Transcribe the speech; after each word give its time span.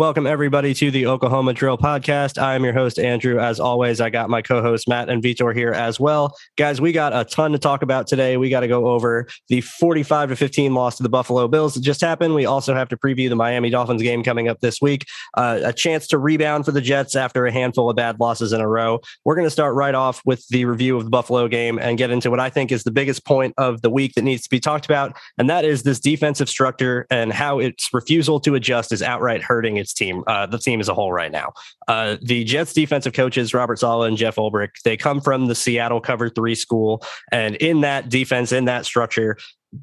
Welcome, 0.00 0.26
everybody, 0.26 0.72
to 0.72 0.90
the 0.90 1.04
Oklahoma 1.08 1.52
Drill 1.52 1.76
Podcast. 1.76 2.40
I 2.40 2.54
am 2.54 2.64
your 2.64 2.72
host, 2.72 2.98
Andrew. 2.98 3.38
As 3.38 3.60
always, 3.60 4.00
I 4.00 4.08
got 4.08 4.30
my 4.30 4.40
co 4.40 4.62
hosts, 4.62 4.88
Matt 4.88 5.10
and 5.10 5.22
Vitor, 5.22 5.54
here 5.54 5.72
as 5.72 6.00
well. 6.00 6.34
Guys, 6.56 6.80
we 6.80 6.90
got 6.90 7.14
a 7.14 7.22
ton 7.22 7.52
to 7.52 7.58
talk 7.58 7.82
about 7.82 8.06
today. 8.06 8.38
We 8.38 8.48
got 8.48 8.60
to 8.60 8.66
go 8.66 8.88
over 8.88 9.28
the 9.50 9.60
45 9.60 10.30
to 10.30 10.36
15 10.36 10.72
loss 10.72 10.96
to 10.96 11.02
the 11.02 11.10
Buffalo 11.10 11.48
Bills 11.48 11.74
that 11.74 11.82
just 11.82 12.00
happened. 12.00 12.34
We 12.34 12.46
also 12.46 12.74
have 12.74 12.88
to 12.88 12.96
preview 12.96 13.28
the 13.28 13.36
Miami 13.36 13.68
Dolphins 13.68 14.00
game 14.00 14.24
coming 14.24 14.48
up 14.48 14.60
this 14.60 14.80
week, 14.80 15.04
uh, 15.36 15.60
a 15.64 15.72
chance 15.74 16.06
to 16.06 16.18
rebound 16.18 16.64
for 16.64 16.72
the 16.72 16.80
Jets 16.80 17.14
after 17.14 17.44
a 17.44 17.52
handful 17.52 17.90
of 17.90 17.96
bad 17.96 18.18
losses 18.20 18.54
in 18.54 18.62
a 18.62 18.66
row. 18.66 19.00
We're 19.26 19.34
going 19.34 19.46
to 19.46 19.50
start 19.50 19.74
right 19.74 19.94
off 19.94 20.22
with 20.24 20.48
the 20.48 20.64
review 20.64 20.96
of 20.96 21.04
the 21.04 21.10
Buffalo 21.10 21.46
game 21.46 21.78
and 21.78 21.98
get 21.98 22.10
into 22.10 22.30
what 22.30 22.40
I 22.40 22.48
think 22.48 22.72
is 22.72 22.84
the 22.84 22.90
biggest 22.90 23.26
point 23.26 23.52
of 23.58 23.82
the 23.82 23.90
week 23.90 24.14
that 24.14 24.22
needs 24.22 24.44
to 24.44 24.48
be 24.48 24.60
talked 24.60 24.86
about. 24.86 25.14
And 25.36 25.50
that 25.50 25.66
is 25.66 25.82
this 25.82 26.00
defensive 26.00 26.48
structure 26.48 27.06
and 27.10 27.34
how 27.34 27.58
its 27.58 27.90
refusal 27.92 28.40
to 28.40 28.54
adjust 28.54 28.92
is 28.92 29.02
outright 29.02 29.42
hurting 29.42 29.76
its 29.76 29.89
team, 29.92 30.24
uh, 30.26 30.46
the 30.46 30.58
team 30.58 30.80
as 30.80 30.88
a 30.88 30.94
whole 30.94 31.12
right 31.12 31.32
now. 31.32 31.52
Uh, 31.88 32.16
the 32.22 32.44
Jets 32.44 32.72
defensive 32.72 33.12
coaches, 33.12 33.54
Robert 33.54 33.78
Saleh 33.78 34.08
and 34.08 34.16
Jeff 34.16 34.36
Ulbrich, 34.36 34.82
they 34.84 34.96
come 34.96 35.20
from 35.20 35.46
the 35.46 35.54
Seattle 35.54 36.00
cover 36.00 36.28
three 36.28 36.54
school. 36.54 37.02
And 37.32 37.56
in 37.56 37.80
that 37.82 38.08
defense, 38.08 38.52
in 38.52 38.66
that 38.66 38.86
structure, 38.86 39.36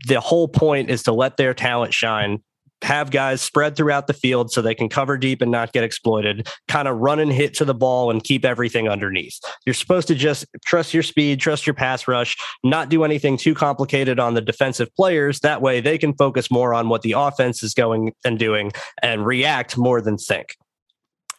the 0.07 0.19
whole 0.19 0.47
point 0.47 0.89
is 0.89 1.03
to 1.03 1.13
let 1.13 1.37
their 1.37 1.53
talent 1.53 1.93
shine 1.93 2.41
have 2.83 3.11
guys 3.11 3.41
spread 3.41 3.75
throughout 3.75 4.07
the 4.07 4.13
field 4.13 4.51
so 4.51 4.61
they 4.61 4.75
can 4.75 4.89
cover 4.89 5.17
deep 5.17 5.41
and 5.41 5.51
not 5.51 5.73
get 5.73 5.83
exploited, 5.83 6.47
kind 6.67 6.87
of 6.87 6.97
run 6.97 7.19
and 7.19 7.31
hit 7.31 7.53
to 7.55 7.65
the 7.65 7.73
ball 7.73 8.11
and 8.11 8.23
keep 8.23 8.45
everything 8.45 8.87
underneath. 8.87 9.39
You're 9.65 9.73
supposed 9.73 10.07
to 10.09 10.15
just 10.15 10.45
trust 10.65 10.93
your 10.93 11.03
speed, 11.03 11.39
trust 11.39 11.65
your 11.65 11.73
pass 11.73 12.07
rush, 12.07 12.37
not 12.63 12.89
do 12.89 13.03
anything 13.03 13.37
too 13.37 13.55
complicated 13.55 14.19
on 14.19 14.33
the 14.33 14.41
defensive 14.41 14.93
players. 14.95 15.39
That 15.39 15.61
way 15.61 15.81
they 15.81 15.97
can 15.97 16.13
focus 16.13 16.51
more 16.51 16.73
on 16.73 16.89
what 16.89 17.01
the 17.01 17.13
offense 17.13 17.63
is 17.63 17.73
going 17.73 18.13
and 18.23 18.37
doing 18.37 18.71
and 19.01 19.25
react 19.25 19.77
more 19.77 20.01
than 20.01 20.17
think. 20.17 20.55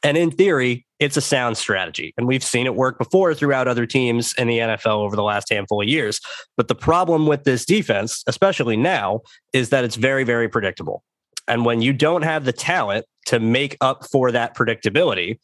And 0.04 0.16
in 0.16 0.31
theory, 0.31 0.87
it's 1.00 1.16
a 1.16 1.21
sound 1.21 1.56
strategy. 1.56 2.15
And 2.16 2.27
we've 2.27 2.44
seen 2.44 2.66
it 2.66 2.75
work 2.75 2.98
before 2.98 3.34
throughout 3.34 3.69
other 3.69 3.87
teams 3.87 4.32
in 4.38 4.48
the 4.48 4.59
NFL 4.59 4.98
over 4.98 5.16
the 5.16 5.22
last 5.22 5.50
handful 5.50 5.81
of 5.81 5.88
years. 5.88 6.21
But 6.56 6.69
the 6.69 6.75
problem 6.75 7.27
with 7.27 7.44
this 7.44 7.65
defense, 7.65 8.22
especially 8.27 8.77
now, 8.77 9.21
is 9.53 9.71
that 9.71 9.84
it's 9.84 9.97
very, 9.97 10.25
very 10.25 10.48
predictable. 10.48 11.03
And 11.48 11.64
when 11.64 11.81
you 11.82 11.92
don't 11.92 12.22
have 12.22 12.44
the 12.44 12.53
talent 12.53 13.06
to 13.26 13.41
make 13.41 13.76
up 13.81 14.06
for 14.10 14.31
that 14.32 14.56
predictability 14.56 15.38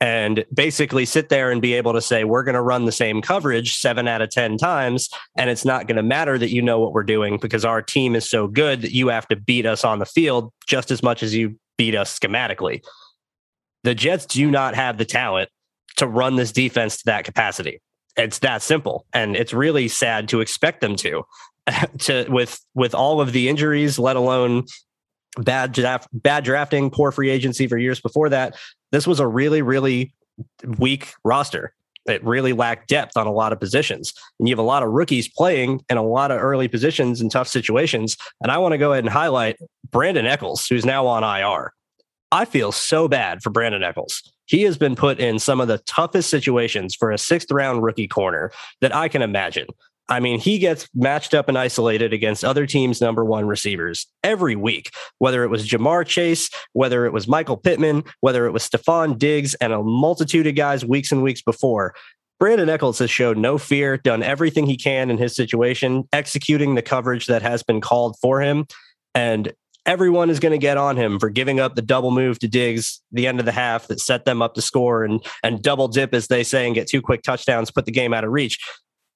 and 0.00 0.44
basically 0.52 1.04
sit 1.04 1.28
there 1.28 1.50
and 1.50 1.62
be 1.62 1.74
able 1.74 1.92
to 1.92 2.00
say, 2.00 2.24
we're 2.24 2.42
going 2.42 2.56
to 2.56 2.60
run 2.60 2.84
the 2.84 2.92
same 2.92 3.22
coverage 3.22 3.76
seven 3.76 4.06
out 4.06 4.20
of 4.20 4.30
10 4.30 4.58
times, 4.58 5.08
and 5.38 5.48
it's 5.48 5.64
not 5.64 5.86
going 5.86 5.96
to 5.96 6.02
matter 6.02 6.36
that 6.36 6.50
you 6.50 6.60
know 6.60 6.80
what 6.80 6.92
we're 6.92 7.04
doing 7.04 7.38
because 7.38 7.64
our 7.64 7.80
team 7.80 8.14
is 8.14 8.28
so 8.28 8.46
good 8.46 8.82
that 8.82 8.92
you 8.92 9.08
have 9.08 9.26
to 9.28 9.36
beat 9.36 9.64
us 9.64 9.84
on 9.84 10.00
the 10.00 10.06
field 10.06 10.52
just 10.66 10.90
as 10.90 11.02
much 11.02 11.22
as 11.22 11.34
you 11.34 11.58
beat 11.78 11.94
us 11.94 12.18
schematically. 12.18 12.84
The 13.84 13.94
Jets 13.94 14.26
do 14.26 14.50
not 14.50 14.74
have 14.74 14.98
the 14.98 15.04
talent 15.04 15.48
to 15.96 16.06
run 16.06 16.36
this 16.36 16.52
defense 16.52 16.98
to 16.98 17.02
that 17.06 17.24
capacity. 17.24 17.80
It's 18.16 18.40
that 18.40 18.62
simple. 18.62 19.06
And 19.12 19.36
it's 19.36 19.52
really 19.52 19.88
sad 19.88 20.28
to 20.30 20.40
expect 20.40 20.80
them 20.80 20.96
to. 20.96 21.22
to 22.00 22.26
with 22.28 22.60
with 22.74 22.94
all 22.94 23.20
of 23.20 23.32
the 23.32 23.48
injuries, 23.48 23.98
let 23.98 24.16
alone 24.16 24.64
bad 25.38 25.72
draft, 25.72 26.08
bad 26.12 26.44
drafting, 26.44 26.90
poor 26.90 27.10
free 27.10 27.30
agency 27.30 27.66
for 27.66 27.78
years 27.78 28.00
before 28.00 28.28
that. 28.28 28.56
This 28.92 29.06
was 29.06 29.20
a 29.20 29.26
really, 29.26 29.62
really 29.62 30.12
weak 30.78 31.14
roster. 31.24 31.74
It 32.06 32.22
really 32.24 32.52
lacked 32.52 32.88
depth 32.88 33.16
on 33.16 33.26
a 33.26 33.32
lot 33.32 33.52
of 33.52 33.60
positions. 33.60 34.12
And 34.38 34.48
you 34.48 34.52
have 34.52 34.58
a 34.58 34.62
lot 34.62 34.82
of 34.82 34.90
rookies 34.90 35.28
playing 35.28 35.82
in 35.88 35.96
a 35.96 36.02
lot 36.02 36.30
of 36.30 36.40
early 36.40 36.68
positions 36.68 37.20
in 37.20 37.30
tough 37.30 37.48
situations. 37.48 38.16
And 38.42 38.52
I 38.52 38.58
want 38.58 38.72
to 38.72 38.78
go 38.78 38.92
ahead 38.92 39.04
and 39.04 39.12
highlight 39.12 39.56
Brandon 39.90 40.26
Echols, 40.26 40.66
who's 40.66 40.84
now 40.84 41.06
on 41.06 41.22
IR. 41.22 41.72
I 42.30 42.44
feel 42.44 42.72
so 42.72 43.08
bad 43.08 43.42
for 43.42 43.50
Brandon 43.50 43.82
Echols. 43.82 44.22
He 44.46 44.62
has 44.62 44.76
been 44.76 44.96
put 44.96 45.18
in 45.18 45.38
some 45.38 45.60
of 45.60 45.68
the 45.68 45.78
toughest 45.78 46.28
situations 46.28 46.94
for 46.94 47.10
a 47.10 47.16
sixth 47.16 47.50
round 47.50 47.82
rookie 47.82 48.08
corner 48.08 48.50
that 48.80 48.94
I 48.94 49.08
can 49.08 49.22
imagine. 49.22 49.66
I 50.08 50.20
mean, 50.20 50.38
he 50.38 50.58
gets 50.58 50.88
matched 50.94 51.32
up 51.32 51.48
and 51.48 51.56
isolated 51.56 52.12
against 52.12 52.44
other 52.44 52.66
teams' 52.66 53.00
number 53.00 53.24
one 53.24 53.46
receivers 53.46 54.06
every 54.22 54.54
week, 54.54 54.90
whether 55.18 55.44
it 55.44 55.48
was 55.48 55.66
Ja'Marr 55.66 56.06
Chase, 56.06 56.50
whether 56.72 57.06
it 57.06 57.12
was 57.12 57.26
Michael 57.26 57.56
Pittman, 57.56 58.04
whether 58.20 58.46
it 58.46 58.52
was 58.52 58.68
Stefon 58.68 59.18
Diggs, 59.18 59.54
and 59.54 59.72
a 59.72 59.82
multitude 59.82 60.46
of 60.46 60.54
guys 60.54 60.84
weeks 60.84 61.10
and 61.10 61.22
weeks 61.22 61.40
before. 61.40 61.94
Brandon 62.38 62.68
Echols 62.68 62.98
has 62.98 63.10
showed 63.10 63.38
no 63.38 63.56
fear, 63.56 63.96
done 63.96 64.22
everything 64.22 64.66
he 64.66 64.76
can 64.76 65.10
in 65.10 65.16
his 65.16 65.34
situation, 65.34 66.06
executing 66.12 66.74
the 66.74 66.82
coverage 66.82 67.26
that 67.26 67.42
has 67.42 67.62
been 67.62 67.80
called 67.80 68.16
for 68.20 68.42
him. 68.42 68.66
And 69.14 69.54
everyone 69.86 70.30
is 70.30 70.40
going 70.40 70.52
to 70.52 70.58
get 70.58 70.76
on 70.76 70.96
him 70.96 71.18
for 71.18 71.30
giving 71.30 71.60
up 71.60 71.74
the 71.74 71.82
double 71.82 72.10
move 72.10 72.38
to 72.40 72.48
Diggs 72.48 73.00
the 73.12 73.26
end 73.26 73.38
of 73.38 73.46
the 73.46 73.52
half 73.52 73.86
that 73.86 74.00
set 74.00 74.24
them 74.24 74.42
up 74.42 74.54
to 74.54 74.62
score 74.62 75.04
and 75.04 75.24
and 75.42 75.62
double 75.62 75.88
dip 75.88 76.14
as 76.14 76.26
they 76.26 76.42
say 76.42 76.66
and 76.66 76.74
get 76.74 76.88
two 76.88 77.02
quick 77.02 77.22
touchdowns, 77.22 77.70
put 77.70 77.86
the 77.86 77.92
game 77.92 78.12
out 78.12 78.24
of 78.24 78.32
reach. 78.32 78.58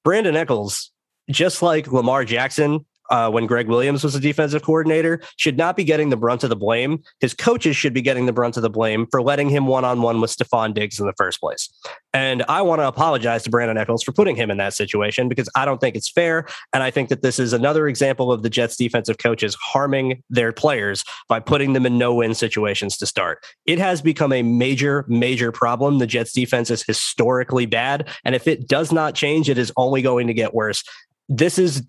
Brandon 0.05 0.37
Echols, 0.37 0.91
just 1.31 1.63
like 1.63 1.91
Lamar 1.93 2.25
Jackson 2.25 2.87
uh, 3.11 3.31
when 3.31 3.47
Gregg 3.47 3.69
Williams 3.69 4.05
was 4.05 4.15
the 4.15 4.21
defensive 4.21 4.63
coordinator, 4.63 5.21
should 5.37 5.57
not 5.57 5.77
be 5.77 5.85
getting 5.85 6.11
the 6.11 6.17
brunt 6.17 6.43
of 6.45 6.51
the 6.51 6.57
blame. 6.57 7.03
His 7.21 7.35
coaches 7.35 7.77
should 7.77 7.95
be 7.95 8.03
getting 8.03 8.27
the 8.27 8.33
brunt 8.33 8.57
of 8.57 8.63
the 8.63 8.71
blame 8.71 9.07
for 9.11 9.23
letting 9.23 9.49
him 9.49 9.67
one 9.67 9.85
on 9.85 10.03
one 10.03 10.21
with 10.21 10.31
Stefon 10.37 10.75
Diggs 10.75 11.01
in 11.01 11.07
the 11.07 11.15
first 11.17 11.41
place. 11.41 11.69
And 12.15 12.43
I 12.49 12.63
want 12.63 12.81
to 12.81 12.89
apologize 12.89 13.43
to 13.45 13.51
Brandon 13.51 13.77
Echols 13.77 14.03
for 14.03 14.13
putting 14.13 14.35
him 14.35 14.51
in 14.51 14.57
that 14.57 14.75
situation 14.75 15.29
because 15.29 15.49
I 15.55 15.65
don't 15.65 15.79
think 15.79 15.95
it's 15.95 16.11
fair. 16.11 16.47
And 16.73 16.83
I 16.83 16.91
think 16.91 17.11
that 17.11 17.23
this 17.23 17.39
is 17.39 17.53
another 17.53 17.87
example 17.87 18.33
of 18.33 18.43
the 18.43 18.51
Jets 18.51 18.77
defensive 18.77 19.19
coaches 19.19 19.55
harming 19.55 20.23
their 20.31 20.53
players 20.53 21.05
by 21.29 21.41
putting 21.41 21.75
them 21.75 21.87
in 21.87 21.99
no 21.99 22.15
win 22.15 22.35
situations 22.35 22.97
to 22.99 23.07
start. 23.07 23.45
It 23.67 23.79
has 23.79 24.01
become 24.01 24.33
a 24.33 24.43
major, 24.43 25.05
major 25.09 25.53
problem. 25.53 25.99
The 25.99 26.07
Jets 26.07 26.33
defense 26.33 26.71
is 26.71 26.83
historically 26.83 27.67
bad. 27.67 28.09
And 28.25 28.35
if 28.35 28.49
it 28.49 28.69
does 28.69 28.91
not 28.91 29.15
change, 29.15 29.49
it 29.49 29.59
is 29.59 29.73
only 29.77 30.03
going 30.03 30.27
to 30.29 30.35
get 30.35 30.55
worse 30.55 30.83
this 31.29 31.59
is 31.59 31.83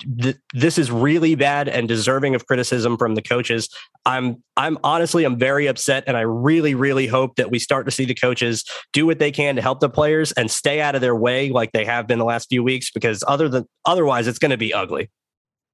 this 0.54 0.78
is 0.78 0.92
really 0.92 1.36
bad 1.36 1.70
and 1.70 1.88
deserving 1.88 2.36
of 2.36 2.46
criticism 2.46 2.98
from 2.98 3.16
the 3.16 3.22
coaches. 3.22 3.70
I'm 4.06 4.44
I'm 4.58 4.78
honestly 4.84 5.24
I'm 5.24 5.38
very 5.38 5.68
upset 5.68 6.04
and 6.08 6.18
I 6.18 6.22
really 6.22 6.76
really 6.76 7.08
hope 7.08 7.36
that 7.38 7.50
we 7.50 7.58
start 7.58 7.86
to 7.86 7.92
see 7.92 8.06
the 8.06 8.14
coaches 8.14 8.66
do 8.92 9.06
what 9.06 9.20
they 9.20 9.32
can 9.32 9.56
to 9.56 9.62
help 9.62 9.80
the 9.80 9.90
players 9.90 10.34
and 10.34 10.52
stay 10.52 10.82
out 10.82 10.96
of 10.96 11.02
their 11.02 11.16
way 11.16 11.50
like 11.50 11.72
they 11.72 11.86
have 11.86 12.06
been 12.06 12.20
the 12.20 12.26
last 12.26 12.50
few 12.50 12.64
weeks 12.64 12.92
because 12.92 13.24
other 13.28 13.48
than 13.48 13.66
otherwise 13.86 14.28
it's 14.28 14.40
going 14.40 14.52
to 14.52 14.58
be 14.58 14.74
ugly. 14.74 15.10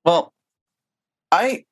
Well, 0.04 0.32
I 1.32 1.66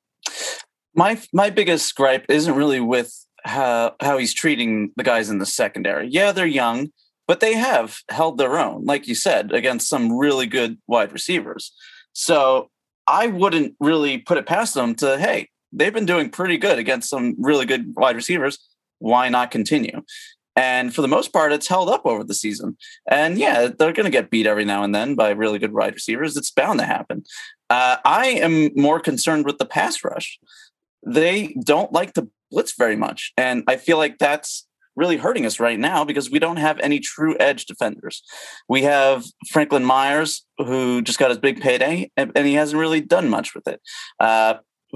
My 0.94 1.20
my 1.32 1.50
biggest 1.50 1.94
gripe 1.94 2.26
isn't 2.28 2.54
really 2.54 2.80
with 2.80 3.12
how 3.44 3.94
how 4.00 4.18
he's 4.18 4.34
treating 4.34 4.90
the 4.96 5.04
guys 5.04 5.30
in 5.30 5.38
the 5.38 5.46
secondary. 5.46 6.08
Yeah, 6.08 6.32
they're 6.32 6.46
young, 6.46 6.88
but 7.26 7.40
they 7.40 7.54
have 7.54 7.98
held 8.10 8.38
their 8.38 8.58
own, 8.58 8.84
like 8.84 9.08
you 9.08 9.14
said, 9.14 9.52
against 9.52 9.88
some 9.88 10.16
really 10.16 10.46
good 10.46 10.78
wide 10.86 11.12
receivers. 11.12 11.72
So 12.12 12.70
I 13.06 13.26
wouldn't 13.26 13.74
really 13.80 14.18
put 14.18 14.38
it 14.38 14.46
past 14.46 14.74
them 14.74 14.94
to, 14.96 15.18
hey, 15.18 15.48
they've 15.72 15.92
been 15.92 16.06
doing 16.06 16.30
pretty 16.30 16.56
good 16.56 16.78
against 16.78 17.10
some 17.10 17.34
really 17.38 17.66
good 17.66 17.94
wide 17.96 18.16
receivers. 18.16 18.58
Why 18.98 19.28
not 19.28 19.50
continue? 19.50 20.02
And 20.56 20.94
for 20.94 21.02
the 21.02 21.08
most 21.08 21.32
part, 21.32 21.52
it's 21.52 21.66
held 21.66 21.88
up 21.88 22.06
over 22.06 22.22
the 22.22 22.34
season. 22.34 22.76
And 23.10 23.38
yeah, 23.38 23.68
they're 23.76 23.92
going 23.92 24.04
to 24.04 24.10
get 24.10 24.30
beat 24.30 24.46
every 24.46 24.64
now 24.64 24.84
and 24.84 24.94
then 24.94 25.16
by 25.16 25.30
really 25.30 25.58
good 25.58 25.72
wide 25.72 25.94
receivers. 25.94 26.36
It's 26.36 26.50
bound 26.50 26.78
to 26.78 26.86
happen. 26.86 27.24
Uh, 27.70 27.96
I 28.04 28.26
am 28.26 28.70
more 28.76 29.00
concerned 29.00 29.46
with 29.46 29.58
the 29.58 29.66
pass 29.66 30.04
rush. 30.04 30.38
They 31.04 31.56
don't 31.64 31.92
like 31.92 32.12
to 32.14 32.28
blitz 32.50 32.76
very 32.78 32.96
much. 32.96 33.32
And 33.36 33.64
I 33.66 33.76
feel 33.76 33.98
like 33.98 34.18
that's 34.18 34.66
really 34.96 35.16
hurting 35.16 35.46
us 35.46 35.60
right 35.60 35.78
now 35.78 36.04
because 36.04 36.30
we 36.30 36.38
don't 36.38 36.56
have 36.56 36.78
any 36.80 37.00
true 37.00 37.36
edge 37.40 37.66
defenders. 37.66 38.22
We 38.68 38.82
have 38.82 39.24
Franklin 39.50 39.84
Myers, 39.84 40.44
who 40.58 41.02
just 41.02 41.18
got 41.18 41.30
his 41.30 41.38
big 41.38 41.60
payday, 41.60 42.10
and, 42.16 42.32
he 42.36 42.54
hasn't 42.54 42.78
really 42.78 43.00
done 43.00 43.28
much 43.28 43.54
with 43.54 43.66
it. 43.66 43.80
Uh, 44.20 44.54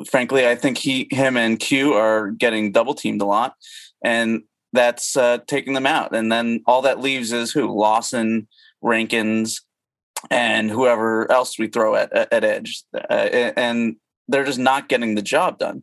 frankly, 0.09 0.47
I 0.47 0.55
think 0.55 0.79
he, 0.79 1.09
him, 1.11 1.37
and 1.37 1.59
Q 1.59 1.95
are 1.95 2.31
getting 2.31 2.73
double 2.73 2.95
teamed 2.95 3.23
a 3.23 3.27
lot, 3.27 3.55
and 4.05 4.43
that's 4.73 5.17
uh, 5.17 5.39
taking 5.47 5.73
them 5.73 5.87
out. 5.87 6.15
And 6.15 6.31
then 6.31 6.63
all 6.67 6.83
that 6.83 7.01
leaves 7.01 7.33
is 7.33 7.53
who 7.53 7.67
Lawson, 7.67 8.47
Rankins, 8.83 9.63
and 10.31 10.71
whoever 10.71 11.31
else 11.31 11.59
we 11.59 11.69
throw 11.69 11.95
at 11.95 12.13
at, 12.13 12.33
at 12.33 12.45
edge, 12.45 12.83
uh, 12.95 13.29
and 13.57 13.97
they're 14.29 14.45
just 14.45 14.59
not 14.59 14.89
getting 14.89 15.15
the 15.15 15.23
job 15.23 15.59
done. 15.59 15.83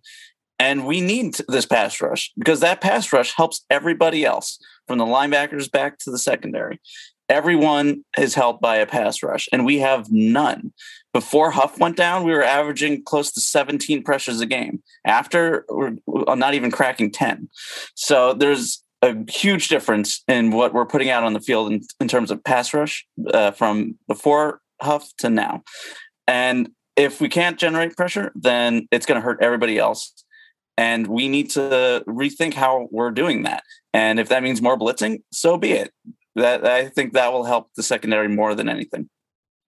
And 0.60 0.86
we 0.86 1.02
need 1.02 1.36
this 1.48 1.66
pass 1.66 2.00
rush 2.02 2.32
because 2.38 2.62
that 2.62 2.82
pass 2.82 3.12
rush 3.12 3.34
helps 3.34 3.66
everybody 3.70 4.24
else 4.24 4.60
from 4.88 4.98
the 4.98 5.06
linebackers 5.06 5.70
back 5.70 5.98
to 6.00 6.12
the 6.12 6.18
secondary. 6.18 6.80
Everyone 7.28 8.06
is 8.18 8.36
helped 8.36 8.62
by 8.62 8.78
a 8.78 8.86
pass 8.86 9.24
rush, 9.24 9.50
and 9.52 9.66
we 9.66 9.80
have 9.80 10.12
none. 10.12 10.72
Before 11.12 11.50
Huff 11.50 11.80
went 11.80 11.98
down, 11.98 12.24
we 12.24 12.32
were 12.32 12.44
averaging 12.44 13.04
close 13.04 13.32
to 13.32 13.42
17 13.42 14.04
pressures 14.04 14.42
a 14.42 14.46
game. 14.46 14.84
After, 15.06 15.66
we're 15.68 15.96
not 16.08 16.54
even 16.54 16.70
cracking 16.70 17.12
10. 17.12 17.50
So 17.96 18.34
there's 18.34 18.84
a 19.02 19.16
huge 19.30 19.70
difference 19.70 20.24
in 20.28 20.52
what 20.52 20.74
we're 20.74 20.86
putting 20.86 21.10
out 21.10 21.24
on 21.24 21.34
the 21.34 21.40
field 21.40 21.72
in, 21.72 21.82
in 22.00 22.08
terms 22.08 22.30
of 22.30 22.44
pass 22.44 22.74
rush 22.74 23.08
uh, 23.34 23.52
from 23.52 23.98
before 24.08 24.62
Huff 24.82 25.12
to 25.18 25.30
now. 25.30 25.64
And 26.28 26.70
if 26.96 27.20
we 27.22 27.30
can't 27.30 27.58
generate 27.58 27.98
pressure, 27.98 28.32
then 28.36 28.88
it's 28.92 29.06
going 29.06 29.20
to 29.20 29.26
hurt 29.26 29.42
everybody 29.42 29.80
else 29.80 30.25
and 30.78 31.08
we 31.08 31.28
need 31.30 31.50
to 31.52 32.04
rethink 32.08 32.54
how 32.54 32.88
we're 32.92 33.12
doing 33.12 33.44
that. 33.44 33.64
And 33.94 34.20
if 34.20 34.30
that 34.30 34.44
means 34.44 34.62
more 34.62 34.78
blitzing, 34.78 35.22
so 35.32 35.58
be 35.58 35.72
it. 35.72 35.92
That 36.36 36.66
I 36.66 36.90
think 36.90 37.14
that 37.14 37.32
will 37.32 37.46
help 37.46 37.70
the 37.76 37.84
secondary 37.84 38.28
more 38.28 38.56
than 38.56 38.68
anything. 38.68 39.10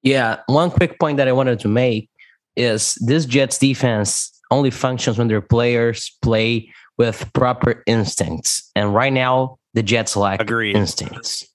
Yeah, 0.03 0.39
one 0.47 0.69
quick 0.69 0.99
point 0.99 1.17
that 1.17 1.27
I 1.27 1.31
wanted 1.31 1.59
to 1.61 1.69
make 1.69 2.09
is 2.55 2.95
this 2.95 3.25
Jets 3.25 3.57
defense 3.57 4.31
only 4.51 4.69
functions 4.71 5.17
when 5.17 5.27
their 5.27 5.41
players 5.41 6.17
play 6.21 6.69
with 6.97 7.31
proper 7.33 7.83
instincts. 7.85 8.69
And 8.75 8.93
right 8.93 9.13
now, 9.13 9.59
the 9.73 9.83
Jets 9.83 10.17
lack 10.17 10.41
Agreed. 10.41 10.75
instincts. 10.75 11.45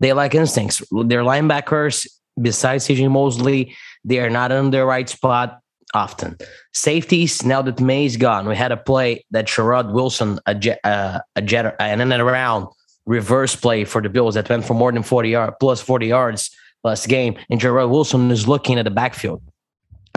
They 0.00 0.12
lack 0.12 0.34
instincts. 0.34 0.78
Their 0.90 1.22
linebackers, 1.22 2.06
besides 2.40 2.86
CJ 2.86 3.10
Mosley, 3.10 3.76
they 4.04 4.18
are 4.18 4.30
not 4.30 4.50
in 4.50 4.70
the 4.70 4.84
right 4.84 5.08
spot 5.08 5.60
often. 5.94 6.36
Safeties, 6.72 7.44
now 7.44 7.62
that 7.62 7.80
Maye's 7.80 8.16
gone, 8.16 8.48
we 8.48 8.56
had 8.56 8.72
a 8.72 8.76
play 8.76 9.24
that 9.30 9.46
Sherrod 9.46 9.92
Wilson, 9.92 10.38
a 10.46 10.54
jet, 10.54 10.80
uh, 10.84 11.20
a 11.36 11.42
jet, 11.42 11.74
and 11.78 12.00
then 12.00 12.20
around 12.20 12.68
reverse 13.06 13.56
play 13.56 13.84
for 13.84 14.00
the 14.00 14.08
Bills 14.08 14.34
that 14.34 14.48
went 14.48 14.64
for 14.64 14.74
more 14.74 14.92
than 14.92 15.02
40 15.02 15.30
yards, 15.30 15.56
plus 15.60 15.80
40 15.80 16.06
yards 16.06 16.50
last 16.84 17.08
game. 17.08 17.36
And 17.50 17.60
Sherrod 17.60 17.90
Wilson 17.90 18.30
is 18.30 18.46
looking 18.46 18.78
at 18.78 18.84
the 18.84 18.90
backfield 18.90 19.42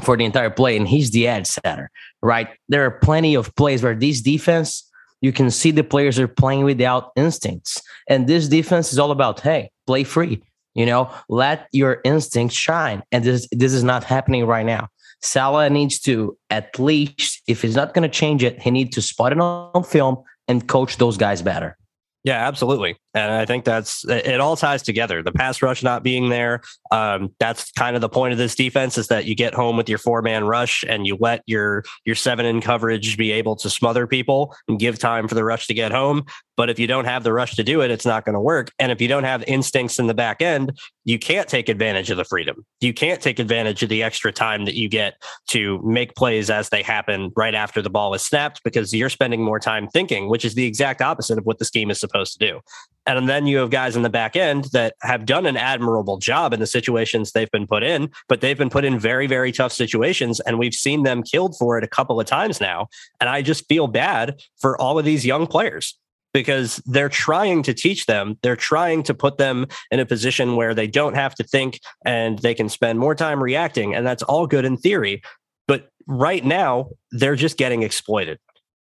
for 0.01 0.17
the 0.17 0.25
entire 0.25 0.49
play, 0.49 0.77
and 0.77 0.87
he's 0.87 1.11
the 1.11 1.27
edge 1.27 1.47
setter, 1.47 1.89
right? 2.21 2.49
There 2.69 2.85
are 2.85 2.91
plenty 2.91 3.35
of 3.35 3.53
plays 3.55 3.83
where 3.83 3.95
this 3.95 4.21
defense, 4.21 4.89
you 5.21 5.31
can 5.31 5.49
see 5.51 5.71
the 5.71 5.83
players 5.83 6.19
are 6.19 6.27
playing 6.27 6.63
without 6.65 7.11
instincts. 7.15 7.81
And 8.09 8.27
this 8.27 8.47
defense 8.47 8.91
is 8.91 8.99
all 8.99 9.11
about, 9.11 9.39
hey, 9.39 9.71
play 9.87 10.03
free. 10.03 10.41
You 10.75 10.87
know, 10.87 11.13
let 11.29 11.67
your 11.71 12.01
instincts 12.03 12.55
shine. 12.55 13.03
And 13.11 13.23
this 13.23 13.47
this 13.51 13.73
is 13.73 13.83
not 13.83 14.03
happening 14.03 14.45
right 14.45 14.65
now. 14.65 14.87
Saleh 15.23 15.71
needs 15.71 15.99
to 16.01 16.37
at 16.49 16.77
least, 16.77 17.41
if 17.47 17.61
he's 17.61 17.75
not 17.75 17.93
going 17.93 18.03
to 18.03 18.13
change 18.13 18.43
it, 18.43 18.61
he 18.61 18.71
needs 18.71 18.95
to 18.95 19.01
spot 19.01 19.31
it 19.31 19.39
on 19.39 19.83
film 19.83 20.23
and 20.47 20.67
coach 20.67 20.97
those 20.97 21.17
guys 21.17 21.41
better. 21.41 21.77
Yeah, 22.23 22.47
absolutely. 22.47 22.95
And 23.13 23.31
I 23.31 23.45
think 23.45 23.65
that's 23.65 24.05
it 24.05 24.39
all 24.39 24.55
ties 24.55 24.81
together. 24.81 25.21
The 25.21 25.33
pass 25.33 25.61
rush 25.61 25.83
not 25.83 26.03
being 26.03 26.29
there. 26.29 26.61
Um, 26.89 27.35
that's 27.37 27.71
kind 27.73 27.95
of 27.95 28.01
the 28.01 28.09
point 28.09 28.31
of 28.31 28.37
this 28.37 28.55
defense 28.55 28.97
is 28.97 29.09
that 29.09 29.25
you 29.25 29.35
get 29.35 29.53
home 29.53 29.75
with 29.75 29.89
your 29.89 29.97
four 29.97 30.21
man 30.21 30.45
rush 30.45 30.85
and 30.87 31.05
you 31.05 31.17
let 31.19 31.43
your 31.45 31.83
your 32.05 32.15
seven 32.15 32.45
in 32.45 32.61
coverage 32.61 33.17
be 33.17 33.31
able 33.33 33.57
to 33.57 33.69
smother 33.69 34.07
people 34.07 34.55
and 34.69 34.79
give 34.79 34.97
time 34.99 35.27
for 35.27 35.35
the 35.35 35.43
rush 35.43 35.67
to 35.67 35.73
get 35.73 35.91
home. 35.91 36.25
But 36.55 36.69
if 36.69 36.79
you 36.79 36.87
don't 36.87 37.05
have 37.05 37.23
the 37.23 37.33
rush 37.33 37.55
to 37.55 37.63
do 37.63 37.81
it, 37.81 37.91
it's 37.91 38.05
not 38.05 38.25
going 38.25 38.35
to 38.35 38.39
work. 38.39 38.71
And 38.79 38.91
if 38.91 39.01
you 39.01 39.07
don't 39.07 39.23
have 39.23 39.43
instincts 39.47 39.97
in 39.97 40.05
the 40.05 40.13
back 40.13 40.41
end, 40.41 40.77
you 41.03 41.17
can't 41.17 41.49
take 41.49 41.67
advantage 41.67 42.11
of 42.11 42.17
the 42.17 42.23
freedom. 42.23 42.63
You 42.79 42.93
can't 42.93 43.19
take 43.19 43.39
advantage 43.39 43.81
of 43.81 43.89
the 43.89 44.03
extra 44.03 44.31
time 44.31 44.65
that 44.65 44.75
you 44.75 44.87
get 44.87 45.15
to 45.49 45.81
make 45.83 46.15
plays 46.15 46.51
as 46.51 46.69
they 46.69 46.83
happen 46.83 47.31
right 47.35 47.55
after 47.55 47.81
the 47.81 47.89
ball 47.89 48.13
is 48.13 48.21
snapped 48.21 48.61
because 48.63 48.93
you're 48.93 49.09
spending 49.09 49.43
more 49.43 49.59
time 49.59 49.87
thinking, 49.87 50.29
which 50.29 50.45
is 50.45 50.53
the 50.53 50.65
exact 50.65 51.01
opposite 51.01 51.39
of 51.39 51.45
what 51.45 51.57
the 51.57 51.65
scheme 51.65 51.89
is 51.89 51.99
supposed 51.99 52.12
to 52.13 52.37
do. 52.39 52.59
And 53.05 53.27
then 53.27 53.47
you 53.47 53.57
have 53.57 53.69
guys 53.69 53.95
in 53.95 54.01
the 54.01 54.09
back 54.09 54.35
end 54.35 54.65
that 54.71 54.95
have 55.01 55.25
done 55.25 55.45
an 55.45 55.57
admirable 55.57 56.17
job 56.17 56.53
in 56.53 56.59
the 56.59 56.67
situations 56.67 57.31
they've 57.31 57.51
been 57.51 57.67
put 57.67 57.83
in, 57.83 58.09
but 58.29 58.41
they've 58.41 58.57
been 58.57 58.69
put 58.69 58.85
in 58.85 58.97
very, 58.97 59.27
very 59.27 59.51
tough 59.51 59.73
situations. 59.73 60.39
And 60.41 60.57
we've 60.57 60.73
seen 60.73 61.03
them 61.03 61.21
killed 61.21 61.57
for 61.57 61.77
it 61.77 61.83
a 61.83 61.87
couple 61.87 62.19
of 62.19 62.25
times 62.25 62.61
now. 62.61 62.87
And 63.19 63.29
I 63.29 63.41
just 63.41 63.67
feel 63.67 63.87
bad 63.87 64.41
for 64.57 64.79
all 64.79 64.97
of 64.97 65.05
these 65.05 65.25
young 65.25 65.47
players 65.47 65.97
because 66.33 66.81
they're 66.85 67.09
trying 67.09 67.61
to 67.63 67.73
teach 67.73 68.05
them, 68.07 68.39
they're 68.41 68.55
trying 68.55 69.03
to 69.03 69.13
put 69.13 69.37
them 69.37 69.67
in 69.91 69.99
a 69.99 70.05
position 70.05 70.55
where 70.55 70.73
they 70.73 70.87
don't 70.87 71.13
have 71.13 71.35
to 71.35 71.43
think 71.43 71.79
and 72.05 72.39
they 72.39 72.55
can 72.55 72.69
spend 72.69 72.99
more 72.99 73.15
time 73.15 73.43
reacting. 73.43 73.93
And 73.93 74.05
that's 74.05 74.23
all 74.23 74.47
good 74.47 74.65
in 74.65 74.77
theory. 74.77 75.21
But 75.67 75.89
right 76.07 76.43
now, 76.43 76.89
they're 77.11 77.35
just 77.35 77.57
getting 77.57 77.83
exploited. 77.83 78.39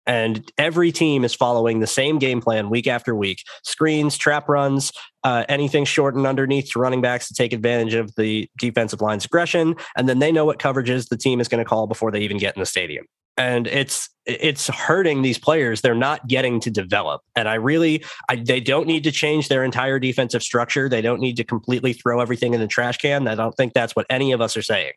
And 0.10 0.52
every 0.58 0.92
team 0.92 1.24
is 1.24 1.36
following 1.36 1.82
the 1.82 1.88
same 1.88 2.18
game 2.18 2.42
plan 2.42 2.72
week 2.72 2.88
after 2.88 3.14
week 3.14 3.44
screens, 3.64 4.18
trap 4.18 4.50
runs, 4.50 4.92
uh, 5.24 5.46
anything 5.48 5.86
short 5.86 6.16
and 6.16 6.26
underneath 6.26 6.72
to 6.72 6.80
running 6.80 7.00
backs 7.00 7.28
to 7.28 7.36
take 7.36 7.54
advantage 7.54 7.94
of 7.94 8.16
the 8.16 8.50
defensive 8.58 9.02
line's 9.02 9.26
aggression. 9.26 9.76
And 9.96 10.10
then 10.10 10.18
they 10.18 10.32
know 10.32 10.46
what 10.46 10.58
coverages 10.58 11.10
the 11.10 11.18
team 11.18 11.40
is 11.40 11.48
going 11.48 11.64
to 11.64 11.70
call 11.70 11.86
before 11.86 12.10
they 12.10 12.22
even 12.22 12.40
get 12.40 12.56
in 12.56 12.60
the 12.60 12.66
stadium. 12.66 13.06
And 13.38 13.68
it's 13.68 14.10
it's 14.26 14.68
hurting 14.68 15.22
these 15.22 15.38
players. 15.38 15.82
They're 15.82 15.94
not 15.94 16.28
getting 16.28 16.60
to 16.62 16.72
develop. 16.72 17.22
And 17.36 17.48
I 17.48 17.56
really, 17.56 18.04
I, 18.30 18.38
they 18.38 18.60
don't 18.60 18.88
need 18.88 19.04
to 19.04 19.12
change 19.12 19.48
their 19.48 19.64
entire 19.64 20.00
defensive 20.00 20.42
structure. 20.42 20.90
They 20.90 21.02
don't 21.02 21.22
need 21.22 21.38
to 21.38 21.44
completely 21.44 21.94
throw 21.94 22.20
everything 22.20 22.56
in 22.56 22.60
the 22.60 22.68
trash 22.68 22.98
can. 22.98 23.28
I 23.28 23.36
don't 23.36 23.56
think 23.56 23.74
that's 23.74 23.96
what 23.96 24.08
any 24.10 24.32
of 24.32 24.42
us 24.42 24.58
are 24.58 24.62
saying 24.64 24.94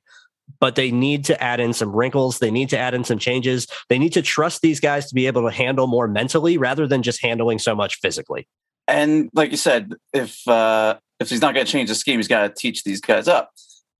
but 0.63 0.77
they 0.77 0.93
need 0.93 1.25
to 1.25 1.43
add 1.43 1.59
in 1.59 1.73
some 1.73 1.91
wrinkles. 1.91 2.39
They 2.39 2.53
need 2.53 2.69
to 2.69 2.79
add 2.79 2.95
in 2.95 3.03
some 3.03 3.19
changes. 3.19 3.67
They 3.89 3.99
need 3.99 4.13
to 4.13 4.23
trust 4.23 4.63
these 4.63 4.79
guys 4.79 5.09
to 5.09 5.15
be 5.15 5.27
able 5.27 5.43
to 5.43 5.51
handle 5.51 5.89
more 5.89 6.07
mentally 6.07 6.57
rather 6.57 6.87
than 6.87 7.03
just 7.03 7.21
handling 7.21 7.59
so 7.59 7.75
much 7.75 7.99
physically. 7.99 8.47
And 8.87 9.29
like 9.35 9.51
you 9.51 9.57
said, 9.57 9.95
if 10.13 10.47
uh, 10.47 10.99
if 11.19 11.31
he's 11.31 11.41
not 11.41 11.55
going 11.55 11.67
to 11.67 11.73
change 11.73 11.89
the 11.89 11.97
scheme, 11.97 12.21
he's 12.21 12.29
got 12.29 12.47
to 12.47 12.55
teach 12.57 12.85
these 12.85 13.01
guys 13.01 13.27
up. 13.27 13.51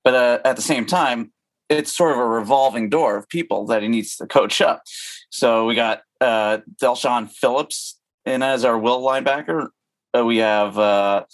But 0.05 0.15
uh, 0.15 0.39
at 0.45 0.55
the 0.55 0.63
same 0.63 0.87
time, 0.87 1.33
it's 1.69 1.91
sort 1.91 2.13
of 2.13 2.19
a 2.19 2.27
revolving 2.27 2.89
door 2.89 3.17
of 3.17 3.29
people 3.29 3.67
that 3.67 3.83
he 3.83 3.89
needs 3.89 4.17
to 4.19 4.27
coach 4.29 4.61
up. 4.61 4.83
So 5.31 5.67
we 5.67 5.75
got 5.75 6.03
uh, 6.21 6.59
Del'Shawn 6.81 7.29
Phillips 7.29 7.99
in 8.25 8.41
as 8.45 8.65
our 8.65 8.79
will 8.79 9.03
linebacker. 9.03 9.71
Uh, 10.17 10.25
we 10.25 10.37
have 10.37 10.79
uh, 10.79 11.25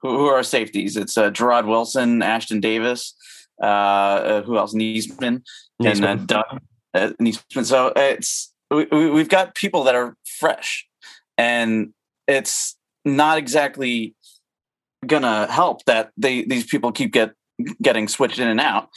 who, 0.00 0.16
who, 0.16 0.26
are 0.28 0.36
our 0.36 0.42
safeties? 0.42 0.96
It's 0.96 1.18
uh, 1.18 1.30
Jarrod 1.30 1.66
Wilson, 1.66 2.20
Ashtyn 2.20 2.62
Davis, 2.62 3.14
who 3.60 4.56
else? 4.56 4.74
Neasman, 4.74 5.42
and 5.84 6.04
then 6.04 6.26
Doug 6.26 6.60
uh, 6.94 7.10
Neasman. 7.20 7.64
So 7.64 7.92
it's 7.96 8.52
we, 8.70 8.86
we've 8.86 9.28
got 9.28 9.54
people 9.54 9.84
that 9.84 9.94
are 9.94 10.16
fresh, 10.24 10.86
and 11.36 11.92
it's 12.26 12.76
not 13.04 13.38
exactly 13.38 14.14
gonna 15.06 15.50
help 15.50 15.84
that 15.84 16.10
they 16.16 16.44
these 16.44 16.66
people 16.66 16.92
keep 16.92 17.12
get 17.12 17.32
getting 17.82 18.08
switched 18.08 18.38
in 18.38 18.48
and 18.48 18.60
out 18.60 18.88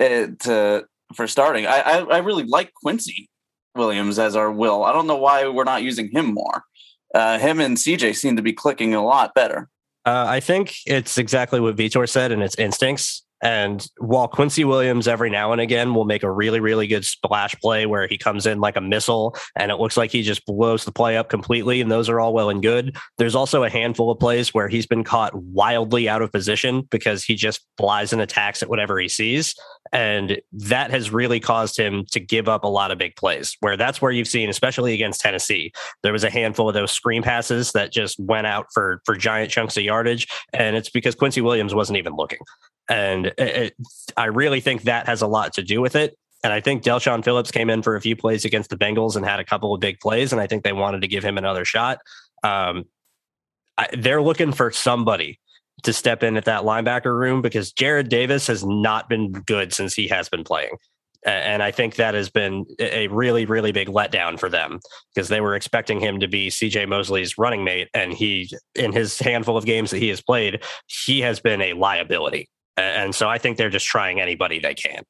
uh, 0.00 0.28
to 0.40 0.86
for 1.14 1.26
starting. 1.26 1.66
I, 1.66 1.80
I, 1.80 1.98
I 1.98 2.18
really 2.18 2.44
like 2.44 2.72
Quincy 2.74 3.28
Williams 3.74 4.18
as 4.18 4.36
our 4.36 4.50
will. 4.50 4.84
I 4.84 4.92
don't 4.92 5.06
know 5.06 5.16
why 5.16 5.46
we're 5.48 5.64
not 5.64 5.82
using 5.82 6.10
him 6.10 6.34
more. 6.34 6.64
Uh, 7.14 7.38
him 7.38 7.60
and 7.60 7.76
CJ 7.76 8.16
seem 8.16 8.36
to 8.36 8.42
be 8.42 8.52
clicking 8.52 8.94
a 8.94 9.04
lot 9.04 9.34
better. 9.34 9.68
Uh, 10.04 10.24
I 10.28 10.40
think 10.40 10.76
it's 10.86 11.18
exactly 11.18 11.60
what 11.60 11.76
Vitor 11.76 12.08
said, 12.08 12.32
and 12.32 12.42
it's 12.42 12.54
instincts 12.56 13.25
And 13.42 13.86
while 13.98 14.28
Quincy 14.28 14.64
Williams 14.64 15.06
every 15.06 15.28
now 15.28 15.52
and 15.52 15.60
again 15.60 15.94
will 15.94 16.06
make 16.06 16.22
a 16.22 16.30
really, 16.30 16.58
really 16.58 16.86
good 16.86 17.04
splash 17.04 17.54
play 17.56 17.84
where 17.84 18.06
he 18.06 18.16
comes 18.16 18.46
in 18.46 18.60
like 18.60 18.76
a 18.76 18.80
missile 18.80 19.36
and 19.56 19.70
it 19.70 19.76
looks 19.76 19.96
like 19.96 20.10
he 20.10 20.22
just 20.22 20.46
blows 20.46 20.84
the 20.84 20.92
play 20.92 21.16
up 21.16 21.28
completely, 21.28 21.80
and 21.80 21.90
those 21.90 22.08
are 22.08 22.18
all 22.18 22.32
well 22.32 22.50
and 22.50 22.62
good, 22.62 22.96
there's 23.18 23.34
also 23.34 23.64
a 23.64 23.70
handful 23.70 24.10
of 24.10 24.18
plays 24.18 24.54
where 24.54 24.68
he's 24.68 24.86
been 24.86 25.04
caught 25.04 25.34
wildly 25.34 26.08
out 26.08 26.22
of 26.22 26.32
position 26.32 26.82
because 26.90 27.24
he 27.24 27.34
just 27.34 27.66
flies 27.76 28.12
and 28.12 28.22
attacks 28.22 28.62
at 28.62 28.70
whatever 28.70 28.98
he 28.98 29.08
sees. 29.08 29.54
And 29.92 30.40
that 30.52 30.90
has 30.90 31.12
really 31.12 31.38
caused 31.38 31.78
him 31.78 32.04
to 32.10 32.20
give 32.20 32.48
up 32.48 32.64
a 32.64 32.68
lot 32.68 32.90
of 32.90 32.98
big 32.98 33.14
plays, 33.16 33.56
where 33.60 33.76
that's 33.76 34.02
where 34.02 34.10
you've 34.10 34.26
seen, 34.26 34.48
especially 34.48 34.94
against 34.94 35.20
Tennessee, 35.20 35.72
there 36.02 36.12
was 36.12 36.24
a 36.24 36.30
handful 36.30 36.68
of 36.68 36.74
those 36.74 36.90
screen 36.90 37.22
passes 37.22 37.70
that 37.72 37.92
just 37.92 38.18
went 38.18 38.46
out 38.46 38.66
for, 38.72 39.00
for 39.04 39.16
giant 39.16 39.50
chunks 39.50 39.76
of 39.76 39.84
yardage. 39.84 40.26
And 40.52 40.74
it's 40.74 40.90
because 40.90 41.14
Quincy 41.14 41.40
Williams 41.40 41.74
wasn't 41.74 41.98
even 41.98 42.14
looking. 42.16 42.40
And 42.88 43.25
it, 43.26 43.74
I 44.16 44.26
really 44.26 44.60
think 44.60 44.82
that 44.82 45.06
has 45.06 45.22
a 45.22 45.26
lot 45.26 45.52
to 45.54 45.62
do 45.62 45.80
with 45.80 45.96
it. 45.96 46.16
And 46.44 46.52
I 46.52 46.60
think 46.60 46.82
Del'Shawn 46.82 47.24
Phillips 47.24 47.50
came 47.50 47.70
in 47.70 47.82
for 47.82 47.96
a 47.96 48.00
few 48.00 48.14
plays 48.14 48.44
against 48.44 48.70
the 48.70 48.76
Bengals 48.76 49.16
and 49.16 49.24
had 49.24 49.40
a 49.40 49.44
couple 49.44 49.74
of 49.74 49.80
big 49.80 49.98
plays. 50.00 50.32
And 50.32 50.40
I 50.40 50.46
think 50.46 50.62
they 50.62 50.72
wanted 50.72 51.02
to 51.02 51.08
give 51.08 51.24
him 51.24 51.38
another 51.38 51.64
shot. 51.64 51.98
Um, 52.44 52.84
I, 53.78 53.88
they're 53.96 54.22
looking 54.22 54.52
for 54.52 54.70
somebody 54.70 55.40
to 55.82 55.92
step 55.92 56.22
in 56.22 56.36
at 56.36 56.44
that 56.44 56.62
linebacker 56.62 57.16
room 57.18 57.42
because 57.42 57.72
Jarrad 57.72 58.08
Davis 58.08 58.46
has 58.46 58.64
not 58.64 59.08
been 59.08 59.32
good 59.32 59.72
since 59.72 59.94
he 59.94 60.08
has 60.08 60.28
been 60.28 60.44
playing. 60.44 60.76
And 61.24 61.62
I 61.62 61.72
think 61.72 61.96
that 61.96 62.14
has 62.14 62.30
been 62.30 62.64
a 62.78 63.08
really, 63.08 63.46
really 63.46 63.72
big 63.72 63.88
letdown 63.88 64.38
for 64.38 64.48
them 64.48 64.78
because 65.12 65.28
they 65.28 65.40
were 65.40 65.56
expecting 65.56 65.98
him 65.98 66.20
to 66.20 66.28
be 66.28 66.48
CJ 66.48 66.88
Mosley's 66.88 67.36
running 67.36 67.64
mate. 67.64 67.88
And 67.92 68.12
he, 68.12 68.48
in 68.76 68.92
his 68.92 69.18
handful 69.18 69.56
of 69.56 69.64
games 69.64 69.90
that 69.90 69.98
he 69.98 70.08
has 70.08 70.22
played, 70.22 70.62
he 70.86 71.20
has 71.22 71.40
been 71.40 71.60
a 71.60 71.72
liability. 71.72 72.48
And 72.76 73.14
so 73.14 73.28
I 73.28 73.38
think 73.38 73.56
they're 73.56 73.70
just 73.70 73.86
trying 73.86 74.20
anybody 74.20 74.58
they 74.58 74.74
can. 74.74 75.04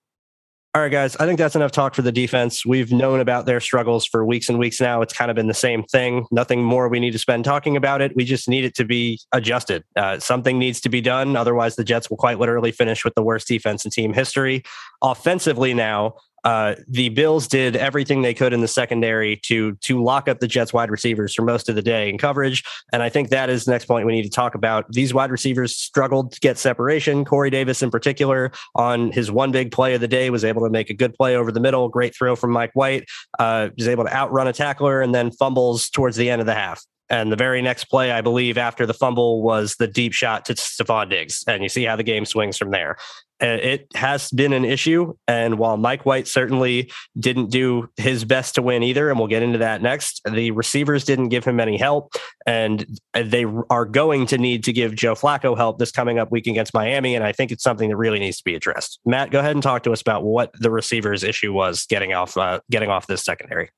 All 0.76 0.82
right, 0.82 0.92
guys, 0.92 1.16
I 1.16 1.24
think 1.24 1.38
that's 1.38 1.56
enough 1.56 1.72
talk 1.72 1.94
for 1.94 2.02
the 2.02 2.12
defense. 2.12 2.66
We've 2.66 2.92
known 2.92 3.20
about 3.20 3.46
their 3.46 3.60
struggles 3.60 4.04
for 4.04 4.26
weeks 4.26 4.50
and 4.50 4.58
weeks 4.58 4.78
now. 4.78 5.00
It's 5.00 5.14
kind 5.14 5.30
of 5.30 5.34
been 5.34 5.46
the 5.46 5.54
same 5.54 5.82
thing. 5.84 6.26
Nothing 6.30 6.62
more 6.62 6.90
we 6.90 7.00
need 7.00 7.12
to 7.12 7.18
spend 7.18 7.46
talking 7.46 7.78
about 7.78 8.02
it. 8.02 8.14
We 8.14 8.26
just 8.26 8.46
need 8.46 8.66
it 8.66 8.74
to 8.74 8.84
be 8.84 9.18
adjusted. 9.32 9.84
Uh, 9.96 10.18
something 10.18 10.58
needs 10.58 10.82
to 10.82 10.90
be 10.90 11.00
done. 11.00 11.34
Otherwise, 11.34 11.76
the 11.76 11.84
Jets 11.84 12.10
will 12.10 12.18
quite 12.18 12.38
literally 12.38 12.72
finish 12.72 13.06
with 13.06 13.14
the 13.14 13.22
worst 13.22 13.48
defense 13.48 13.86
in 13.86 13.90
team 13.90 14.12
history. 14.12 14.64
Offensively, 15.00 15.72
now, 15.72 16.16
uh, 16.46 16.76
the 16.86 17.08
Bills 17.08 17.48
did 17.48 17.74
everything 17.74 18.22
they 18.22 18.32
could 18.32 18.52
in 18.52 18.60
the 18.60 18.68
secondary 18.68 19.36
to 19.38 19.72
to 19.82 20.00
lock 20.00 20.28
up 20.28 20.38
the 20.38 20.46
Jets 20.46 20.72
wide 20.72 20.92
receivers 20.92 21.34
for 21.34 21.42
most 21.42 21.68
of 21.68 21.74
the 21.74 21.82
day 21.82 22.08
in 22.08 22.18
coverage, 22.18 22.62
and 22.92 23.02
I 23.02 23.08
think 23.08 23.30
that 23.30 23.50
is 23.50 23.64
the 23.64 23.72
next 23.72 23.86
point 23.86 24.06
we 24.06 24.12
need 24.12 24.22
to 24.22 24.30
talk 24.30 24.54
about. 24.54 24.86
These 24.92 25.12
wide 25.12 25.32
receivers 25.32 25.74
struggled 25.74 26.30
to 26.32 26.40
get 26.40 26.56
separation. 26.56 27.24
Corey 27.24 27.50
Davis, 27.50 27.82
in 27.82 27.90
particular, 27.90 28.52
on 28.76 29.10
his 29.10 29.28
one 29.28 29.50
big 29.50 29.72
play 29.72 29.94
of 29.94 30.00
the 30.00 30.06
day, 30.06 30.30
was 30.30 30.44
able 30.44 30.62
to 30.62 30.70
make 30.70 30.88
a 30.88 30.94
good 30.94 31.14
play 31.14 31.34
over 31.34 31.50
the 31.50 31.58
middle. 31.58 31.88
Great 31.88 32.14
throw 32.14 32.36
from 32.36 32.52
Mike 32.52 32.70
White. 32.74 33.08
Uh, 33.40 33.70
was 33.76 33.88
able 33.88 34.04
to 34.04 34.14
outrun 34.14 34.46
a 34.46 34.52
tackler 34.52 35.00
and 35.00 35.12
then 35.12 35.32
fumbles 35.32 35.90
towards 35.90 36.16
the 36.16 36.30
end 36.30 36.40
of 36.40 36.46
the 36.46 36.54
half. 36.54 36.80
And 37.08 37.30
the 37.30 37.36
very 37.36 37.62
next 37.62 37.84
play, 37.84 38.10
I 38.10 38.20
believe, 38.20 38.58
after 38.58 38.84
the 38.84 38.94
fumble 38.94 39.42
was 39.42 39.76
the 39.76 39.86
deep 39.86 40.12
shot 40.12 40.44
to 40.46 40.54
Stefon 40.54 41.08
Diggs. 41.08 41.44
And 41.46 41.62
you 41.62 41.68
see 41.68 41.84
how 41.84 41.96
the 41.96 42.02
game 42.02 42.24
swings 42.24 42.58
from 42.58 42.70
there. 42.70 42.96
Uh, 43.42 43.46
it 43.46 43.86
has 43.94 44.30
been 44.30 44.52
an 44.52 44.64
issue. 44.64 45.14
And 45.28 45.58
while 45.58 45.76
Mike 45.76 46.06
White 46.06 46.26
certainly 46.26 46.90
didn't 47.18 47.50
do 47.50 47.88
his 47.96 48.24
best 48.24 48.54
to 48.54 48.62
win 48.62 48.82
either, 48.82 49.10
and 49.10 49.18
we'll 49.18 49.28
get 49.28 49.42
into 49.42 49.58
that 49.58 49.82
next, 49.82 50.22
the 50.24 50.50
receivers 50.52 51.04
didn't 51.04 51.28
give 51.28 51.44
him 51.44 51.60
any 51.60 51.76
help. 51.76 52.14
And 52.46 52.86
they 53.14 53.44
are 53.68 53.84
going 53.84 54.26
to 54.26 54.38
need 54.38 54.64
to 54.64 54.72
give 54.72 54.94
Joe 54.94 55.14
Flacco 55.14 55.56
help 55.56 55.78
this 55.78 55.90
coming 55.90 56.18
up 56.18 56.30
week 56.30 56.46
against 56.46 56.72
Miami. 56.72 57.14
And 57.14 57.24
I 57.24 57.32
think 57.32 57.52
it's 57.52 57.62
something 57.62 57.90
that 57.90 57.96
really 57.96 58.18
needs 58.18 58.38
to 58.38 58.44
be 58.44 58.54
addressed. 58.54 59.00
Matt, 59.04 59.30
go 59.30 59.40
ahead 59.40 59.52
and 59.52 59.62
talk 59.62 59.82
to 59.82 59.92
us 59.92 60.00
about 60.00 60.24
what 60.24 60.50
the 60.58 60.70
receivers 60.70 61.22
issue 61.22 61.52
was 61.52 61.84
getting 61.86 62.14
off 62.14 62.36
uh, 62.36 62.60
getting 62.70 62.88
off 62.88 63.06
this 63.06 63.22
secondary. 63.22 63.70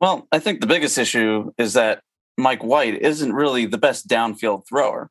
Well, 0.00 0.26
I 0.32 0.38
think 0.38 0.60
the 0.60 0.66
biggest 0.66 0.98
issue 0.98 1.52
is 1.58 1.74
that 1.74 2.00
Mike 2.38 2.64
White 2.64 3.00
isn't 3.02 3.32
really 3.32 3.66
the 3.66 3.78
best 3.78 4.08
downfield 4.08 4.66
thrower. 4.66 5.10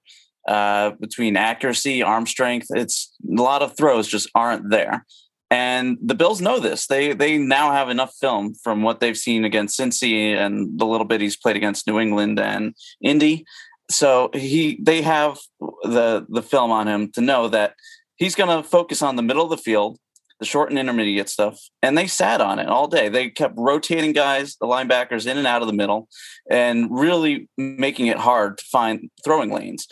Uh, 0.50 0.96
between 1.00 1.38
accuracy, 1.38 2.01
arm 2.01 2.25
strength, 2.25 2.68
it's 2.72 3.13
a 3.24 3.39
lot 3.39 3.62
of 3.62 3.77
throws 3.77 4.08
just 4.08 4.27
aren't 4.34 4.72
there. 4.72 5.06
And 5.51 6.00
the 6.01 6.15
Bills 6.15 6.41
know 6.41 6.60
this. 6.60 6.88
They 6.88 7.13
they 7.13 7.38
now 7.38 7.72
have 7.72 7.89
enough 7.89 8.15
film 8.20 8.56
from 8.63 8.82
what 8.82 9.00
they've 9.00 9.18
seen 9.18 9.46
against 9.46 9.79
Cincy 9.79 10.36
and 10.36 10.79
the 10.79 10.88
little 10.88 11.06
bit 11.06 11.22
he's 11.22 11.38
played 11.38 11.56
against 11.56 11.86
New 11.86 12.00
England 12.00 12.39
and 12.39 12.74
Indy. 13.00 13.46
So 13.91 14.32
he 14.34 14.79
they 14.82 15.03
have 15.03 15.38
the 15.84 16.25
the 16.29 16.41
film 16.41 16.72
on 16.72 16.88
him 16.88 17.12
to 17.12 17.22
know 17.22 17.48
that 17.50 17.75
he's 18.15 18.34
going 18.34 18.56
to 18.56 18.68
focus 18.68 19.03
on 19.03 19.18
the 19.18 19.24
middle 19.24 19.44
of 19.44 19.51
the 19.51 19.58
field 19.58 20.00
the 20.39 20.46
short 20.46 20.70
and 20.70 20.79
intermediate 20.79 21.29
stuff, 21.29 21.60
and 21.82 21.98
they 21.98 22.08
sat 22.08 22.39
on 22.39 22.60
it 22.60 22.70
all 22.70 22.88
day. 22.88 23.10
They 23.10 23.29
kept 23.29 23.56
rotating 23.58 24.13
guys, 24.13 24.56
the 24.56 24.68
linebackers 24.68 25.27
in 25.27 25.38
and 25.38 25.46
out 25.46 25.62
of 25.62 25.68
the 25.68 25.74
middle, 25.74 26.08
and 26.50 26.88
really 26.89 27.50
making 27.58 28.08
it 28.08 28.18
hard 28.18 28.58
to 28.58 28.63
find 28.72 29.10
throwing 29.24 29.51
lanes. 29.51 29.86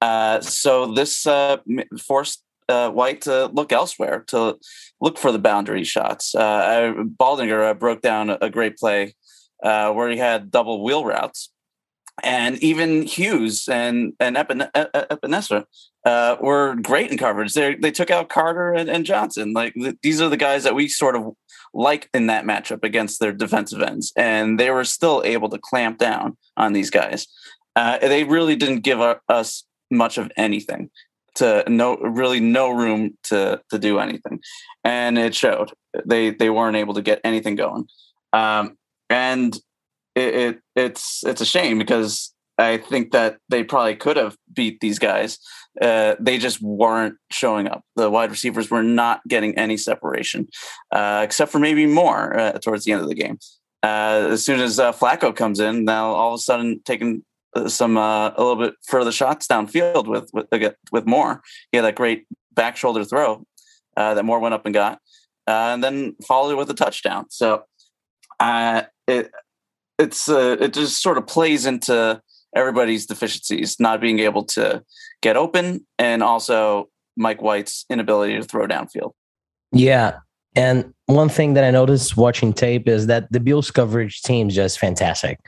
Uh, 0.00 0.40
so 0.40 0.92
this 0.92 1.26
uh, 1.26 1.58
forced 2.00 2.42
uh, 2.68 2.90
White 2.90 3.22
to 3.22 3.46
look 3.46 3.72
elsewhere, 3.72 4.24
to 4.28 4.58
look 5.00 5.18
for 5.18 5.32
the 5.32 5.38
boundary 5.38 5.84
shots. 5.84 6.34
Uh, 6.34 6.94
Baldinger 7.20 7.70
uh, 7.70 7.74
broke 7.74 8.00
down 8.00 8.30
a, 8.30 8.50
great 8.50 8.76
play 8.76 9.14
uh, 9.62 9.92
where 9.92 10.08
he 10.08 10.16
had 10.16 10.50
double 10.50 10.82
wheel 10.82 11.04
routes 11.04 11.50
and 12.22 12.62
even 12.62 13.02
Hughes 13.02 13.68
and 13.68 14.12
and 14.20 14.36
uh, 16.04 16.36
were 16.40 16.76
great 16.76 17.10
in 17.10 17.18
coverage. 17.18 17.54
They 17.54 17.74
they 17.74 17.90
took 17.90 18.10
out 18.10 18.28
Carter 18.28 18.72
and, 18.72 18.88
and 18.88 19.04
Johnson. 19.04 19.52
Like 19.52 19.74
th- 19.74 19.96
these 20.02 20.20
are 20.20 20.28
the 20.28 20.36
guys 20.36 20.64
that 20.64 20.74
we 20.74 20.88
sort 20.88 21.16
of 21.16 21.32
like 21.72 22.08
in 22.14 22.28
that 22.28 22.44
matchup 22.44 22.84
against 22.84 23.18
their 23.18 23.32
defensive 23.32 23.82
ends, 23.82 24.12
and 24.16 24.60
they 24.60 24.70
were 24.70 24.84
still 24.84 25.22
able 25.24 25.48
to 25.48 25.58
clamp 25.58 25.98
down 25.98 26.36
on 26.56 26.72
these 26.72 26.90
guys. 26.90 27.26
Uh, 27.74 27.98
they 27.98 28.22
really 28.22 28.54
didn't 28.54 28.80
give 28.80 29.00
us 29.00 29.64
much 29.94 30.18
of 30.18 30.30
anything 30.36 30.90
to 31.36 31.64
no 31.68 31.96
really 31.96 32.40
no 32.40 32.70
room 32.70 33.16
to 33.24 33.60
to 33.70 33.78
do 33.78 33.98
anything, 33.98 34.40
and 34.84 35.18
it 35.18 35.34
showed. 35.34 35.72
They 36.04 36.30
they 36.30 36.50
weren't 36.50 36.76
able 36.76 36.94
to 36.94 37.02
get 37.02 37.20
anything 37.24 37.56
going, 37.56 37.86
um, 38.32 38.76
and 39.10 39.54
it, 40.14 40.34
it 40.34 40.58
it's 40.76 41.24
it's 41.24 41.40
a 41.40 41.46
shame 41.46 41.78
because 41.78 42.34
I 42.58 42.78
think 42.78 43.12
that 43.12 43.38
they 43.48 43.64
probably 43.64 43.96
could 43.96 44.16
have 44.16 44.36
beat 44.52 44.80
these 44.80 44.98
guys. 44.98 45.38
Uh, 45.80 46.14
they 46.20 46.38
just 46.38 46.62
weren't 46.62 47.16
showing 47.30 47.66
up. 47.66 47.82
The 47.96 48.10
wide 48.10 48.30
receivers 48.30 48.70
were 48.70 48.82
not 48.82 49.20
getting 49.28 49.58
any 49.58 49.76
separation, 49.76 50.48
uh, 50.92 51.22
except 51.24 51.50
for 51.50 51.58
maybe 51.58 51.86
more 51.86 52.38
uh, 52.38 52.52
towards 52.52 52.84
the 52.84 52.92
end 52.92 53.02
of 53.02 53.08
the 53.08 53.14
game. 53.14 53.38
Uh, 53.82 54.28
as 54.30 54.44
soon 54.44 54.60
as 54.60 54.78
uh, 54.78 54.92
Flacco 54.92 55.34
comes 55.34 55.60
in, 55.60 55.84
now 55.84 56.12
all 56.12 56.34
of 56.34 56.38
a 56.38 56.42
sudden 56.42 56.80
taking 56.84 57.24
uh, 57.54 57.68
some 57.68 57.96
a 57.96 58.34
little 58.36 58.56
bit 58.56 58.74
further 58.86 59.12
shots 59.12 59.46
downfield 59.46 60.06
with 60.06 60.30
with 60.32 60.48
with 60.92 61.06
Moore. 61.06 61.42
He 61.70 61.78
had 61.78 61.84
that 61.84 61.96
great 61.96 62.26
back 62.52 62.76
shoulder 62.76 63.04
throw 63.04 63.44
that 63.96 64.24
Moore 64.24 64.40
went 64.40 64.54
up 64.54 64.66
and 64.66 64.74
got, 64.74 64.98
and 65.46 65.82
then 65.82 66.16
followed 66.26 66.56
with 66.56 66.70
a 66.70 66.74
touchdown. 66.74 67.26
So 67.30 67.64
it 68.40 69.30
it's 69.98 70.28
uh, 70.28 70.56
it 70.60 70.72
just 70.72 71.02
sort 71.02 71.18
of 71.18 71.26
plays 71.26 71.66
into 71.66 72.20
everybody's 72.54 73.06
deficiencies, 73.06 73.78
not 73.78 74.00
being 74.00 74.18
able 74.20 74.44
to 74.44 74.82
get 75.22 75.36
open, 75.36 75.86
and 75.98 76.22
also 76.22 76.88
Mike 77.16 77.42
White's 77.42 77.84
inability 77.90 78.36
to 78.36 78.44
throw 78.44 78.66
downfield. 78.66 79.12
Yeah, 79.72 80.18
and 80.54 80.92
one 81.06 81.28
thing 81.28 81.54
that 81.54 81.64
I 81.64 81.70
noticed 81.70 82.16
watching 82.16 82.52
tape 82.52 82.88
is 82.88 83.06
that 83.06 83.30
the 83.30 83.40
Bills 83.40 83.70
coverage 83.70 84.22
team 84.22 84.48
is 84.48 84.54
just 84.54 84.78
fantastic. 84.78 85.38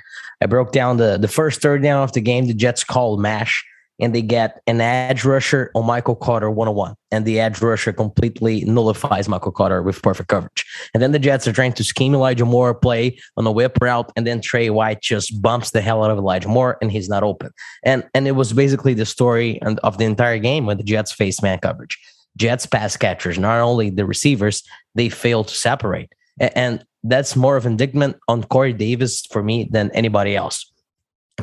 I 0.42 0.46
broke 0.46 0.72
down 0.72 0.96
the 0.96 1.16
the 1.16 1.28
first 1.28 1.62
third 1.62 1.82
down 1.82 2.02
of 2.02 2.12
the 2.12 2.20
game. 2.20 2.46
The 2.46 2.54
Jets 2.54 2.84
called 2.84 3.20
mash 3.20 3.64
and 3.98 4.14
they 4.14 4.22
get 4.22 4.60
an 4.66 4.80
edge 4.80 5.24
rusher 5.24 5.70
on 5.74 5.86
Michael 5.86 6.16
Carter 6.16 6.50
101. 6.50 6.94
And 7.10 7.24
the 7.24 7.40
edge 7.40 7.62
rusher 7.62 7.92
completely 7.92 8.64
nullifies 8.64 9.28
Michael 9.28 9.52
Carter 9.52 9.82
with 9.82 10.02
perfect 10.02 10.28
coverage. 10.28 10.64
And 10.92 11.02
then 11.02 11.12
the 11.12 11.18
Jets 11.18 11.48
are 11.48 11.52
trying 11.52 11.72
to 11.74 11.84
scheme 11.84 12.14
Elijah 12.14 12.44
Moore 12.44 12.74
play 12.74 13.18
on 13.36 13.46
a 13.46 13.52
whip 13.52 13.78
route, 13.80 14.12
and 14.16 14.26
then 14.26 14.40
Tre 14.40 14.68
White 14.70 15.00
just 15.00 15.40
bumps 15.40 15.70
the 15.70 15.80
hell 15.80 16.04
out 16.04 16.10
of 16.10 16.18
Elijah 16.18 16.48
Moore 16.48 16.76
and 16.82 16.92
he's 16.92 17.08
not 17.08 17.22
open. 17.22 17.50
And 17.84 18.04
and 18.14 18.28
it 18.28 18.32
was 18.32 18.52
basically 18.52 18.94
the 18.94 19.06
story 19.06 19.60
of 19.62 19.98
the 19.98 20.04
entire 20.04 20.38
game 20.38 20.66
when 20.66 20.76
the 20.76 20.84
Jets 20.84 21.12
faced 21.12 21.42
man 21.42 21.58
coverage. 21.58 21.98
Jets 22.36 22.66
pass 22.66 22.96
catchers, 22.96 23.38
not 23.38 23.60
only 23.60 23.90
the 23.90 24.06
receivers, 24.06 24.62
they 24.94 25.08
fail 25.08 25.44
to 25.44 25.54
separate. 25.54 26.10
And 26.38 26.84
that's 27.02 27.34
more 27.34 27.56
of 27.56 27.66
indictment 27.66 28.16
on 28.28 28.44
Corey 28.44 28.72
Davis 28.72 29.24
for 29.26 29.42
me 29.42 29.68
than 29.70 29.90
anybody 29.92 30.36
else 30.36 30.70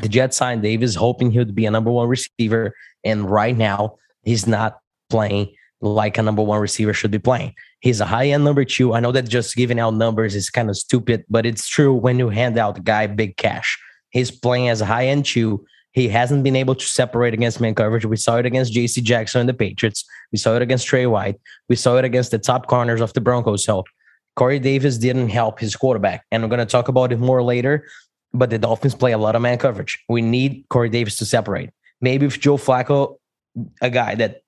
the 0.02 0.10
Jets 0.10 0.38
signed 0.38 0.62
Davis, 0.62 0.96
hoping 0.96 1.32
he 1.32 1.40
would 1.40 1.56
be 1.56 1.66
a 1.66 1.72
number 1.72 1.92
one 1.92 2.08
receiver. 2.08 2.76
And 3.04 3.30
right 3.30 3.56
now, 3.56 3.98
he's 4.24 4.48
not 4.48 4.80
playing 5.10 5.54
like 5.82 6.18
a 6.18 6.24
number 6.24 6.42
one 6.42 6.62
receiver 6.62 6.94
should 6.94 7.12
be 7.12 7.20
playing. 7.20 7.54
He's 7.82 8.00
a 8.00 8.06
high 8.06 8.28
end 8.28 8.44
number 8.44 8.64
two. 8.64 8.94
I 8.94 9.02
know 9.02 9.12
that 9.12 9.28
just 9.28 9.56
giving 9.56 9.80
out 9.80 9.94
numbers 9.94 10.34
is 10.34 10.50
kind 10.50 10.70
of 10.70 10.78
stupid, 10.78 11.26
but 11.30 11.46
it's 11.46 11.68
true 11.68 11.94
when 11.94 12.18
you 12.18 12.30
hand 12.30 12.58
out 12.58 12.76
the 12.76 12.82
guy 12.82 13.06
big 13.08 13.36
cash. 13.36 13.78
He's 14.10 14.32
playing 14.32 14.70
as 14.70 14.80
a 14.80 14.86
high 14.86 15.08
end 15.08 15.26
two, 15.26 15.66
He 15.94 16.10
hasn't 16.10 16.44
been 16.44 16.56
able 16.56 16.76
to 16.76 16.86
separate 16.86 17.34
against 17.34 17.62
man 17.62 17.76
coverage. 17.76 18.06
We 18.06 18.18
saw 18.18 18.38
it 18.38 18.46
against 18.46 18.74
JC 18.74 19.02
Jackson 19.02 19.42
and 19.42 19.50
the 19.50 19.54
Patriots. 19.54 20.04
We 20.32 20.40
saw 20.40 20.56
it 20.56 20.62
against 20.62 20.88
Tre 20.88 21.06
White. 21.06 21.40
We 21.70 21.76
saw 21.76 21.98
it 21.98 22.06
against 22.06 22.32
the 22.32 22.40
top 22.40 22.68
corners 22.68 23.00
of 23.00 23.14
the 23.14 23.22
Broncos. 23.22 23.64
So 23.64 23.84
Corey 24.36 24.60
Davis 24.60 24.98
didn't 24.98 25.30
help 25.30 25.60
his 25.60 25.76
quarterback. 25.76 26.26
And 26.32 26.44
I'm 26.44 26.50
going 26.50 26.60
to 26.60 26.66
talk 26.66 26.88
about 26.88 27.12
it 27.12 27.20
more 27.20 27.44
later. 27.44 27.88
But 28.34 28.50
the 28.50 28.58
Dolphins 28.58 28.96
play 28.96 29.12
a 29.12 29.18
lot 29.20 29.36
of 29.36 29.44
man 29.44 29.60
coverage. 29.60 30.04
We 30.10 30.24
need 30.24 30.66
Corey 30.70 30.90
Davis 30.90 31.18
to 31.18 31.26
separate. 31.26 31.70
Maybe 32.02 32.26
if 32.26 32.40
Joe 32.40 32.58
Flacco, 32.58 33.18
a 33.80 33.92
guy 33.92 34.16
that 34.16 34.42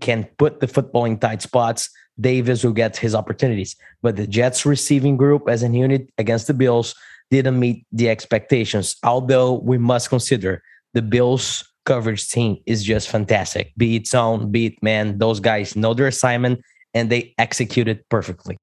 can 0.00 0.28
put 0.38 0.60
the 0.60 0.68
football 0.68 1.04
in 1.04 1.18
tight 1.18 1.42
spots, 1.42 1.90
Davis 2.20 2.62
will 2.62 2.72
get 2.72 2.96
his 2.96 3.16
opportunities. 3.16 3.74
But 4.00 4.14
the 4.14 4.28
Jets 4.28 4.64
receiving 4.64 5.16
group 5.16 5.48
as 5.48 5.64
a 5.64 5.68
unit 5.68 6.08
against 6.18 6.46
the 6.46 6.54
Bills 6.54 6.94
didn't 7.32 7.58
meet 7.58 7.86
the 7.90 8.08
expectations. 8.08 8.96
Although 9.02 9.54
we 9.54 9.78
must 9.78 10.08
consider 10.08 10.62
the 10.94 11.02
Bills 11.02 11.64
coverage 11.84 12.28
team 12.28 12.58
is 12.66 12.84
just 12.84 13.08
fantastic. 13.08 13.72
Be 13.76 13.96
it 13.96 14.06
zone, 14.06 14.50
be 14.50 14.66
it 14.66 14.82
man, 14.82 15.18
those 15.18 15.40
guys 15.40 15.74
know 15.76 15.94
their 15.94 16.06
assignment 16.06 16.60
and 16.94 17.10
they 17.10 17.34
execute 17.38 17.88
it 17.88 18.08
perfectly. 18.08 18.56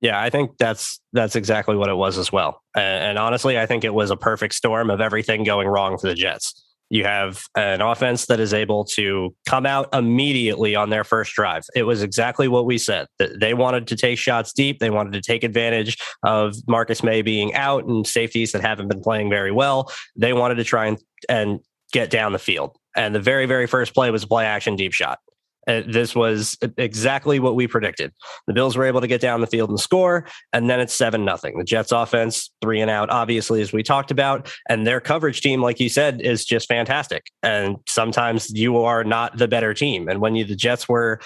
Yeah, 0.00 0.20
I 0.20 0.28
think 0.28 0.58
that's 0.58 1.00
that's 1.12 1.36
exactly 1.36 1.76
what 1.76 1.88
it 1.88 1.96
was 1.96 2.18
as 2.18 2.30
well. 2.30 2.60
And, 2.74 3.04
and 3.04 3.18
honestly, 3.18 3.58
I 3.58 3.66
think 3.66 3.82
it 3.82 3.94
was 3.94 4.10
a 4.10 4.16
perfect 4.16 4.54
storm 4.54 4.90
of 4.90 5.00
everything 5.00 5.42
going 5.42 5.68
wrong 5.68 5.96
for 5.96 6.08
the 6.08 6.14
Jets. 6.14 6.62
You 6.88 7.02
have 7.04 7.42
an 7.56 7.80
offense 7.80 8.26
that 8.26 8.38
is 8.38 8.54
able 8.54 8.84
to 8.84 9.34
come 9.48 9.66
out 9.66 9.88
immediately 9.92 10.76
on 10.76 10.90
their 10.90 11.02
first 11.02 11.32
drive. 11.32 11.64
It 11.74 11.82
was 11.82 12.02
exactly 12.02 12.46
what 12.46 12.64
we 12.64 12.78
said. 12.78 13.08
They 13.18 13.54
wanted 13.54 13.88
to 13.88 13.96
take 13.96 14.18
shots 14.18 14.52
deep. 14.52 14.78
They 14.78 14.90
wanted 14.90 15.14
to 15.14 15.20
take 15.20 15.42
advantage 15.42 15.98
of 16.22 16.54
Marcus 16.68 17.02
Maye 17.02 17.22
being 17.22 17.54
out 17.54 17.86
and 17.86 18.06
safeties 18.06 18.52
that 18.52 18.62
haven't 18.62 18.86
been 18.86 19.00
playing 19.00 19.30
very 19.30 19.50
well. 19.50 19.90
They 20.14 20.32
wanted 20.32 20.56
to 20.56 20.64
try 20.64 20.86
and, 20.86 20.98
and 21.28 21.58
get 21.92 22.10
down 22.10 22.32
the 22.32 22.38
field. 22.38 22.76
And 22.94 23.14
the 23.14 23.20
very, 23.20 23.46
very 23.46 23.66
first 23.66 23.94
play 23.94 24.10
was 24.10 24.24
a 24.24 24.26
play 24.26 24.44
action 24.46 24.76
deep 24.76 24.92
shot. 24.92 25.20
Uh, 25.66 25.82
this 25.86 26.14
was 26.14 26.56
exactly 26.76 27.38
what 27.38 27.54
we 27.54 27.66
predicted. 27.66 28.12
The 28.46 28.52
Bills 28.52 28.76
were 28.76 28.84
able 28.84 29.00
to 29.00 29.06
get 29.06 29.20
down 29.20 29.40
the 29.40 29.46
field 29.46 29.70
and 29.70 29.80
score, 29.80 30.26
and 30.52 30.70
then 30.70 30.80
it's 30.80 30.94
seven 30.94 31.24
nothing. 31.24 31.58
The 31.58 31.64
Jets 31.64 31.92
offense 31.92 32.50
three 32.60 32.80
and 32.80 32.90
out, 32.90 33.10
obviously, 33.10 33.60
as 33.60 33.72
we 33.72 33.82
talked 33.82 34.10
about, 34.10 34.52
and 34.68 34.86
their 34.86 35.00
coverage 35.00 35.40
team, 35.40 35.60
like 35.60 35.80
you 35.80 35.88
said, 35.88 36.20
is 36.20 36.44
just 36.44 36.68
fantastic. 36.68 37.24
And 37.42 37.76
sometimes 37.88 38.50
you 38.52 38.78
are 38.78 39.04
not 39.04 39.36
the 39.36 39.48
better 39.48 39.74
team. 39.74 40.08
And 40.08 40.20
when 40.20 40.36
you 40.36 40.44
the 40.44 40.56
Jets 40.56 40.88
were 40.88 41.20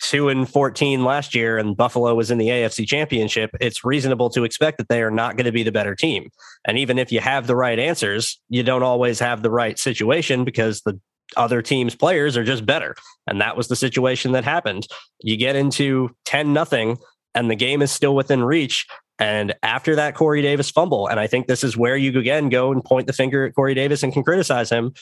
two 0.00 0.28
and 0.28 0.48
fourteen 0.48 1.04
last 1.04 1.34
year, 1.34 1.58
and 1.58 1.76
Buffalo 1.76 2.14
was 2.14 2.30
in 2.30 2.38
the 2.38 2.48
AFC 2.48 2.86
Championship, 2.86 3.50
it's 3.60 3.84
reasonable 3.84 4.30
to 4.30 4.44
expect 4.44 4.78
that 4.78 4.88
they 4.88 5.02
are 5.02 5.10
not 5.10 5.36
going 5.36 5.46
to 5.46 5.52
be 5.52 5.62
the 5.62 5.72
better 5.72 5.94
team. 5.94 6.30
And 6.64 6.78
even 6.78 6.98
if 6.98 7.12
you 7.12 7.20
have 7.20 7.46
the 7.46 7.56
right 7.56 7.78
answers, 7.78 8.40
you 8.48 8.62
don't 8.62 8.82
always 8.82 9.18
have 9.18 9.42
the 9.42 9.50
right 9.50 9.78
situation 9.78 10.44
because 10.44 10.80
the 10.82 10.98
other 11.36 11.62
teams' 11.62 11.94
players 11.94 12.36
are 12.36 12.44
just 12.44 12.66
better. 12.66 12.94
And 13.26 13.40
that 13.40 13.56
was 13.56 13.68
the 13.68 13.76
situation 13.76 14.32
that 14.32 14.44
happened. 14.44 14.86
You 15.20 15.36
get 15.36 15.56
into 15.56 16.10
10 16.24 16.52
nothing 16.52 16.98
and 17.34 17.50
the 17.50 17.56
game 17.56 17.82
is 17.82 17.90
still 17.90 18.14
within 18.14 18.44
reach. 18.44 18.86
And 19.18 19.54
after 19.62 19.94
that 19.96 20.14
Corey 20.14 20.42
Davis 20.42 20.70
fumble, 20.70 21.06
and 21.06 21.20
I 21.20 21.26
think 21.26 21.46
this 21.46 21.62
is 21.62 21.76
where 21.76 21.96
you 21.96 22.18
again 22.18 22.48
go 22.48 22.72
and 22.72 22.84
point 22.84 23.06
the 23.06 23.12
finger 23.12 23.46
at 23.46 23.54
Corey 23.54 23.74
Davis 23.74 24.02
and 24.02 24.12
can 24.12 24.24
criticize 24.24 24.70
him 24.70 24.94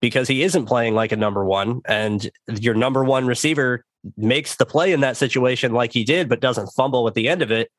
because 0.00 0.28
he 0.28 0.42
isn't 0.42 0.66
playing 0.66 0.94
like 0.94 1.12
a 1.12 1.16
number 1.16 1.44
one. 1.44 1.80
And 1.86 2.28
your 2.46 2.74
number 2.74 3.02
one 3.04 3.26
receiver 3.26 3.84
makes 4.18 4.56
the 4.56 4.66
play 4.66 4.92
in 4.92 5.00
that 5.00 5.16
situation 5.16 5.72
like 5.72 5.92
he 5.92 6.04
did, 6.04 6.28
but 6.28 6.40
doesn't 6.40 6.68
fumble 6.76 7.08
at 7.08 7.14
the 7.14 7.28
end 7.28 7.40
of 7.40 7.50
it. 7.50 7.70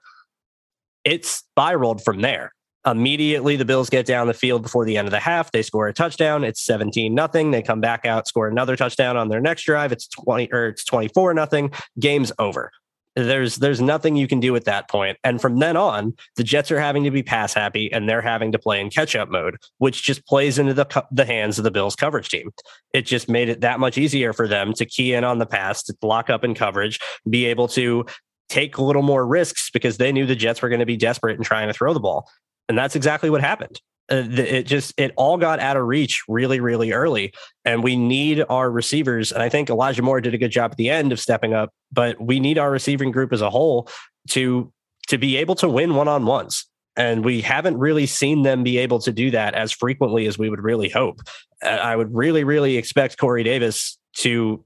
It 1.04 1.24
spiraled 1.24 2.04
from 2.04 2.22
there. 2.22 2.55
Immediately, 2.86 3.56
the 3.56 3.66
Bills 3.66 3.90
get 3.90 4.06
down 4.06 4.28
the 4.28 4.34
field 4.34 4.62
before 4.62 4.86
the 4.86 4.98
end 4.98 5.08
of 5.08 5.12
the 5.12 5.20
half. 5.20 5.52
They 5.52 5.64
score 5.64 5.88
a 5.88 5.94
touchdown. 5.94 6.44
It's 6.44 6.62
17 6.62 7.14
nothing. 7.14 7.52
They 7.52 7.64
come 7.64 7.82
back 7.82 8.06
out, 8.06 8.28
score 8.28 8.48
another 8.48 8.76
touchdown 8.76 9.18
on 9.18 9.30
their 9.30 9.42
next 9.42 9.64
drive. 9.64 9.92
It's 9.92 10.08
20 10.08 10.50
or 10.52 10.68
it's 10.68 10.86
24 10.86 11.34
nothing. 11.34 11.72
Game's 12.00 12.32
over. 12.38 12.72
There's 13.16 13.56
there's 13.56 13.80
nothing 13.80 14.18
you 14.18 14.28
can 14.28 14.42
do 14.42 14.56
at 14.58 14.66
that 14.66 14.90
point. 14.90 15.18
And 15.24 15.42
from 15.42 15.60
then 15.60 15.78
on, 15.78 16.14
the 16.36 16.44
Jets 16.44 16.70
are 16.70 16.80
having 16.80 17.06
to 17.06 17.12
be 17.12 17.24
pass 17.24 17.54
happy 17.54 17.92
and 17.92 18.10
they're 18.10 18.22
having 18.22 18.52
to 18.52 18.60
play 18.60 18.82
in 18.82 18.90
catch 18.90 19.16
up 19.16 19.30
mode, 19.30 19.56
which 19.78 20.04
just 20.04 20.28
plays 20.28 20.60
into 20.60 20.74
the 20.74 21.06
the 21.12 21.26
hands 21.26 21.58
of 21.58 21.64
the 21.64 21.72
Bills 21.72 21.96
coverage 21.96 22.28
team. 22.28 22.52
It 22.94 23.04
just 23.04 23.30
made 23.30 23.48
it 23.48 23.62
that 23.62 23.80
much 23.80 23.98
easier 23.98 24.34
for 24.34 24.50
them 24.50 24.74
to 24.74 24.86
key 24.86 25.14
in 25.14 25.24
on 25.24 25.40
the 25.40 25.46
pass, 25.46 25.82
to 25.84 25.96
lock 26.04 26.30
up 26.30 26.44
in 26.44 26.56
coverage, 26.56 27.00
be 27.30 27.46
able 27.46 27.70
to 27.70 28.06
take 28.50 28.78
a 28.78 28.84
little 28.84 29.02
more 29.02 29.26
risks 29.26 29.70
because 29.72 29.98
they 29.98 30.12
knew 30.12 30.26
the 30.26 30.36
Jets 30.36 30.62
were 30.62 30.70
going 30.70 30.80
to 30.80 30.86
be 30.86 30.98
desperate 30.98 31.38
and 31.38 31.46
trying 31.46 31.68
to 31.68 31.74
throw 31.74 31.94
the 31.94 32.00
ball. 32.00 32.30
And 32.70 32.78
that's 32.78 32.96
exactly 32.96 33.30
what 33.30 33.42
happened. 33.42 33.80
Uh, 34.12 34.24
it 34.30 34.64
just 34.64 34.94
it 34.98 35.12
all 35.16 35.38
got 35.38 35.60
out 35.60 35.78
of 35.78 35.84
reach 35.84 36.24
really 36.28 36.60
really 36.60 36.92
early. 36.92 37.34
And 37.64 37.84
we 37.84 37.96
need 37.96 38.44
our 38.50 38.70
receivers. 38.70 39.32
And 39.32 39.42
i 39.42 39.50
think 39.50 39.68
elijah 39.68 40.04
moore 40.04 40.22
did 40.22 40.36
a 40.36 40.38
good 40.38 40.52
job 40.52 40.72
at 40.72 40.78
the 40.78 40.92
end 40.92 41.12
of 41.12 41.20
stepping 41.20 41.56
up 41.56 41.72
but 41.92 42.22
we 42.22 42.40
need 42.40 42.60
our 42.60 42.70
receiving 42.70 43.10
group 43.10 43.34
as 43.34 43.42
a 43.42 43.50
whole 43.50 43.90
to 44.30 44.72
to 45.08 45.18
be 45.18 45.38
able 45.38 45.56
to 45.56 45.70
win 45.70 45.96
one-on-ones. 45.96 46.66
And 46.98 47.26
we 47.26 47.42
haven't 47.42 47.78
really 47.78 48.06
seen 48.06 48.44
them 48.44 48.64
be 48.64 48.78
able 48.78 49.00
to 49.00 49.12
do 49.12 49.30
that 49.32 49.54
as 49.54 49.72
frequently 49.72 50.28
as 50.28 50.38
we 50.38 50.50
would 50.50 50.64
really 50.64 50.90
hope. 50.90 51.20
I 51.62 51.96
would 51.96 52.14
really 52.14 52.44
really 52.44 52.78
expect 52.78 53.18
corey 53.18 53.44
davis 53.44 53.98
to 54.18 54.64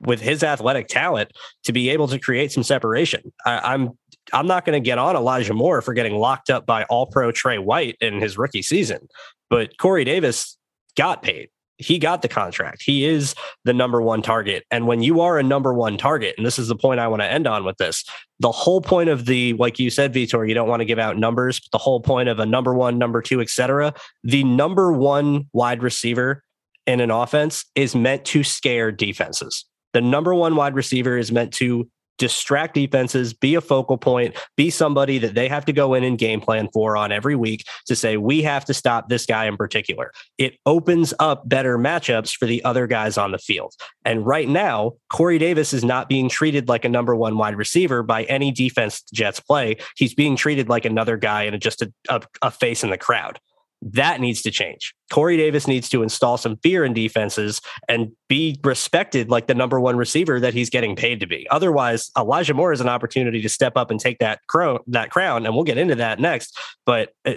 with 0.00 0.20
his 0.20 0.42
athletic 0.42 0.88
talent 0.88 1.32
to 1.64 1.72
be 1.72 1.88
able 1.90 2.08
to 2.08 2.18
create 2.18 2.52
some 2.52 2.62
separation. 2.62 3.32
I, 3.44 3.74
i'm 3.74 3.98
I'm 4.32 4.46
not 4.46 4.64
going 4.64 4.80
to 4.80 4.84
get 4.84 4.98
on 4.98 5.16
Elijah 5.16 5.54
Moore 5.54 5.82
for 5.82 5.94
getting 5.94 6.16
locked 6.16 6.50
up 6.50 6.66
by 6.66 6.84
all 6.84 7.06
pro 7.06 7.32
Tre 7.32 7.58
White 7.58 7.96
in 8.00 8.20
his 8.20 8.38
rookie 8.38 8.62
season, 8.62 9.08
but 9.50 9.78
Corey 9.78 10.04
Davis 10.04 10.56
got 10.96 11.22
paid. 11.22 11.48
He 11.78 12.00
got 12.00 12.22
the 12.22 12.28
contract. 12.28 12.82
He 12.82 13.04
is 13.04 13.36
the 13.64 13.72
number 13.72 14.02
one 14.02 14.20
target. 14.20 14.64
And 14.68 14.88
when 14.88 15.00
you 15.00 15.20
are 15.20 15.38
a 15.38 15.44
number 15.44 15.72
one 15.72 15.96
target, 15.96 16.34
and 16.36 16.44
this 16.44 16.58
is 16.58 16.66
the 16.66 16.74
point 16.74 16.98
I 16.98 17.06
want 17.06 17.22
to 17.22 17.30
end 17.30 17.46
on 17.46 17.64
with 17.64 17.76
this, 17.76 18.04
the 18.40 18.50
whole 18.50 18.80
point 18.80 19.10
of 19.10 19.26
the, 19.26 19.52
like 19.54 19.78
you 19.78 19.88
said, 19.88 20.12
Vitor, 20.12 20.48
you 20.48 20.54
don't 20.54 20.68
want 20.68 20.80
to 20.80 20.84
give 20.84 20.98
out 20.98 21.16
numbers, 21.16 21.60
but 21.60 21.70
the 21.70 21.78
whole 21.78 22.00
point 22.00 22.28
of 22.28 22.40
a 22.40 22.46
number 22.46 22.74
one, 22.74 22.98
number 22.98 23.22
two, 23.22 23.40
etc. 23.40 23.94
The 24.24 24.42
number 24.42 24.92
one 24.92 25.48
wide 25.52 25.84
receiver 25.84 26.42
in 26.88 26.98
an 27.00 27.12
offense 27.12 27.64
is 27.76 27.94
meant 27.94 28.24
to 28.24 28.42
scare 28.42 28.90
defenses. 28.90 29.64
The 29.92 30.00
number 30.00 30.34
one 30.34 30.56
wide 30.56 30.74
receiver 30.74 31.16
is 31.16 31.30
meant 31.30 31.52
to 31.54 31.88
distract 32.18 32.74
defenses, 32.74 33.32
be 33.32 33.54
a 33.54 33.60
focal 33.60 33.96
point, 33.96 34.36
be 34.56 34.70
somebody 34.70 35.18
that 35.18 35.34
they 35.34 35.48
have 35.48 35.64
to 35.66 35.72
go 35.72 35.94
in 35.94 36.04
and 36.04 36.18
game 36.18 36.40
plan 36.40 36.68
for 36.72 36.96
on 36.96 37.12
every 37.12 37.36
week 37.36 37.64
to 37.86 37.96
say, 37.96 38.16
we 38.16 38.42
have 38.42 38.64
to 38.66 38.74
stop 38.74 39.08
this 39.08 39.24
guy 39.24 39.46
in 39.46 39.56
particular. 39.56 40.12
It 40.36 40.58
opens 40.66 41.14
up 41.18 41.48
better 41.48 41.78
matchups 41.78 42.36
for 42.36 42.46
the 42.46 42.62
other 42.64 42.86
guys 42.86 43.16
on 43.16 43.32
the 43.32 43.38
field. 43.38 43.74
And 44.04 44.26
right 44.26 44.48
now, 44.48 44.92
Corey 45.10 45.38
Davis 45.38 45.72
is 45.72 45.84
not 45.84 46.08
being 46.08 46.28
treated 46.28 46.68
like 46.68 46.84
a 46.84 46.88
number 46.88 47.14
one 47.14 47.38
wide 47.38 47.56
receiver 47.56 48.02
by 48.02 48.24
any 48.24 48.50
defense 48.50 49.02
Jets 49.12 49.40
play. 49.40 49.76
He's 49.96 50.14
being 50.14 50.36
treated 50.36 50.68
like 50.68 50.84
another 50.84 51.16
guy 51.16 51.44
and 51.44 51.60
just 51.60 51.82
a, 51.82 51.92
a, 52.08 52.22
a 52.42 52.50
face 52.50 52.82
in 52.84 52.90
the 52.90 52.98
crowd. 52.98 53.38
That 53.80 54.20
needs 54.20 54.42
to 54.42 54.50
change. 54.50 54.92
Corey 55.12 55.36
Davis 55.36 55.68
needs 55.68 55.88
to 55.90 56.02
install 56.02 56.36
some 56.36 56.56
fear 56.62 56.84
in 56.84 56.92
defenses 56.92 57.60
and 57.88 58.10
be 58.28 58.58
respected 58.64 59.30
like 59.30 59.46
the 59.46 59.54
number 59.54 59.78
one 59.78 59.96
receiver 59.96 60.40
that 60.40 60.52
he's 60.52 60.68
getting 60.68 60.96
paid 60.96 61.20
to 61.20 61.26
be. 61.26 61.46
Otherwise, 61.50 62.10
Elijah 62.18 62.54
Moore 62.54 62.72
is 62.72 62.80
an 62.80 62.88
opportunity 62.88 63.40
to 63.40 63.48
step 63.48 63.76
up 63.76 63.90
and 63.90 64.00
take 64.00 64.18
that 64.18 64.40
crown, 64.48 64.80
that 64.88 65.10
crown, 65.10 65.46
and 65.46 65.54
we'll 65.54 65.64
get 65.64 65.78
into 65.78 65.94
that 65.94 66.18
next. 66.18 66.58
But 66.84 67.10
uh, 67.24 67.34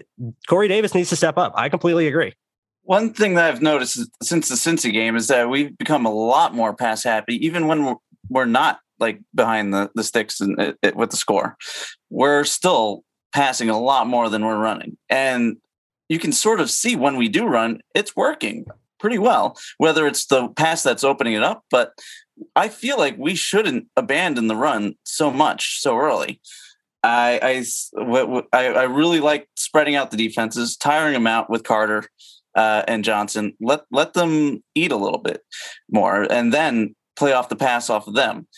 Corey 0.47 0.67
Davis 0.67 0.95
needs 0.95 1.09
to 1.09 1.15
step 1.15 1.37
up. 1.37 1.53
I 1.55 1.69
completely 1.69 2.07
agree. 2.07 2.33
One 2.83 3.13
thing 3.13 3.35
that 3.35 3.45
I've 3.45 3.61
noticed 3.61 3.99
since 4.23 4.49
the 4.49 4.55
Cincy 4.55 4.91
game 4.91 5.15
is 5.15 5.27
that 5.27 5.49
we've 5.49 5.77
become 5.77 6.05
a 6.07 6.13
lot 6.13 6.55
more 6.55 6.73
pass 6.73 7.03
happy, 7.03 7.35
even 7.45 7.67
when 7.67 7.95
we're, 8.29 8.45
not 8.45 8.79
like 8.99 9.19
behind 9.35 9.73
the, 9.73 9.91
the 9.93 10.03
sticks 10.03 10.41
and 10.41 10.59
it, 10.59 10.77
it, 10.81 10.95
with 10.95 11.11
the 11.11 11.17
score. 11.17 11.55
We're 12.09 12.43
still 12.43 13.03
passing 13.33 13.69
a 13.69 13.79
lot 13.79 14.07
more 14.07 14.29
than 14.29 14.43
we're 14.43 14.57
running. 14.57 14.97
And 15.09 15.57
you 16.11 16.19
can 16.19 16.33
sort 16.33 16.59
of 16.59 16.69
see 16.69 16.97
when 16.97 17.15
we 17.15 17.29
do 17.29 17.45
run, 17.45 17.79
it's 17.95 18.17
working 18.17 18.65
pretty 18.99 19.17
well, 19.17 19.57
whether 19.77 20.05
it's 20.05 20.25
the 20.25 20.49
pass 20.49 20.83
that's 20.83 21.05
opening 21.05 21.35
it 21.35 21.41
up. 21.41 21.63
But 21.71 21.93
I 22.53 22.67
feel 22.67 22.97
like 22.97 23.15
we 23.17 23.33
shouldn't 23.33 23.87
abandon 23.95 24.47
the 24.47 24.57
run 24.57 24.95
so 25.05 25.31
much 25.31 25.79
so 25.79 25.97
early. 25.97 26.41
I 27.01 27.63
I, 28.51 28.65
I 28.65 28.83
really 28.83 29.21
like 29.21 29.47
spreading 29.55 29.95
out 29.95 30.11
the 30.11 30.17
defenses, 30.17 30.75
tiring 30.75 31.13
them 31.13 31.27
out 31.27 31.49
with 31.49 31.63
Carter 31.63 32.03
uh, 32.55 32.83
and 32.89 33.05
Johnson. 33.05 33.53
Let 33.61 33.83
let 33.89 34.13
them 34.13 34.61
eat 34.75 34.91
a 34.91 34.97
little 34.97 35.19
bit 35.19 35.41
more, 35.89 36.29
and 36.29 36.53
then 36.53 36.93
play 37.15 37.31
off 37.31 37.47
the 37.47 37.55
pass 37.55 37.89
off 37.89 38.07
of 38.07 38.15
them, 38.15 38.49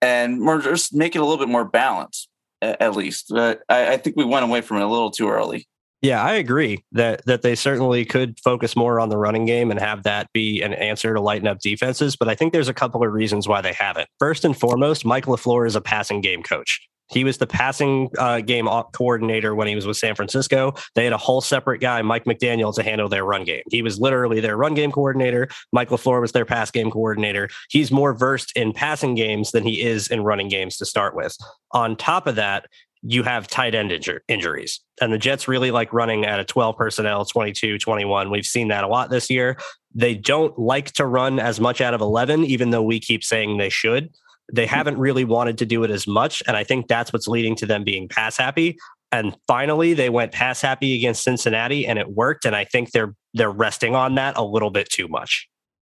and 0.00 0.40
just 0.62 0.94
make 0.94 1.16
it 1.16 1.18
a 1.18 1.24
little 1.24 1.44
bit 1.44 1.50
more 1.50 1.64
balanced. 1.64 2.28
At 2.62 2.94
least, 2.94 3.32
uh, 3.32 3.56
I, 3.68 3.94
I 3.94 3.96
think 3.96 4.14
we 4.14 4.24
went 4.24 4.44
away 4.44 4.60
from 4.60 4.76
it 4.76 4.84
a 4.84 4.86
little 4.86 5.10
too 5.10 5.28
early. 5.28 5.66
Yeah, 6.02 6.20
I 6.20 6.32
agree 6.34 6.84
that 6.92 7.24
that 7.26 7.42
they 7.42 7.54
certainly 7.54 8.04
could 8.04 8.38
focus 8.40 8.74
more 8.74 8.98
on 8.98 9.08
the 9.08 9.16
running 9.16 9.46
game 9.46 9.70
and 9.70 9.78
have 9.78 10.02
that 10.02 10.32
be 10.32 10.60
an 10.60 10.74
answer 10.74 11.14
to 11.14 11.20
lighten 11.20 11.46
up 11.46 11.60
defenses. 11.60 12.16
But 12.16 12.28
I 12.28 12.34
think 12.34 12.52
there's 12.52 12.68
a 12.68 12.74
couple 12.74 13.04
of 13.04 13.12
reasons 13.12 13.46
why 13.46 13.60
they 13.60 13.72
haven't. 13.72 14.08
First 14.18 14.44
and 14.44 14.58
foremost, 14.58 15.04
Mike 15.04 15.26
LaFleur 15.26 15.64
is 15.64 15.76
a 15.76 15.80
passing 15.80 16.20
game 16.20 16.42
coach. 16.42 16.80
He 17.12 17.24
was 17.24 17.38
the 17.38 17.46
passing 17.46 18.10
uh, 18.18 18.40
game 18.40 18.66
coordinator 18.92 19.54
when 19.54 19.68
he 19.68 19.74
was 19.74 19.86
with 19.86 19.98
San 19.98 20.14
Francisco. 20.14 20.72
They 20.94 21.04
had 21.04 21.12
a 21.12 21.18
whole 21.18 21.40
separate 21.42 21.80
guy, 21.80 22.00
Mike 22.02 22.24
McDaniel, 22.24 22.74
to 22.74 22.82
handle 22.82 23.08
their 23.08 23.24
run 23.24 23.44
game. 23.44 23.62
He 23.70 23.82
was 23.82 24.00
literally 24.00 24.40
their 24.40 24.56
run 24.56 24.74
game 24.74 24.90
coordinator. 24.90 25.48
Mike 25.72 25.90
LaFleur 25.90 26.20
was 26.20 26.32
their 26.32 26.46
pass 26.46 26.70
game 26.70 26.90
coordinator. 26.90 27.48
He's 27.68 27.92
more 27.92 28.14
versed 28.14 28.52
in 28.56 28.72
passing 28.72 29.14
games 29.14 29.52
than 29.52 29.62
he 29.62 29.82
is 29.82 30.08
in 30.08 30.24
running 30.24 30.48
games 30.48 30.78
to 30.78 30.86
start 30.86 31.14
with. 31.14 31.36
On 31.72 31.96
top 31.96 32.26
of 32.26 32.36
that, 32.36 32.66
you 33.02 33.22
have 33.24 33.48
tight 33.48 33.74
end 33.74 33.90
injur- 33.90 34.20
injuries. 34.28 34.80
And 35.00 35.12
the 35.12 35.18
Jets 35.18 35.48
really 35.48 35.70
like 35.70 35.92
running 35.92 36.24
at 36.24 36.40
a 36.40 36.44
12 36.44 36.76
personnel, 36.76 37.24
22, 37.24 37.78
21. 37.78 38.30
We've 38.30 38.46
seen 38.46 38.68
that 38.68 38.84
a 38.84 38.88
lot 38.88 39.10
this 39.10 39.28
year. 39.28 39.56
They 39.94 40.14
don't 40.14 40.56
like 40.58 40.92
to 40.92 41.06
run 41.06 41.38
as 41.38 41.60
much 41.60 41.80
out 41.80 41.94
of 41.94 42.00
11, 42.00 42.44
even 42.44 42.70
though 42.70 42.82
we 42.82 43.00
keep 43.00 43.24
saying 43.24 43.58
they 43.58 43.68
should. 43.68 44.10
They 44.52 44.66
hmm. 44.66 44.74
haven't 44.74 44.98
really 44.98 45.24
wanted 45.24 45.58
to 45.58 45.66
do 45.66 45.82
it 45.84 45.90
as 45.90 46.06
much. 46.06 46.42
And 46.46 46.56
I 46.56 46.64
think 46.64 46.88
that's 46.88 47.12
what's 47.12 47.28
leading 47.28 47.56
to 47.56 47.66
them 47.66 47.84
being 47.84 48.08
pass 48.08 48.36
happy. 48.36 48.78
And 49.10 49.36
finally, 49.46 49.92
they 49.92 50.08
went 50.08 50.32
pass 50.32 50.62
happy 50.62 50.96
against 50.96 51.22
Cincinnati 51.22 51.86
and 51.86 51.98
it 51.98 52.10
worked. 52.10 52.46
And 52.46 52.56
I 52.56 52.64
think 52.64 52.92
they're 52.92 53.14
they're 53.34 53.50
resting 53.50 53.94
on 53.94 54.14
that 54.14 54.38
a 54.38 54.42
little 54.42 54.70
bit 54.70 54.88
too 54.88 55.06
much. 55.08 55.48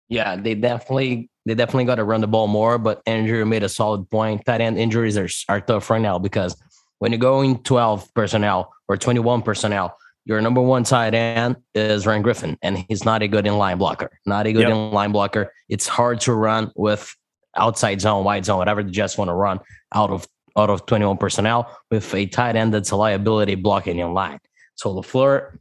Yeah, 0.09 0.35
they 0.35 0.55
definitely 0.55 1.29
they 1.45 1.53
definitely 1.53 1.85
got 1.85 1.95
to 1.95 2.03
run 2.03 2.21
the 2.21 2.27
ball 2.27 2.47
more. 2.47 2.79
But 2.79 3.01
Andrew 3.05 3.45
made 3.45 3.63
a 3.63 3.69
solid 3.69 4.09
point. 4.09 4.45
Tight 4.45 4.61
end 4.61 4.77
injuries 4.77 5.17
are, 5.17 5.29
are 5.49 5.61
tough 5.61 5.89
right 5.89 6.01
now 6.01 6.17
because 6.17 6.55
when 7.01 7.11
you 7.11 7.17
go 7.17 7.41
in 7.41 7.57
12 7.63 8.13
personnel 8.13 8.71
or 8.87 8.95
21 8.95 9.41
personnel, 9.41 9.97
your 10.25 10.39
number 10.39 10.61
one 10.61 10.83
tight 10.83 11.15
end 11.15 11.55
is 11.73 12.05
Ryan 12.05 12.21
Griffin, 12.21 12.59
and 12.61 12.77
he's 12.87 13.03
not 13.03 13.23
a 13.23 13.27
good 13.27 13.47
in 13.47 13.57
line 13.57 13.79
blocker. 13.79 14.11
Not 14.27 14.45
a 14.45 14.53
good 14.53 14.61
yep. 14.61 14.69
in 14.69 14.91
line 14.91 15.11
blocker. 15.11 15.51
It's 15.67 15.87
hard 15.87 16.21
to 16.21 16.33
run 16.33 16.71
with 16.75 17.11
outside 17.57 18.01
zone, 18.01 18.23
wide 18.23 18.45
zone, 18.45 18.59
whatever 18.59 18.83
the 18.83 18.91
Jets 18.91 19.17
want 19.17 19.29
to 19.29 19.33
run 19.33 19.59
out 19.95 20.11
of 20.11 20.27
out 20.55 20.69
of 20.69 20.85
21 20.85 21.17
personnel 21.17 21.75
with 21.89 22.13
a 22.13 22.27
tight 22.27 22.55
end 22.55 22.71
that's 22.71 22.91
a 22.91 22.95
liability 22.95 23.55
blocking 23.55 23.97
in 23.97 24.13
line. 24.13 24.37
So 24.75 24.93
LaFleur 24.93 25.57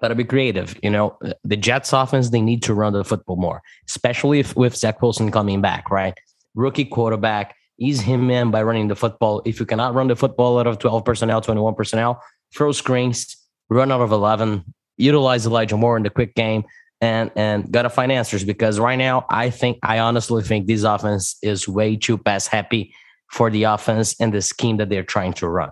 gotta 0.00 0.16
be 0.16 0.24
creative. 0.24 0.76
You 0.82 0.90
know, 0.90 1.16
the 1.44 1.56
Jets 1.56 1.92
offense, 1.92 2.30
they 2.30 2.40
need 2.40 2.64
to 2.64 2.74
run 2.74 2.92
the 2.92 3.04
football 3.04 3.36
more, 3.36 3.62
especially 3.88 4.40
if 4.40 4.56
with 4.56 4.74
Zach 4.74 5.00
Wilson 5.00 5.30
coming 5.30 5.60
back, 5.60 5.92
right? 5.92 6.14
Rookie 6.56 6.86
quarterback 6.86 7.54
ease 7.78 8.00
him 8.00 8.30
in 8.30 8.50
by 8.50 8.62
running 8.62 8.88
the 8.88 8.96
football. 8.96 9.42
If 9.44 9.60
you 9.60 9.66
cannot 9.66 9.94
run 9.94 10.08
the 10.08 10.16
football 10.16 10.58
out 10.58 10.66
of 10.66 10.78
12 10.78 11.04
personnel, 11.04 11.40
21 11.40 11.74
personnel, 11.74 12.22
throw 12.54 12.72
screens, 12.72 13.36
run 13.70 13.90
out 13.90 14.00
of 14.00 14.12
11, 14.12 14.64
utilize 14.96 15.46
Elijah 15.46 15.76
Moore 15.76 15.96
in 15.96 16.02
the 16.02 16.10
quick 16.10 16.34
game, 16.34 16.64
and 17.00 17.30
and 17.34 17.70
gotta 17.72 17.90
find 17.90 18.12
answers 18.12 18.44
because 18.44 18.78
right 18.78 18.96
now 18.96 19.26
I 19.28 19.50
think 19.50 19.78
I 19.82 19.98
honestly 19.98 20.42
think 20.42 20.66
this 20.66 20.84
offense 20.84 21.36
is 21.42 21.66
way 21.66 21.96
too 21.96 22.16
pass 22.16 22.46
happy 22.46 22.94
for 23.28 23.50
the 23.50 23.64
offense 23.64 24.14
and 24.20 24.32
the 24.32 24.40
scheme 24.40 24.76
that 24.76 24.88
they're 24.88 25.02
trying 25.02 25.32
to 25.34 25.48
run. 25.48 25.70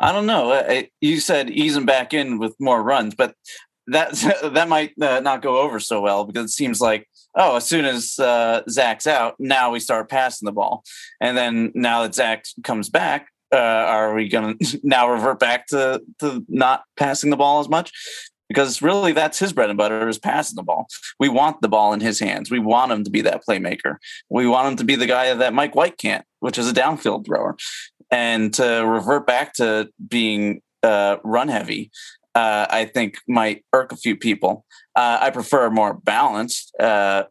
I 0.00 0.10
don't 0.12 0.26
know. 0.26 0.84
You 1.00 1.20
said 1.20 1.50
ease 1.50 1.76
him 1.76 1.86
back 1.86 2.14
in 2.14 2.38
with 2.38 2.54
more 2.58 2.82
runs, 2.82 3.14
but 3.14 3.34
that 3.88 4.12
that 4.54 4.68
might 4.68 4.92
uh, 5.00 5.20
not 5.20 5.42
go 5.42 5.60
over 5.60 5.78
so 5.78 6.00
well 6.00 6.24
because 6.24 6.46
it 6.46 6.54
seems 6.54 6.80
like 6.80 7.08
oh, 7.34 7.56
as 7.56 7.66
soon 7.66 7.84
as 7.84 8.18
uh, 8.18 8.62
Zach's 8.68 9.06
out, 9.06 9.36
now 9.38 9.70
we 9.70 9.80
start 9.80 10.08
passing 10.08 10.46
the 10.46 10.52
ball. 10.52 10.84
And 11.20 11.36
then 11.36 11.72
now 11.74 12.02
that 12.02 12.14
Zach 12.14 12.44
comes 12.62 12.88
back, 12.88 13.28
uh, 13.52 13.56
are 13.56 14.14
we 14.14 14.28
going 14.28 14.58
to 14.62 14.80
now 14.82 15.10
revert 15.10 15.38
back 15.38 15.66
to, 15.68 16.02
to 16.20 16.44
not 16.48 16.84
passing 16.96 17.30
the 17.30 17.36
ball 17.36 17.60
as 17.60 17.68
much? 17.68 17.92
Because 18.48 18.82
really, 18.82 19.12
that's 19.12 19.38
his 19.38 19.52
bread 19.52 19.70
and 19.70 19.78
butter 19.78 20.08
is 20.08 20.18
passing 20.18 20.56
the 20.56 20.62
ball. 20.62 20.86
We 21.18 21.30
want 21.30 21.62
the 21.62 21.68
ball 21.68 21.94
in 21.94 22.00
his 22.00 22.18
hands. 22.18 22.50
We 22.50 22.58
want 22.58 22.92
him 22.92 23.02
to 23.04 23.10
be 23.10 23.22
that 23.22 23.42
playmaker. 23.48 23.96
We 24.28 24.46
want 24.46 24.68
him 24.68 24.76
to 24.76 24.84
be 24.84 24.94
the 24.94 25.06
guy 25.06 25.32
that 25.32 25.54
Mike 25.54 25.74
White 25.74 25.96
can't, 25.96 26.26
which 26.40 26.58
is 26.58 26.68
a 26.68 26.74
downfield 26.74 27.24
thrower. 27.24 27.56
And 28.10 28.52
to 28.54 28.84
revert 28.86 29.26
back 29.26 29.54
to 29.54 29.88
being 30.06 30.60
uh, 30.82 31.16
run 31.24 31.48
heavy, 31.48 31.90
uh, 32.34 32.66
I 32.70 32.84
think 32.86 33.18
might 33.28 33.64
irk 33.72 33.92
a 33.92 33.96
few 33.96 34.16
people. 34.16 34.64
Uh, 34.96 35.18
I 35.20 35.30
prefer 35.30 35.70
more 35.70 35.94
balanced. 35.94 36.74
Uh, 36.78 37.24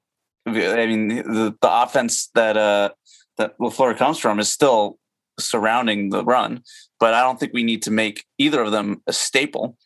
I 0.45 0.51
mean, 0.85 1.07
the, 1.09 1.55
the 1.61 1.83
offense 1.83 2.29
that 2.35 2.57
uh, 2.57 2.89
that 3.37 3.57
LaFleur 3.59 3.97
comes 3.97 4.17
from 4.17 4.39
is 4.39 4.49
still 4.49 4.97
surrounding 5.39 6.09
the 6.09 6.23
run, 6.23 6.61
but 6.99 7.13
I 7.13 7.21
don't 7.21 7.39
think 7.39 7.53
we 7.53 7.63
need 7.63 7.83
to 7.83 7.91
make 7.91 8.25
either 8.37 8.61
of 8.61 8.71
them 8.71 9.01
a 9.07 9.13
staple, 9.13 9.77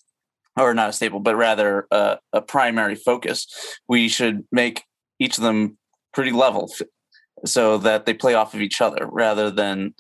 or 0.58 0.74
not 0.74 0.90
a 0.90 0.94
staple, 0.94 1.20
but 1.20 1.36
rather 1.36 1.88
a, 1.92 2.20
a 2.34 2.42
primary 2.42 2.96
focus. 2.96 3.48
We 3.88 4.08
should 4.08 4.46
make 4.52 4.84
each 5.20 5.38
of 5.38 5.44
them 5.44 5.78
pretty 6.14 6.32
level, 6.32 6.72
so 7.46 7.78
that 7.80 8.06
they 8.06 8.14
play 8.14 8.34
off 8.34 8.54
of 8.54 8.62
each 8.62 8.82
other 8.82 9.08
rather 9.12 9.52
than 9.52 9.94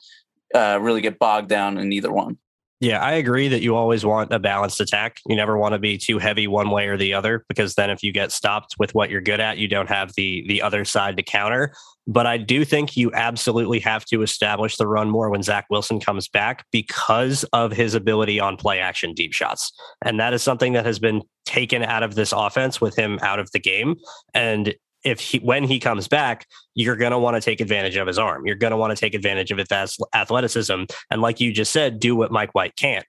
uh, 0.53 0.79
really 0.81 1.01
get 1.01 1.19
bogged 1.19 1.49
down 1.49 1.77
in 1.77 1.91
either 1.91 2.11
one. 2.11 2.37
Yeah, 2.85 3.01
I 3.01 3.13
agree 3.13 3.47
that 3.47 3.63
you 3.63 3.75
always 3.75 4.05
want 4.05 4.31
a 4.31 4.37
balanced 4.37 4.79
attack. 4.79 5.17
You 5.25 5.35
never 5.35 5.57
want 5.57 5.73
to 5.73 5.79
be 5.79 5.97
too 5.97 6.19
heavy 6.19 6.45
one 6.45 6.69
way 6.69 6.87
or 6.87 6.97
the 6.97 7.15
other 7.15 7.43
because 7.49 7.73
then 7.73 7.89
if 7.89 8.03
you 8.03 8.11
get 8.11 8.31
stopped 8.31 8.75
with 8.77 8.93
what 8.93 9.09
you're 9.09 9.21
good 9.21 9.39
at, 9.39 9.57
you 9.57 9.67
don't 9.67 9.89
have 9.89 10.13
the 10.13 10.45
the 10.47 10.61
other 10.61 10.85
side 10.85 11.17
to 11.17 11.23
counter. 11.23 11.73
But 12.05 12.27
I 12.27 12.37
do 12.37 12.63
think 12.63 12.95
you 12.95 13.11
absolutely 13.13 13.79
have 13.79 14.05
to 14.05 14.21
establish 14.21 14.77
the 14.77 14.85
run 14.85 15.09
more 15.09 15.31
when 15.31 15.41
Zach 15.41 15.65
Wilson 15.71 15.99
comes 15.99 16.27
back 16.27 16.63
because 16.71 17.43
of 17.53 17.71
his 17.71 17.95
ability 17.95 18.39
on 18.39 18.55
play 18.55 18.77
action 18.77 19.15
deep 19.15 19.33
shots. 19.33 19.71
And 20.03 20.19
that 20.19 20.35
is 20.35 20.43
something 20.43 20.73
that 20.73 20.85
has 20.85 20.99
been 20.99 21.23
taken 21.47 21.81
out 21.81 22.03
of 22.03 22.13
this 22.13 22.31
offense 22.31 22.79
with 22.79 22.95
him 22.95 23.17
out 23.23 23.39
of 23.39 23.49
the 23.51 23.59
game. 23.59 23.95
And 24.35 24.75
if 25.05 25.19
he 25.19 25.39
when 25.39 25.63
he 25.63 25.79
comes 25.79 26.07
back, 26.07 26.47
you're 26.73 26.97
going 26.97 27.11
to 27.11 27.19
want 27.19 27.35
to 27.35 27.41
take 27.41 27.61
advantage 27.61 27.95
of 27.95 28.07
his 28.07 28.17
arm. 28.17 28.45
You're 28.45 28.55
going 28.55 28.71
to 28.71 28.77
want 28.77 28.91
to 28.91 28.99
take 28.99 29.13
advantage 29.13 29.51
of 29.51 29.59
his 29.59 29.97
athleticism, 30.13 30.83
and 31.09 31.21
like 31.21 31.39
you 31.39 31.53
just 31.53 31.71
said, 31.71 31.99
do 31.99 32.15
what 32.15 32.31
Mike 32.31 32.53
White 32.53 32.75
can't. 32.75 33.05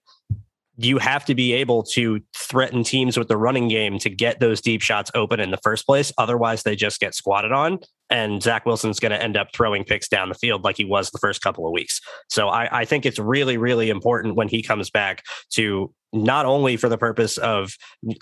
You 0.79 0.99
have 0.99 1.25
to 1.25 1.35
be 1.35 1.55
able 1.55 1.83
to 1.95 2.21
threaten 2.37 2.85
teams 2.85 3.17
with 3.17 3.29
the 3.29 3.39
running 3.39 3.69
game 3.69 3.99
to 4.01 4.11
get 4.11 4.41
those 4.41 4.61
deep 4.61 4.83
shots 4.83 5.11
open 5.15 5.41
in 5.41 5.51
the 5.51 5.57
first 5.63 5.87
place. 5.87 6.13
Otherwise, 6.19 6.65
they 6.65 6.77
just 6.77 7.01
get 7.01 7.15
squatted 7.15 7.51
on, 7.51 7.79
and 8.11 8.43
Zach 8.43 8.67
Wilson's 8.67 9.01
going 9.01 9.13
to 9.13 9.23
end 9.23 9.39
up 9.39 9.49
throwing 9.55 9.85
picks 9.85 10.07
down 10.07 10.29
the 10.29 10.35
field 10.35 10.65
like 10.65 10.77
he 10.77 10.85
was 10.85 11.11
the 11.11 11.19
first 11.19 11.41
couple 11.41 11.67
of 11.67 11.73
weeks. 11.73 11.99
So 12.29 12.49
I, 12.49 12.81
I 12.81 12.85
think 12.85 13.07
it's 13.07 13.19
really, 13.19 13.57
really 13.57 13.89
important 13.89 14.37
when 14.37 14.49
he 14.49 14.63
comes 14.63 14.91
back 14.91 15.23
to 15.53 15.95
not 16.13 16.45
only 16.45 16.77
for 16.77 16.91
the 16.91 16.99
purpose 16.99 17.39
of 17.39 17.73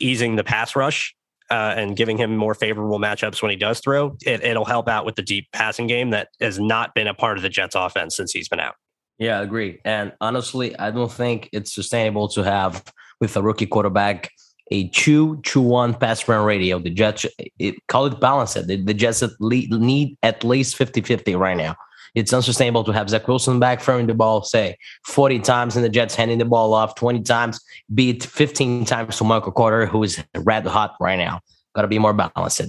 easing 0.01 0.37
the 0.37 0.45
pass 0.45 0.77
rush 0.77 1.13
uh, 1.51 1.75
and 1.77 1.97
giving 1.97 2.17
him 2.17 2.37
more 2.37 2.55
favorable 2.55 2.99
matchups 2.99 3.43
when 3.43 3.51
he 3.51 3.57
does 3.57 3.81
throw, 3.81 4.17
it, 4.25 4.43
it'll 4.43 4.65
help 4.65 4.89
out 4.89 5.05
with 5.05 5.17
the 5.17 5.23
deep 5.23 5.47
passing 5.53 5.87
game 5.87 6.11
that 6.11 6.29
has 6.41 6.59
not 6.59 6.95
been 6.95 7.07
a 7.07 7.15
part 7.15 7.37
of 7.37 7.43
the 7.43 7.49
Jets 7.49 7.75
offense 7.75 8.17
since 8.17 8.33
he's 8.33 8.49
been 8.49 8.61
out. 8.61 8.75
Yeah, 9.19 9.39
I 9.39 9.43
agree. 9.43 9.81
And 9.85 10.13
honestly, 10.21 10.77
I 10.79 10.91
don't 10.91 11.13
think 11.13 11.49
it's 11.53 11.75
sustainable 11.75 12.29
to 12.29 12.43
have 12.43 12.83
with 13.21 13.37
a 13.37 13.43
rookie 13.43 13.67
quarterback 13.67 14.31
a 14.71 14.89
two 14.89 15.41
two 15.43 15.61
one 15.61 15.95
pass 15.95 16.27
run 16.27 16.45
ratio. 16.45 16.79
The 16.79 16.91
Jets 16.91 17.27
it, 17.59 17.75
call 17.89 18.07
it 18.07 18.19
balanced. 18.21 18.57
it. 18.57 18.67
The, 18.67 18.83
the 18.83 18.95
Jets 18.95 19.23
need 19.41 20.17
at 20.23 20.43
least 20.43 20.79
50-50 20.79 21.39
right 21.39 21.57
now. 21.57 21.77
It's 22.15 22.33
unsustainable 22.33 22.85
to 22.85 22.93
have 22.93 23.11
Zach 23.11 23.27
Wilson 23.27 23.59
back 23.59 23.81
throwing 23.81 24.07
the 24.07 24.15
ball, 24.15 24.43
say 24.43 24.77
40 25.07 25.41
times, 25.41 25.77
and 25.77 25.85
the 25.85 25.89
Jets 25.89 26.15
handing 26.15 26.39
the 26.39 26.45
ball 26.45 26.73
off 26.75 26.95
20 26.95 27.23
times, 27.23 27.61
beat 27.93 28.25
15 28.25 28.85
times 28.85 29.17
to 29.19 29.25
Michael 29.25 29.53
Carter, 29.53 29.87
who 29.87 30.03
is 30.03 30.23
red 30.37 30.67
hot 30.67 30.95
right 31.01 31.17
now. 31.17 31.41
Got 31.75 31.83
to 31.83 31.89
be 31.89 31.99
more 31.99 32.13
balanced. 32.13 32.63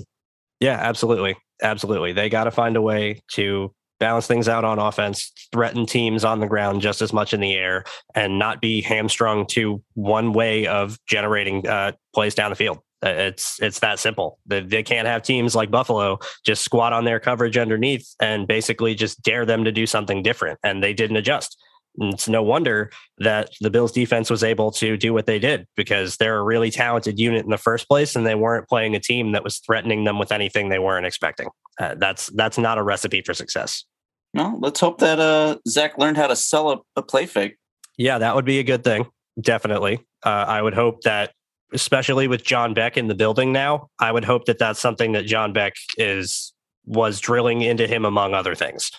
Yeah, 0.59 0.77
absolutely. 0.81 1.37
Absolutely. 1.61 2.11
They 2.11 2.29
got 2.29 2.45
to 2.45 2.51
find 2.51 2.75
a 2.75 2.81
way 2.81 3.21
to 3.33 3.73
balance 3.99 4.27
things 4.27 4.49
out 4.49 4.65
on 4.65 4.79
offense, 4.79 5.31
threaten 5.51 5.85
teams 5.85 6.25
on 6.25 6.39
the 6.39 6.47
ground 6.47 6.81
just 6.81 7.01
as 7.01 7.13
much 7.13 7.33
in 7.33 7.39
the 7.39 7.53
air, 7.53 7.85
and 8.13 8.39
not 8.39 8.61
be 8.61 8.81
hamstrung 8.81 9.45
to 9.47 9.81
one 9.93 10.33
way 10.33 10.67
of 10.67 10.97
generating 11.05 11.67
uh, 11.67 11.93
plays 12.13 12.35
down 12.35 12.49
the 12.49 12.55
field. 12.55 12.79
Uh, 13.05 13.09
it's 13.09 13.61
it's 13.61 13.79
that 13.79 13.99
simple. 13.99 14.39
They, 14.47 14.61
they 14.61 14.83
can't 14.83 15.07
have 15.07 15.21
teams 15.21 15.55
like 15.55 15.69
Buffalo 15.69 16.19
just 16.43 16.63
squat 16.63 16.91
on 16.91 17.05
their 17.05 17.19
coverage 17.19 17.57
underneath 17.57 18.15
and 18.19 18.47
basically 18.47 18.95
just 18.95 19.21
dare 19.21 19.45
them 19.45 19.63
to 19.63 19.71
do 19.71 19.85
something 19.85 20.23
different, 20.23 20.59
and 20.63 20.83
they 20.83 20.93
didn't 20.93 21.17
adjust. 21.17 21.61
And 21.97 22.13
it's 22.13 22.27
no 22.27 22.41
wonder 22.41 22.91
that 23.19 23.51
the 23.61 23.69
Bills 23.69 23.91
defense 23.91 24.29
was 24.29 24.43
able 24.43 24.71
to 24.71 24.97
do 24.97 25.13
what 25.13 25.27
they 25.27 25.39
did 25.39 25.67
because 25.77 26.17
they're 26.17 26.39
a 26.39 26.43
really 26.43 26.71
talented 26.71 27.19
unit 27.19 27.45
in 27.45 27.51
the 27.51 27.57
first 27.57 27.87
place, 27.87 28.15
and 28.15 28.25
they 28.25 28.35
weren't 28.35 28.67
playing 28.67 28.95
a 28.95 28.99
team 28.99 29.33
that 29.33 29.43
was 29.43 29.59
threatening 29.59 30.03
them 30.03 30.17
with 30.17 30.31
anything 30.31 30.69
they 30.69 30.79
weren't 30.79 31.05
expecting. 31.05 31.49
Uh, 31.79 31.95
that's 31.95 32.27
that's 32.27 32.57
not 32.57 32.77
a 32.77 32.83
recipe 32.83 33.21
for 33.21 33.33
success. 33.33 33.85
Well, 34.33 34.57
let's 34.59 34.79
hope 34.79 34.99
that 34.99 35.19
uh, 35.19 35.57
Zach 35.67 35.97
learned 35.97 36.17
how 36.17 36.27
to 36.27 36.35
sell 36.35 36.71
a, 36.71 36.77
a 36.97 37.01
play 37.01 37.25
fake. 37.25 37.57
Yeah, 37.97 38.17
that 38.17 38.35
would 38.35 38.45
be 38.45 38.59
a 38.59 38.63
good 38.63 38.83
thing. 38.83 39.05
Definitely. 39.39 39.99
Uh, 40.23 40.45
I 40.47 40.61
would 40.61 40.73
hope 40.73 41.01
that 41.01 41.31
especially 41.73 42.27
with 42.27 42.43
John 42.43 42.73
Beck 42.73 42.97
in 42.97 43.07
the 43.07 43.15
building 43.15 43.51
now, 43.51 43.89
I 43.99 44.11
would 44.11 44.25
hope 44.25 44.45
that 44.45 44.59
that's 44.59 44.79
something 44.79 45.13
that 45.13 45.25
John 45.25 45.53
Beck 45.53 45.75
is 45.97 46.53
was 46.85 47.19
drilling 47.19 47.61
into 47.61 47.87
him 47.87 48.05
among 48.05 48.33
other 48.33 48.55
things. 48.55 48.91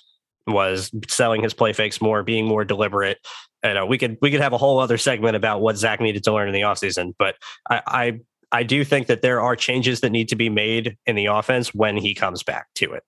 Was 0.46 0.90
selling 1.09 1.42
his 1.42 1.55
play 1.55 1.72
fakes 1.72 2.00
more, 2.00 2.22
being 2.22 2.46
more 2.46 2.64
deliberate. 2.64 3.18
You 3.64 3.74
know, 3.74 3.87
we 3.87 3.98
could 3.98 4.16
we 4.22 4.31
could 4.31 4.40
have 4.40 4.52
a 4.52 4.59
whole 4.59 4.79
other 4.79 4.98
segment 4.98 5.35
about 5.35 5.61
what 5.61 5.76
Zach 5.76 6.00
needed 6.00 6.22
to 6.24 6.33
learn 6.33 6.48
in 6.48 6.55
the 6.55 6.61
offseason, 6.61 7.14
but 7.18 7.35
I, 7.68 7.83
I 7.87 8.20
I 8.52 8.62
do 8.62 8.85
think 8.85 9.09
that 9.09 9.22
there 9.22 9.40
are 9.40 9.57
changes 9.57 10.00
that 10.00 10.11
need 10.11 10.29
to 10.29 10.37
be 10.37 10.48
made 10.48 10.96
in 11.05 11.16
the 11.16 11.26
offense 11.26 11.74
when 11.74 11.96
he 11.96 12.14
comes 12.14 12.42
back 12.44 12.66
to 12.76 12.92
it. 12.92 13.02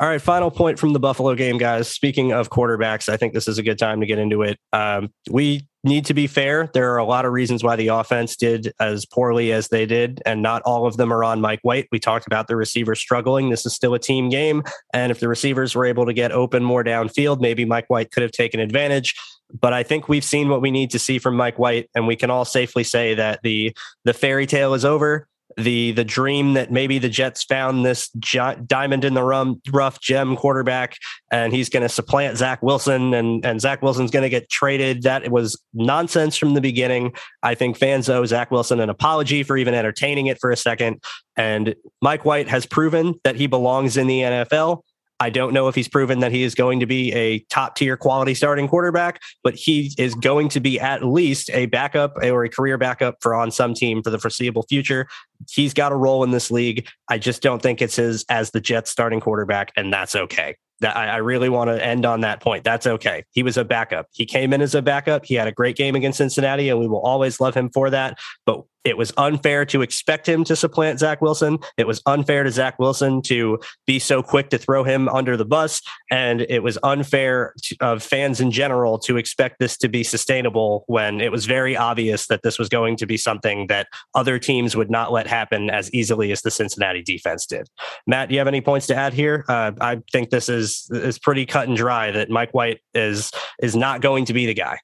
All 0.00 0.08
right, 0.08 0.20
final 0.20 0.50
point 0.50 0.78
from 0.78 0.92
the 0.92 1.00
Buffalo 1.00 1.34
game, 1.34 1.56
guys. 1.56 1.88
Speaking 1.88 2.32
of 2.32 2.50
quarterbacks, 2.50 3.08
I 3.08 3.16
think 3.16 3.32
this 3.32 3.48
is 3.48 3.58
a 3.58 3.62
good 3.62 3.78
time 3.78 4.00
to 4.00 4.06
get 4.06 4.18
into 4.18 4.42
it. 4.42 4.58
Um, 4.72 5.10
we 5.30 5.66
need 5.84 6.06
to 6.06 6.14
be 6.14 6.26
fair. 6.26 6.70
There 6.72 6.92
are 6.92 6.98
a 6.98 7.04
lot 7.04 7.24
of 7.24 7.32
reasons 7.32 7.62
why 7.62 7.76
the 7.76 7.88
offense 7.88 8.36
did 8.36 8.72
as 8.80 9.04
poorly 9.04 9.52
as 9.52 9.68
they 9.68 9.86
did, 9.86 10.22
and 10.26 10.42
not 10.42 10.62
all 10.62 10.86
of 10.86 10.96
them 10.96 11.12
are 11.12 11.22
on 11.22 11.40
Mike 11.40 11.60
White. 11.62 11.88
We 11.92 12.00
talked 12.00 12.26
about 12.26 12.48
the 12.48 12.56
receivers 12.56 13.00
struggling. 13.00 13.50
This 13.50 13.66
is 13.66 13.74
still 13.74 13.94
a 13.94 13.98
team 13.98 14.30
game. 14.30 14.62
And 14.92 15.12
if 15.12 15.20
the 15.20 15.28
receivers 15.28 15.74
were 15.74 15.84
able 15.84 16.06
to 16.06 16.12
get 16.12 16.32
open 16.32 16.64
more 16.64 16.82
downfield, 16.82 17.40
maybe 17.40 17.64
Mike 17.64 17.88
White 17.88 18.10
could 18.10 18.22
have 18.22 18.32
taken 18.32 18.60
advantage. 18.60 19.14
But 19.60 19.72
I 19.72 19.82
think 19.82 20.08
we've 20.08 20.24
seen 20.24 20.48
what 20.48 20.62
we 20.62 20.70
need 20.70 20.90
to 20.90 20.98
see 20.98 21.18
from 21.18 21.36
Mike 21.36 21.58
White, 21.58 21.88
and 21.94 22.06
we 22.06 22.16
can 22.16 22.30
all 22.30 22.44
safely 22.44 22.82
say 22.82 23.14
that 23.14 23.40
the 23.42 23.76
the 24.04 24.14
fairy 24.14 24.46
tale 24.46 24.74
is 24.74 24.84
over 24.84 25.28
the 25.56 25.92
the 25.92 26.04
dream 26.04 26.54
that 26.54 26.72
maybe 26.72 26.98
the 26.98 27.08
Jets 27.08 27.44
found 27.44 27.84
this 27.84 28.08
diamond 28.08 29.04
in 29.04 29.14
the 29.14 29.22
rum, 29.22 29.60
rough 29.70 30.00
gem 30.00 30.36
quarterback, 30.36 30.96
and 31.30 31.52
he's 31.52 31.68
going 31.68 31.82
to 31.82 31.88
supplant 31.88 32.38
Zach 32.38 32.62
Wilson, 32.62 33.14
and 33.14 33.44
and 33.44 33.60
Zach 33.60 33.82
Wilson's 33.82 34.10
going 34.10 34.22
to 34.22 34.28
get 34.28 34.48
traded. 34.50 35.02
That 35.02 35.30
was 35.30 35.60
nonsense 35.72 36.36
from 36.36 36.54
the 36.54 36.60
beginning. 36.60 37.12
I 37.42 37.54
think 37.54 37.76
fans 37.76 38.08
owe 38.08 38.24
Zach 38.24 38.50
Wilson 38.50 38.80
an 38.80 38.90
apology 38.90 39.42
for 39.42 39.56
even 39.56 39.74
entertaining 39.74 40.26
it 40.26 40.38
for 40.40 40.50
a 40.50 40.56
second. 40.56 41.02
And 41.36 41.74
Mike 42.00 42.24
White 42.24 42.48
has 42.48 42.66
proven 42.66 43.14
that 43.24 43.36
he 43.36 43.46
belongs 43.46 43.96
in 43.96 44.06
the 44.06 44.20
NFL. 44.20 44.82
I 45.24 45.30
don't 45.30 45.54
know 45.54 45.68
if 45.68 45.74
he's 45.74 45.88
proven 45.88 46.20
that 46.20 46.32
he 46.32 46.42
is 46.42 46.54
going 46.54 46.80
to 46.80 46.86
be 46.86 47.10
a 47.14 47.38
top 47.48 47.76
tier 47.76 47.96
quality 47.96 48.34
starting 48.34 48.68
quarterback, 48.68 49.22
but 49.42 49.54
he 49.54 49.94
is 49.96 50.14
going 50.14 50.50
to 50.50 50.60
be 50.60 50.78
at 50.78 51.02
least 51.02 51.48
a 51.54 51.64
backup 51.64 52.18
or 52.22 52.44
a 52.44 52.50
career 52.50 52.76
backup 52.76 53.16
for 53.22 53.34
on 53.34 53.50
some 53.50 53.72
team 53.72 54.02
for 54.02 54.10
the 54.10 54.18
foreseeable 54.18 54.64
future. 54.68 55.06
He's 55.50 55.72
got 55.72 55.92
a 55.92 55.96
role 55.96 56.24
in 56.24 56.30
this 56.30 56.50
league. 56.50 56.86
I 57.08 57.16
just 57.16 57.40
don't 57.40 57.62
think 57.62 57.80
it's 57.80 57.96
his 57.96 58.26
as 58.28 58.50
the 58.50 58.60
Jets 58.60 58.90
starting 58.90 59.18
quarterback, 59.18 59.72
and 59.76 59.90
that's 59.90 60.14
okay. 60.14 60.56
That 60.80 60.94
I, 60.94 61.06
I 61.06 61.16
really 61.16 61.48
want 61.48 61.70
to 61.70 61.82
end 61.82 62.04
on 62.04 62.20
that 62.20 62.42
point. 62.42 62.62
That's 62.62 62.86
okay. 62.86 63.24
He 63.30 63.42
was 63.42 63.56
a 63.56 63.64
backup. 63.64 64.08
He 64.12 64.26
came 64.26 64.52
in 64.52 64.60
as 64.60 64.74
a 64.74 64.82
backup. 64.82 65.24
He 65.24 65.36
had 65.36 65.48
a 65.48 65.52
great 65.52 65.76
game 65.76 65.94
against 65.94 66.18
Cincinnati, 66.18 66.68
and 66.68 66.78
we 66.78 66.86
will 66.86 67.00
always 67.00 67.40
love 67.40 67.54
him 67.54 67.70
for 67.70 67.88
that. 67.88 68.18
But 68.44 68.62
it 68.84 68.98
was 68.98 69.12
unfair 69.16 69.64
to 69.66 69.82
expect 69.82 70.28
him 70.28 70.44
to 70.44 70.54
supplant 70.54 70.98
Zach 70.98 71.20
Wilson. 71.20 71.58
It 71.76 71.86
was 71.86 72.02
unfair 72.06 72.44
to 72.44 72.50
Zach 72.50 72.78
Wilson 72.78 73.22
to 73.22 73.58
be 73.86 73.98
so 73.98 74.22
quick 74.22 74.50
to 74.50 74.58
throw 74.58 74.84
him 74.84 75.08
under 75.08 75.36
the 75.36 75.44
bus. 75.44 75.80
And 76.10 76.42
it 76.42 76.62
was 76.62 76.78
unfair 76.82 77.54
of 77.80 78.02
fans 78.02 78.40
in 78.40 78.50
general 78.50 78.98
to 79.00 79.16
expect 79.16 79.58
this 79.58 79.76
to 79.78 79.88
be 79.88 80.04
sustainable 80.04 80.84
when 80.86 81.20
it 81.20 81.32
was 81.32 81.46
very 81.46 81.76
obvious 81.76 82.26
that 82.26 82.42
this 82.42 82.58
was 82.58 82.68
going 82.68 82.96
to 82.98 83.06
be 83.06 83.16
something 83.16 83.66
that 83.68 83.88
other 84.14 84.38
teams 84.38 84.76
would 84.76 84.90
not 84.90 85.12
let 85.12 85.26
happen 85.26 85.70
as 85.70 85.92
easily 85.92 86.30
as 86.30 86.42
the 86.42 86.50
Cincinnati 86.50 87.02
defense 87.02 87.46
did. 87.46 87.68
Matt, 88.06 88.28
do 88.28 88.34
you 88.34 88.40
have 88.40 88.48
any 88.48 88.60
points 88.60 88.86
to 88.88 88.94
add 88.94 89.14
here? 89.14 89.44
Uh, 89.48 89.72
I 89.80 90.02
think 90.12 90.30
this 90.30 90.48
is 90.48 90.88
is 90.92 91.18
pretty 91.18 91.46
cut 91.46 91.68
and 91.68 91.76
dry 91.76 92.10
that 92.10 92.30
Mike 92.30 92.52
White 92.52 92.80
is 92.94 93.30
is 93.62 93.74
not 93.74 94.00
going 94.00 94.26
to 94.26 94.32
be 94.32 94.46
the 94.46 94.54
guy. 94.54 94.78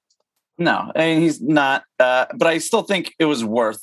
No, 0.59 0.93
I 0.95 0.99
mean, 0.99 1.23
he's 1.23 1.41
not. 1.41 1.85
Uh, 1.99 2.27
but 2.37 2.47
I 2.47 2.59
still 2.59 2.83
think 2.83 3.15
it 3.19 3.25
was 3.25 3.43
worth 3.43 3.83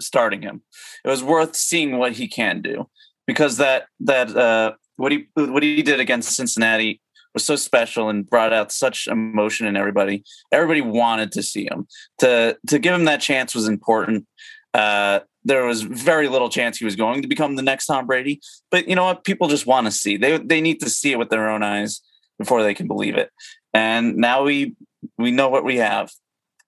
starting 0.00 0.42
him. 0.42 0.62
It 1.04 1.08
was 1.08 1.22
worth 1.22 1.56
seeing 1.56 1.98
what 1.98 2.12
he 2.12 2.28
can 2.28 2.62
do 2.62 2.88
because 3.26 3.56
that 3.58 3.86
that 4.00 4.34
uh, 4.36 4.72
what 4.96 5.12
he 5.12 5.28
what 5.34 5.62
he 5.62 5.82
did 5.82 6.00
against 6.00 6.36
Cincinnati 6.36 7.00
was 7.32 7.44
so 7.44 7.56
special 7.56 8.08
and 8.08 8.28
brought 8.28 8.52
out 8.52 8.72
such 8.72 9.08
emotion 9.08 9.66
in 9.66 9.76
everybody. 9.76 10.24
Everybody 10.52 10.80
wanted 10.80 11.32
to 11.32 11.42
see 11.42 11.64
him. 11.64 11.86
To 12.18 12.56
to 12.68 12.78
give 12.78 12.94
him 12.94 13.04
that 13.04 13.20
chance 13.20 13.54
was 13.54 13.68
important. 13.68 14.26
Uh, 14.72 15.20
there 15.44 15.64
was 15.64 15.82
very 15.82 16.28
little 16.28 16.48
chance 16.48 16.78
he 16.78 16.84
was 16.84 16.96
going 16.96 17.22
to 17.22 17.28
become 17.28 17.56
the 17.56 17.62
next 17.62 17.86
Tom 17.86 18.06
Brady. 18.06 18.40
But 18.70 18.88
you 18.88 18.94
know 18.94 19.04
what? 19.04 19.24
People 19.24 19.48
just 19.48 19.66
want 19.66 19.86
to 19.86 19.90
see. 19.90 20.16
They 20.16 20.38
they 20.38 20.60
need 20.60 20.80
to 20.80 20.90
see 20.90 21.12
it 21.12 21.18
with 21.18 21.30
their 21.30 21.48
own 21.50 21.62
eyes 21.62 22.00
before 22.38 22.62
they 22.62 22.74
can 22.74 22.86
believe 22.86 23.16
it. 23.16 23.30
And 23.72 24.16
now 24.16 24.44
we 24.44 24.76
we 25.18 25.30
know 25.30 25.48
what 25.48 25.64
we 25.64 25.76
have. 25.76 26.10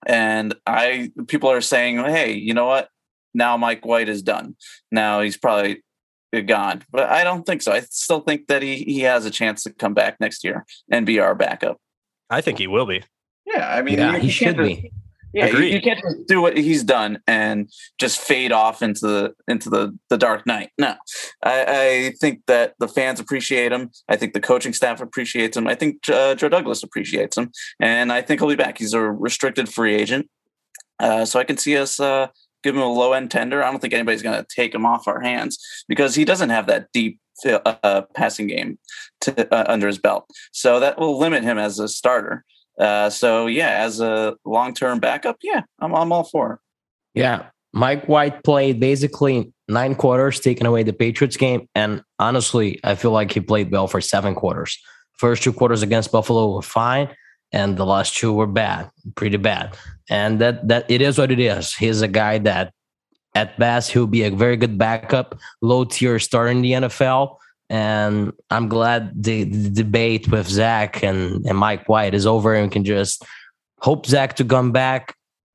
And 0.07 0.55
I 0.67 1.11
people 1.27 1.51
are 1.51 1.61
saying, 1.61 1.99
hey, 1.99 2.33
you 2.33 2.55
know 2.55 2.67
what? 2.67 2.89
Now 3.37 3.57
Mike 3.57 3.85
White 3.85 4.09
is 4.09 4.23
done. 4.23 4.57
Now 4.91 5.21
he's 5.21 5.37
probably 5.37 5.83
gone. 6.47 6.83
But 6.91 7.09
I 7.09 7.25
don't 7.25 7.45
think 7.45 7.63
so. 7.63 7.73
I 7.73 7.81
still 7.81 8.21
think 8.21 8.49
that 8.49 8.63
he 8.63 8.77
he 8.79 9.01
has 9.01 9.25
a 9.25 9.31
chance 9.31 9.63
to 9.65 9.73
come 9.73 9.95
back 9.95 10.19
next 10.21 10.45
year 10.45 10.65
and 10.91 11.07
be 11.07 11.21
our 11.21 11.35
backup. 11.35 11.79
I 12.31 12.41
think 12.41 12.59
he 12.59 12.67
will 12.67 12.87
be. 12.87 13.03
Yeah, 13.47 13.69
I 13.73 13.83
mean, 13.83 13.99
yeah, 13.99 14.15
you, 14.15 14.21
he 14.21 14.31
should 14.31 14.57
be. 14.57 14.91
Yeah, 15.33 15.49
you, 15.49 15.59
you, 15.59 15.83
can't 15.83 16.01
just 16.01 16.27
do 16.27 16.41
what 16.41 16.57
he's 16.57 16.83
done 16.83 17.19
and 17.27 17.71
just 17.99 18.19
fade 18.19 18.53
off 18.53 18.81
into 18.81 19.07
the 19.07 19.35
into 19.47 19.69
the 19.69 19.97
the 20.09 20.17
dark 20.17 20.47
night. 20.47 20.71
No, 20.79 20.95
I, 21.43 21.65
I 21.69 22.13
think 22.21 22.41
that 22.47 22.75
the 22.79 22.89
fans 22.89 23.21
appreciate 23.21 23.71
him. 23.71 23.91
I 24.09 24.17
think 24.17 24.33
the 24.33 24.41
coaching 24.41 24.73
staff 24.73 25.01
appreciates 25.01 25.57
him. 25.57 25.67
I 25.67 25.75
think 25.75 26.09
uh, 26.09 26.37
Joe 26.37 26.49
Douglas 26.49 26.83
appreciates 26.83 27.37
him, 27.37 27.51
and 27.81 28.13
I 28.13 28.23
think 28.23 28.41
he'll 28.41 28.49
be 28.49 28.57
back. 28.57 28.79
He's 28.79 28.95
a 28.95 29.01
restricted 29.01 29.69
free 29.69 29.95
agent, 29.95 30.31
uh, 31.01 31.27
so 31.27 31.39
I 31.39 31.45
can 31.45 31.59
see 31.59 31.77
us 31.77 32.01
uh, 32.01 32.29
give 32.67 32.75
him 32.75 32.83
a 32.83 32.93
low 32.93 33.13
end 33.13 33.31
tender, 33.31 33.63
I 33.63 33.71
don't 33.71 33.81
think 33.81 33.95
anybody's 33.95 34.23
going 34.23 34.37
to 34.37 34.47
take 34.55 34.75
him 34.75 34.85
off 34.85 35.07
our 35.07 35.21
hands 35.21 35.59
because 35.89 36.15
he 36.15 36.25
doesn't 36.25 36.51
have 36.51 36.67
that 36.67 36.89
deep 36.93 37.21
uh, 37.47 38.03
passing 38.15 38.49
game 38.49 38.79
to, 39.21 39.55
uh, 39.55 39.65
under 39.69 39.87
his 39.87 39.99
belt. 39.99 40.29
So 40.53 40.81
that 40.81 40.99
will 40.99 41.19
limit 41.19 41.45
him 41.45 41.59
as 41.59 41.79
a 41.79 41.87
starter. 41.87 42.45
Uh, 42.79 43.09
so 43.09 43.47
yeah, 43.47 43.85
as 43.85 44.01
a 44.01 44.37
long 44.45 44.75
term 44.75 44.99
backup, 44.99 45.37
yeah, 45.43 45.63
I'm, 45.79 45.95
I'm 45.95 46.13
all 46.13 46.25
for 46.25 46.55
it. 46.55 46.59
Yeah, 47.19 47.47
Mike 47.73 48.07
White 48.07 48.43
played 48.43 48.81
basically 48.81 49.53
nine 49.69 49.95
quarters, 49.95 50.41
taking 50.41 50.67
away 50.67 50.83
the 50.83 50.93
Patriots 50.93 51.37
game, 51.37 51.69
and 51.75 52.03
honestly, 52.19 52.81
I 52.85 52.97
feel 52.97 53.13
like 53.13 53.33
he 53.33 53.41
played 53.41 53.71
well 53.71 53.87
for 53.87 54.01
seven 54.01 54.35
quarters. 54.35 54.79
First 55.19 55.43
two 55.43 55.53
quarters 55.53 55.83
against 55.83 56.13
Buffalo 56.13 56.55
were 56.55 56.63
fine 56.63 57.09
and 57.53 57.77
the 57.77 57.87
last 57.87 58.17
two 58.17 58.33
were 58.33 58.47
bad, 58.47 58.91
pretty 59.15 59.37
bad. 59.37 59.77
And 60.11 60.41
that 60.41 60.69
that 60.69 60.91
it 60.91 61.01
is 61.01 61.19
what 61.19 61.31
it 61.31 61.41
is. 61.41 61.75
He's 61.75 62.03
a 62.03 62.09
guy 62.09 62.39
that 62.39 62.73
at 63.35 63.59
best 63.59 63.91
he'll 63.91 64.07
be 64.07 64.23
a 64.23 64.31
very 64.31 64.57
good 64.57 64.79
backup, 64.79 65.39
low 65.61 65.85
tier 65.85 66.19
star 66.19 66.49
in 66.49 66.63
the 66.63 66.73
NFL. 66.73 67.37
And 67.69 68.33
I'm 68.51 68.69
glad 68.69 69.23
the, 69.23 69.45
the 69.45 69.71
debate 69.71 70.31
with 70.31 70.49
Zach 70.49 71.03
and, 71.03 71.45
and 71.45 71.59
Mike 71.59 71.89
White 71.89 72.15
is 72.15 72.27
over 72.27 72.55
and 72.55 72.67
we 72.67 72.71
can 72.71 72.85
just 72.85 73.25
hope 73.81 74.07
Zach 74.07 74.37
to 74.37 74.45
come 74.45 74.73
back, 74.73 75.15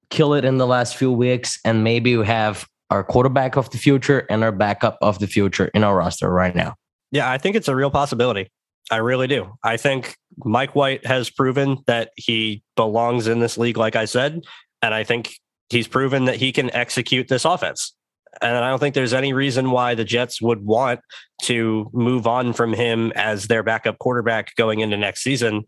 kill 0.10 0.34
it 0.34 0.46
in 0.46 0.58
the 0.58 0.68
last 0.68 0.96
few 0.96 1.12
weeks, 1.12 1.60
and 1.66 1.84
maybe 1.84 2.16
we 2.18 2.26
have 2.26 2.68
our 2.92 3.04
quarterback 3.04 3.56
of 3.56 3.70
the 3.72 3.78
future 3.78 4.28
and 4.30 4.44
our 4.44 4.52
backup 4.52 4.98
of 5.02 5.20
the 5.20 5.28
future 5.28 5.72
in 5.74 5.84
our 5.84 5.96
roster 5.96 6.30
right 6.30 6.54
now. 6.54 6.76
Yeah, 7.12 7.32
I 7.32 7.38
think 7.38 7.56
it's 7.56 7.70
a 7.70 7.76
real 7.76 7.90
possibility. 7.90 8.52
I 8.92 8.98
really 8.98 9.28
do. 9.28 9.54
I 9.64 9.78
think 9.78 10.18
Mike 10.38 10.76
White 10.76 11.06
has 11.06 11.30
proven 11.30 11.78
that 11.88 12.12
he 12.16 12.64
belongs 12.76 13.28
in 13.28 13.40
this 13.40 13.58
league, 13.58 13.78
like 13.78 13.96
I 13.96 14.06
said. 14.06 14.42
And 14.82 14.94
I 14.94 15.04
think 15.04 15.34
he's 15.70 15.88
proven 15.88 16.26
that 16.26 16.36
he 16.36 16.52
can 16.52 16.74
execute 16.74 17.28
this 17.28 17.46
offense. 17.46 17.94
And 18.42 18.56
I 18.56 18.70
don't 18.70 18.80
think 18.80 18.96
there's 18.96 19.14
any 19.14 19.34
reason 19.34 19.72
why 19.72 19.94
the 19.94 20.06
Jets 20.06 20.42
would 20.42 20.66
want 20.66 21.02
to 21.44 21.90
move 21.94 22.28
on 22.28 22.54
from 22.54 22.74
him 22.74 23.12
as 23.16 23.48
their 23.48 23.62
backup 23.62 24.00
quarterback 24.00 24.56
going 24.56 24.80
into 24.80 24.98
next 24.98 25.22
season 25.22 25.66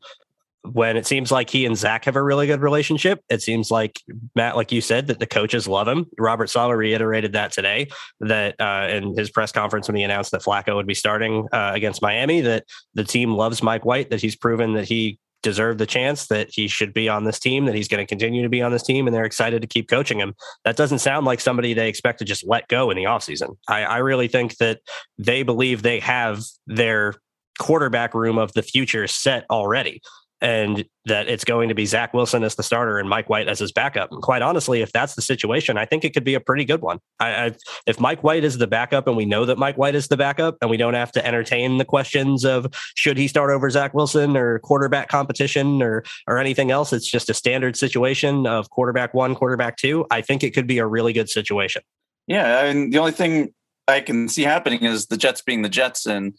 when 0.64 0.96
it 0.96 1.06
seems 1.06 1.32
like 1.32 1.50
he 1.50 1.66
and 1.66 1.78
Zach 1.78 2.06
have 2.06 2.16
a 2.16 2.24
really 2.24 2.48
good 2.48 2.62
relationship. 2.62 3.22
It 3.30 3.42
seems 3.42 3.70
like 3.70 4.02
Matt, 4.36 4.56
like 4.56 4.72
you 4.72 4.82
said, 4.82 5.08
that 5.08 5.20
the 5.20 5.28
coaches 5.28 5.68
love 5.68 5.88
him. 5.88 6.06
Robert 6.18 6.50
Saleh 6.50 6.78
reiterated 6.78 7.34
that 7.34 7.52
today, 7.52 7.90
that 8.22 8.56
uh, 8.60 8.88
in 8.90 9.16
his 9.18 9.30
press 9.30 9.52
conference 9.52 9.88
when 9.88 9.96
he 9.96 10.04
announced 10.04 10.32
that 10.32 10.42
Flacco 10.42 10.76
would 10.76 10.88
be 10.88 10.94
starting 10.94 11.48
uh, 11.52 11.72
against 11.74 12.02
Miami, 12.02 12.42
that 12.42 12.66
the 12.94 13.04
team 13.04 13.34
loves 13.34 13.62
Mike 13.62 13.86
White, 13.86 14.10
that 14.10 14.22
he's 14.22 14.36
proven 14.36 14.74
that 14.74 14.86
he 14.86 15.20
deserved 15.42 15.78
the 15.78 15.86
chance, 15.86 16.28
that 16.28 16.48
he 16.50 16.70
should 16.70 16.94
be 16.94 17.10
on 17.10 17.26
this 17.26 17.40
team, 17.40 17.66
that 17.66 17.76
he's 17.76 17.90
going 17.90 18.02
to 18.02 18.08
continue 18.08 18.42
to 18.42 18.50
be 18.50 18.62
on 18.62 18.72
this 18.72 18.84
team, 18.84 19.06
and 19.06 19.14
they're 19.14 19.26
excited 19.26 19.62
to 19.62 19.68
keep 19.68 19.90
coaching 19.90 20.18
him. 20.18 20.34
That 20.64 20.78
doesn't 20.78 21.00
sound 21.00 21.26
like 21.26 21.42
somebody 21.42 21.74
they 21.74 21.90
expect 21.90 22.20
to 22.20 22.26
just 22.26 22.48
let 22.48 22.70
go 22.70 22.90
in 22.90 22.96
the 22.96 23.04
offseason. 23.04 23.58
I, 23.68 23.84
I 23.84 23.98
really 23.98 24.30
think 24.30 24.56
that 24.58 24.80
they 25.18 25.44
believe 25.44 25.82
they 25.82 26.00
have 26.00 26.44
their 26.66 27.16
quarterback 27.60 28.14
room 28.14 28.38
of 28.38 28.54
the 28.54 28.64
future 28.64 29.06
set 29.08 29.46
already 29.52 30.02
and 30.44 30.84
that 31.06 31.30
it's 31.30 31.46
going 31.46 31.70
to 31.70 31.76
be 31.76 31.86
Zach 31.86 32.14
Wilson 32.14 32.44
as 32.44 32.56
the 32.56 32.64
starter 32.64 33.00
and 33.00 33.10
Mike 33.10 33.30
White 33.30 33.48
as 33.48 33.60
his 33.60 33.72
backup. 33.72 34.12
And 34.12 34.22
quite 34.22 34.42
honestly, 34.42 34.82
if 34.82 34.92
that's 34.92 35.16
the 35.16 35.22
situation, 35.22 35.78
I 35.78 35.86
think 35.86 36.04
it 36.04 36.14
could 36.14 36.26
be 36.26 36.34
a 36.36 36.40
pretty 36.42 36.66
good 36.66 36.82
one. 36.82 37.00
I, 37.20 37.46
I, 37.46 37.52
if 37.88 37.98
Mike 37.98 38.24
White 38.24 38.44
is 38.44 38.58
the 38.58 38.68
backup 38.68 39.08
and 39.08 39.16
we 39.16 39.26
know 39.26 39.46
that 39.46 39.58
Mike 39.58 39.78
White 39.78 39.96
is 39.96 40.10
the 40.10 40.18
backup 40.18 40.58
and 40.62 40.70
we 40.70 40.76
don't 40.76 40.96
have 40.96 41.14
to 41.14 41.26
entertain 41.26 41.78
the 41.78 41.86
questions 41.86 42.44
of 42.44 42.68
should 42.96 43.18
he 43.18 43.30
start 43.30 43.52
over 43.52 43.70
Zach 43.70 43.94
Wilson 43.94 44.36
or 44.36 44.60
quarterback 44.60 45.08
competition 45.08 45.82
or 45.82 46.04
or 46.28 46.38
anything 46.38 46.72
else, 46.72 46.92
it's 46.92 47.10
just 47.10 47.30
a 47.30 47.34
standard 47.34 47.78
situation 47.78 48.46
of 48.46 48.70
quarterback 48.70 49.14
one, 49.14 49.36
quarterback 49.36 49.78
two. 49.78 50.06
I 50.12 50.22
think 50.22 50.44
it 50.44 50.54
could 50.54 50.68
be 50.68 50.78
a 50.78 50.86
really 50.86 51.14
good 51.14 51.30
situation. 51.30 51.84
Yeah, 52.28 52.66
and 52.66 52.92
the 52.92 53.00
only 53.00 53.12
thing 53.14 53.54
I 53.88 54.02
can 54.02 54.28
see 54.28 54.44
happening 54.44 54.84
is 54.84 55.08
the 55.08 55.18
Jets 55.18 55.42
being 55.42 55.62
the 55.62 55.70
Jets 55.70 56.06
and 56.06 56.38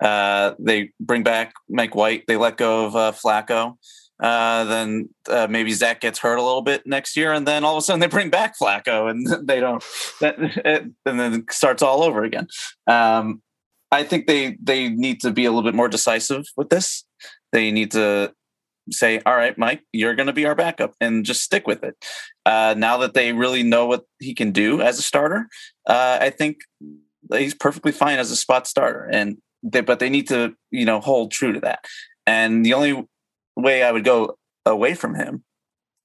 uh, 0.00 0.54
they 0.58 0.90
bring 1.00 1.22
back 1.22 1.52
Mike 1.68 1.94
White. 1.94 2.24
They 2.26 2.36
let 2.36 2.56
go 2.56 2.86
of 2.86 2.96
uh, 2.96 3.12
Flacco. 3.12 3.76
Uh, 4.18 4.64
then 4.64 5.08
uh, 5.28 5.46
maybe 5.48 5.72
Zach 5.72 6.00
gets 6.00 6.18
hurt 6.18 6.36
a 6.36 6.42
little 6.42 6.62
bit 6.62 6.86
next 6.86 7.16
year, 7.16 7.32
and 7.32 7.46
then 7.46 7.64
all 7.64 7.76
of 7.76 7.78
a 7.78 7.82
sudden 7.82 8.00
they 8.00 8.06
bring 8.06 8.30
back 8.30 8.54
Flacco, 8.58 9.10
and 9.10 9.26
they 9.48 9.60
don't. 9.60 9.84
That, 10.20 10.36
it, 10.38 10.84
and 11.04 11.20
then 11.20 11.34
it 11.34 11.52
starts 11.52 11.82
all 11.82 12.02
over 12.02 12.24
again. 12.24 12.48
Um, 12.86 13.42
I 13.92 14.04
think 14.04 14.26
they 14.26 14.56
they 14.62 14.88
need 14.88 15.20
to 15.20 15.30
be 15.30 15.44
a 15.44 15.50
little 15.50 15.62
bit 15.62 15.74
more 15.74 15.88
decisive 15.88 16.44
with 16.56 16.70
this. 16.70 17.04
They 17.52 17.70
need 17.70 17.90
to 17.92 18.32
say, 18.90 19.20
"All 19.26 19.36
right, 19.36 19.56
Mike, 19.58 19.82
you're 19.92 20.14
going 20.14 20.28
to 20.28 20.32
be 20.32 20.46
our 20.46 20.54
backup," 20.54 20.94
and 21.00 21.24
just 21.24 21.42
stick 21.42 21.66
with 21.66 21.84
it. 21.84 21.94
Uh, 22.46 22.74
now 22.76 22.96
that 22.98 23.12
they 23.12 23.34
really 23.34 23.62
know 23.62 23.86
what 23.86 24.04
he 24.18 24.34
can 24.34 24.50
do 24.50 24.80
as 24.80 24.98
a 24.98 25.02
starter, 25.02 25.46
uh, 25.86 26.18
I 26.20 26.30
think 26.30 26.58
he's 27.32 27.54
perfectly 27.54 27.92
fine 27.92 28.18
as 28.18 28.30
a 28.30 28.36
spot 28.36 28.66
starter. 28.66 29.08
And 29.12 29.38
they, 29.72 29.80
but 29.80 29.98
they 29.98 30.08
need 30.08 30.28
to, 30.28 30.54
you 30.70 30.84
know, 30.84 31.00
hold 31.00 31.30
true 31.30 31.52
to 31.52 31.60
that. 31.60 31.84
And 32.26 32.64
the 32.64 32.74
only 32.74 33.06
way 33.56 33.82
I 33.82 33.92
would 33.92 34.04
go 34.04 34.38
away 34.64 34.94
from 34.94 35.14
him 35.14 35.44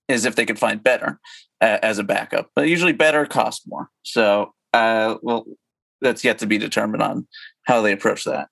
is 0.07 0.25
if 0.25 0.35
they 0.35 0.45
could 0.45 0.59
find 0.59 0.83
better 0.83 1.19
uh, 1.61 1.79
as 1.81 1.99
a 1.99 2.03
backup. 2.03 2.49
But 2.55 2.67
usually, 2.67 2.93
better 2.93 3.25
costs 3.25 3.65
more. 3.67 3.89
So, 4.03 4.53
uh, 4.73 5.15
well, 5.21 5.45
that's 6.01 6.23
yet 6.23 6.39
to 6.39 6.47
be 6.47 6.57
determined 6.57 7.03
on 7.03 7.27
how 7.63 7.81
they 7.81 7.91
approach 7.91 8.25
that. 8.25 8.49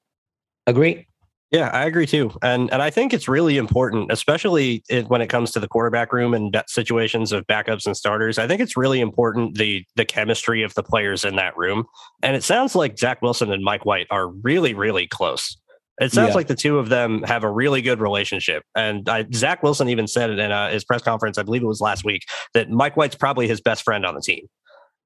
Agree. 0.67 1.07
Yeah, 1.51 1.69
I 1.69 1.85
agree 1.85 2.05
too, 2.05 2.31
and 2.43 2.71
and 2.71 2.79
I 2.79 2.91
think 2.91 3.11
it's 3.11 3.27
really 3.27 3.57
important, 3.57 4.11
especially 4.11 4.83
when 5.07 5.21
it 5.21 5.27
comes 5.27 5.49
to 5.51 5.59
the 5.59 5.67
quarterback 5.67 6.13
room 6.13 6.35
and 6.35 6.55
situations 6.67 7.31
of 7.31 7.47
backups 7.47 7.87
and 7.87 7.97
starters. 7.97 8.37
I 8.37 8.47
think 8.47 8.61
it's 8.61 8.77
really 8.77 8.99
important 8.99 9.57
the 9.57 9.83
the 9.95 10.05
chemistry 10.05 10.61
of 10.61 10.75
the 10.75 10.83
players 10.83 11.25
in 11.25 11.37
that 11.37 11.57
room, 11.57 11.85
and 12.21 12.35
it 12.35 12.43
sounds 12.43 12.75
like 12.75 12.99
Zach 12.99 13.23
Wilson 13.23 13.51
and 13.51 13.63
Mike 13.63 13.83
White 13.83 14.05
are 14.11 14.27
really 14.27 14.75
really 14.75 15.07
close. 15.07 15.57
It 15.99 16.11
sounds 16.11 16.29
yeah. 16.29 16.35
like 16.35 16.47
the 16.47 16.55
two 16.55 16.77
of 16.77 16.89
them 16.89 17.23
have 17.23 17.43
a 17.43 17.49
really 17.49 17.81
good 17.81 17.99
relationship, 17.99 18.61
and 18.75 19.09
I, 19.09 19.25
Zach 19.33 19.63
Wilson 19.63 19.89
even 19.89 20.05
said 20.05 20.29
it 20.29 20.37
in 20.37 20.51
uh, 20.51 20.69
his 20.69 20.83
press 20.85 21.01
conference, 21.01 21.39
I 21.39 21.43
believe 21.43 21.63
it 21.63 21.67
was 21.67 21.81
last 21.81 22.05
week, 22.05 22.25
that 22.53 22.69
Mike 22.69 22.95
White's 22.95 23.15
probably 23.15 23.47
his 23.47 23.59
best 23.59 23.83
friend 23.83 24.05
on 24.05 24.13
the 24.13 24.21
team 24.21 24.45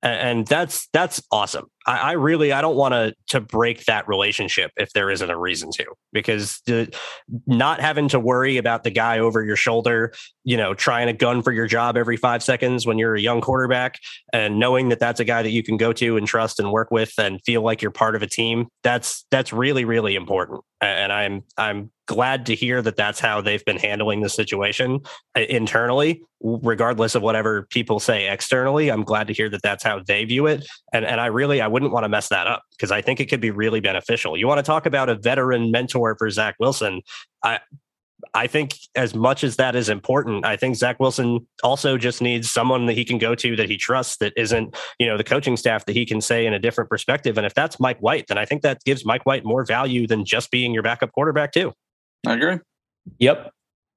and 0.03 0.45
that's 0.45 0.89
that's 0.91 1.23
awesome. 1.31 1.65
I, 1.87 1.97
I 1.97 2.11
really 2.11 2.51
I 2.51 2.61
don't 2.61 2.75
want 2.75 2.93
to 2.93 3.15
to 3.29 3.39
break 3.39 3.85
that 3.85 4.07
relationship 4.07 4.71
if 4.75 4.91
there 4.91 5.09
isn't 5.09 5.29
a 5.29 5.37
reason 5.37 5.71
to, 5.75 5.85
because 6.11 6.61
the, 6.65 6.93
not 7.47 7.79
having 7.79 8.09
to 8.09 8.19
worry 8.19 8.57
about 8.57 8.83
the 8.83 8.91
guy 8.91 9.19
over 9.19 9.41
your 9.41 9.55
shoulder, 9.55 10.13
you 10.43 10.57
know, 10.57 10.73
trying 10.73 11.07
a 11.07 11.13
gun 11.13 11.41
for 11.41 11.53
your 11.53 11.67
job 11.67 11.95
every 11.95 12.17
five 12.17 12.43
seconds 12.43 12.85
when 12.85 12.97
you're 12.97 13.15
a 13.15 13.21
young 13.21 13.39
quarterback, 13.39 13.97
and 14.33 14.59
knowing 14.59 14.89
that 14.89 14.99
that's 14.99 15.21
a 15.21 15.25
guy 15.25 15.41
that 15.41 15.51
you 15.51 15.63
can 15.63 15.77
go 15.77 15.93
to 15.93 16.17
and 16.17 16.27
trust 16.27 16.59
and 16.59 16.71
work 16.71 16.91
with 16.91 17.13
and 17.17 17.39
feel 17.45 17.61
like 17.61 17.81
you're 17.81 17.89
part 17.89 18.15
of 18.15 18.21
a 18.21 18.27
team, 18.27 18.67
that's 18.83 19.25
that's 19.31 19.53
really 19.53 19.85
really 19.85 20.15
important. 20.15 20.61
And 20.81 21.13
I'm 21.13 21.43
I'm 21.57 21.92
glad 22.07 22.45
to 22.45 22.55
hear 22.55 22.81
that 22.81 22.95
that's 22.95 23.19
how 23.19 23.41
they've 23.41 23.63
been 23.65 23.77
handling 23.77 24.21
the 24.21 24.29
situation 24.29 24.99
uh, 25.37 25.41
internally 25.41 26.21
regardless 26.41 27.15
of 27.15 27.21
whatever 27.21 27.63
people 27.69 27.99
say 27.99 28.27
externally 28.27 28.89
i'm 28.89 29.03
glad 29.03 29.27
to 29.27 29.33
hear 29.33 29.49
that 29.49 29.61
that's 29.63 29.83
how 29.83 30.01
they 30.05 30.25
view 30.25 30.45
it 30.45 30.65
and 30.91 31.05
and 31.05 31.21
i 31.21 31.27
really 31.27 31.61
i 31.61 31.67
wouldn't 31.67 31.91
want 31.91 32.03
to 32.03 32.09
mess 32.09 32.27
that 32.29 32.47
up 32.47 32.63
because 32.71 32.91
i 32.91 33.01
think 33.01 33.19
it 33.19 33.27
could 33.27 33.41
be 33.41 33.51
really 33.51 33.79
beneficial 33.79 34.37
you 34.37 34.47
want 34.47 34.57
to 34.57 34.63
talk 34.63 34.85
about 34.85 35.07
a 35.09 35.15
veteran 35.15 35.71
mentor 35.71 36.15
for 36.17 36.29
zach 36.29 36.55
wilson 36.59 37.01
i 37.43 37.59
I 38.33 38.47
think 38.47 38.75
as 38.95 39.13
much 39.13 39.43
as 39.43 39.57
that 39.57 39.75
is 39.75 39.89
important, 39.89 40.45
I 40.45 40.55
think 40.55 40.75
Zach 40.75 40.99
Wilson 40.99 41.45
also 41.63 41.97
just 41.97 42.21
needs 42.21 42.49
someone 42.49 42.85
that 42.85 42.93
he 42.93 43.05
can 43.05 43.17
go 43.17 43.35
to 43.35 43.55
that 43.55 43.69
he 43.69 43.77
trusts 43.77 44.17
that 44.17 44.33
isn't, 44.37 44.75
you 44.99 45.07
know, 45.07 45.17
the 45.17 45.23
coaching 45.23 45.57
staff 45.57 45.85
that 45.85 45.95
he 45.95 46.05
can 46.05 46.21
say 46.21 46.45
in 46.45 46.53
a 46.53 46.59
different 46.59 46.89
perspective. 46.89 47.37
And 47.37 47.45
if 47.45 47.53
that's 47.53 47.79
Mike 47.79 47.99
White, 47.99 48.27
then 48.27 48.37
I 48.37 48.45
think 48.45 48.61
that 48.61 48.83
gives 48.85 49.05
Mike 49.05 49.25
White 49.25 49.45
more 49.45 49.65
value 49.65 50.07
than 50.07 50.25
just 50.25 50.51
being 50.51 50.73
your 50.73 50.83
backup 50.83 51.11
quarterback 51.11 51.51
too. 51.51 51.73
I 52.25 52.33
agree. 52.33 52.59
Yep. 53.19 53.51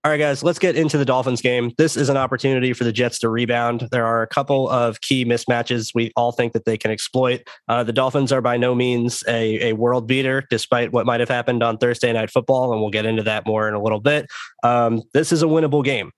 All 0.05 0.13
right, 0.13 0.19
guys, 0.19 0.45
let's 0.45 0.61
get 0.61 0.77
into 0.77 0.99
the 0.99 1.05
Dolphins 1.05 1.41
game. 1.41 1.73
This 1.79 1.97
is 1.97 2.09
an 2.09 2.17
opportunity 2.17 2.73
for 2.73 2.85
the 2.85 2.93
Jets 2.93 3.19
to 3.19 3.29
rebound. 3.29 3.89
There 3.91 4.07
are 4.07 4.23
a 4.23 4.29
couple 4.29 4.69
of 4.69 5.01
key 5.01 5.25
mismatches 5.25 5.91
we 5.97 6.13
all 6.15 6.31
think 6.31 6.53
that 6.53 6.65
they 6.65 6.79
can 6.79 6.93
exploit. 6.93 7.43
Uh, 7.67 7.83
the 7.83 7.93
Dolphins 7.93 8.31
are 8.31 8.41
by 8.41 8.57
no 8.57 8.73
means 8.73 9.25
a, 9.27 9.71
a 9.71 9.73
world 9.73 10.07
beater, 10.07 10.45
despite 10.49 10.93
what 10.93 11.07
might 11.07 11.19
have 11.19 11.29
happened 11.29 11.65
on 11.65 11.77
Thursday 11.77 12.13
Night 12.13 12.31
Football, 12.31 12.73
and 12.73 12.81
we'll 12.81 12.91
get 12.91 13.05
into 13.05 13.25
that 13.25 13.47
more 13.49 13.67
in 13.67 13.75
a 13.75 13.83
little 13.83 13.99
bit. 13.99 14.27
Um, 14.63 15.03
this 15.13 15.33
is 15.33 15.43
a 15.43 15.47
winnable 15.47 15.83
game. 15.83 16.13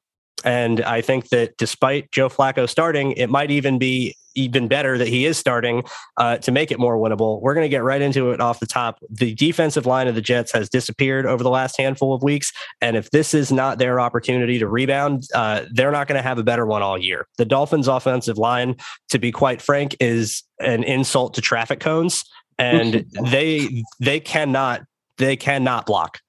And 0.44 0.82
I 0.82 1.00
think 1.00 1.30
that 1.30 1.56
despite 1.56 2.12
Joe 2.12 2.28
Flacco 2.28 2.68
starting, 2.68 3.12
it 3.12 3.30
might 3.30 3.50
even 3.50 3.78
be 3.78 4.14
even 4.38 4.68
better 4.68 4.96
that 4.98 5.08
he 5.08 5.26
is 5.26 5.36
starting 5.36 5.82
uh, 6.16 6.38
to 6.38 6.52
make 6.52 6.70
it 6.70 6.78
more 6.78 6.96
winnable. 6.96 7.40
We're 7.40 7.54
going 7.54 7.64
to 7.64 7.68
get 7.68 7.82
right 7.82 8.00
into 8.00 8.30
it 8.30 8.40
off 8.40 8.60
the 8.60 8.66
top. 8.66 8.98
The 9.10 9.34
defensive 9.34 9.86
line 9.86 10.08
of 10.08 10.14
the 10.14 10.20
Jets 10.20 10.52
has 10.52 10.68
disappeared 10.68 11.26
over 11.26 11.42
the 11.42 11.50
last 11.50 11.76
handful 11.76 12.14
of 12.14 12.22
weeks. 12.22 12.52
And 12.80 12.96
if 12.96 13.10
this 13.10 13.34
is 13.34 13.50
not 13.50 13.78
their 13.78 14.00
opportunity 14.00 14.58
to 14.58 14.68
rebound, 14.68 15.24
uh, 15.34 15.64
they're 15.72 15.92
not 15.92 16.06
going 16.08 16.18
to 16.18 16.22
have 16.22 16.38
a 16.38 16.44
better 16.44 16.66
one 16.66 16.82
all 16.82 16.98
year. 16.98 17.26
The 17.36 17.44
Dolphins' 17.44 17.88
offensive 17.88 18.38
line, 18.38 18.76
to 19.10 19.18
be 19.18 19.32
quite 19.32 19.60
frank, 19.60 19.96
is 20.00 20.42
an 20.60 20.84
insult 20.84 21.34
to 21.34 21.40
traffic 21.40 21.80
cones. 21.80 22.24
And 22.58 23.04
they 23.30 23.84
they 24.00 24.20
cannot 24.20 24.82
they 25.18 25.36
cannot 25.36 25.86
block 25.86 26.20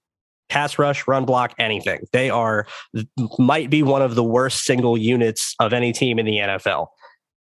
pass 0.50 0.78
rush, 0.78 1.08
run 1.08 1.26
block, 1.26 1.54
anything. 1.58 2.02
They 2.12 2.30
are 2.30 2.68
might 3.38 3.70
be 3.70 3.84
one 3.84 4.02
of 4.02 4.16
the 4.16 4.24
worst 4.24 4.66
single 4.66 4.98
units 4.98 5.56
of 5.60 5.72
any 5.72 5.94
team 5.94 6.20
in 6.20 6.26
the 6.26 6.38
NFL. 6.38 6.88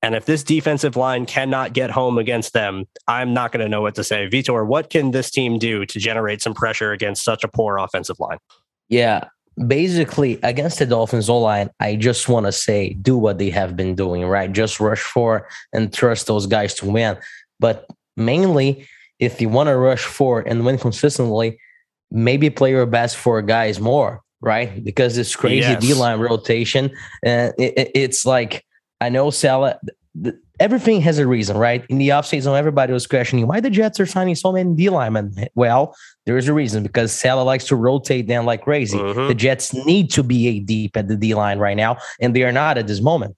And 0.04 0.14
if 0.14 0.26
this 0.26 0.44
defensive 0.44 0.96
line 0.96 1.26
cannot 1.26 1.74
get 1.74 1.90
home 1.90 2.18
against 2.18 2.54
them, 2.54 2.86
I'm 3.08 3.34
not 3.34 3.52
going 3.52 3.64
to 3.64 3.70
know 3.70 3.82
what 3.82 3.96
to 3.96 4.04
say. 4.04 4.28
Vitor, 4.28 4.66
what 4.66 4.90
can 4.90 5.12
this 5.12 5.32
team 5.32 5.58
do 5.58 5.86
to 5.86 6.00
generate 6.00 6.42
some 6.42 6.54
pressure 6.54 6.92
against 6.92 7.24
such 7.24 7.44
a 7.44 7.48
poor 7.48 7.78
offensive 7.78 8.20
line? 8.20 8.38
Yeah, 8.90 9.26
basically 9.66 10.40
against 10.44 10.80
the 10.80 10.86
Dolphins 10.86 11.30
O 11.30 11.40
line, 11.40 11.72
I 11.80 11.96
just 11.96 12.30
want 12.30 12.46
to 12.46 12.52
say 12.52 12.94
do 12.94 13.18
what 13.18 13.40
they 13.40 13.50
have 13.50 13.76
been 13.76 13.96
doing, 13.96 14.24
right? 14.26 14.52
Just 14.52 14.80
rush 14.80 15.02
four 15.02 15.48
and 15.74 15.92
trust 15.92 16.28
those 16.28 16.46
guys 16.46 16.76
to 16.76 16.86
win. 16.86 17.18
But 17.60 17.88
mainly, 18.16 18.88
if 19.20 19.42
you 19.42 19.50
want 19.50 19.68
to 19.68 19.76
rush 19.76 20.04
four 20.04 20.42
and 20.42 20.64
win 20.64 20.78
consistently, 20.78 21.60
maybe 22.12 22.52
play 22.52 22.70
your 22.70 22.86
best 22.86 23.18
four 23.18 23.42
guys 23.42 23.80
more, 23.80 24.22
right? 24.42 24.84
Because 24.84 25.18
it's 25.18 25.36
crazy 25.36 25.72
yes. 25.72 25.82
D 25.82 25.94
line 25.96 26.20
rotation. 26.20 26.92
And 27.26 27.52
it, 27.58 27.92
it's 27.96 28.28
like, 28.28 28.64
I 29.00 29.10
know 29.10 29.30
Saleh, 29.30 29.78
everything 30.60 31.02
has 31.02 31.20
a 31.20 31.28
reason, 31.28 31.58
right? 31.58 31.86
In 31.90 31.98
the 31.98 32.10
offseason, 32.10 32.58
everybody 32.58 32.94
was 32.94 33.06
questioning 33.06 33.48
why 33.48 33.60
the 33.60 33.70
Jets 33.70 34.00
are 34.00 34.06
signing 34.06 34.36
so 34.36 34.52
many 34.52 34.74
D 34.74 34.90
linemen. 34.90 35.48
Well, 35.56 35.96
there 36.26 36.38
is 36.38 36.48
a 36.48 36.54
reason 36.54 36.84
because 36.84 37.12
Saleh 37.12 37.46
likes 37.46 37.66
to 37.68 37.76
rotate 37.76 38.28
them 38.28 38.46
like 38.46 38.64
crazy. 38.64 38.98
Mm-hmm. 38.98 39.28
The 39.28 39.36
Jets 39.36 39.74
need 39.86 40.10
to 40.12 40.24
be 40.24 40.48
a 40.48 40.60
deep 40.60 40.98
at 40.98 41.08
the 41.08 41.16
D 41.16 41.36
line 41.36 41.60
right 41.60 41.78
now, 41.78 41.98
and 42.20 42.36
they 42.36 42.44
are 42.44 42.52
not 42.52 42.78
at 42.78 42.88
this 42.88 43.02
moment. 43.02 43.36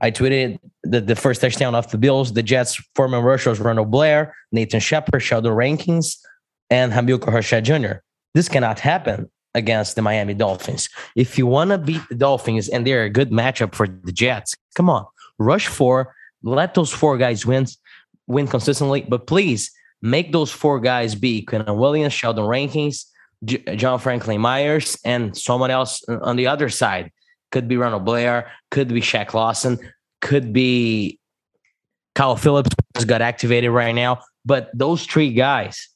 I 0.00 0.10
tweeted 0.10 0.58
the, 0.82 1.00
the 1.00 1.14
first 1.14 1.40
touchdown 1.40 1.74
off 1.74 1.90
the 1.90 1.98
Bills. 1.98 2.32
The 2.32 2.42
Jets' 2.42 2.80
former 2.94 3.20
rushers 3.20 3.60
Ronald 3.60 3.90
Blair, 3.90 4.34
Nathan 4.50 4.80
Shepherd, 4.80 5.20
Sheldon 5.20 5.52
Rankins, 5.52 6.20
and 6.70 6.92
Hamilcar 6.92 7.32
Rashed 7.32 7.62
Jr. 7.64 8.00
This 8.34 8.48
cannot 8.48 8.80
happen 8.80 9.30
against 9.54 9.96
the 9.96 10.02
Miami 10.02 10.34
Dolphins. 10.34 10.88
If 11.16 11.38
you 11.38 11.46
want 11.46 11.70
to 11.70 11.78
beat 11.78 12.02
the 12.08 12.14
Dolphins 12.14 12.68
and 12.68 12.86
they're 12.86 13.04
a 13.04 13.10
good 13.10 13.30
matchup 13.30 13.74
for 13.74 13.86
the 13.86 14.12
Jets, 14.12 14.54
come 14.74 14.88
on, 14.88 15.06
rush 15.38 15.66
four, 15.66 16.14
let 16.42 16.74
those 16.74 16.90
four 16.90 17.18
guys 17.18 17.44
win, 17.46 17.66
win 18.26 18.46
consistently. 18.48 19.02
But 19.02 19.26
please 19.26 19.70
make 20.00 20.32
those 20.32 20.50
four 20.50 20.80
guys 20.80 21.14
be 21.14 21.44
Quinnen 21.44 21.76
Williams, 21.76 22.12
Sheldon 22.12 22.46
Rankins, 22.46 23.06
J- 23.44 23.76
John 23.76 23.98
Franklin 23.98 24.40
Myers, 24.40 24.98
and 25.04 25.36
someone 25.36 25.70
else 25.70 26.02
on 26.08 26.36
the 26.36 26.46
other 26.46 26.68
side. 26.68 27.12
Could 27.50 27.68
be 27.68 27.76
Ronald 27.76 28.04
Blair, 28.04 28.50
could 28.70 28.88
be 28.88 29.02
Shaq 29.02 29.34
Lawson, 29.34 29.78
could 30.22 30.52
be 30.52 31.18
Kyle 32.14 32.36
Phillips, 32.36 32.70
got 33.04 33.20
activated 33.20 33.70
right 33.70 33.94
now. 33.94 34.20
But 34.44 34.70
those 34.74 35.04
three 35.04 35.32
guys, 35.32 35.88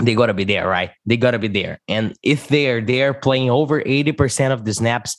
they 0.00 0.14
got 0.14 0.26
to 0.26 0.34
be 0.34 0.44
there, 0.44 0.66
right? 0.68 0.90
They 1.06 1.16
got 1.16 1.32
to 1.32 1.38
be 1.38 1.48
there. 1.48 1.80
And 1.88 2.14
if 2.22 2.48
they 2.48 2.68
are 2.70 2.80
there 2.80 3.14
playing 3.14 3.50
over 3.50 3.82
80% 3.82 4.52
of 4.52 4.64
the 4.64 4.74
snaps, 4.74 5.16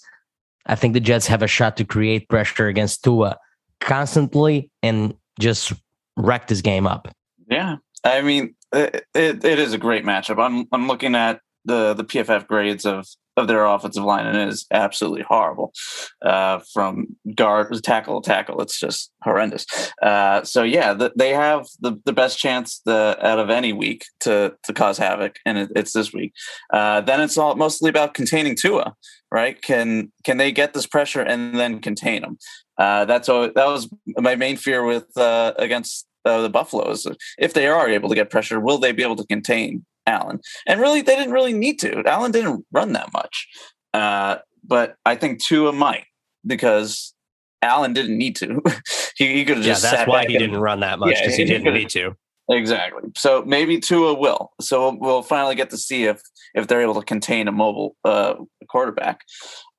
I 0.65 0.75
think 0.75 0.93
the 0.93 0.99
Jets 0.99 1.27
have 1.27 1.41
a 1.41 1.47
shot 1.47 1.77
to 1.77 1.85
create 1.85 2.29
pressure 2.29 2.67
against 2.67 3.03
Tua 3.03 3.37
constantly 3.79 4.69
and 4.83 5.15
just 5.39 5.73
wreck 6.17 6.47
this 6.47 6.61
game 6.61 6.87
up. 6.87 7.07
Yeah. 7.49 7.77
I 8.03 8.21
mean, 8.21 8.55
it, 8.73 9.05
it, 9.13 9.43
it 9.43 9.59
is 9.59 9.73
a 9.73 9.77
great 9.77 10.05
matchup. 10.05 10.41
I'm 10.41 10.67
I'm 10.71 10.87
looking 10.87 11.15
at 11.15 11.41
the 11.65 11.93
the 11.93 12.03
PFF 12.03 12.47
grades 12.47 12.85
of 12.85 13.05
of 13.37 13.47
their 13.47 13.65
offensive 13.65 14.03
line, 14.03 14.25
and 14.25 14.37
it 14.37 14.47
is 14.49 14.65
absolutely 14.71 15.23
horrible. 15.27 15.73
Uh, 16.21 16.59
from 16.73 17.07
guard 17.35 17.73
tackle 17.83 18.21
tackle, 18.21 18.61
it's 18.61 18.79
just 18.79 19.11
horrendous. 19.23 19.65
Uh, 20.01 20.43
so 20.43 20.63
yeah, 20.63 20.93
the, 20.93 21.11
they 21.15 21.29
have 21.29 21.65
the, 21.79 21.99
the 22.05 22.13
best 22.13 22.37
chance 22.37 22.81
the, 22.85 23.17
out 23.21 23.39
of 23.39 23.49
any 23.49 23.73
week 23.73 24.03
to 24.19 24.53
to 24.63 24.73
cause 24.73 24.97
havoc, 24.97 25.37
and 25.45 25.57
it, 25.57 25.69
it's 25.75 25.93
this 25.93 26.13
week. 26.13 26.33
Uh, 26.73 27.01
then 27.01 27.21
it's 27.21 27.37
all 27.37 27.55
mostly 27.55 27.89
about 27.89 28.13
containing 28.13 28.55
Tua, 28.55 28.95
right? 29.31 29.61
Can 29.61 30.11
can 30.23 30.37
they 30.37 30.51
get 30.51 30.73
this 30.73 30.87
pressure 30.87 31.21
and 31.21 31.57
then 31.57 31.79
contain 31.79 32.21
them? 32.21 32.37
Uh, 32.77 33.05
that's 33.05 33.29
all, 33.29 33.43
that 33.53 33.67
was 33.67 33.89
my 34.17 34.35
main 34.35 34.57
fear 34.57 34.83
with 34.83 35.15
uh, 35.15 35.53
against 35.57 36.07
uh, 36.25 36.41
the 36.41 36.49
Buffaloes. 36.49 37.07
If 37.37 37.53
they 37.53 37.67
are 37.67 37.87
able 37.87 38.09
to 38.09 38.15
get 38.15 38.29
pressure, 38.29 38.59
will 38.59 38.79
they 38.79 38.91
be 38.91 39.03
able 39.03 39.17
to 39.17 39.25
contain 39.27 39.85
Allen. 40.07 40.39
And 40.67 40.79
really, 40.79 41.01
they 41.01 41.15
didn't 41.15 41.33
really 41.33 41.53
need 41.53 41.79
to. 41.79 42.03
Allen 42.05 42.31
didn't 42.31 42.65
run 42.71 42.93
that 42.93 43.13
much. 43.13 43.47
Uh, 43.93 44.37
but 44.63 44.95
I 45.05 45.15
think 45.15 45.43
Tua 45.43 45.73
might 45.73 46.05
because 46.45 47.13
Allen 47.61 47.93
didn't 47.93 48.17
need 48.17 48.35
to. 48.37 48.61
he, 49.15 49.33
he 49.33 49.45
could 49.45 49.57
have 49.57 49.65
just 49.65 49.83
yeah. 49.83 49.91
That's 49.91 50.09
why 50.09 50.25
he 50.25 50.37
didn't 50.37 50.59
run 50.59 50.79
that 50.81 50.99
much 50.99 51.15
because 51.15 51.37
yeah, 51.37 51.45
he, 51.45 51.51
he 51.51 51.57
didn't 51.57 51.73
need 51.73 51.89
to. 51.89 52.15
Exactly. 52.49 53.09
So 53.15 53.43
maybe 53.45 53.79
Tua 53.79 54.13
will. 54.13 54.51
So 54.59 54.95
we'll 54.99 55.21
finally 55.21 55.55
get 55.55 55.69
to 55.69 55.77
see 55.77 56.05
if 56.05 56.21
if 56.53 56.67
they're 56.67 56.81
able 56.81 56.95
to 56.95 57.05
contain 57.05 57.47
a 57.47 57.51
mobile 57.51 57.95
uh, 58.03 58.35
quarterback. 58.69 59.21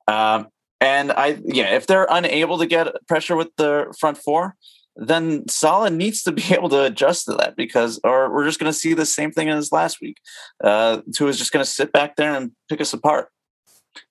Um, 0.07 0.47
and 0.81 1.11
I, 1.11 1.39
yeah, 1.45 1.75
if 1.75 1.87
they're 1.87 2.07
unable 2.09 2.57
to 2.57 2.65
get 2.65 2.87
pressure 3.07 3.35
with 3.35 3.49
the 3.57 3.93
front 3.99 4.17
four, 4.17 4.55
then 4.95 5.47
Saleh 5.47 5.91
needs 5.91 6.23
to 6.23 6.31
be 6.31 6.43
able 6.53 6.69
to 6.69 6.83
adjust 6.83 7.25
to 7.25 7.33
that 7.33 7.55
because, 7.55 7.99
or 8.03 8.33
we're 8.33 8.45
just 8.45 8.59
going 8.59 8.71
to 8.71 8.77
see 8.77 8.93
the 8.93 9.05
same 9.05 9.31
thing 9.31 9.49
as 9.49 9.71
last 9.71 9.99
week. 10.01 10.17
Uh, 10.63 11.01
Tua 11.15 11.29
is 11.29 11.37
just 11.37 11.51
going 11.51 11.63
to 11.63 11.69
sit 11.69 11.91
back 11.91 12.15
there 12.15 12.35
and 12.35 12.51
pick 12.69 12.81
us 12.81 12.93
apart. 12.93 13.29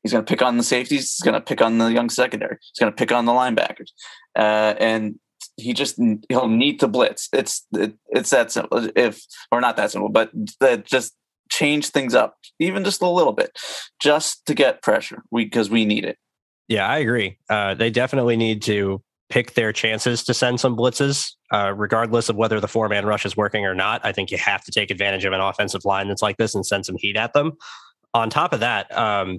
He's 0.03 0.13
going 0.13 0.25
to 0.25 0.31
pick 0.31 0.43
on 0.43 0.57
the 0.57 0.63
safeties. 0.63 1.15
He's 1.17 1.25
going 1.25 1.35
to 1.35 1.41
pick 1.41 1.61
on 1.61 1.79
the 1.79 1.93
young 1.93 2.09
secondary. 2.09 2.59
He's 2.61 2.79
going 2.79 2.93
to 2.93 2.97
pick 2.97 3.11
on 3.11 3.25
the 3.25 3.33
linebackers, 3.33 3.91
uh, 4.37 4.75
and 4.79 5.19
he 5.57 5.73
just 5.73 5.99
he'll 6.29 6.47
need 6.47 6.79
to 6.81 6.89
blitz. 6.89 7.29
It's 7.33 7.67
it, 7.73 7.95
it's 8.11 8.31
that 8.31 8.53
simple. 8.53 8.89
If 8.95 9.25
or 9.51 9.61
not 9.61 9.77
that 9.79 9.91
simple, 9.91 10.09
but 10.09 10.31
that 10.61 10.87
just 10.87 11.15
change 11.51 11.89
things 11.89 12.15
up 12.15 12.37
even 12.63 12.85
just 12.85 13.03
a 13.03 13.09
little 13.09 13.33
bit, 13.33 13.59
just 14.01 14.47
to 14.47 14.55
get 14.55 14.83
pressure. 14.83 15.23
We 15.31 15.45
because 15.45 15.71
we 15.71 15.85
need 15.85 16.05
it. 16.05 16.17
Yeah, 16.69 16.87
I 16.87 16.99
agree. 16.99 17.39
Uh, 17.51 17.75
they 17.75 17.91
definitely 17.91 18.37
need 18.37 18.63
to 18.63 19.03
pick 19.33 19.55
their 19.55 19.73
chances 19.73 20.23
to 20.23 20.35
send 20.35 20.61
some 20.61 20.77
blitzes, 20.77 21.33
uh, 21.51 21.73
regardless 21.75 22.29
of 22.29 22.37
whether 22.37 22.61
the 22.61 22.69
four 22.69 22.87
man 22.91 23.07
rush 23.07 23.25
is 23.25 23.35
working 23.35 23.65
or 23.65 23.75
not. 23.75 24.03
I 24.05 24.13
think 24.13 24.31
you 24.31 24.37
have 24.37 24.63
to 24.65 24.71
take 24.71 24.91
advantage 24.91 25.25
of 25.25 25.33
an 25.33 25.41
offensive 25.41 25.87
line 25.87 26.09
that's 26.09 26.21
like 26.21 26.37
this 26.37 26.55
and 26.55 26.67
send 26.67 26.85
some 26.85 26.97
heat 26.99 27.17
at 27.17 27.33
them. 27.33 27.53
On 28.13 28.29
top 28.29 28.53
of 28.53 28.61
that, 28.61 28.95
um, 28.97 29.39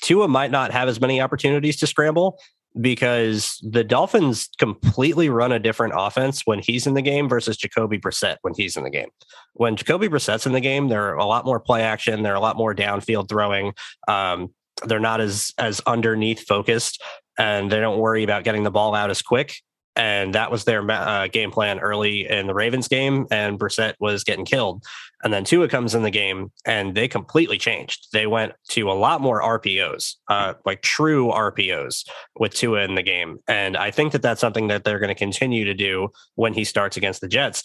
Tua 0.00 0.28
might 0.28 0.50
not 0.50 0.70
have 0.70 0.88
as 0.88 0.98
many 0.98 1.20
opportunities 1.20 1.76
to 1.80 1.86
scramble 1.86 2.40
because 2.80 3.62
the 3.62 3.84
Dolphins 3.84 4.48
completely 4.58 5.28
run 5.28 5.52
a 5.52 5.58
different 5.58 5.92
offense 5.94 6.46
when 6.46 6.60
he's 6.60 6.86
in 6.86 6.94
the 6.94 7.02
game 7.02 7.28
versus 7.28 7.58
Jacoby 7.58 7.98
Brissett 7.98 8.36
when 8.40 8.54
he's 8.56 8.78
in 8.78 8.82
the 8.84 8.90
game. 8.90 9.08
When 9.52 9.76
Jacoby 9.76 10.08
Brissett's 10.08 10.46
in 10.46 10.52
the 10.52 10.60
game, 10.60 10.88
they're 10.88 11.14
a 11.14 11.26
lot 11.26 11.44
more 11.44 11.60
play 11.60 11.82
action. 11.82 12.22
They're 12.22 12.34
a 12.34 12.40
lot 12.40 12.56
more 12.56 12.74
downfield 12.74 13.28
throwing. 13.28 13.74
Um, 14.06 14.54
they're 14.86 15.00
not 15.00 15.20
as 15.20 15.52
as 15.58 15.80
underneath 15.86 16.46
focused, 16.46 17.02
and 17.38 17.70
they 17.70 17.80
don't 17.80 17.98
worry 17.98 18.24
about 18.24 18.44
getting 18.44 18.64
the 18.64 18.70
ball 18.70 18.94
out 18.94 19.10
as 19.10 19.22
quick 19.22 19.54
and 19.98 20.32
that 20.34 20.50
was 20.50 20.64
their 20.64 20.88
uh, 20.88 21.26
game 21.26 21.50
plan 21.50 21.80
early 21.80 22.26
in 22.30 22.46
the 22.46 22.54
Ravens 22.54 22.86
game. 22.86 23.26
And 23.32 23.58
Brissett 23.58 23.94
was 23.98 24.24
getting 24.24 24.44
killed, 24.44 24.84
and 25.22 25.32
then 25.32 25.44
Tua 25.44 25.68
comes 25.68 25.94
in 25.94 26.04
the 26.04 26.10
game, 26.10 26.52
and 26.64 26.94
they 26.94 27.08
completely 27.08 27.58
changed. 27.58 28.06
They 28.12 28.26
went 28.26 28.52
to 28.68 28.90
a 28.90 28.94
lot 28.94 29.20
more 29.20 29.42
RPOs, 29.42 30.14
uh, 30.28 30.54
like 30.64 30.80
true 30.82 31.26
RPOs, 31.28 32.08
with 32.38 32.54
Tua 32.54 32.84
in 32.84 32.94
the 32.94 33.02
game, 33.02 33.40
and 33.48 33.76
I 33.76 33.90
think 33.90 34.12
that 34.12 34.22
that's 34.22 34.40
something 34.40 34.68
that 34.68 34.84
they're 34.84 35.00
going 35.00 35.08
to 35.08 35.14
continue 35.14 35.64
to 35.64 35.74
do 35.74 36.08
when 36.36 36.54
he 36.54 36.64
starts 36.64 36.96
against 36.96 37.20
the 37.20 37.28
Jets. 37.28 37.64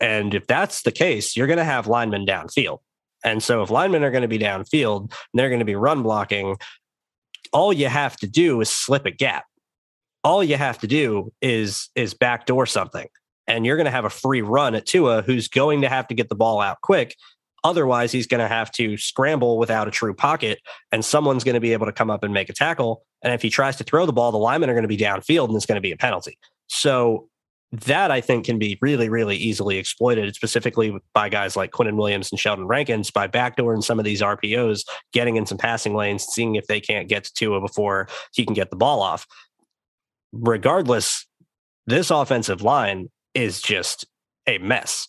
And 0.00 0.34
if 0.34 0.46
that's 0.46 0.82
the 0.82 0.92
case, 0.92 1.36
you're 1.36 1.46
going 1.46 1.58
to 1.58 1.64
have 1.64 1.86
linemen 1.86 2.24
downfield. 2.24 2.78
And 3.22 3.42
so 3.42 3.62
if 3.62 3.70
linemen 3.70 4.02
are 4.02 4.10
going 4.10 4.22
to 4.22 4.28
be 4.28 4.38
downfield, 4.38 5.12
they're 5.34 5.50
going 5.50 5.58
to 5.58 5.66
be 5.66 5.74
run 5.74 6.02
blocking. 6.02 6.56
All 7.52 7.72
you 7.72 7.88
have 7.88 8.16
to 8.18 8.26
do 8.26 8.60
is 8.60 8.70
slip 8.70 9.06
a 9.06 9.10
gap. 9.10 9.44
All 10.22 10.44
you 10.44 10.56
have 10.56 10.78
to 10.80 10.86
do 10.86 11.32
is 11.40 11.88
is 11.94 12.14
backdoor 12.14 12.66
something 12.66 13.08
and 13.46 13.64
you're 13.64 13.76
going 13.76 13.86
to 13.86 13.90
have 13.90 14.04
a 14.04 14.10
free 14.10 14.42
run 14.42 14.74
at 14.74 14.86
Tua 14.86 15.22
who's 15.22 15.48
going 15.48 15.80
to 15.80 15.88
have 15.88 16.06
to 16.08 16.14
get 16.14 16.28
the 16.28 16.34
ball 16.34 16.60
out 16.60 16.80
quick. 16.82 17.16
Otherwise 17.64 18.12
he's 18.12 18.26
going 18.26 18.40
to 18.40 18.48
have 18.48 18.70
to 18.72 18.96
scramble 18.96 19.58
without 19.58 19.88
a 19.88 19.90
true 19.90 20.14
pocket 20.14 20.58
and 20.92 21.04
someone's 21.04 21.44
going 21.44 21.54
to 21.54 21.60
be 21.60 21.72
able 21.72 21.86
to 21.86 21.92
come 21.92 22.10
up 22.10 22.22
and 22.22 22.34
make 22.34 22.50
a 22.50 22.52
tackle 22.52 23.02
and 23.22 23.32
if 23.32 23.42
he 23.42 23.50
tries 23.50 23.76
to 23.76 23.84
throw 23.84 24.04
the 24.04 24.12
ball 24.12 24.30
the 24.30 24.38
linemen 24.38 24.68
are 24.68 24.74
going 24.74 24.82
to 24.82 24.88
be 24.88 24.96
downfield 24.96 25.48
and 25.48 25.56
it's 25.56 25.66
going 25.66 25.76
to 25.76 25.82
be 25.82 25.92
a 25.92 25.96
penalty. 25.96 26.38
So 26.68 27.29
that 27.72 28.10
I 28.10 28.20
think 28.20 28.46
can 28.46 28.58
be 28.58 28.78
really, 28.80 29.08
really 29.08 29.36
easily 29.36 29.78
exploited, 29.78 30.34
specifically 30.34 30.96
by 31.14 31.28
guys 31.28 31.56
like 31.56 31.70
Quinnen 31.70 31.96
Williams 31.96 32.30
and 32.32 32.38
Sheldon 32.38 32.66
Rankins 32.66 33.10
by 33.10 33.28
backdooring 33.28 33.84
some 33.84 33.98
of 33.98 34.04
these 34.04 34.22
RPOs, 34.22 34.82
getting 35.12 35.36
in 35.36 35.46
some 35.46 35.58
passing 35.58 35.94
lanes, 35.94 36.24
seeing 36.24 36.56
if 36.56 36.66
they 36.66 36.80
can't 36.80 37.08
get 37.08 37.24
to 37.24 37.32
Tua 37.32 37.60
before 37.60 38.08
he 38.32 38.44
can 38.44 38.54
get 38.54 38.70
the 38.70 38.76
ball 38.76 39.00
off 39.00 39.26
regardless, 40.32 41.26
this 41.86 42.10
offensive 42.10 42.62
line 42.62 43.08
is 43.34 43.60
just 43.60 44.06
a 44.46 44.58
mess. 44.58 45.06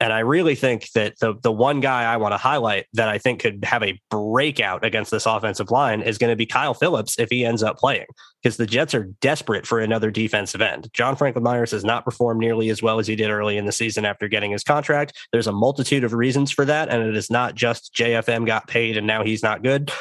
And 0.00 0.14
I 0.14 0.20
really 0.20 0.54
think 0.54 0.90
that 0.94 1.18
the 1.20 1.34
the 1.42 1.52
one 1.52 1.80
guy 1.80 2.10
I 2.10 2.16
want 2.16 2.32
to 2.32 2.38
highlight 2.38 2.86
that 2.94 3.08
I 3.08 3.18
think 3.18 3.40
could 3.40 3.62
have 3.64 3.82
a 3.82 4.00
breakout 4.10 4.82
against 4.82 5.10
this 5.10 5.26
offensive 5.26 5.70
line 5.70 6.00
is 6.00 6.16
going 6.16 6.32
to 6.32 6.36
be 6.36 6.46
Kyle 6.46 6.72
Phillips 6.72 7.18
if 7.18 7.28
he 7.28 7.44
ends 7.44 7.62
up 7.62 7.76
playing, 7.76 8.06
because 8.42 8.56
the 8.56 8.66
Jets 8.66 8.94
are 8.94 9.10
desperate 9.20 9.66
for 9.66 9.78
another 9.78 10.10
defensive 10.10 10.62
end. 10.62 10.88
John 10.94 11.16
Franklin 11.16 11.44
Myers 11.44 11.72
has 11.72 11.84
not 11.84 12.06
performed 12.06 12.40
nearly 12.40 12.70
as 12.70 12.82
well 12.82 12.98
as 12.98 13.06
he 13.06 13.14
did 13.14 13.30
early 13.30 13.58
in 13.58 13.66
the 13.66 13.72
season 13.72 14.06
after 14.06 14.26
getting 14.26 14.52
his 14.52 14.64
contract. 14.64 15.18
There's 15.32 15.46
a 15.46 15.52
multitude 15.52 16.02
of 16.02 16.14
reasons 16.14 16.50
for 16.50 16.64
that, 16.64 16.88
and 16.88 17.02
it 17.02 17.14
is 17.14 17.30
not 17.30 17.54
just 17.54 17.94
JFM 17.94 18.46
got 18.46 18.66
paid 18.66 18.96
and 18.96 19.06
now 19.06 19.22
he's 19.22 19.42
not 19.42 19.62
good 19.62 19.92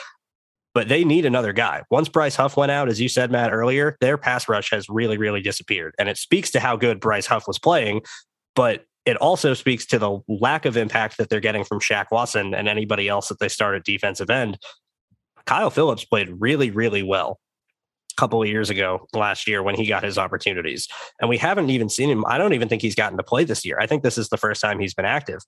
but 0.76 0.88
they 0.88 1.04
need 1.04 1.26
another 1.26 1.52
guy. 1.52 1.82
Once 1.90 2.10
Bryce 2.10 2.36
Huff 2.36 2.56
went 2.56 2.72
out, 2.72 2.90
as 2.90 3.02
you 3.02 3.10
said, 3.10 3.32
Matt, 3.32 3.52
earlier, 3.52 3.98
their 4.02 4.18
pass 4.18 4.48
rush 4.48 4.70
has 4.72 4.88
really, 4.88 5.18
really 5.18 5.42
disappeared. 5.42 5.96
And 5.98 6.08
it 6.08 6.18
speaks 6.18 6.52
to 6.52 6.60
how 6.60 6.78
good 6.78 7.00
Bryce 7.00 7.26
Huff 7.26 7.48
was 7.48 7.60
playing, 7.60 8.02
but 8.56 8.86
it 9.10 9.18
also 9.18 9.56
speaks 9.56 9.88
to 9.88 9.98
the 9.98 10.20
lack 10.28 10.66
of 10.66 10.78
impact 10.78 11.18
that 11.18 11.30
they're 11.30 11.40
getting 11.40 11.64
from 11.64 11.80
Shaq 11.80 12.06
Lawson 12.12 12.54
and 12.54 12.68
anybody 12.68 13.08
else 13.08 13.30
that 13.30 13.40
they 13.40 13.50
start 13.50 13.76
at 13.76 13.84
defensive 13.84 14.30
end. 14.30 14.60
Kyle 15.46 15.72
Phillips 15.72 16.06
played 16.06 16.30
really, 16.40 16.70
really 16.70 17.02
well 17.02 17.40
couple 18.20 18.42
of 18.42 18.50
years 18.50 18.70
ago 18.70 19.08
last 19.14 19.48
year 19.48 19.64
when 19.64 19.76
he 19.76 19.88
got 19.88 20.04
his 20.04 20.18
opportunities. 20.18 20.90
And 21.22 21.30
we 21.30 21.38
haven't 21.38 21.70
even 21.70 21.88
seen 21.88 22.10
him. 22.10 22.26
I 22.28 22.38
don't 22.38 22.54
even 22.54 22.68
think 22.68 22.82
he's 22.82 22.96
gotten 22.96 23.18
to 23.18 23.24
play 23.24 23.46
this 23.46 23.66
year. 23.66 23.78
I 23.80 23.88
think 23.88 24.04
this 24.04 24.18
is 24.18 24.28
the 24.28 24.36
first 24.36 24.60
time 24.60 24.78
he's 24.78 24.94
been 24.94 25.06
active. 25.06 25.40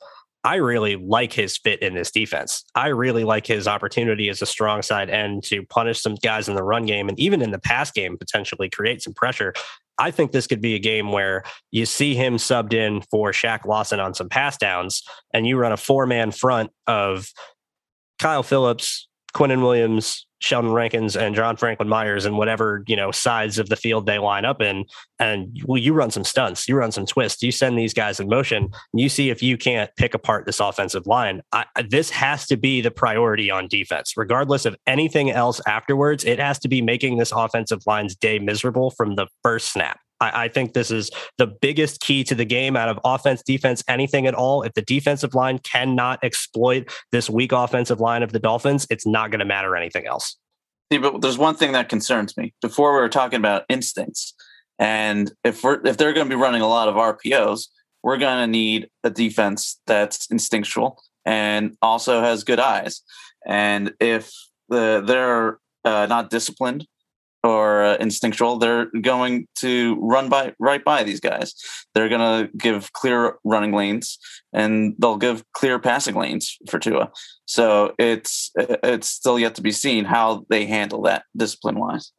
I 0.46 0.56
really 0.56 0.96
like 0.96 1.34
his 1.34 1.58
fit 1.58 1.82
in 1.82 1.96
this 1.96 2.12
defense. 2.12 2.64
I 2.74 2.88
really 2.88 3.26
like 3.26 3.46
his 3.46 3.68
opportunity 3.68 4.30
as 4.30 4.42
a 4.42 4.46
strong 4.46 4.82
side 4.82 5.10
end 5.10 5.44
to 5.46 5.66
punish 5.66 6.02
some 6.02 6.16
guys 6.16 6.48
in 6.48 6.56
the 6.56 6.64
run 6.64 6.86
game 6.86 7.10
and 7.10 7.20
even 7.20 7.42
in 7.42 7.52
the 7.52 7.60
pass 7.60 7.92
game, 7.92 8.18
potentially 8.18 8.70
create 8.70 9.02
some 9.02 9.14
pressure. 9.14 9.54
I 9.98 10.10
think 10.10 10.32
this 10.32 10.48
could 10.48 10.62
be 10.62 10.74
a 10.74 10.80
game 10.80 11.12
where 11.12 11.44
you 11.72 11.86
see 11.86 12.16
him 12.16 12.38
subbed 12.38 12.74
in 12.74 13.02
for 13.12 13.32
Shaq 13.32 13.66
Lawson 13.66 14.00
on 14.00 14.14
some 14.14 14.30
pass 14.30 14.58
downs, 14.58 15.04
and 15.34 15.46
you 15.46 15.58
run 15.58 15.74
a 15.74 15.78
four 15.78 16.08
man 16.08 16.32
front 16.32 16.72
of 16.88 17.28
Kyle 18.18 18.44
Phillips, 18.44 19.10
Quinnen 19.36 19.62
Williams, 19.62 20.26
Sheldon 20.42 20.72
Rankins 20.72 21.16
and 21.16 21.36
John 21.36 21.56
Franklin 21.56 21.88
Myers 21.88 22.26
and 22.26 22.38
whatever, 22.38 22.84
you 22.88 22.96
know, 22.96 23.12
sides 23.12 23.60
of 23.60 23.70
the 23.70 23.76
field 23.76 24.08
they 24.08 24.18
line 24.18 24.44
up 24.44 24.60
in. 24.62 24.86
And 25.20 25.56
well, 25.66 25.78
you 25.78 25.94
run 25.94 26.10
some 26.10 26.24
stunts, 26.24 26.68
you 26.68 26.76
run 26.76 26.92
some 26.92 27.06
twists, 27.06 27.44
you 27.44 27.52
send 27.52 27.78
these 27.78 27.94
guys 27.94 28.20
in 28.20 28.28
motion, 28.28 28.64
and 28.64 29.00
you 29.00 29.08
see 29.08 29.30
if 29.30 29.44
you 29.44 29.56
can't 29.56 29.92
pick 29.98 30.16
apart 30.16 30.48
this 30.48 30.60
offensive 30.60 31.06
line. 31.06 31.42
I, 31.52 31.66
this 31.88 32.10
has 32.10 32.48
to 32.48 32.58
be 32.58 32.82
the 32.82 32.92
priority 32.92 33.52
on 33.52 33.68
defense, 33.68 34.14
regardless 34.18 34.66
of 34.66 34.76
anything 34.88 35.30
else 35.30 35.62
afterwards. 35.68 36.26
It 36.26 36.40
has 36.40 36.58
to 36.60 36.68
be 36.68 36.82
making 36.82 37.18
this 37.18 37.32
offensive 37.32 37.82
line's 37.86 38.16
day 38.16 38.40
miserable 38.40 38.90
from 38.90 39.16
the 39.16 39.28
first 39.44 39.72
snap. 39.72 40.00
I, 40.22 40.46
I 40.46 40.48
think 40.48 40.74
this 40.74 40.92
is 40.92 41.10
the 41.38 41.48
biggest 41.48 42.00
key 42.00 42.24
to 42.26 42.36
the 42.36 42.46
game 42.46 42.78
out 42.78 42.88
of 42.88 43.00
offense, 43.04 43.42
defense, 43.42 43.84
anything 43.90 44.28
at 44.28 44.34
all. 44.34 44.62
If 44.62 44.74
the 44.76 44.84
defensive 44.84 45.36
line 45.36 45.60
cannot 45.60 46.24
exploit 46.24 46.90
this 47.12 47.30
weak 47.30 47.52
offensive 47.52 48.00
line 48.00 48.24
of 48.24 48.32
the 48.32 48.40
Dolphins, 48.40 48.88
it's 48.90 49.06
not 49.06 49.32
going 49.32 49.40
to 49.40 49.46
matter 49.46 49.76
anything 49.76 50.06
else. 50.06 50.38
Yeah, 50.90 51.00
but 51.00 51.22
there's 51.22 51.38
one 51.38 51.56
thing 51.56 51.72
that 51.74 51.90
concerns 51.90 52.38
me. 52.38 52.54
Before 52.62 52.94
we 52.94 53.02
were 53.02 53.10
talking 53.10 53.38
about 53.38 53.64
instincts, 53.68 54.34
and 54.78 55.32
if 55.44 55.64
we're 55.64 55.86
if 55.86 55.98
they're 55.98 56.14
going 56.14 56.28
to 56.28 56.36
be 56.36 56.42
running 56.42 56.62
a 56.62 56.68
lot 56.68 56.88
of 56.88 56.96
RPOs, 56.96 57.68
we're 58.04 58.18
going 58.18 58.40
to 58.40 58.48
need 58.48 58.90
a 59.04 59.10
defense 59.10 59.80
that's 59.88 60.30
instinctual 60.32 61.02
and 61.26 61.76
also 61.82 62.22
has 62.22 62.44
good 62.44 62.60
eyes. 62.60 63.02
And 63.46 63.94
if 64.00 64.32
the, 64.70 65.04
they're 65.06 65.60
uh, 65.86 66.08
not 66.08 66.30
disciplined 66.30 66.88
or 67.44 67.84
uh, 67.84 67.96
instinctual, 67.96 68.58
they're 68.58 68.86
going 69.02 69.48
to 69.56 69.98
run 70.02 70.30
by 70.30 70.54
right 70.60 70.84
by 70.84 71.04
these 71.04 71.20
guys. 71.20 71.56
They're 71.94 72.10
going 72.10 72.22
to 72.48 72.58
give 72.58 72.94
clear 72.94 73.38
running 73.44 73.74
lanes, 73.74 74.18
and 74.54 74.96
they'll 75.00 75.18
give 75.18 75.44
clear 75.54 75.80
passing 75.80 76.16
lanes 76.16 76.58
for 76.70 76.80
Tua. 76.80 77.12
So 77.46 77.94
it's 77.98 78.52
it's 78.56 79.08
still 79.08 79.40
yet 79.40 79.56
to 79.56 79.62
be 79.62 79.72
seen 79.72 80.06
how 80.06 80.46
they 80.50 80.66
handle 80.66 81.02
that 81.04 81.24
discipline 81.36 81.80
wise. 81.80 82.12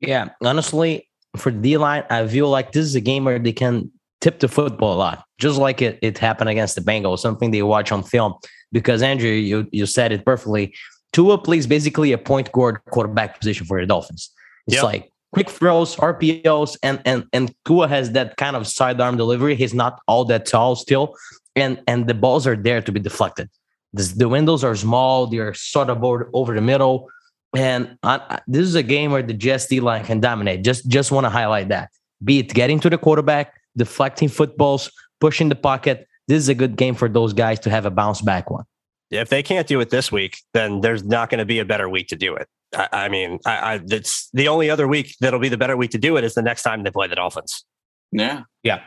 Yeah, 0.00 0.30
honestly, 0.42 1.08
for 1.36 1.50
D 1.50 1.76
line, 1.76 2.04
I 2.10 2.26
feel 2.26 2.48
like 2.48 2.72
this 2.72 2.84
is 2.84 2.94
a 2.94 3.00
game 3.00 3.24
where 3.24 3.38
they 3.38 3.52
can 3.52 3.90
tip 4.20 4.40
the 4.40 4.48
football 4.48 4.94
a 4.94 4.96
lot, 4.96 5.24
just 5.38 5.58
like 5.58 5.82
it, 5.82 5.98
it 6.00 6.16
happened 6.18 6.48
against 6.48 6.74
the 6.76 6.80
Bengals, 6.80 7.18
something 7.18 7.50
they 7.50 7.62
watch 7.62 7.92
on 7.92 8.02
film. 8.02 8.34
Because 8.72 9.02
Andrew, 9.02 9.30
you 9.30 9.68
you 9.70 9.86
said 9.86 10.12
it 10.12 10.24
perfectly. 10.24 10.74
Tua 11.12 11.36
plays 11.36 11.66
basically 11.66 12.12
a 12.12 12.18
point 12.18 12.50
guard 12.52 12.80
quarterback 12.90 13.38
position 13.38 13.66
for 13.66 13.78
the 13.78 13.86
Dolphins. 13.86 14.30
It's 14.66 14.76
yep. 14.76 14.84
like 14.84 15.12
quick 15.32 15.50
throws, 15.50 15.96
RPOs, 15.96 16.76
and 16.82 17.00
and 17.04 17.26
and 17.32 17.54
Tua 17.64 17.88
has 17.88 18.12
that 18.12 18.36
kind 18.36 18.56
of 18.56 18.66
sidearm 18.66 19.16
delivery. 19.16 19.54
He's 19.54 19.74
not 19.74 20.00
all 20.06 20.24
that 20.26 20.46
tall 20.46 20.76
still, 20.76 21.16
and 21.56 21.82
and 21.86 22.06
the 22.06 22.14
balls 22.14 22.46
are 22.46 22.56
there 22.56 22.80
to 22.82 22.92
be 22.92 23.00
deflected. 23.00 23.48
This, 23.92 24.12
the 24.12 24.28
windows 24.28 24.64
are 24.64 24.76
small; 24.76 25.26
they're 25.26 25.54
sort 25.54 25.90
of 25.90 26.02
over, 26.04 26.30
over 26.32 26.54
the 26.54 26.60
middle. 26.60 27.08
And 27.54 27.98
I, 28.02 28.40
this 28.46 28.66
is 28.66 28.74
a 28.74 28.82
game 28.82 29.12
where 29.12 29.22
the 29.22 29.34
Jets 29.34 29.66
D 29.66 29.80
line 29.80 30.04
can 30.04 30.20
dominate. 30.20 30.64
Just 30.64 30.88
just 30.88 31.12
want 31.12 31.24
to 31.24 31.30
highlight 31.30 31.68
that. 31.68 31.90
Be 32.24 32.38
it 32.38 32.54
getting 32.54 32.80
to 32.80 32.88
the 32.88 32.96
quarterback, 32.96 33.54
deflecting 33.76 34.28
footballs, 34.28 34.90
pushing 35.20 35.48
the 35.48 35.54
pocket, 35.54 36.06
this 36.28 36.38
is 36.38 36.48
a 36.48 36.54
good 36.54 36.76
game 36.76 36.94
for 36.94 37.08
those 37.08 37.32
guys 37.32 37.60
to 37.60 37.70
have 37.70 37.84
a 37.84 37.90
bounce 37.90 38.20
back 38.20 38.50
one. 38.50 38.64
If 39.10 39.28
they 39.28 39.42
can't 39.42 39.66
do 39.66 39.80
it 39.80 39.90
this 39.90 40.10
week, 40.10 40.38
then 40.54 40.80
there's 40.80 41.04
not 41.04 41.28
going 41.28 41.40
to 41.40 41.44
be 41.44 41.58
a 41.58 41.64
better 41.64 41.88
week 41.88 42.08
to 42.08 42.16
do 42.16 42.34
it. 42.34 42.48
I, 42.74 42.88
I 42.92 43.08
mean, 43.08 43.38
I, 43.44 43.74
I, 43.74 43.80
it's 43.88 44.28
the 44.32 44.48
only 44.48 44.70
other 44.70 44.88
week 44.88 45.16
that'll 45.20 45.40
be 45.40 45.48
the 45.48 45.58
better 45.58 45.76
week 45.76 45.90
to 45.92 45.98
do 45.98 46.16
it 46.16 46.24
is 46.24 46.34
the 46.34 46.42
next 46.42 46.62
time 46.62 46.82
they 46.82 46.90
play 46.90 47.08
the 47.08 47.16
Dolphins. 47.16 47.64
Yeah. 48.10 48.42
Yeah. 48.62 48.82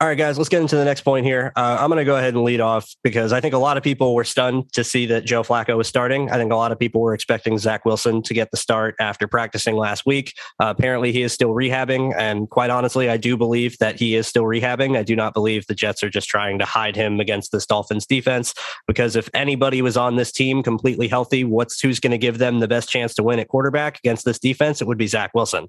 All 0.00 0.06
right, 0.06 0.16
guys, 0.16 0.38
let's 0.38 0.48
get 0.48 0.60
into 0.60 0.76
the 0.76 0.84
next 0.84 1.00
point 1.00 1.26
here. 1.26 1.50
Uh, 1.56 1.76
I'm 1.80 1.88
going 1.88 1.98
to 1.98 2.04
go 2.04 2.14
ahead 2.14 2.32
and 2.32 2.44
lead 2.44 2.60
off 2.60 2.88
because 3.02 3.32
I 3.32 3.40
think 3.40 3.52
a 3.52 3.58
lot 3.58 3.76
of 3.76 3.82
people 3.82 4.14
were 4.14 4.22
stunned 4.22 4.72
to 4.74 4.84
see 4.84 5.06
that 5.06 5.24
Joe 5.24 5.42
Flacco 5.42 5.76
was 5.76 5.88
starting. 5.88 6.30
I 6.30 6.36
think 6.36 6.52
a 6.52 6.56
lot 6.56 6.70
of 6.70 6.78
people 6.78 7.00
were 7.00 7.14
expecting 7.14 7.58
Zach 7.58 7.84
Wilson 7.84 8.22
to 8.22 8.32
get 8.32 8.52
the 8.52 8.56
start 8.56 8.94
after 9.00 9.26
practicing 9.26 9.74
last 9.74 10.06
week. 10.06 10.34
Uh, 10.60 10.66
apparently, 10.66 11.10
he 11.10 11.22
is 11.22 11.32
still 11.32 11.48
rehabbing. 11.48 12.14
And 12.16 12.48
quite 12.48 12.70
honestly, 12.70 13.10
I 13.10 13.16
do 13.16 13.36
believe 13.36 13.76
that 13.78 13.98
he 13.98 14.14
is 14.14 14.28
still 14.28 14.44
rehabbing. 14.44 14.96
I 14.96 15.02
do 15.02 15.16
not 15.16 15.34
believe 15.34 15.66
the 15.66 15.74
Jets 15.74 16.04
are 16.04 16.10
just 16.10 16.28
trying 16.28 16.60
to 16.60 16.64
hide 16.64 16.94
him 16.94 17.18
against 17.18 17.50
this 17.50 17.66
Dolphins 17.66 18.06
defense 18.06 18.54
because 18.86 19.16
if 19.16 19.28
anybody 19.34 19.82
was 19.82 19.96
on 19.96 20.14
this 20.14 20.30
team 20.30 20.62
completely 20.62 21.08
healthy, 21.08 21.42
what's 21.42 21.80
who's 21.80 21.98
going 21.98 22.12
to 22.12 22.18
give 22.18 22.38
them 22.38 22.60
the 22.60 22.68
best 22.68 22.88
chance 22.88 23.14
to 23.14 23.24
win 23.24 23.40
at 23.40 23.48
quarterback 23.48 23.98
against 23.98 24.24
this 24.24 24.38
defense? 24.38 24.80
It 24.80 24.86
would 24.86 24.96
be 24.96 25.08
Zach 25.08 25.32
Wilson. 25.34 25.66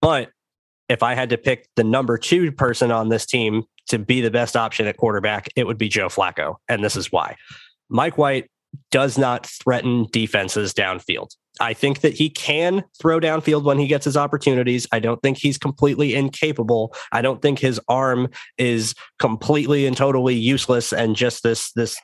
But 0.00 0.30
if 0.88 1.02
I 1.02 1.14
had 1.14 1.30
to 1.30 1.38
pick 1.38 1.68
the 1.76 1.84
number 1.84 2.18
two 2.18 2.52
person 2.52 2.90
on 2.90 3.08
this 3.08 3.26
team 3.26 3.64
to 3.88 3.98
be 3.98 4.20
the 4.20 4.30
best 4.30 4.56
option 4.56 4.86
at 4.86 4.96
quarterback, 4.96 5.48
it 5.56 5.66
would 5.66 5.78
be 5.78 5.88
Joe 5.88 6.08
Flacco. 6.08 6.56
And 6.68 6.82
this 6.82 6.96
is 6.96 7.10
why. 7.10 7.36
Mike 7.88 8.18
White 8.18 8.50
does 8.90 9.16
not 9.16 9.46
threaten 9.46 10.06
defenses 10.12 10.74
downfield. 10.74 11.30
I 11.60 11.72
think 11.72 12.00
that 12.00 12.12
he 12.12 12.28
can 12.28 12.84
throw 13.00 13.18
downfield 13.18 13.64
when 13.64 13.78
he 13.78 13.86
gets 13.86 14.04
his 14.04 14.16
opportunities. 14.16 14.86
I 14.92 14.98
don't 14.98 15.20
think 15.22 15.38
he's 15.38 15.56
completely 15.56 16.14
incapable. 16.14 16.94
I 17.12 17.22
don't 17.22 17.40
think 17.40 17.58
his 17.58 17.80
arm 17.88 18.28
is 18.58 18.94
completely 19.18 19.86
and 19.86 19.96
totally 19.96 20.34
useless 20.34 20.92
and 20.92 21.16
just 21.16 21.42
this 21.42 21.72
this 21.72 21.98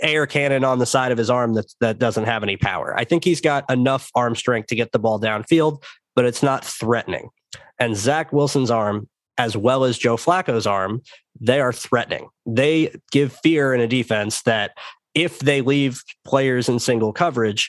air 0.00 0.26
cannon 0.26 0.64
on 0.64 0.78
the 0.78 0.86
side 0.86 1.12
of 1.12 1.18
his 1.18 1.28
arm 1.28 1.54
that 1.54 1.66
that 1.80 1.98
doesn't 1.98 2.24
have 2.24 2.42
any 2.42 2.56
power. 2.56 2.96
I 2.96 3.04
think 3.04 3.24
he's 3.24 3.40
got 3.40 3.70
enough 3.70 4.10
arm 4.14 4.34
strength 4.36 4.68
to 4.68 4.76
get 4.76 4.92
the 4.92 4.98
ball 4.98 5.20
downfield, 5.20 5.82
but 6.14 6.24
it's 6.24 6.42
not 6.42 6.64
threatening. 6.64 7.28
And 7.78 7.96
Zach 7.96 8.32
Wilson's 8.32 8.70
arm, 8.70 9.08
as 9.38 9.56
well 9.56 9.84
as 9.84 9.98
Joe 9.98 10.16
Flacco's 10.16 10.66
arm, 10.66 11.02
they 11.40 11.60
are 11.60 11.72
threatening. 11.72 12.28
They 12.46 12.94
give 13.10 13.32
fear 13.42 13.74
in 13.74 13.80
a 13.80 13.88
defense 13.88 14.42
that 14.42 14.72
if 15.14 15.38
they 15.40 15.60
leave 15.60 16.02
players 16.24 16.68
in 16.68 16.78
single 16.78 17.12
coverage 17.12 17.68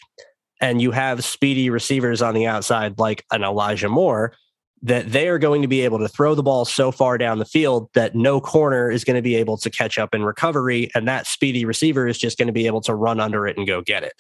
and 0.61 0.82
you 0.82 0.91
have 0.91 1.23
speedy 1.23 1.69
receivers 1.69 2.21
on 2.21 2.34
the 2.34 2.47
outside 2.47 2.99
like 2.99 3.23
an 3.32 3.43
Elijah 3.43 3.89
Moore, 3.89 4.34
that 4.84 5.11
they 5.11 5.28
are 5.28 5.39
going 5.39 5.61
to 5.61 5.67
be 5.67 5.82
able 5.82 5.97
to 5.99 6.07
throw 6.07 6.36
the 6.36 6.43
ball 6.43 6.63
so 6.63 6.91
far 6.91 7.17
down 7.17 7.39
the 7.39 7.45
field 7.45 7.89
that 7.93 8.15
no 8.15 8.39
corner 8.39 8.91
is 8.91 9.03
going 9.03 9.15
to 9.15 9.21
be 9.21 9.36
able 9.36 9.57
to 9.57 9.69
catch 9.69 9.97
up 9.97 10.13
in 10.13 10.23
recovery. 10.23 10.89
And 10.93 11.07
that 11.07 11.25
speedy 11.25 11.65
receiver 11.65 12.07
is 12.07 12.17
just 12.17 12.38
going 12.38 12.47
to 12.47 12.53
be 12.53 12.67
able 12.67 12.82
to 12.82 12.93
run 12.93 13.19
under 13.19 13.47
it 13.47 13.57
and 13.57 13.65
go 13.65 13.82
get 13.82 14.03
it. 14.03 14.13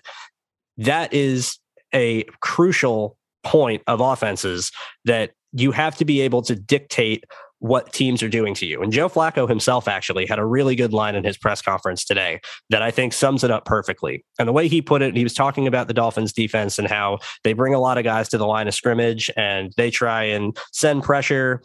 That 0.77 1.13
is 1.13 1.59
a 1.93 2.23
crucial 2.41 3.17
point 3.43 3.83
of 3.87 4.01
offenses 4.01 4.71
that 5.05 5.31
you 5.57 5.71
have 5.71 5.95
to 5.97 6.05
be 6.05 6.21
able 6.21 6.41
to 6.43 6.55
dictate 6.55 7.25
what 7.59 7.91
teams 7.91 8.21
are 8.21 8.29
doing 8.29 8.53
to 8.53 8.65
you. 8.67 8.81
And 8.83 8.91
Joe 8.91 9.09
Flacco 9.09 9.49
himself 9.49 9.87
actually 9.87 10.27
had 10.27 10.37
a 10.37 10.45
really 10.45 10.75
good 10.75 10.93
line 10.93 11.15
in 11.15 11.23
his 11.23 11.37
press 11.37 11.61
conference 11.61 12.05
today 12.05 12.39
that 12.69 12.83
I 12.83 12.91
think 12.91 13.13
sums 13.13 13.43
it 13.43 13.49
up 13.49 13.65
perfectly. 13.65 14.23
And 14.37 14.47
the 14.47 14.53
way 14.53 14.67
he 14.67 14.81
put 14.81 15.01
it, 15.01 15.15
he 15.15 15.23
was 15.23 15.33
talking 15.33 15.65
about 15.65 15.87
the 15.87 15.93
Dolphins 15.93 16.33
defense 16.33 16.77
and 16.77 16.87
how 16.87 17.17
they 17.43 17.53
bring 17.53 17.73
a 17.73 17.79
lot 17.79 17.97
of 17.97 18.03
guys 18.03 18.29
to 18.29 18.37
the 18.37 18.45
line 18.45 18.67
of 18.67 18.75
scrimmage 18.75 19.31
and 19.35 19.73
they 19.75 19.89
try 19.89 20.23
and 20.23 20.55
send 20.71 21.03
pressure 21.03 21.61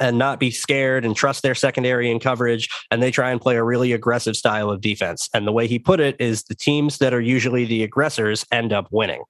and 0.00 0.16
not 0.16 0.40
be 0.40 0.50
scared 0.50 1.04
and 1.04 1.14
trust 1.14 1.42
their 1.42 1.54
secondary 1.54 2.10
and 2.10 2.22
coverage. 2.22 2.68
And 2.90 3.02
they 3.02 3.10
try 3.10 3.30
and 3.30 3.40
play 3.40 3.56
a 3.56 3.64
really 3.64 3.92
aggressive 3.92 4.36
style 4.36 4.70
of 4.70 4.80
defense. 4.80 5.28
And 5.34 5.46
the 5.46 5.52
way 5.52 5.66
he 5.66 5.78
put 5.78 6.00
it 6.00 6.16
is 6.18 6.44
the 6.44 6.54
teams 6.54 6.98
that 6.98 7.12
are 7.12 7.20
usually 7.20 7.66
the 7.66 7.82
aggressors 7.82 8.46
end 8.50 8.72
up 8.72 8.88
winning. 8.90 9.24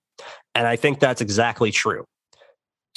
And 0.54 0.66
I 0.66 0.76
think 0.76 1.00
that's 1.00 1.20
exactly 1.20 1.72
true. 1.72 2.04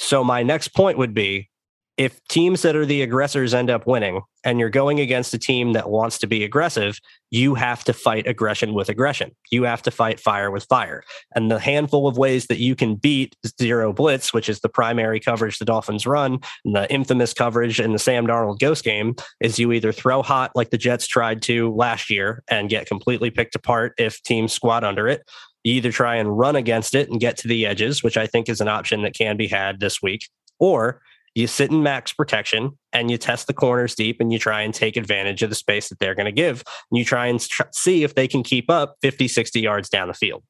So 0.02 0.24
my 0.24 0.42
next 0.42 0.74
point 0.74 0.98
would 0.98 1.14
be 1.14 1.48
if 1.96 2.20
teams 2.28 2.62
that 2.62 2.74
are 2.74 2.84
the 2.84 3.02
aggressors 3.02 3.54
end 3.54 3.70
up 3.70 3.86
winning 3.86 4.22
and 4.44 4.58
you're 4.58 4.68
going 4.68 4.98
against 4.98 5.32
a 5.32 5.38
team 5.38 5.74
that 5.74 5.90
wants 5.90 6.18
to 6.18 6.26
be 6.26 6.42
aggressive, 6.42 6.98
you 7.30 7.54
have 7.54 7.84
to 7.84 7.92
fight 7.92 8.26
aggression 8.26 8.74
with 8.74 8.88
aggression. 8.88 9.30
You 9.52 9.62
have 9.62 9.80
to 9.82 9.92
fight 9.92 10.18
fire 10.18 10.50
with 10.50 10.64
fire. 10.64 11.04
And 11.36 11.50
the 11.50 11.60
handful 11.60 12.08
of 12.08 12.18
ways 12.18 12.48
that 12.48 12.58
you 12.58 12.74
can 12.74 12.96
beat 12.96 13.36
zero 13.60 13.92
blitz, 13.92 14.34
which 14.34 14.48
is 14.48 14.58
the 14.60 14.68
primary 14.68 15.20
coverage 15.20 15.58
the 15.58 15.64
Dolphins 15.64 16.04
run, 16.04 16.40
the 16.64 16.92
infamous 16.92 17.32
coverage 17.32 17.78
in 17.78 17.92
the 17.92 17.98
Sam 17.98 18.26
Darnold 18.26 18.58
ghost 18.58 18.82
game, 18.82 19.14
is 19.40 19.60
you 19.60 19.70
either 19.70 19.92
throw 19.92 20.22
hot 20.22 20.50
like 20.56 20.70
the 20.70 20.78
Jets 20.78 21.06
tried 21.06 21.42
to 21.42 21.72
last 21.74 22.10
year 22.10 22.42
and 22.48 22.68
get 22.68 22.86
completely 22.86 23.30
picked 23.30 23.54
apart 23.54 23.94
if 23.98 24.20
teams 24.24 24.52
squat 24.52 24.82
under 24.82 25.06
it, 25.06 25.22
either 25.64 25.92
try 25.92 26.16
and 26.16 26.36
run 26.36 26.56
against 26.56 26.94
it 26.94 27.08
and 27.08 27.20
get 27.20 27.36
to 27.38 27.48
the 27.48 27.66
edges, 27.66 28.02
which 28.02 28.16
I 28.16 28.26
think 28.26 28.48
is 28.48 28.60
an 28.60 28.68
option 28.68 29.02
that 29.02 29.14
can 29.14 29.36
be 29.36 29.48
had 29.48 29.80
this 29.80 30.02
week, 30.02 30.28
or 30.58 31.00
you 31.34 31.46
sit 31.46 31.70
in 31.70 31.82
max 31.82 32.12
protection 32.12 32.78
and 32.92 33.10
you 33.10 33.16
test 33.16 33.46
the 33.46 33.54
corners 33.54 33.94
deep 33.94 34.20
and 34.20 34.32
you 34.32 34.38
try 34.38 34.60
and 34.60 34.74
take 34.74 34.96
advantage 34.96 35.42
of 35.42 35.48
the 35.48 35.56
space 35.56 35.88
that 35.88 35.98
they're 35.98 36.14
going 36.14 36.26
to 36.26 36.32
give. 36.32 36.62
And 36.90 36.98
you 36.98 37.04
try 37.04 37.26
and 37.26 37.40
tr- 37.40 37.62
see 37.72 38.04
if 38.04 38.14
they 38.14 38.28
can 38.28 38.42
keep 38.42 38.68
up 38.70 38.96
50, 39.00 39.28
60 39.28 39.60
yards 39.60 39.88
down 39.88 40.08
the 40.08 40.14
field. 40.14 40.42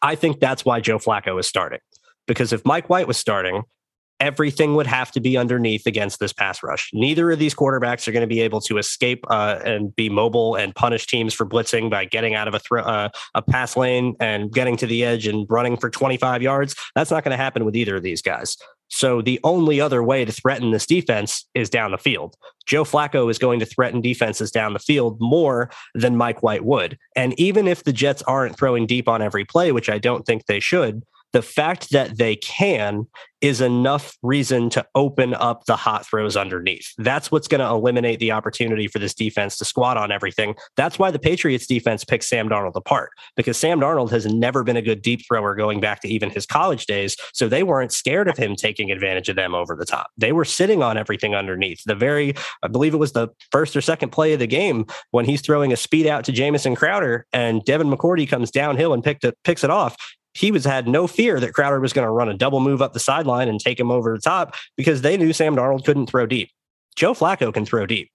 I 0.00 0.16
think 0.16 0.40
that's 0.40 0.64
why 0.64 0.80
Joe 0.80 0.98
Flacco 0.98 1.38
is 1.38 1.46
starting. 1.46 1.78
Because 2.26 2.52
if 2.52 2.64
Mike 2.64 2.88
White 2.88 3.06
was 3.06 3.16
starting, 3.16 3.62
everything 4.22 4.76
would 4.76 4.86
have 4.86 5.10
to 5.10 5.20
be 5.20 5.36
underneath 5.36 5.84
against 5.84 6.20
this 6.20 6.32
pass 6.32 6.62
rush. 6.62 6.90
Neither 6.94 7.32
of 7.32 7.40
these 7.40 7.56
quarterbacks 7.56 8.06
are 8.06 8.12
going 8.12 8.22
to 8.22 8.28
be 8.28 8.40
able 8.40 8.60
to 8.62 8.78
escape 8.78 9.24
uh, 9.28 9.58
and 9.64 9.94
be 9.96 10.08
mobile 10.08 10.54
and 10.54 10.72
punish 10.76 11.08
teams 11.08 11.34
for 11.34 11.44
blitzing 11.44 11.90
by 11.90 12.04
getting 12.04 12.36
out 12.36 12.46
of 12.46 12.54
a 12.54 12.60
thro- 12.60 12.84
uh, 12.84 13.08
a 13.34 13.42
pass 13.42 13.76
lane 13.76 14.14
and 14.20 14.52
getting 14.52 14.76
to 14.76 14.86
the 14.86 15.04
edge 15.04 15.26
and 15.26 15.44
running 15.50 15.76
for 15.76 15.90
25 15.90 16.40
yards. 16.40 16.76
That's 16.94 17.10
not 17.10 17.24
going 17.24 17.32
to 17.32 17.36
happen 17.36 17.64
with 17.64 17.74
either 17.74 17.96
of 17.96 18.04
these 18.04 18.22
guys. 18.22 18.56
So 18.86 19.22
the 19.22 19.40
only 19.42 19.80
other 19.80 20.04
way 20.04 20.24
to 20.24 20.30
threaten 20.30 20.70
this 20.70 20.86
defense 20.86 21.48
is 21.54 21.68
down 21.68 21.90
the 21.90 21.98
field. 21.98 22.36
Joe 22.66 22.84
Flacco 22.84 23.28
is 23.28 23.38
going 23.38 23.58
to 23.58 23.66
threaten 23.66 24.00
defenses 24.00 24.52
down 24.52 24.72
the 24.72 24.78
field 24.78 25.16
more 25.18 25.70
than 25.94 26.16
Mike 26.16 26.44
White 26.44 26.64
would. 26.64 26.96
And 27.16 27.38
even 27.40 27.66
if 27.66 27.82
the 27.82 27.92
Jets 27.92 28.22
aren't 28.22 28.56
throwing 28.56 28.86
deep 28.86 29.08
on 29.08 29.20
every 29.20 29.44
play, 29.44 29.72
which 29.72 29.88
I 29.88 29.98
don't 29.98 30.24
think 30.24 30.46
they 30.46 30.60
should, 30.60 31.02
the 31.32 31.42
fact 31.42 31.90
that 31.90 32.18
they 32.18 32.36
can 32.36 33.06
is 33.42 33.60
enough 33.60 34.16
reason 34.22 34.70
to 34.70 34.86
open 34.94 35.34
up 35.34 35.64
the 35.64 35.74
hot 35.74 36.06
throws 36.06 36.36
underneath. 36.36 36.92
That's 36.96 37.30
what's 37.32 37.48
going 37.48 37.60
to 37.60 37.66
eliminate 37.66 38.20
the 38.20 38.30
opportunity 38.30 38.86
for 38.86 39.00
this 39.00 39.14
defense 39.14 39.58
to 39.58 39.64
squat 39.64 39.96
on 39.96 40.12
everything. 40.12 40.54
That's 40.76 40.96
why 40.96 41.10
the 41.10 41.18
Patriots 41.18 41.66
defense 41.66 42.04
picks 42.04 42.28
Sam 42.28 42.48
Darnold 42.48 42.76
apart 42.76 43.10
because 43.36 43.56
Sam 43.56 43.80
Darnold 43.80 44.10
has 44.10 44.26
never 44.26 44.62
been 44.62 44.76
a 44.76 44.82
good 44.82 45.02
deep 45.02 45.26
thrower 45.26 45.56
going 45.56 45.80
back 45.80 46.00
to 46.02 46.08
even 46.08 46.30
his 46.30 46.46
college 46.46 46.86
days. 46.86 47.16
So 47.34 47.48
they 47.48 47.64
weren't 47.64 47.92
scared 47.92 48.28
of 48.28 48.36
him 48.36 48.54
taking 48.54 48.92
advantage 48.92 49.28
of 49.28 49.34
them 49.34 49.56
over 49.56 49.74
the 49.74 49.86
top. 49.86 50.10
They 50.16 50.30
were 50.30 50.44
sitting 50.44 50.82
on 50.82 50.96
everything 50.96 51.34
underneath. 51.34 51.82
The 51.84 51.96
very, 51.96 52.34
I 52.62 52.68
believe 52.68 52.94
it 52.94 52.98
was 52.98 53.12
the 53.12 53.28
first 53.50 53.74
or 53.74 53.80
second 53.80 54.10
play 54.10 54.34
of 54.34 54.38
the 54.38 54.46
game 54.46 54.86
when 55.10 55.24
he's 55.24 55.40
throwing 55.40 55.72
a 55.72 55.76
speed 55.76 56.06
out 56.06 56.22
to 56.24 56.32
Jamison 56.32 56.76
Crowder 56.76 57.26
and 57.32 57.64
Devin 57.64 57.90
McCourty 57.90 58.28
comes 58.28 58.52
downhill 58.52 58.94
and 58.94 59.02
picked 59.02 59.24
it, 59.24 59.36
picks 59.42 59.64
it 59.64 59.70
off 59.70 59.96
he 60.34 60.50
was 60.50 60.64
had 60.64 60.88
no 60.88 61.06
fear 61.06 61.40
that 61.40 61.52
Crowder 61.52 61.80
was 61.80 61.92
going 61.92 62.06
to 62.06 62.10
run 62.10 62.28
a 62.28 62.34
double 62.34 62.60
move 62.60 62.82
up 62.82 62.92
the 62.92 63.00
sideline 63.00 63.48
and 63.48 63.60
take 63.60 63.78
him 63.78 63.90
over 63.90 64.14
the 64.14 64.20
top 64.20 64.54
because 64.76 65.02
they 65.02 65.16
knew 65.16 65.32
Sam 65.32 65.56
Darnold 65.56 65.84
couldn't 65.84 66.06
throw 66.06 66.26
deep. 66.26 66.50
Joe 66.96 67.14
Flacco 67.14 67.52
can 67.52 67.64
throw 67.64 67.86
deep. 67.86 68.10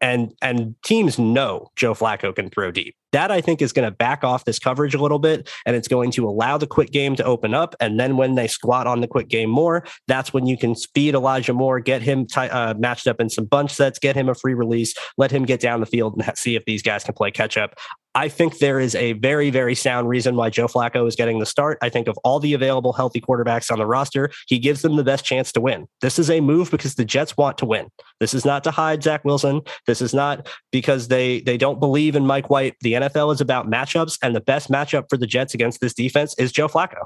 And 0.00 0.34
and 0.42 0.74
teams 0.82 1.18
know 1.18 1.70
Joe 1.76 1.94
Flacco 1.94 2.34
can 2.34 2.50
throw 2.50 2.70
deep. 2.70 2.94
That 3.16 3.30
I 3.30 3.40
think 3.40 3.62
is 3.62 3.72
going 3.72 3.88
to 3.88 3.90
back 3.90 4.24
off 4.24 4.44
this 4.44 4.58
coverage 4.58 4.94
a 4.94 5.00
little 5.00 5.18
bit 5.18 5.48
and 5.64 5.74
it's 5.74 5.88
going 5.88 6.10
to 6.10 6.28
allow 6.28 6.58
the 6.58 6.66
quick 6.66 6.90
game 6.90 7.16
to 7.16 7.24
open 7.24 7.54
up 7.54 7.74
and 7.80 7.98
then 7.98 8.18
when 8.18 8.34
they 8.34 8.46
squat 8.46 8.86
on 8.86 9.00
the 9.00 9.08
quick 9.08 9.28
game 9.28 9.48
more, 9.48 9.84
that's 10.06 10.34
when 10.34 10.44
you 10.44 10.58
can 10.58 10.74
speed 10.74 11.14
Elijah 11.14 11.54
Moore, 11.54 11.80
get 11.80 12.02
him 12.02 12.26
t- 12.26 12.40
uh, 12.40 12.74
matched 12.74 13.06
up 13.06 13.18
in 13.18 13.30
some 13.30 13.46
bunch 13.46 13.70
sets, 13.72 13.98
get 13.98 14.16
him 14.16 14.28
a 14.28 14.34
free 14.34 14.52
release, 14.52 14.92
let 15.16 15.30
him 15.30 15.46
get 15.46 15.60
down 15.60 15.80
the 15.80 15.86
field 15.86 16.12
and 16.14 16.36
see 16.36 16.56
if 16.56 16.66
these 16.66 16.82
guys 16.82 17.04
can 17.04 17.14
play 17.14 17.30
catch 17.30 17.56
up. 17.56 17.78
I 18.16 18.30
think 18.30 18.60
there 18.60 18.80
is 18.80 18.94
a 18.94 19.12
very, 19.12 19.50
very 19.50 19.74
sound 19.74 20.08
reason 20.08 20.36
why 20.36 20.48
Joe 20.48 20.68
Flacco 20.68 21.06
is 21.06 21.16
getting 21.16 21.38
the 21.38 21.44
start. 21.44 21.76
I 21.82 21.90
think 21.90 22.08
of 22.08 22.18
all 22.24 22.40
the 22.40 22.54
available 22.54 22.94
healthy 22.94 23.20
quarterbacks 23.20 23.70
on 23.70 23.78
the 23.78 23.84
roster, 23.84 24.30
he 24.48 24.58
gives 24.58 24.80
them 24.80 24.96
the 24.96 25.04
best 25.04 25.22
chance 25.22 25.52
to 25.52 25.60
win. 25.60 25.86
This 26.00 26.18
is 26.18 26.30
a 26.30 26.40
move 26.40 26.70
because 26.70 26.94
the 26.94 27.04
Jets 27.04 27.36
want 27.36 27.58
to 27.58 27.66
win. 27.66 27.88
This 28.18 28.32
is 28.32 28.46
not 28.46 28.64
to 28.64 28.70
hide 28.70 29.02
Zach 29.02 29.22
Wilson. 29.26 29.60
This 29.86 30.00
is 30.00 30.14
not 30.14 30.48
because 30.72 31.08
they 31.08 31.40
they 31.40 31.58
don't 31.58 31.78
believe 31.78 32.16
in 32.16 32.26
Mike 32.26 32.48
White. 32.48 32.76
The 32.80 32.94
NFL 32.94 33.05
is 33.14 33.40
about 33.40 33.70
matchups, 33.70 34.18
and 34.22 34.34
the 34.34 34.40
best 34.40 34.70
matchup 34.70 35.04
for 35.08 35.16
the 35.16 35.26
Jets 35.26 35.54
against 35.54 35.80
this 35.80 35.94
defense 35.94 36.34
is 36.38 36.52
Joe 36.52 36.68
Flacco. 36.68 37.04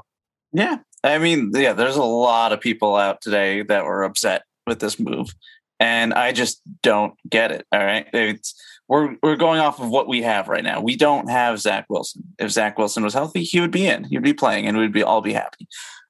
Yeah. 0.53 0.77
I 1.03 1.17
mean, 1.17 1.51
yeah, 1.53 1.73
there's 1.73 1.95
a 1.95 2.03
lot 2.03 2.53
of 2.53 2.59
people 2.59 2.95
out 2.95 3.21
today 3.21 3.63
that 3.63 3.85
were 3.85 4.03
upset 4.03 4.43
with 4.67 4.79
this 4.79 4.99
move. 4.99 5.33
And 5.79 6.13
I 6.13 6.31
just 6.31 6.61
don't 6.83 7.15
get 7.27 7.51
it. 7.51 7.65
All 7.71 7.79
right. 7.79 8.07
It's 8.13 8.53
we're 8.87 9.15
we're 9.23 9.35
going 9.35 9.59
off 9.59 9.79
of 9.79 9.89
what 9.89 10.07
we 10.07 10.21
have 10.21 10.47
right 10.47 10.63
now. 10.63 10.79
We 10.81 10.95
don't 10.95 11.29
have 11.29 11.59
Zach 11.59 11.85
Wilson. 11.89 12.23
If 12.37 12.51
Zach 12.51 12.77
Wilson 12.77 13.03
was 13.03 13.13
healthy, 13.13 13.43
he 13.43 13.59
would 13.59 13.71
be 13.71 13.87
in. 13.87 14.03
He 14.03 14.17
would 14.17 14.23
be 14.23 14.33
playing, 14.33 14.67
and 14.67 14.77
we'd 14.77 14.91
be 14.91 15.01
all 15.01 15.21
be 15.21 15.33
happy. 15.33 15.67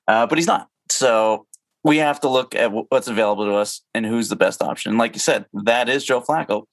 Uh, 0.08 0.28
but 0.28 0.38
he's 0.38 0.48
not. 0.48 0.68
So 0.90 1.46
we 1.84 1.98
have 1.98 2.20
to 2.22 2.30
look 2.30 2.54
at 2.54 2.72
what's 2.72 3.08
available 3.08 3.46
to 3.46 3.54
us 3.54 3.82
and 3.94 4.06
who's 4.06 4.30
the 4.30 4.36
best 4.36 4.62
option. 4.62 4.98
Like 4.98 5.16
you 5.16 5.20
said, 5.20 5.46
that 5.64 5.90
is 5.90 6.04
Joe 6.04 6.22
Flacco. 6.22 6.66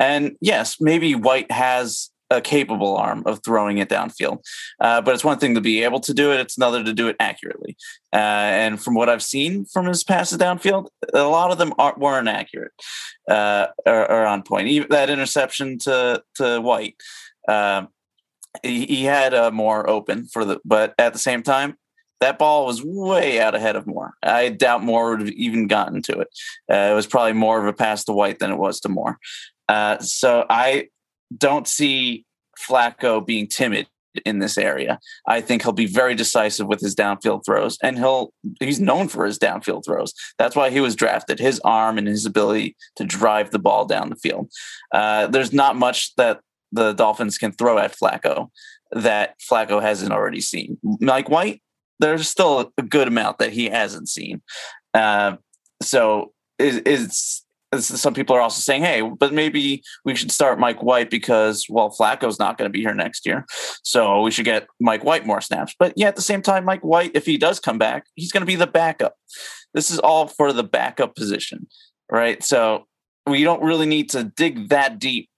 And 0.00 0.36
yes, 0.40 0.76
maybe 0.80 1.14
White 1.14 1.50
has 1.50 2.10
a 2.30 2.40
capable 2.40 2.96
arm 2.96 3.22
of 3.26 3.42
throwing 3.44 3.78
it 3.78 3.88
downfield. 3.88 4.44
Uh, 4.80 5.00
but 5.00 5.14
it's 5.14 5.24
one 5.24 5.38
thing 5.38 5.54
to 5.54 5.60
be 5.60 5.82
able 5.82 6.00
to 6.00 6.14
do 6.14 6.32
it; 6.32 6.40
it's 6.40 6.56
another 6.56 6.82
to 6.82 6.92
do 6.92 7.08
it 7.08 7.16
accurately. 7.20 7.76
Uh, 8.12 8.16
and 8.16 8.82
from 8.82 8.94
what 8.94 9.08
I've 9.08 9.22
seen 9.22 9.64
from 9.64 9.86
his 9.86 10.02
passes 10.04 10.38
downfield, 10.38 10.88
a 11.12 11.22
lot 11.22 11.50
of 11.50 11.58
them 11.58 11.72
aren't, 11.78 11.98
weren't 11.98 12.28
accurate 12.28 12.72
uh, 13.30 13.68
or, 13.84 14.10
or, 14.10 14.26
on 14.26 14.42
point. 14.42 14.68
Even 14.68 14.88
that 14.90 15.10
interception 15.10 15.78
to 15.80 16.22
to 16.36 16.60
White, 16.60 16.96
uh, 17.48 17.86
he, 18.62 18.86
he, 18.86 19.04
had 19.04 19.34
a 19.34 19.50
Moore 19.50 19.88
open 19.88 20.26
for 20.26 20.44
the, 20.44 20.60
but 20.64 20.94
at 20.98 21.12
the 21.12 21.18
same 21.18 21.42
time. 21.42 21.76
That 22.22 22.38
ball 22.38 22.64
was 22.64 22.82
way 22.82 23.42
out 23.42 23.54
ahead 23.54 23.76
of 23.76 23.86
Moore. 23.86 24.14
I 24.22 24.48
doubt 24.48 24.82
Moore 24.82 25.10
would 25.10 25.20
have 25.20 25.28
even 25.32 25.66
gotten 25.66 26.00
to 26.00 26.20
it. 26.20 26.28
Uh, 26.66 26.88
it 26.90 26.94
was 26.94 27.06
probably 27.06 27.34
more 27.34 27.60
of 27.60 27.66
a 27.66 27.74
pass 27.74 28.04
to 28.04 28.14
White 28.14 28.38
than 28.38 28.50
it 28.50 28.56
was 28.56 28.80
to 28.80 28.88
Moore. 28.88 29.18
Uh, 29.68 29.98
so 29.98 30.46
I 30.48 30.88
don't 31.36 31.66
see 31.66 32.24
Flacco 32.68 33.24
being 33.24 33.46
timid 33.46 33.86
in 34.24 34.38
this 34.38 34.56
area. 34.56 34.98
I 35.26 35.40
think 35.40 35.62
he'll 35.62 35.72
be 35.72 35.86
very 35.86 36.14
decisive 36.14 36.66
with 36.66 36.80
his 36.80 36.94
downfield 36.94 37.44
throws, 37.44 37.76
and 37.82 37.98
he'll 37.98 38.32
he's 38.60 38.80
known 38.80 39.08
for 39.08 39.26
his 39.26 39.38
downfield 39.38 39.84
throws. 39.84 40.12
That's 40.38 40.56
why 40.56 40.70
he 40.70 40.80
was 40.80 40.96
drafted. 40.96 41.38
His 41.38 41.60
arm 41.64 41.98
and 41.98 42.08
his 42.08 42.24
ability 42.24 42.76
to 42.96 43.04
drive 43.04 43.50
the 43.50 43.58
ball 43.58 43.84
down 43.84 44.10
the 44.10 44.16
field. 44.16 44.50
Uh, 44.92 45.26
there's 45.26 45.52
not 45.52 45.76
much 45.76 46.14
that 46.16 46.40
the 46.72 46.92
Dolphins 46.92 47.38
can 47.38 47.52
throw 47.52 47.78
at 47.78 47.96
Flacco 47.96 48.48
that 48.92 49.34
Flacco 49.40 49.82
hasn't 49.82 50.12
already 50.12 50.40
seen. 50.40 50.78
Mike 51.00 51.28
White, 51.28 51.62
there's 51.98 52.28
still 52.28 52.72
a 52.78 52.82
good 52.82 53.08
amount 53.08 53.38
that 53.38 53.52
he 53.52 53.66
hasn't 53.66 54.08
seen. 54.08 54.42
Uh, 54.94 55.36
so 55.82 56.32
it's 56.58 57.45
some 57.78 58.14
people 58.14 58.36
are 58.36 58.40
also 58.40 58.60
saying, 58.60 58.82
hey, 58.82 59.02
but 59.02 59.32
maybe 59.32 59.82
we 60.04 60.14
should 60.14 60.30
start 60.30 60.58
Mike 60.58 60.82
White 60.82 61.10
because, 61.10 61.66
well, 61.68 61.90
Flacco's 61.90 62.38
not 62.38 62.58
going 62.58 62.68
to 62.68 62.72
be 62.72 62.80
here 62.80 62.94
next 62.94 63.26
year. 63.26 63.44
So 63.82 64.22
we 64.22 64.30
should 64.30 64.44
get 64.44 64.68
Mike 64.80 65.04
White 65.04 65.26
more 65.26 65.40
snaps. 65.40 65.74
But 65.78 65.92
yeah, 65.96 66.08
at 66.08 66.16
the 66.16 66.22
same 66.22 66.42
time, 66.42 66.64
Mike 66.64 66.82
White, 66.82 67.10
if 67.14 67.26
he 67.26 67.36
does 67.36 67.58
come 67.60 67.78
back, 67.78 68.06
he's 68.14 68.32
going 68.32 68.42
to 68.42 68.46
be 68.46 68.54
the 68.54 68.66
backup. 68.66 69.16
This 69.74 69.90
is 69.90 69.98
all 69.98 70.28
for 70.28 70.52
the 70.52 70.64
backup 70.64 71.16
position, 71.16 71.66
right? 72.10 72.42
So 72.42 72.86
we 73.26 73.42
don't 73.42 73.62
really 73.62 73.86
need 73.86 74.10
to 74.10 74.24
dig 74.24 74.68
that 74.68 74.98
deep 74.98 75.28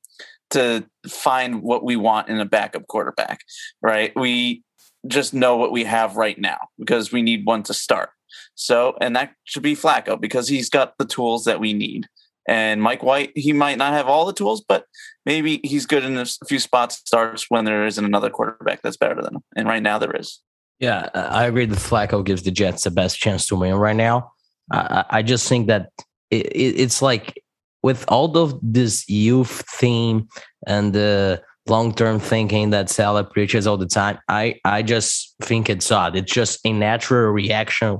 to 0.50 0.86
find 1.08 1.62
what 1.62 1.84
we 1.84 1.96
want 1.96 2.28
in 2.28 2.40
a 2.40 2.44
backup 2.44 2.86
quarterback, 2.86 3.40
right? 3.82 4.12
We 4.16 4.62
just 5.06 5.34
know 5.34 5.56
what 5.56 5.72
we 5.72 5.84
have 5.84 6.16
right 6.16 6.38
now 6.38 6.58
because 6.78 7.12
we 7.12 7.22
need 7.22 7.46
one 7.46 7.62
to 7.64 7.74
start. 7.74 8.10
So, 8.54 8.96
and 9.00 9.14
that 9.16 9.32
should 9.44 9.62
be 9.62 9.76
Flacco 9.76 10.20
because 10.20 10.48
he's 10.48 10.68
got 10.68 10.98
the 10.98 11.04
tools 11.04 11.44
that 11.44 11.60
we 11.60 11.72
need. 11.72 12.08
And 12.48 12.82
Mike 12.82 13.02
White, 13.02 13.32
he 13.34 13.52
might 13.52 13.76
not 13.76 13.92
have 13.92 14.08
all 14.08 14.24
the 14.24 14.32
tools, 14.32 14.64
but 14.66 14.86
maybe 15.26 15.60
he's 15.62 15.84
good 15.84 16.02
in 16.02 16.16
a 16.16 16.24
few 16.46 16.58
spots 16.58 16.96
starts 16.96 17.50
when 17.50 17.66
there 17.66 17.86
isn't 17.86 18.04
another 18.04 18.30
quarterback 18.30 18.80
that's 18.80 18.96
better 18.96 19.20
than 19.20 19.36
him. 19.36 19.44
And 19.54 19.68
right 19.68 19.82
now 19.82 19.98
there 19.98 20.16
is. 20.16 20.40
Yeah, 20.80 21.10
I 21.14 21.44
agree 21.44 21.66
that 21.66 21.78
Flacco 21.78 22.24
gives 22.24 22.44
the 22.44 22.50
Jets 22.50 22.84
the 22.84 22.90
best 22.90 23.18
chance 23.18 23.46
to 23.48 23.56
win 23.56 23.74
right 23.74 23.96
now. 23.96 24.32
I, 24.72 25.04
I 25.10 25.22
just 25.22 25.46
think 25.46 25.66
that 25.66 25.90
it, 26.30 26.46
it, 26.46 26.80
it's 26.80 27.02
like 27.02 27.42
with 27.82 28.06
all 28.08 28.36
of 28.38 28.58
this 28.62 29.06
youth 29.08 29.64
theme 29.68 30.28
and 30.66 30.94
the 30.94 31.42
long 31.68 31.94
term 31.94 32.18
thinking 32.18 32.70
that 32.70 32.88
Saleh 32.88 33.30
preaches 33.30 33.66
all 33.66 33.76
the 33.76 33.86
time, 33.86 34.18
I, 34.28 34.54
I 34.64 34.82
just 34.82 35.34
think 35.42 35.68
it's 35.68 35.92
odd. 35.92 36.16
It's 36.16 36.32
just 36.32 36.60
a 36.64 36.72
natural 36.72 37.30
reaction 37.30 37.98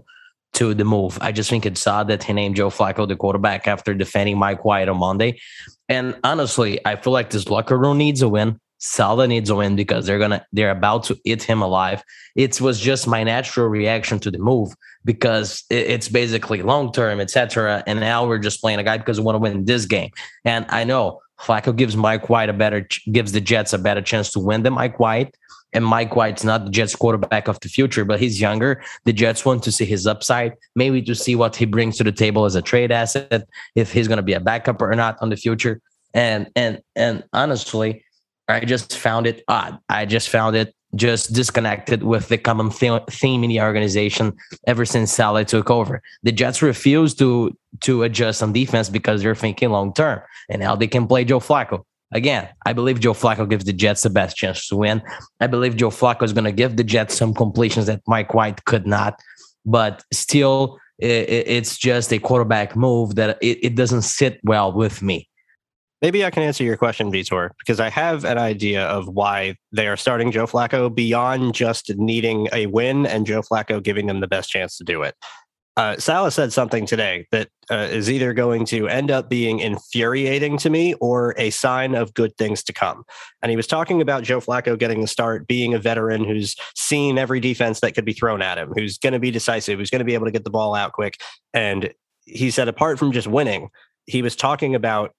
to 0.55 0.75
the 0.75 0.85
move. 0.85 1.19
I 1.21 1.33
just 1.33 1.51
think 1.51 1.67
it's 1.67 1.87
odd 1.87 2.09
that 2.09 2.25
he 2.25 2.33
named 2.33 2.57
Joe 2.57 2.71
Flacco 2.71 3.07
the 3.07 3.17
quarterback 3.17 3.69
after 3.69 3.95
defending 3.95 4.39
Mike 4.39 4.65
White 4.65 4.89
on 4.89 4.99
Monday. 4.99 5.41
And 5.89 6.19
honestly, 6.25 6.85
I 6.85 6.97
feel 6.97 7.13
like 7.13 7.31
this 7.31 7.49
locker 7.49 7.79
room 7.79 7.99
needs 7.99 8.23
a 8.23 8.29
win. 8.29 8.61
Saleh 8.79 9.29
needs 9.29 9.51
a 9.51 9.57
win 9.57 9.75
because 9.75 10.07
they're 10.07 10.21
gonna 10.21 10.47
they're 10.53 10.71
about 10.71 11.05
to 11.05 11.19
eat 11.25 11.43
him 11.43 11.63
alive. 11.63 12.03
It 12.37 12.61
was 12.61 12.79
just 12.79 13.09
my 13.09 13.25
natural 13.25 13.67
reaction 13.67 14.21
to 14.21 14.31
the 14.31 14.39
move 14.39 14.73
because 15.05 15.65
it's 15.69 16.09
basically 16.09 16.63
long 16.63 16.93
term, 16.93 17.21
etc. 17.21 17.83
And 17.87 18.01
now 18.01 18.27
we're 18.27 18.39
just 18.39 18.61
playing 18.61 18.79
a 18.79 18.85
guy 18.85 18.99
because 18.99 19.19
we 19.19 19.27
want 19.27 19.35
to 19.35 19.41
win 19.41 19.65
this 19.65 19.85
game. 19.85 20.11
And 20.45 20.65
I 20.69 20.85
know 20.85 21.21
Flacco 21.41 21.75
gives 21.75 21.97
Mike 21.97 22.29
White 22.29 22.49
a 22.49 22.53
better 22.53 22.87
gives 23.13 23.33
the 23.33 23.41
Jets 23.41 23.73
a 23.73 23.79
better 23.79 24.03
chance 24.03 24.31
to 24.33 24.41
win 24.41 24.63
than 24.63 24.73
Mike 24.73 24.99
White. 24.99 25.37
And 25.75 25.85
Mike 25.85 26.17
White's 26.17 26.45
not 26.45 26.65
the 26.65 26.71
Jets 26.71 26.97
quarterback 26.97 27.47
of 27.47 27.61
the 27.61 27.69
future, 27.69 28.05
but 28.05 28.19
he's 28.19 28.41
younger. 28.41 28.83
The 29.05 29.13
Jets 29.13 29.45
want 29.45 29.63
to 29.65 29.73
see 29.73 29.85
his 29.85 30.07
upside, 30.07 30.55
maybe 30.75 31.03
to 31.03 31.15
see 31.15 31.37
what 31.37 31.55
he 31.57 31.67
brings 31.67 31.99
to 31.99 32.05
the 32.05 32.13
table 32.13 32.47
as 32.47 32.55
a 32.55 32.63
trade 32.63 32.91
asset, 32.91 33.47
if 33.75 33.93
he's 33.93 34.09
going 34.09 34.17
to 34.17 34.23
be 34.23 34.33
a 34.33 34.41
backup 34.41 34.81
or 34.81 34.95
not 34.95 35.19
on 35.21 35.29
the 35.29 35.37
future. 35.37 35.81
And 36.15 36.51
and 36.57 36.81
and 36.97 37.23
honestly, 37.35 38.03
I 38.49 38.61
just 38.61 38.97
found 38.97 39.27
it 39.27 39.45
odd. 39.47 39.79
I 39.91 40.07
just 40.07 40.31
found 40.31 40.57
it 40.57 40.75
just 40.95 41.33
disconnected 41.33 42.03
with 42.03 42.29
the 42.29 42.39
common 42.39 42.71
theme 42.71 43.45
in 43.45 43.51
the 43.51 43.61
organization 43.61 44.35
ever 44.67 44.85
since 44.85 45.13
Saleh 45.13 45.47
took 45.47 45.71
over. 45.71 46.03
The 46.23 46.33
Jets 46.33 46.63
refuse 46.63 47.15
to 47.17 47.57
to 47.81 48.03
adjust 48.03 48.43
on 48.43 48.53
defense 48.53 48.89
because 48.89 49.23
they're 49.23 49.35
thinking 49.35 49.71
long 49.71 49.93
term 49.93 50.21
and 50.49 50.63
how 50.63 50.77
they 50.77 50.87
can 50.87 51.07
play 51.07 51.25
Joe 51.25 51.41
Flacco. 51.41 51.85
Again, 52.13 52.49
I 52.65 52.73
believe 52.73 53.01
Joe 53.01 53.13
Flacco 53.13 53.49
gives 53.49 53.65
the 53.65 53.73
Jets 53.73 54.03
the 54.03 54.11
best 54.11 54.37
chance 54.37 54.67
to 54.69 54.77
win. 54.77 55.03
I 55.41 55.47
believe 55.47 55.77
Joe 55.77 55.91
Flacco 55.91 56.23
is 56.23 56.33
going 56.33 56.45
to 56.45 56.53
give 56.53 56.77
the 56.77 56.85
Jets 56.85 57.15
some 57.15 57.35
completions 57.35 57.87
that 57.87 58.01
Mike 58.07 58.33
White 58.33 58.65
could 58.65 58.87
not. 58.87 59.21
But 59.67 60.03
still, 60.11 60.79
it's 60.99 61.77
just 61.77 62.13
a 62.13 62.19
quarterback 62.19 62.75
move 62.75 63.17
that 63.17 63.37
it, 63.43 63.59
it 63.63 63.75
doesn't 63.75 64.03
sit 64.03 64.41
well 64.43 64.73
with 64.73 65.03
me. 65.03 65.29
Maybe 66.01 66.25
I 66.25 66.31
can 66.31 66.45
answer 66.45 66.63
your 66.63 66.77
question, 66.77 67.11
Vitor, 67.11 67.51
because 67.59 67.81
I 67.81 67.91
have 67.91 68.25
an 68.25 68.39
idea 68.39 68.85
of 68.87 69.09
why 69.09 69.57
they 69.73 69.89
are 69.89 69.97
starting 69.97 70.31
Joe 70.31 70.47
Flacco 70.47 70.95
beyond 70.95 71.55
just 71.55 71.91
needing 71.97 72.49
a 72.53 72.67
win 72.67 73.05
and 73.05 73.27
Joe 73.27 73.43
Flacco 73.43 73.83
giving 73.83 74.07
them 74.07 74.21
the 74.21 74.29
best 74.29 74.49
chance 74.49 74.77
to 74.79 74.85
do 74.85 75.03
it. 75.03 75.17
Uh, 75.77 75.97
Saleh 75.97 76.33
said 76.33 76.53
something 76.53 76.87
today 76.87 77.25
that 77.31 77.51
uh, 77.71 77.87
is 77.91 78.11
either 78.11 78.33
going 78.33 78.65
to 78.65 78.89
end 78.89 79.13
up 79.13 79.29
being 79.29 79.61
infuriating 79.61 80.59
to 80.59 80.71
me 80.71 80.95
or 80.95 81.37
a 81.39 81.51
sign 81.51 81.95
of 81.95 82.13
good 82.15 82.37
things 82.37 82.65
to 82.65 82.73
come. 82.73 83.05
And 83.43 83.51
he 83.51 83.57
was 83.57 83.69
talking 83.69 84.03
about 84.03 84.25
Joe 84.25 84.41
Flacco 84.41 84.77
getting 84.77 85.01
the 85.01 85.07
start, 85.07 85.47
being 85.47 85.75
a 85.75 85.79
veteran 85.79 86.25
who's 86.25 86.57
seen 86.75 87.17
every 87.17 87.39
defense 87.39 87.79
that 87.81 87.93
could 87.93 88.05
be 88.05 88.13
thrown 88.13 88.43
at 88.43 88.59
him, 88.59 88.73
who's 88.75 88.99
going 88.99 89.13
to 89.13 89.21
be 89.21 89.31
decisive, 89.31 89.79
who's 89.79 89.91
going 89.91 90.01
to 90.01 90.05
be 90.05 90.15
able 90.15 90.27
to 90.27 90.33
get 90.33 90.43
the 90.43 90.51
ball 90.51 90.75
out 90.75 90.95
quick. 90.95 91.17
And 91.55 91.95
he 92.25 92.51
said, 92.51 92.67
apart 92.67 92.99
from 92.99 93.13
just 93.13 93.29
winning, 93.29 93.69
he 94.07 94.21
was 94.21 94.35
talking 94.35 94.75
about 94.75 95.13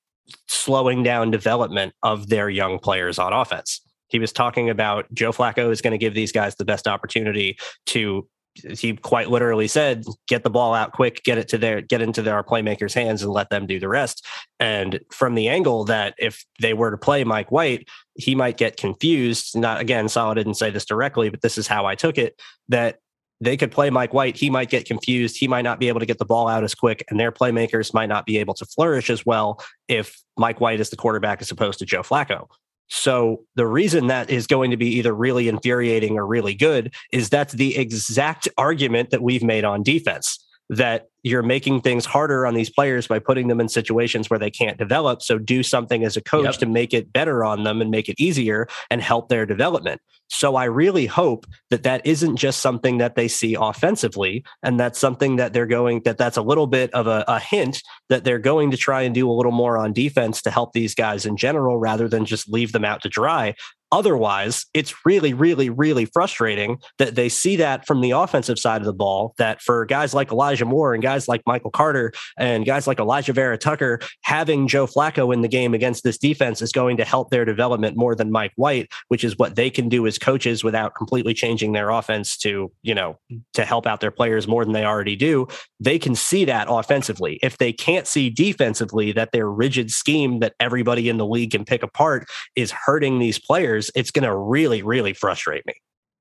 slowing 0.47 1.03
down 1.03 1.32
development 1.32 1.93
of 2.03 2.30
their 2.30 2.49
young 2.49 2.80
players 2.80 3.19
on 3.19 3.34
offense. 3.34 3.82
He 4.07 4.19
was 4.19 4.32
talking 4.32 4.69
about 4.69 5.05
Joe 5.13 5.32
Flacco 5.32 5.71
is 5.71 5.82
going 5.82 5.91
to 5.91 5.97
give 5.97 6.13
these 6.13 6.32
guys 6.32 6.55
the 6.55 6.65
best 6.65 6.88
opportunity 6.88 7.57
to 7.88 8.27
he 8.55 8.95
quite 8.95 9.30
literally 9.30 9.67
said, 9.67 10.03
"Get 10.27 10.43
the 10.43 10.49
ball 10.49 10.73
out 10.73 10.91
quick, 10.91 11.23
get 11.23 11.38
it 11.38 11.47
to 11.49 11.57
their 11.57 11.82
get 11.82 12.01
into 12.01 12.21
their 12.21 12.43
playmakers' 12.43 12.93
hands, 12.93 13.21
and 13.21 13.32
let 13.32 13.49
them 13.49 13.65
do 13.67 13.80
the 13.80 13.88
rest." 13.88 14.25
And 14.59 14.99
from 15.11 15.36
the 15.36 15.47
angle 15.47 15.86
that 15.86 16.15
if 16.17 16.43
they 16.59 16.73
were 16.73 16.91
to 16.91 16.97
play 16.97 17.23
Mike 17.23 17.51
White, 17.51 17.88
he 18.15 18.36
might 18.36 18.57
get 18.57 18.77
confused. 18.77 19.57
Not 19.57 19.80
again, 19.80 20.09
Saleh 20.09 20.36
didn't 20.36 20.55
say 20.55 20.69
this 20.71 20.86
directly, 20.86 21.30
but 21.30 21.41
this 21.41 21.57
is 21.57 21.67
how 21.67 21.86
I 21.86 21.95
took 21.95 22.17
it. 22.17 22.41
That 22.67 22.97
they 23.41 23.55
could 23.57 23.71
play 23.71 23.89
Mike 23.89 24.13
White, 24.13 24.35
he 24.35 24.49
might 24.49 24.69
get 24.69 24.85
confused. 24.85 25.37
He 25.37 25.47
might 25.47 25.61
not 25.61 25.79
be 25.79 25.87
able 25.87 25.99
to 25.99 26.05
get 26.05 26.17
the 26.17 26.25
ball 26.25 26.47
out 26.47 26.63
as 26.63 26.75
quick, 26.75 27.03
and 27.09 27.19
their 27.19 27.31
playmakers 27.31 27.93
might 27.93 28.09
not 28.09 28.25
be 28.25 28.37
able 28.37 28.53
to 28.55 28.65
flourish 28.65 29.09
as 29.09 29.25
well 29.25 29.63
if 29.87 30.21
Mike 30.37 30.59
White 30.59 30.79
is 30.79 30.89
the 30.89 30.97
quarterback 30.97 31.41
as 31.41 31.51
opposed 31.51 31.79
to 31.79 31.85
Joe 31.85 32.01
Flacco. 32.01 32.47
So 32.89 33.43
the 33.55 33.67
reason 33.67 34.07
that 34.07 34.29
is 34.29 34.47
going 34.47 34.71
to 34.71 34.77
be 34.77 34.87
either 34.97 35.13
really 35.13 35.47
infuriating 35.47 36.17
or 36.17 36.25
really 36.25 36.55
good 36.55 36.93
is 37.11 37.29
that's 37.29 37.53
the 37.53 37.77
exact 37.77 38.47
argument 38.57 39.11
that 39.11 39.21
we've 39.21 39.43
made 39.43 39.63
on 39.63 39.83
defense 39.83 40.45
that 40.69 41.07
you're 41.24 41.43
making 41.43 41.82
things 41.82 42.05
harder 42.05 42.45
on 42.45 42.53
these 42.53 42.70
players 42.70 43.07
by 43.07 43.20
putting 43.20 43.47
them 43.47 43.59
in 43.59 43.70
situations 43.70 44.30
where 44.30 44.39
they 44.39 44.51
can't 44.51 44.78
develop. 44.78 45.22
So 45.22 45.38
do 45.38 45.63
something 45.63 46.03
as 46.03 46.17
a 46.17 46.22
coach 46.22 46.45
yep. 46.45 46.55
to 46.55 46.65
make 46.65 46.93
it 46.93 47.11
better 47.11 47.43
on 47.43 47.63
them 47.63 47.82
and 47.82 47.91
make 47.91 48.09
it 48.09 48.20
easier 48.20 48.67
and 48.89 49.01
help 49.01 49.30
their 49.30 49.45
development. 49.45 50.01
So 50.30 50.55
I 50.55 50.65
really 50.65 51.07
hope 51.07 51.47
that 51.72 51.84
that 51.84 52.05
isn't 52.05 52.38
just 52.38 52.59
something 52.59 52.99
that 52.99 53.15
they 53.15 53.28
see 53.28 53.55
offensively, 53.59 54.43
and 54.61 54.80
that's 54.80 54.99
something 54.99 55.38
that 55.38 55.53
they're 55.53 55.65
going 55.65 56.01
that 56.05 56.20
that's 56.20 56.38
a 56.38 56.43
little 56.43 56.67
bit 56.67 56.93
of 56.93 57.07
a, 57.07 57.26
a, 57.28 57.39
hint 57.39 57.82
that 58.09 58.24
they're 58.24 58.38
going 58.38 58.70
to 58.72 58.78
try 58.78 59.01
and 59.01 59.15
do 59.15 59.30
a 59.30 59.34
little 59.34 59.51
more 59.51 59.78
on 59.78 59.91
defense 59.91 60.41
to 60.43 60.51
help 60.51 60.74
these 60.74 60.93
guys 60.93 61.26
in 61.26 61.36
general, 61.36 61.80
rather 61.80 62.07
than 62.07 62.26
just 62.26 62.47
leave 62.47 62.74
them 62.74 62.86
out 62.86 63.01
to 63.01 63.09
dry. 63.09 63.55
Otherwise, 63.91 64.67
it's 64.76 64.93
really, 65.03 65.34
really, 65.34 65.72
really 65.72 66.05
frustrating 66.05 66.78
that 66.99 67.15
they 67.15 67.28
see 67.28 67.55
that 67.55 67.88
from 67.88 68.01
the 68.01 68.11
offensive 68.11 68.59
side 68.59 68.82
of 68.82 68.86
the 68.86 68.93
ball. 68.93 69.34
That 69.39 69.63
for 69.63 69.86
guys 69.86 70.13
like 70.13 70.32
Elijah 70.32 70.65
Moore 70.65 70.93
and 70.93 71.01
guys 71.10 71.28
like 71.28 71.41
Michael 71.47 71.72
Carter 71.72 72.14
and 72.38 72.66
guys 72.66 72.86
like 72.86 72.99
Elijah 72.99 73.34
Vera 73.34 73.57
Tucker, 73.57 73.99
having 74.22 74.68
Joe 74.68 74.86
Flacco 74.86 75.34
in 75.34 75.41
the 75.41 75.47
game 75.47 75.74
against 75.74 76.03
this 76.03 76.20
defense 76.20 76.62
is 76.62 76.72
going 76.72 76.97
to 76.97 77.03
help 77.03 77.32
their 77.32 77.45
development 77.45 77.97
more 77.97 78.14
than 78.14 78.32
Mike 78.32 78.51
White, 78.57 78.91
which 79.07 79.24
is 79.24 79.36
what 79.39 79.55
they 79.55 79.72
can 79.72 79.89
do 79.89 80.05
as 80.05 80.20
coaches 80.20 80.64
without 80.64 80.93
completely 80.93 81.34
changing 81.34 81.72
their 81.72 81.89
offense 81.89 82.38
to, 82.38 82.72
you 82.84 82.93
know, 82.93 83.18
to 83.53 83.66
help 83.66 83.88
out 83.88 84.01
their 84.01 84.12
players 84.12 84.47
more 84.47 84.64
than 84.64 84.74
they 84.74 84.86
already 84.86 85.16
do. 85.16 85.47
They 85.80 85.97
can 85.97 86.14
see 86.14 86.45
that 86.45 86.68
offensively. 86.70 87.39
If 87.41 87.57
they 87.57 87.74
can't 87.74 88.05
see 88.05 88.30
defensively 88.30 89.12
that 89.14 89.32
their 89.32 89.49
rigid 89.49 89.89
scheme 89.89 90.41
that 90.41 90.53
everybody 90.60 91.10
in 91.10 91.18
the 91.18 91.26
league 91.26 91.51
can 91.51 91.66
pick 91.66 91.82
apart 91.82 92.30
is 92.55 92.72
hurting 92.72 93.18
these 93.18 93.39
players, 93.39 93.89
it's 93.95 94.12
going 94.12 94.26
to 94.26 94.36
really, 94.36 94.84
really 94.84 95.14
frustrate 95.14 95.66
me. 95.66 95.74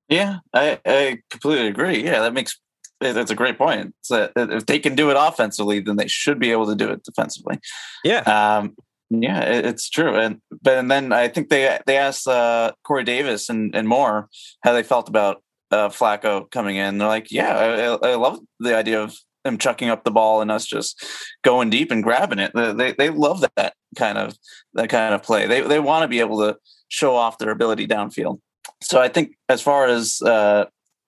Yeah, 0.07 0.37
I, 0.51 0.79
I 0.83 1.19
completely 1.29 1.67
agree. 1.67 2.03
Yeah, 2.03 2.21
that 2.21 2.33
makes 2.33 2.59
that's 2.99 3.31
a 3.31 3.35
great 3.35 3.57
point. 3.57 3.95
So 4.01 4.29
if 4.35 4.65
they 4.65 4.79
can 4.79 4.95
do 4.95 5.09
it 5.09 5.17
offensively, 5.19 5.79
then 5.79 5.95
they 5.95 6.07
should 6.07 6.39
be 6.39 6.51
able 6.51 6.67
to 6.67 6.75
do 6.75 6.89
it 6.89 7.03
defensively. 7.03 7.59
Yeah. 8.03 8.21
Um, 8.21 8.75
yeah, 9.09 9.41
it, 9.41 9.65
it's 9.65 9.89
true. 9.89 10.15
And 10.15 10.41
but 10.61 10.77
and 10.77 10.91
then 10.91 11.11
I 11.11 11.27
think 11.27 11.49
they 11.49 11.79
they 11.85 11.97
asked 11.97 12.27
uh, 12.27 12.73
Corey 12.83 13.03
Davis 13.03 13.49
and 13.49 13.75
and 13.75 13.87
Moore 13.87 14.29
how 14.63 14.73
they 14.73 14.83
felt 14.83 15.09
about 15.09 15.41
uh, 15.71 15.89
Flacco 15.89 16.49
coming 16.51 16.75
in. 16.75 16.97
They're 16.97 17.07
like, 17.07 17.31
yeah, 17.31 17.97
I, 18.01 18.09
I 18.09 18.15
love 18.15 18.39
the 18.59 18.75
idea 18.75 19.01
of 19.01 19.15
him 19.45 19.57
chucking 19.57 19.89
up 19.89 20.03
the 20.03 20.11
ball 20.11 20.41
and 20.41 20.51
us 20.51 20.65
just 20.65 21.03
going 21.43 21.69
deep 21.69 21.91
and 21.91 22.03
grabbing 22.03 22.39
it. 22.39 22.51
They 22.53 22.91
they 22.91 23.09
love 23.09 23.43
that 23.55 23.73
kind 23.95 24.17
of 24.17 24.37
that 24.73 24.89
kind 24.89 25.15
of 25.15 25.23
play. 25.23 25.47
They 25.47 25.61
they 25.61 25.79
want 25.79 26.03
to 26.03 26.07
be 26.07 26.19
able 26.19 26.39
to 26.39 26.57
show 26.89 27.15
off 27.15 27.37
their 27.37 27.51
ability 27.51 27.87
downfield. 27.87 28.39
So 28.81 29.01
I 29.01 29.07
think 29.07 29.35
as 29.47 29.61
far 29.61 29.87
as 29.87 30.21
uh, 30.21 30.65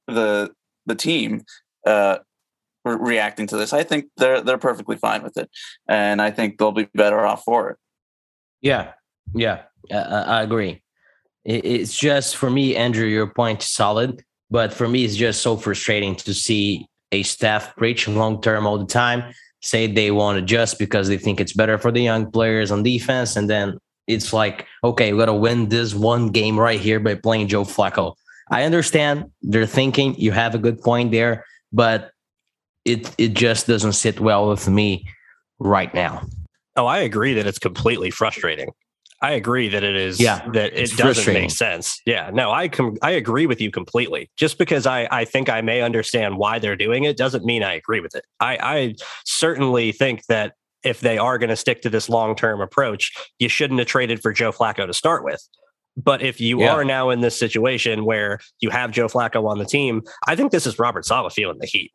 the 0.08 0.52
the 0.86 0.96
team, 0.96 1.44
uh, 1.86 2.18
re- 2.86 2.98
reacting 3.00 3.48
to 3.48 3.58
this. 3.58 3.74
I 3.74 3.84
think 3.84 4.06
they're 4.18 4.42
they're 4.42 4.58
perfectly 4.58 4.98
fine 4.98 5.24
with 5.24 5.38
it, 5.38 5.50
and 5.88 6.22
I 6.22 6.32
think 6.32 6.58
they'll 6.58 6.72
be 6.72 6.88
better 6.94 7.26
off 7.26 7.44
for 7.44 7.70
it. 7.72 7.78
Yeah, 8.62 8.92
yeah, 9.34 9.64
I 9.92 10.42
agree. 10.44 10.82
It's 11.44 11.98
just 11.98 12.38
for 12.38 12.50
me, 12.50 12.76
Andrew. 12.76 13.06
Your 13.06 13.28
point 13.28 13.64
is 13.64 13.70
solid, 13.70 14.24
but 14.50 14.74
for 14.74 14.88
me, 14.88 15.04
it's 15.04 15.16
just 15.16 15.42
so 15.42 15.58
frustrating 15.58 16.16
to 16.18 16.34
see 16.34 16.88
a 17.12 17.24
staff 17.24 17.76
preach 17.76 18.08
long 18.08 18.42
term 18.42 18.68
all 18.68 18.78
the 18.78 18.86
time, 18.86 19.34
say 19.62 19.88
they 19.88 20.12
want 20.12 20.38
to 20.38 20.44
adjust 20.44 20.78
because 20.80 21.08
they 21.08 21.18
think 21.18 21.42
it's 21.42 21.54
better 21.54 21.78
for 21.78 21.92
the 21.92 22.02
young 22.02 22.32
players 22.32 22.72
on 22.72 22.84
defense, 22.84 23.36
and 23.36 23.50
then 23.50 23.78
it's 24.08 24.34
like, 24.34 24.68
okay, 24.84 25.14
we 25.14 25.20
got 25.20 25.26
to 25.26 25.34
win 25.34 25.70
this 25.70 25.94
one 25.94 26.28
game 26.28 26.60
right 26.60 26.80
here 26.80 27.00
by 27.00 27.16
playing 27.16 27.48
Joe 27.48 27.64
Flacco. 27.64 28.16
I 28.52 28.64
understand 28.64 29.32
they're 29.42 29.66
thinking. 29.66 30.16
You 30.16 30.32
have 30.32 30.54
a 30.54 30.60
good 30.60 30.82
point 30.82 31.12
there 31.12 31.46
but 31.72 32.12
it 32.86 33.14
it 33.18 33.34
just 33.34 33.68
doesn't 33.68 33.94
sit 33.94 34.20
well 34.20 34.50
with 34.50 34.68
me 34.68 35.08
right 35.60 35.94
now. 35.94 36.26
Oh, 36.76 36.86
I 36.86 37.00
agree 37.00 37.34
that 37.34 37.46
it's 37.46 37.60
completely 37.60 38.12
frustrating. 38.12 38.72
I 39.24 39.32
agree 39.32 39.70
that 39.70 39.84
it 39.84 39.96
is. 39.96 40.20
Yeah, 40.20 40.48
that 40.54 40.74
it 40.74 40.98
doesn't 40.98 41.32
make 41.32 41.52
sense. 41.52 42.02
Yeah, 42.08 42.32
no, 42.34 42.52
I 42.52 42.68
com- 42.68 42.98
I 43.04 43.12
agree 43.12 43.46
with 43.46 43.62
you 43.62 43.70
completely. 43.70 44.32
Just 44.36 44.58
because 44.58 44.88
I 44.88 45.08
I 45.12 45.26
think 45.26 45.48
I 45.48 45.62
may 45.62 45.82
understand 45.82 46.38
why 46.38 46.58
they're 46.58 46.76
doing 46.76 47.04
it 47.04 47.18
doesn't 47.18 47.46
mean 47.46 47.62
I 47.62 47.74
agree 47.74 48.00
with 48.00 48.16
it. 48.16 48.26
I 48.40 48.58
I 48.58 48.96
certainly 49.26 49.92
think 49.92 50.26
that 50.26 50.54
if 50.84 51.02
they 51.02 51.20
are 51.20 51.38
going 51.38 51.50
to 51.50 51.56
stick 51.56 51.84
to 51.84 51.90
this 51.90 52.10
long 52.10 52.36
term 52.36 52.62
approach, 52.62 53.12
you 53.38 53.48
shouldn't 53.48 53.80
have 53.80 53.88
traded 53.88 54.22
for 54.22 54.34
Joe 54.34 54.52
Flacco 54.52 54.88
to 54.88 54.94
start 54.94 55.24
with. 55.24 55.48
But 55.98 56.22
if 56.22 56.40
you 56.40 56.62
yeah. 56.62 56.74
are 56.74 56.84
now 56.84 57.10
in 57.10 57.22
this 57.22 57.38
situation 57.38 58.06
where 58.06 58.40
you 58.60 58.70
have 58.70 58.92
Joe 58.92 59.08
Flacco 59.08 59.48
on 59.48 59.58
the 59.58 59.66
team, 59.66 60.02
I 60.28 60.36
think 60.36 60.52
this 60.52 60.66
is 60.66 60.80
Robert 60.80 61.06
Saleh 61.06 61.34
feeling 61.34 61.58
the 61.60 61.68
heat. 61.68 61.92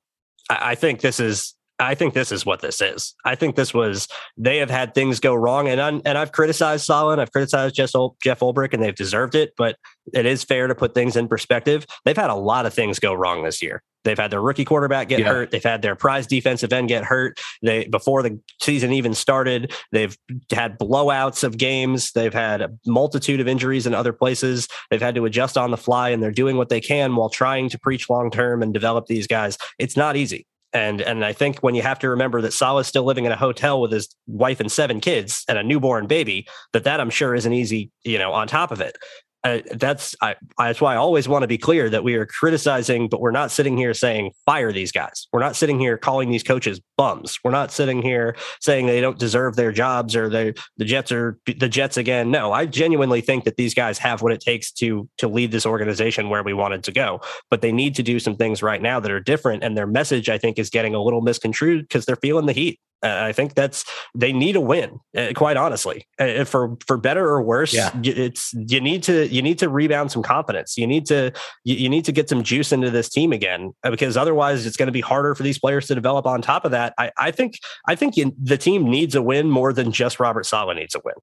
I, 0.50 0.72
I 0.72 0.74
think 0.74 1.00
this 1.00 1.18
is 1.18 1.55
I 1.78 1.94
think 1.94 2.14
this 2.14 2.32
is 2.32 2.46
what 2.46 2.60
this 2.60 2.80
is. 2.80 3.14
I 3.24 3.34
think 3.34 3.54
this 3.54 3.74
was 3.74 4.08
they 4.36 4.58
have 4.58 4.70
had 4.70 4.94
things 4.94 5.20
go 5.20 5.34
wrong, 5.34 5.68
and 5.68 5.80
I'm, 5.80 6.00
and 6.04 6.16
I've 6.16 6.32
criticized 6.32 6.84
Saleh, 6.84 7.18
I've 7.18 7.32
criticized 7.32 7.74
Jeff, 7.74 7.90
Jeff 8.22 8.40
Ulbrich, 8.40 8.72
and 8.72 8.82
they've 8.82 8.94
deserved 8.94 9.34
it. 9.34 9.52
But 9.58 9.76
it 10.14 10.24
is 10.24 10.42
fair 10.42 10.68
to 10.68 10.74
put 10.74 10.94
things 10.94 11.16
in 11.16 11.28
perspective. 11.28 11.86
They've 12.04 12.16
had 12.16 12.30
a 12.30 12.34
lot 12.34 12.64
of 12.64 12.72
things 12.72 12.98
go 12.98 13.12
wrong 13.12 13.44
this 13.44 13.62
year. 13.62 13.82
They've 14.04 14.16
had 14.16 14.30
their 14.30 14.40
rookie 14.40 14.64
quarterback 14.64 15.08
get 15.08 15.18
yeah. 15.18 15.26
hurt. 15.26 15.50
They've 15.50 15.62
had 15.62 15.82
their 15.82 15.96
prize 15.96 16.26
defensive 16.28 16.72
end 16.72 16.88
get 16.88 17.04
hurt. 17.04 17.40
They 17.60 17.86
before 17.86 18.22
the 18.22 18.40
season 18.62 18.92
even 18.92 19.14
started, 19.14 19.74
they've 19.92 20.16
had 20.52 20.78
blowouts 20.78 21.44
of 21.44 21.58
games. 21.58 22.12
They've 22.12 22.32
had 22.32 22.62
a 22.62 22.70
multitude 22.86 23.40
of 23.40 23.48
injuries 23.48 23.86
in 23.86 23.94
other 23.94 24.12
places. 24.12 24.68
They've 24.90 25.02
had 25.02 25.16
to 25.16 25.24
adjust 25.26 25.58
on 25.58 25.72
the 25.72 25.76
fly, 25.76 26.10
and 26.10 26.22
they're 26.22 26.30
doing 26.30 26.56
what 26.56 26.68
they 26.68 26.80
can 26.80 27.16
while 27.16 27.28
trying 27.28 27.68
to 27.70 27.78
preach 27.78 28.08
long 28.08 28.30
term 28.30 28.62
and 28.62 28.72
develop 28.72 29.06
these 29.06 29.26
guys. 29.26 29.58
It's 29.78 29.96
not 29.96 30.16
easy. 30.16 30.46
And 30.76 31.00
and 31.00 31.24
I 31.24 31.32
think 31.32 31.60
when 31.60 31.74
you 31.74 31.82
have 31.82 31.98
to 32.00 32.10
remember 32.10 32.42
that 32.42 32.52
Saleh's 32.52 32.86
still 32.86 33.04
living 33.04 33.24
in 33.24 33.32
a 33.32 33.36
hotel 33.36 33.80
with 33.80 33.92
his 33.92 34.14
wife 34.26 34.60
and 34.60 34.70
seven 34.70 35.00
kids 35.00 35.42
and 35.48 35.56
a 35.56 35.62
newborn 35.62 36.06
baby, 36.06 36.46
that 36.72 36.84
that 36.84 37.00
I'm 37.00 37.10
sure 37.10 37.34
isn't 37.34 37.52
easy, 37.52 37.90
you 38.04 38.18
know, 38.18 38.32
on 38.32 38.46
top 38.46 38.70
of 38.70 38.80
it 38.80 38.98
uh, 39.46 39.60
that's 39.76 40.16
I, 40.20 40.34
that's 40.58 40.80
why 40.80 40.94
I 40.94 40.96
always 40.96 41.28
want 41.28 41.42
to 41.42 41.46
be 41.46 41.58
clear 41.58 41.88
that 41.90 42.02
we 42.02 42.14
are 42.14 42.26
criticizing, 42.26 43.08
but 43.08 43.20
we're 43.20 43.30
not 43.30 43.52
sitting 43.52 43.76
here 43.76 43.94
saying 43.94 44.32
fire 44.44 44.72
these 44.72 44.90
guys. 44.90 45.28
We're 45.32 45.40
not 45.40 45.54
sitting 45.54 45.78
here 45.78 45.96
calling 45.96 46.30
these 46.30 46.42
coaches 46.42 46.80
bums. 46.96 47.38
We're 47.44 47.50
not 47.50 47.72
sitting 47.72 48.02
here 48.02 48.36
saying 48.60 48.86
they 48.86 49.00
don't 49.00 49.18
deserve 49.18 49.56
their 49.56 49.72
jobs 49.72 50.16
or 50.16 50.28
they 50.28 50.54
the 50.76 50.84
Jets 50.84 51.12
are 51.12 51.38
the 51.46 51.68
Jets 51.68 51.96
again. 51.96 52.30
No, 52.30 52.52
I 52.52 52.66
genuinely 52.66 53.20
think 53.20 53.44
that 53.44 53.56
these 53.56 53.74
guys 53.74 53.98
have 53.98 54.22
what 54.22 54.32
it 54.32 54.40
takes 54.40 54.72
to 54.72 55.08
to 55.18 55.28
lead 55.28 55.50
this 55.50 55.66
organization 55.66 56.28
where 56.28 56.42
we 56.42 56.52
wanted 56.52 56.84
to 56.84 56.92
go. 56.92 57.20
But 57.50 57.60
they 57.60 57.72
need 57.72 57.94
to 57.96 58.02
do 58.02 58.18
some 58.18 58.36
things 58.36 58.62
right 58.62 58.80
now 58.80 59.00
that 59.00 59.10
are 59.10 59.20
different, 59.20 59.62
and 59.62 59.76
their 59.76 59.86
message 59.86 60.28
I 60.28 60.38
think 60.38 60.58
is 60.58 60.70
getting 60.70 60.94
a 60.94 61.02
little 61.02 61.20
misconstrued 61.20 61.82
because 61.82 62.04
they're 62.04 62.16
feeling 62.16 62.46
the 62.46 62.52
heat. 62.52 62.80
Uh, 63.02 63.24
I 63.24 63.32
think 63.32 63.54
that's 63.54 63.84
they 64.14 64.32
need 64.32 64.56
a 64.56 64.60
win. 64.60 64.98
Uh, 65.14 65.32
quite 65.34 65.58
honestly, 65.58 66.06
uh, 66.18 66.44
for 66.44 66.76
for 66.86 66.96
better 66.96 67.26
or 67.28 67.42
worse, 67.42 67.74
yeah. 67.74 67.90
it's 68.02 68.54
you 68.54 68.80
need 68.80 69.02
to 69.04 69.28
you 69.28 69.42
need 69.42 69.58
to 69.58 69.68
rebound 69.68 70.10
some 70.10 70.22
confidence. 70.22 70.78
You 70.78 70.86
need 70.86 71.04
to 71.06 71.30
you, 71.64 71.76
you 71.76 71.88
need 71.90 72.06
to 72.06 72.12
get 72.12 72.30
some 72.30 72.42
juice 72.42 72.72
into 72.72 72.90
this 72.90 73.10
team 73.10 73.32
again 73.32 73.74
because 73.82 74.16
otherwise 74.16 74.64
it's 74.64 74.78
going 74.78 74.86
to 74.86 74.92
be 74.92 75.02
harder 75.02 75.34
for 75.34 75.42
these 75.42 75.58
players 75.58 75.86
to 75.88 75.94
develop. 75.94 76.26
On 76.26 76.40
top 76.40 76.64
of 76.64 76.70
that, 76.70 76.85
I, 76.98 77.10
I 77.18 77.30
think 77.30 77.58
I 77.86 77.94
think 77.94 78.16
you, 78.16 78.34
the 78.42 78.58
team 78.58 78.84
needs 78.84 79.14
a 79.14 79.22
win 79.22 79.50
more 79.50 79.72
than 79.72 79.92
just 79.92 80.20
Robert 80.20 80.46
Saleh 80.46 80.76
needs 80.76 80.94
a 80.94 81.00
win. 81.04 81.14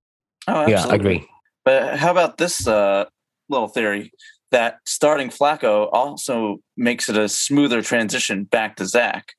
Oh, 0.47 0.67
yeah, 0.67 0.85
I 0.85 0.95
agree. 0.95 1.27
But 1.63 1.97
how 1.97 2.11
about 2.11 2.37
this 2.37 2.67
uh, 2.67 3.05
little 3.49 3.67
theory 3.67 4.11
that 4.51 4.77
starting 4.85 5.29
Flacco 5.29 5.89
also 5.91 6.59
makes 6.77 7.09
it 7.09 7.17
a 7.17 7.27
smoother 7.27 7.81
transition 7.81 8.43
back 8.43 8.75
to 8.75 8.85
Zach 8.85 9.33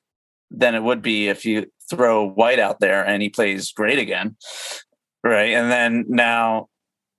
than 0.50 0.74
it 0.74 0.82
would 0.82 1.02
be 1.02 1.28
if 1.28 1.44
you 1.44 1.66
throw 1.90 2.26
White 2.26 2.58
out 2.58 2.80
there 2.80 3.06
and 3.06 3.22
he 3.22 3.28
plays 3.28 3.72
great 3.72 3.98
again, 3.98 4.36
right? 5.22 5.52
And 5.52 5.70
then 5.70 6.04
now, 6.08 6.68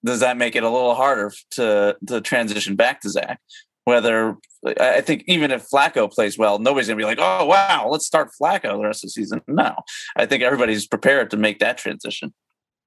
does 0.04 0.20
that 0.20 0.38
make 0.38 0.56
it 0.56 0.64
a 0.64 0.70
little 0.70 0.96
harder 0.96 1.32
to 1.52 1.98
to 2.08 2.22
transition 2.22 2.76
back 2.76 3.02
to 3.02 3.10
Zach? 3.10 3.40
Whether 3.86 4.36
I 4.80 5.02
think 5.02 5.24
even 5.28 5.52
if 5.52 5.68
Flacco 5.70 6.12
plays 6.12 6.38
well, 6.38 6.60
nobody's 6.60 6.88
gonna 6.88 6.98
be 6.98 7.06
like, 7.06 7.20
"Oh 7.22 7.46
wow, 7.46 7.88
let's 7.90 8.06
start 8.06 8.32
Flacco 8.40 8.78
the 8.78 8.88
rest 8.88 9.04
of 9.04 9.08
the 9.08 9.12
season." 9.12 9.42
No, 9.48 9.76
I 10.16 10.26
think 10.26 10.44
everybody's 10.44 10.88
prepared 10.88 11.30
to 11.32 11.38
make 11.38 11.60
that 11.60 11.78
transition. 11.78 12.34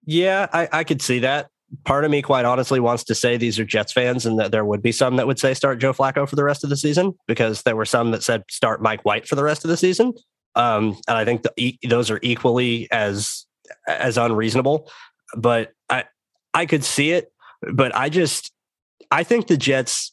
Yeah, 0.05 0.49
I, 0.53 0.69
I 0.73 0.85
could 0.85 1.01
see 1.01 1.21
that. 1.21 1.49
Part 1.85 2.05
of 2.05 2.11
me, 2.11 2.23
quite 2.23 2.45
honestly, 2.45 2.81
wants 2.81 3.05
to 3.05 3.15
say 3.15 3.37
these 3.37 3.59
are 3.59 3.65
Jets 3.65 3.93
fans, 3.93 4.27
and 4.27 4.39
that 4.39 4.51
there 4.53 4.65
would 4.65 4.83
be 4.83 4.91
some 4.91 5.17
that 5.17 5.27
would 5.27 5.39
say 5.39 5.55
start 5.55 5.79
Joe 5.79 5.93
Flacco 5.93 6.29
for 6.29 6.35
the 6.35 6.45
rest 6.45 6.65
of 6.65 6.71
the 6.71 6.77
season 6.77 7.15
because 7.29 7.63
there 7.63 7.77
were 7.77 7.85
some 7.85 8.11
that 8.11 8.23
said 8.23 8.43
start 8.51 8.83
Mike 8.83 9.05
White 9.05 9.29
for 9.29 9.37
the 9.37 9.45
rest 9.45 9.65
of 9.65 9.69
the 9.69 9.77
season. 9.77 10.15
Um, 10.55 10.99
and 11.07 11.17
I 11.17 11.25
think 11.25 11.43
the, 11.43 11.79
those 11.89 12.11
are 12.11 12.19
equally 12.23 12.91
as 12.91 13.47
as 13.87 14.17
unreasonable. 14.17 14.91
But 15.37 15.73
I 15.89 16.05
I 16.55 16.67
could 16.67 16.85
see 16.85 17.13
it, 17.13 17.31
but 17.73 17.95
I 17.95 18.09
just 18.09 18.51
I 19.11 19.23
think 19.23 19.47
the 19.47 19.57
Jets 19.57 20.13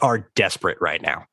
are 0.00 0.30
desperate 0.34 0.78
right 0.80 1.02
now. 1.02 1.26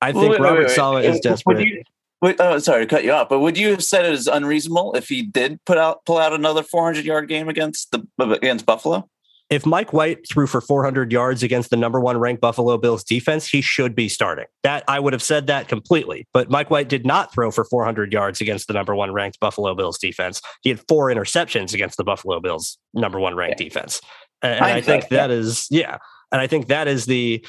I 0.00 0.12
think 0.12 0.32
wait, 0.32 0.40
Robert 0.40 0.58
wait, 0.58 0.66
wait, 0.66 0.74
Saleh 0.74 1.04
is 1.04 1.20
desperate. 1.20 1.66
You, 1.66 1.82
wait, 2.20 2.36
oh, 2.38 2.54
uh, 2.54 2.60
sorry 2.60 2.86
to 2.86 2.86
cut 2.86 3.04
you 3.04 3.12
off, 3.12 3.28
but 3.28 3.40
would 3.40 3.56
you 3.56 3.70
have 3.70 3.82
said 3.82 4.04
it 4.04 4.12
as 4.12 4.26
unreasonable 4.26 4.94
if 4.94 5.08
he 5.08 5.22
did 5.22 5.64
put 5.64 5.78
out 5.78 6.04
pull 6.04 6.18
out 6.18 6.32
another 6.32 6.62
400 6.62 7.04
yard 7.04 7.28
game 7.28 7.48
against 7.48 7.90
the 7.90 8.06
uh, 8.18 8.30
against 8.30 8.66
Buffalo? 8.66 9.08
if 9.50 9.66
Mike 9.66 9.92
White 9.92 10.26
threw 10.28 10.46
for 10.46 10.60
400 10.60 11.12
yards 11.12 11.42
against 11.42 11.70
the 11.70 11.76
number 11.76 12.00
one 12.00 12.18
ranked 12.18 12.40
Buffalo 12.40 12.78
Bills 12.78 13.04
defense, 13.04 13.46
he 13.46 13.60
should 13.60 13.94
be 13.94 14.08
starting. 14.08 14.46
That 14.62 14.84
I 14.88 14.98
would 14.98 15.12
have 15.12 15.22
said 15.22 15.46
that 15.48 15.68
completely. 15.68 16.26
But 16.32 16.50
Mike 16.50 16.70
White 16.70 16.88
did 16.88 17.04
not 17.04 17.32
throw 17.32 17.50
for 17.50 17.64
400 17.64 18.12
yards 18.12 18.40
against 18.40 18.68
the 18.68 18.74
number 18.74 18.94
one 18.94 19.12
ranked 19.12 19.38
Buffalo 19.40 19.74
Bills 19.74 19.98
defense. 19.98 20.40
He 20.62 20.70
had 20.70 20.80
four 20.88 21.08
interceptions 21.08 21.74
against 21.74 21.98
the 21.98 22.04
Buffalo 22.04 22.40
Bills 22.40 22.78
number 22.94 23.20
one 23.20 23.34
ranked 23.34 23.60
yeah. 23.60 23.68
defense. 23.68 24.00
And, 24.42 24.54
and 24.54 24.64
I 24.64 24.80
think 24.80 25.08
that 25.08 25.30
is 25.30 25.66
yeah. 25.70 25.98
And 26.32 26.40
I 26.40 26.46
think 26.46 26.68
that 26.68 26.88
is 26.88 27.06
the 27.06 27.46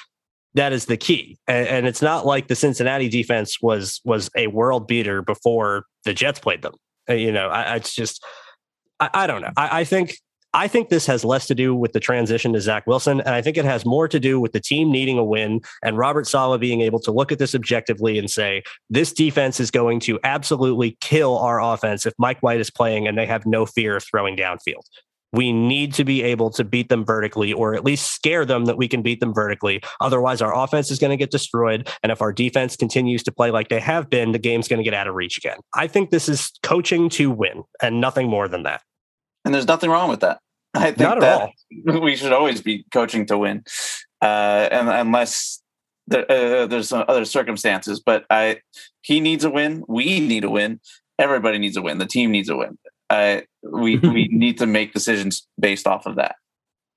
that 0.56 0.74
is 0.74 0.86
the 0.86 0.98
key. 0.98 1.38
And, 1.48 1.68
and, 1.68 1.88
it's 1.88 2.02
not 2.02 2.26
like 2.26 2.48
the 2.48 2.56
Cincinnati 2.56 3.10
defense 3.10 3.62
was 3.62 4.02
was 4.04 4.30
a 4.36 4.48
world 4.48 4.88
beater 4.88 5.22
before 5.22 5.86
the 6.04 6.14
Jets 6.14 6.40
played 6.40 6.62
them. 6.62 6.74
Uh, 7.10 7.14
you 7.14 7.32
know, 7.32 7.50
I, 7.50 7.76
it's 7.76 7.94
just 7.94 8.24
I, 9.00 9.10
I 9.14 9.28
don't 9.28 9.42
know. 9.42 9.52
I, 9.56 9.82
I 9.82 9.84
think 9.84 10.18
I 10.54 10.70
think 10.70 10.88
this 10.88 11.06
has 11.08 11.26
less 11.26 11.48
to 11.48 11.56
do 11.56 11.76
with 11.76 11.92
the 11.92 12.00
transition 12.00 12.54
to 12.54 12.62
Zach 12.62 12.88
Wilson, 12.88 13.20
and 13.20 13.36
I 13.36 13.42
think 13.42 13.58
it 13.58 13.66
has 13.66 13.86
more 13.86 14.08
to 14.08 14.22
do 14.22 14.40
with 14.40 14.54
the 14.54 14.62
team 14.62 14.90
needing 14.90 15.18
a 15.18 15.24
win 15.24 15.60
and 15.84 15.98
Robert 15.98 16.28
Saleh 16.28 16.62
being 16.62 16.80
able 16.80 17.00
to 17.02 17.12
look 17.12 17.34
at 17.34 17.40
this 17.40 17.54
objectively 17.54 18.18
and 18.18 18.32
say, 18.32 18.64
this 18.90 19.12
defense 19.12 19.60
is 19.60 19.70
going 19.70 20.00
to 20.02 20.18
absolutely 20.24 20.98
kill 21.02 21.38
our 21.40 21.62
offense 21.62 22.06
if 22.06 22.14
Mike 22.18 22.40
White 22.40 22.62
is 22.62 22.70
playing 22.70 23.06
and 23.06 23.18
they 23.18 23.26
have 23.26 23.46
no 23.46 23.66
fear 23.66 23.98
of 23.98 24.06
throwing 24.06 24.38
downfield. 24.38 24.84
We 25.34 25.52
need 25.52 25.94
to 25.96 26.06
be 26.06 26.24
able 26.24 26.50
to 26.52 26.64
beat 26.64 26.90
them 26.90 27.04
vertically 27.04 27.52
or 27.52 27.76
at 27.76 27.84
least 27.84 28.12
scare 28.12 28.46
them 28.46 28.66
that 28.66 28.78
we 28.78 28.88
can 28.88 29.02
beat 29.02 29.20
them 29.20 29.34
vertically. 29.34 29.82
Otherwise, 30.00 30.42
our 30.42 30.56
offense 30.56 30.92
is 30.92 31.00
going 31.00 31.12
to 31.12 31.18
get 31.18 31.32
destroyed. 31.32 31.90
And 32.04 32.12
if 32.12 32.22
our 32.22 32.32
defense 32.32 32.76
continues 32.76 33.24
to 33.24 33.32
play 33.32 33.52
like 33.52 33.70
they 33.70 33.80
have 33.80 34.10
been, 34.10 34.32
the 34.32 34.40
game's 34.40 34.68
going 34.68 34.78
to 34.78 34.84
get 34.84 34.94
out 34.94 35.08
of 35.08 35.16
reach 35.16 35.38
again. 35.38 35.58
I 35.74 35.88
think 35.88 36.10
this 36.10 36.30
is 36.30 36.52
coaching 36.64 37.10
to 37.10 37.32
win 37.32 37.64
and 37.82 38.00
nothing 38.00 38.30
more 38.30 38.48
than 38.48 38.64
that. 38.64 38.82
And 39.44 39.54
there's 39.54 39.68
nothing 39.68 39.90
wrong 39.90 40.10
with 40.10 40.22
that. 40.22 40.40
I 40.74 40.86
think 40.86 41.00
Not 41.00 41.18
at 41.18 41.22
that 41.22 41.42
all. 41.42 42.02
we 42.02 42.16
should 42.16 42.34
always 42.34 42.62
be 42.62 42.86
coaching 42.92 43.26
to 43.28 43.38
win, 43.38 43.64
uh, 44.22 44.68
and 44.72 44.90
unless 44.90 45.62
there, 46.08 46.30
uh, 46.30 46.66
there's 46.68 46.90
some 46.90 47.06
other 47.08 47.24
circumstances. 47.24 48.02
But 48.02 48.26
I, 48.30 48.60
he 49.02 49.22
needs 49.22 49.46
a 49.46 49.50
win. 49.50 49.84
We 49.88 50.20
need 50.20 50.44
a 50.44 50.50
win. 50.50 50.82
Everybody 51.18 51.60
needs 51.60 51.78
a 51.78 51.82
win. 51.82 51.98
The 51.98 52.06
team 52.06 52.32
needs 52.32 52.50
a 52.50 52.58
win. 52.58 52.78
Uh, 53.16 53.42
we 53.64 53.98
we 53.98 54.28
need 54.32 54.58
to 54.60 54.66
make 54.66 54.94
decisions 54.94 55.48
based 55.60 55.88
off 55.88 56.06
of 56.06 56.16
that. 56.16 56.36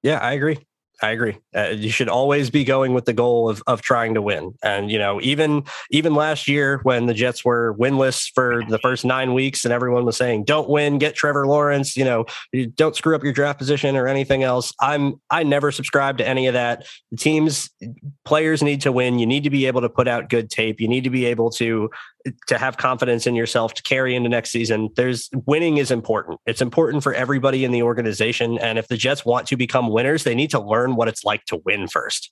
Yeah, 0.03 0.19
I 0.19 0.33
agree. 0.33 0.59
I 1.01 1.11
agree. 1.11 1.39
Uh, 1.55 1.69
you 1.69 1.91
should 1.91 2.09
always 2.09 2.51
be 2.51 2.65
going 2.65 2.93
with 2.93 3.05
the 3.05 3.13
goal 3.13 3.49
of 3.49 3.63
of 3.67 3.83
trying 3.83 4.15
to 4.15 4.23
win. 4.23 4.55
And 4.63 4.91
you 4.91 4.99
know, 4.99 5.21
even 5.21 5.65
even 5.91 6.15
last 6.15 6.49
year 6.49 6.81
when 6.83 7.07
the 7.07 7.15
Jets 7.15 7.45
were 7.45 7.77
winless 7.79 8.29
for 8.35 8.63
the 8.69 8.79
first 8.79 9.05
nine 9.05 9.33
weeks, 9.33 9.65
and 9.65 9.73
everyone 9.73 10.05
was 10.05 10.17
saying, 10.17 10.45
"Don't 10.45 10.69
win, 10.69 10.99
get 10.99 11.15
Trevor 11.15 11.47
Lawrence." 11.47 11.97
You 11.97 12.05
know, 12.05 12.25
don't 12.75 12.97
screw 12.97 13.15
up 13.15 13.23
your 13.23 13.33
draft 13.33 13.59
position 13.59 13.97
or 13.97 14.09
anything 14.09 14.43
else. 14.43 14.73
I'm 14.81 15.21
I 15.31 15.45
never 15.45 15.71
subscribe 15.71 16.19
to 16.19 16.27
any 16.27 16.49
of 16.49 16.55
that. 16.55 16.85
The 17.13 17.17
teams, 17.17 17.71
players 18.25 18.63
need 18.63 18.81
to 18.81 18.91
win. 18.91 19.21
You 19.21 19.27
need 19.27 19.45
to 19.45 19.51
be 19.51 19.67
able 19.67 19.83
to 19.83 19.89
put 19.89 20.09
out 20.09 20.29
good 20.29 20.51
tape. 20.51 20.81
You 20.81 20.89
need 20.89 21.05
to 21.05 21.11
be 21.11 21.27
able 21.27 21.51
to 21.53 21.91
to 22.47 22.59
have 22.59 22.77
confidence 22.77 23.27
in 23.27 23.35
yourself 23.35 23.75
to 23.75 23.83
carry 23.83 24.15
into 24.15 24.29
next 24.29 24.51
season. 24.51 24.91
There's 24.97 25.31
winning 25.47 25.79
is 25.79 25.91
important. 25.91 26.41
It's 26.47 26.61
important 26.61 27.03
for 27.03 27.15
everybody 27.15 27.65
in 27.65 27.71
the 27.71 27.83
organization. 27.83 28.59
And 28.59 28.79
if 28.79 28.89
the 28.89 28.97
Jets 28.97 29.25
want 29.25 29.47
to 29.49 29.57
become 29.57 29.91
winners, 29.91 30.25
they 30.25 30.35
need 30.35 30.51
to 30.51 30.61
learn 30.61 30.88
what 30.97 31.09
it's 31.09 31.25
like 31.25 31.45
to 31.47 31.61
win 31.65 31.89
first. 31.89 32.31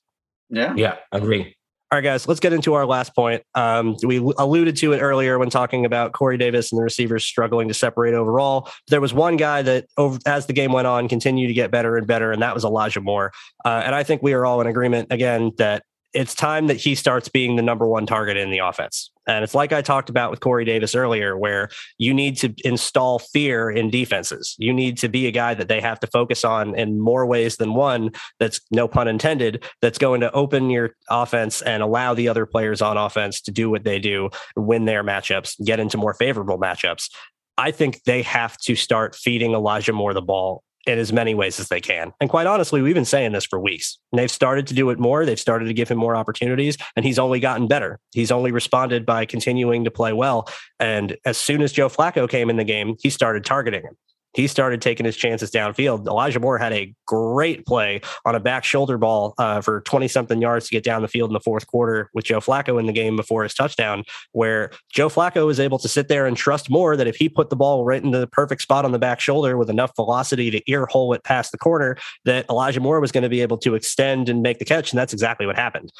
Yeah. 0.49 0.73
Yeah, 0.75 0.95
agree. 1.11 1.55
All 1.89 1.97
right, 1.97 2.03
guys, 2.03 2.27
let's 2.27 2.41
get 2.41 2.51
into 2.51 2.73
our 2.73 2.85
last 2.85 3.15
point. 3.15 3.43
Um, 3.55 3.95
we 4.03 4.17
alluded 4.17 4.75
to 4.77 4.91
it 4.91 4.99
earlier 4.99 5.39
when 5.39 5.49
talking 5.49 5.85
about 5.85 6.11
Corey 6.11 6.37
Davis 6.37 6.69
and 6.69 6.77
the 6.77 6.83
receivers 6.83 7.23
struggling 7.23 7.69
to 7.69 7.73
separate 7.73 8.13
overall. 8.13 8.69
There 8.89 8.99
was 8.99 9.13
one 9.13 9.37
guy 9.37 9.61
that, 9.61 9.85
over, 9.95 10.19
as 10.25 10.47
the 10.47 10.53
game 10.53 10.73
went 10.73 10.85
on, 10.85 11.07
continued 11.07 11.47
to 11.47 11.53
get 11.53 11.71
better 11.71 11.95
and 11.95 12.05
better, 12.05 12.33
and 12.33 12.41
that 12.41 12.53
was 12.53 12.65
Elijah 12.65 12.99
Moore. 12.99 13.31
Uh, 13.63 13.83
and 13.85 13.95
I 13.95 14.03
think 14.03 14.21
we 14.21 14.33
are 14.33 14.45
all 14.45 14.59
in 14.59 14.67
agreement 14.67 15.07
again 15.11 15.53
that 15.59 15.83
it's 16.13 16.33
time 16.33 16.67
that 16.67 16.77
he 16.77 16.95
starts 16.95 17.29
being 17.29 17.55
the 17.55 17.61
number 17.61 17.87
one 17.87 18.05
target 18.05 18.37
in 18.37 18.49
the 18.49 18.59
offense. 18.59 19.11
And 19.27 19.43
it's 19.43 19.53
like 19.53 19.73
I 19.73 19.81
talked 19.81 20.09
about 20.09 20.31
with 20.31 20.39
Corey 20.39 20.63
Davis 20.63 20.95
earlier, 20.95 21.37
where 21.37 21.69
you 21.97 22.13
need 22.13 22.37
to 22.37 22.53
install 22.63 23.19
fear 23.19 23.69
in 23.69 23.89
defenses. 23.89 24.55
You 24.57 24.73
need 24.73 24.97
to 24.99 25.09
be 25.09 25.27
a 25.27 25.31
guy 25.31 25.53
that 25.53 25.67
they 25.67 25.81
have 25.81 25.99
to 25.99 26.07
focus 26.07 26.45
on 26.45 26.75
in 26.75 26.99
more 26.99 27.25
ways 27.25 27.57
than 27.57 27.73
one, 27.73 28.11
that's 28.39 28.61
no 28.71 28.87
pun 28.87 29.09
intended, 29.09 29.65
that's 29.81 29.97
going 29.97 30.21
to 30.21 30.31
open 30.31 30.69
your 30.69 30.91
offense 31.09 31.61
and 31.61 31.83
allow 31.83 32.13
the 32.13 32.29
other 32.29 32.45
players 32.45 32.81
on 32.81 32.97
offense 32.97 33.41
to 33.41 33.51
do 33.51 33.69
what 33.69 33.83
they 33.83 33.99
do, 33.99 34.29
win 34.55 34.85
their 34.85 35.03
matchups, 35.03 35.61
get 35.65 35.79
into 35.79 35.97
more 35.97 36.13
favorable 36.13 36.57
matchups. 36.57 37.09
I 37.57 37.71
think 37.71 38.03
they 38.03 38.21
have 38.21 38.55
to 38.59 38.75
start 38.75 39.15
feeding 39.15 39.53
Elijah 39.53 39.93
Moore 39.93 40.13
the 40.13 40.21
ball 40.21 40.63
in 40.87 40.99
as 40.99 41.11
many 41.11 41.35
ways 41.35 41.59
as 41.59 41.67
they 41.69 41.81
can. 41.81 42.13
And 42.19 42.29
quite 42.29 42.47
honestly, 42.47 42.81
we've 42.81 42.95
been 42.95 43.05
saying 43.05 43.33
this 43.33 43.45
for 43.45 43.59
weeks. 43.59 43.99
And 44.11 44.19
they've 44.19 44.31
started 44.31 44.67
to 44.67 44.73
do 44.73 44.89
it 44.89 44.99
more. 44.99 45.25
They've 45.25 45.39
started 45.39 45.65
to 45.65 45.73
give 45.73 45.89
him 45.89 45.97
more 45.97 46.15
opportunities, 46.15 46.77
and 46.95 47.05
he's 47.05 47.19
only 47.19 47.39
gotten 47.39 47.67
better. 47.67 47.99
He's 48.13 48.31
only 48.31 48.51
responded 48.51 49.05
by 49.05 49.25
continuing 49.25 49.83
to 49.83 49.91
play 49.91 50.13
well. 50.13 50.49
And 50.79 51.17
as 51.25 51.37
soon 51.37 51.61
as 51.61 51.71
Joe 51.71 51.89
Flacco 51.89 52.29
came 52.29 52.49
in 52.49 52.57
the 52.57 52.63
game, 52.63 52.95
he 52.99 53.09
started 53.09 53.45
targeting 53.45 53.83
him. 53.83 53.97
He 54.33 54.47
started 54.47 54.81
taking 54.81 55.05
his 55.05 55.17
chances 55.17 55.51
downfield. 55.51 56.07
Elijah 56.07 56.39
Moore 56.39 56.57
had 56.57 56.73
a 56.73 56.93
great 57.05 57.65
play 57.65 58.01
on 58.25 58.35
a 58.35 58.39
back 58.39 58.63
shoulder 58.63 58.97
ball 58.97 59.33
uh, 59.37 59.61
for 59.61 59.81
20 59.81 60.07
something 60.07 60.41
yards 60.41 60.67
to 60.67 60.71
get 60.71 60.83
down 60.83 61.01
the 61.01 61.07
field 61.07 61.29
in 61.29 61.33
the 61.33 61.39
fourth 61.39 61.67
quarter 61.67 62.09
with 62.13 62.25
Joe 62.25 62.39
Flacco 62.39 62.79
in 62.79 62.85
the 62.85 62.93
game 62.93 63.15
before 63.15 63.43
his 63.43 63.53
touchdown, 63.53 64.03
where 64.33 64.71
Joe 64.91 65.09
Flacco 65.09 65.45
was 65.45 65.59
able 65.59 65.79
to 65.79 65.87
sit 65.87 66.07
there 66.07 66.25
and 66.25 66.37
trust 66.37 66.69
Moore 66.69 66.95
that 66.97 67.07
if 67.07 67.15
he 67.15 67.29
put 67.29 67.49
the 67.49 67.55
ball 67.55 67.83
right 67.83 68.03
into 68.03 68.19
the 68.19 68.27
perfect 68.27 68.61
spot 68.61 68.85
on 68.85 68.91
the 68.91 68.99
back 68.99 69.19
shoulder 69.19 69.57
with 69.57 69.69
enough 69.69 69.91
velocity 69.95 70.51
to 70.51 70.61
ear 70.69 70.85
hole 70.85 71.13
it 71.13 71.23
past 71.23 71.51
the 71.51 71.57
corner, 71.57 71.97
that 72.25 72.45
Elijah 72.49 72.79
Moore 72.79 72.99
was 72.99 73.11
going 73.11 73.23
to 73.23 73.29
be 73.29 73.41
able 73.41 73.57
to 73.57 73.75
extend 73.75 74.29
and 74.29 74.41
make 74.41 74.59
the 74.59 74.65
catch. 74.65 74.91
And 74.91 74.99
that's 74.99 75.13
exactly 75.13 75.45
what 75.45 75.55
happened. 75.55 75.91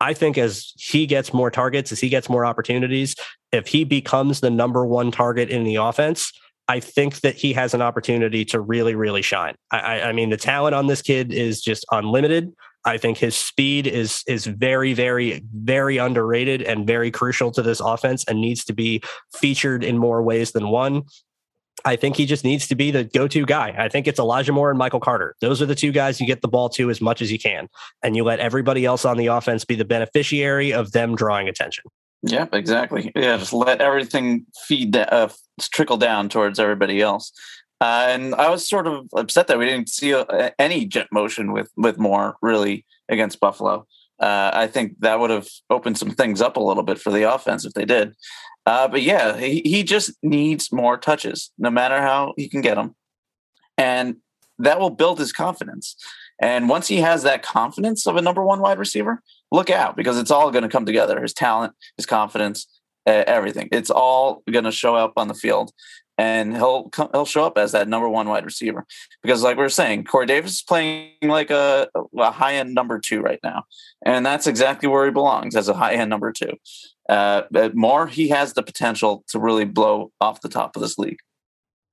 I 0.00 0.12
think 0.12 0.36
as 0.36 0.72
he 0.76 1.06
gets 1.06 1.32
more 1.32 1.50
targets, 1.50 1.92
as 1.92 2.00
he 2.00 2.08
gets 2.08 2.28
more 2.28 2.44
opportunities, 2.44 3.14
if 3.52 3.68
he 3.68 3.84
becomes 3.84 4.40
the 4.40 4.50
number 4.50 4.84
one 4.84 5.10
target 5.10 5.48
in 5.48 5.64
the 5.64 5.76
offense, 5.76 6.32
I 6.66 6.80
think 6.80 7.20
that 7.20 7.34
he 7.34 7.52
has 7.52 7.74
an 7.74 7.82
opportunity 7.82 8.44
to 8.46 8.60
really, 8.60 8.94
really 8.94 9.22
shine. 9.22 9.54
I, 9.70 10.00
I, 10.02 10.12
mean, 10.12 10.30
the 10.30 10.36
talent 10.36 10.74
on 10.74 10.86
this 10.86 11.02
kid 11.02 11.32
is 11.32 11.60
just 11.60 11.84
unlimited. 11.90 12.52
I 12.86 12.98
think 12.98 13.18
his 13.18 13.34
speed 13.34 13.86
is 13.86 14.22
is 14.26 14.46
very, 14.46 14.92
very, 14.92 15.42
very 15.54 15.96
underrated 15.96 16.62
and 16.62 16.86
very 16.86 17.10
crucial 17.10 17.50
to 17.52 17.62
this 17.62 17.80
offense 17.80 18.24
and 18.28 18.40
needs 18.40 18.64
to 18.66 18.74
be 18.74 19.02
featured 19.32 19.82
in 19.82 19.98
more 19.98 20.22
ways 20.22 20.52
than 20.52 20.68
one. 20.68 21.04
I 21.86 21.96
think 21.96 22.16
he 22.16 22.24
just 22.24 22.44
needs 22.44 22.66
to 22.68 22.74
be 22.74 22.90
the 22.90 23.04
go-to 23.04 23.44
guy. 23.44 23.74
I 23.76 23.88
think 23.88 24.06
it's 24.06 24.18
Elijah 24.18 24.52
Moore 24.52 24.70
and 24.70 24.78
Michael 24.78 25.00
Carter. 25.00 25.34
Those 25.40 25.60
are 25.60 25.66
the 25.66 25.74
two 25.74 25.92
guys 25.92 26.20
you 26.20 26.26
get 26.26 26.40
the 26.40 26.48
ball 26.48 26.68
to 26.70 26.88
as 26.88 27.00
much 27.00 27.20
as 27.20 27.30
you 27.30 27.38
can, 27.38 27.68
and 28.02 28.16
you 28.16 28.24
let 28.24 28.40
everybody 28.40 28.86
else 28.86 29.04
on 29.04 29.16
the 29.16 29.26
offense 29.26 29.64
be 29.64 29.74
the 29.74 29.84
beneficiary 29.84 30.72
of 30.72 30.92
them 30.92 31.14
drawing 31.14 31.48
attention. 31.48 31.84
Yep, 32.26 32.54
exactly. 32.54 33.12
Yeah, 33.14 33.36
just 33.36 33.52
let 33.52 33.82
everything 33.82 34.46
feed 34.66 34.92
that 34.92 35.12
uh, 35.12 35.28
trickle 35.60 35.98
down 35.98 36.30
towards 36.30 36.58
everybody 36.58 37.02
else. 37.02 37.32
Uh, 37.82 38.06
and 38.08 38.34
I 38.36 38.48
was 38.48 38.66
sort 38.66 38.86
of 38.86 39.08
upset 39.14 39.46
that 39.48 39.58
we 39.58 39.66
didn't 39.66 39.90
see 39.90 40.14
uh, 40.14 40.50
any 40.58 40.86
jet 40.86 41.08
motion 41.12 41.52
with 41.52 41.70
with 41.76 41.98
Moore 41.98 42.36
really 42.40 42.86
against 43.10 43.40
Buffalo. 43.40 43.86
Uh, 44.18 44.50
I 44.54 44.68
think 44.68 45.00
that 45.00 45.20
would 45.20 45.28
have 45.30 45.48
opened 45.68 45.98
some 45.98 46.12
things 46.12 46.40
up 46.40 46.56
a 46.56 46.62
little 46.62 46.82
bit 46.82 46.98
for 46.98 47.10
the 47.10 47.30
offense 47.30 47.66
if 47.66 47.74
they 47.74 47.84
did. 47.84 48.14
Uh, 48.64 48.88
but 48.88 49.02
yeah, 49.02 49.36
he, 49.36 49.60
he 49.62 49.82
just 49.82 50.12
needs 50.22 50.72
more 50.72 50.96
touches, 50.96 51.50
no 51.58 51.70
matter 51.70 52.00
how 52.00 52.32
he 52.38 52.48
can 52.48 52.62
get 52.62 52.76
them, 52.76 52.94
and 53.76 54.16
that 54.58 54.80
will 54.80 54.88
build 54.88 55.18
his 55.18 55.32
confidence. 55.32 55.94
And 56.40 56.70
once 56.70 56.88
he 56.88 56.98
has 56.98 57.22
that 57.24 57.42
confidence 57.42 58.06
of 58.06 58.16
a 58.16 58.22
number 58.22 58.42
one 58.42 58.60
wide 58.60 58.78
receiver, 58.78 59.22
look 59.54 59.70
out 59.70 59.96
because 59.96 60.18
it's 60.18 60.30
all 60.30 60.50
going 60.50 60.62
to 60.62 60.68
come 60.68 60.84
together. 60.84 61.22
His 61.22 61.32
talent, 61.32 61.72
his 61.96 62.06
confidence, 62.06 62.66
uh, 63.06 63.24
everything. 63.26 63.68
It's 63.72 63.90
all 63.90 64.42
going 64.50 64.64
to 64.64 64.72
show 64.72 64.96
up 64.96 65.12
on 65.16 65.28
the 65.28 65.34
field, 65.34 65.70
and 66.18 66.56
he'll 66.56 66.90
he'll 67.12 67.24
show 67.24 67.44
up 67.44 67.56
as 67.56 67.72
that 67.72 67.88
number 67.88 68.08
one 68.08 68.28
wide 68.28 68.44
receiver. 68.44 68.84
Because, 69.22 69.42
like 69.42 69.56
we 69.56 69.64
are 69.64 69.68
saying, 69.68 70.04
Corey 70.04 70.26
Davis 70.26 70.52
is 70.52 70.62
playing 70.62 71.12
like 71.22 71.50
a, 71.50 71.88
a 72.18 72.30
high 72.30 72.54
end 72.54 72.74
number 72.74 72.98
two 72.98 73.20
right 73.20 73.40
now, 73.42 73.64
and 74.04 74.26
that's 74.26 74.46
exactly 74.46 74.88
where 74.88 75.04
he 75.04 75.10
belongs 75.10 75.56
as 75.56 75.68
a 75.68 75.74
high 75.74 75.94
end 75.94 76.10
number 76.10 76.32
two. 76.32 76.52
Uh, 77.08 77.42
but 77.50 77.76
Moore, 77.76 78.06
he 78.06 78.28
has 78.28 78.54
the 78.54 78.62
potential 78.62 79.24
to 79.28 79.38
really 79.38 79.64
blow 79.64 80.10
off 80.20 80.40
the 80.40 80.48
top 80.48 80.74
of 80.76 80.82
this 80.82 80.98
league. 80.98 81.18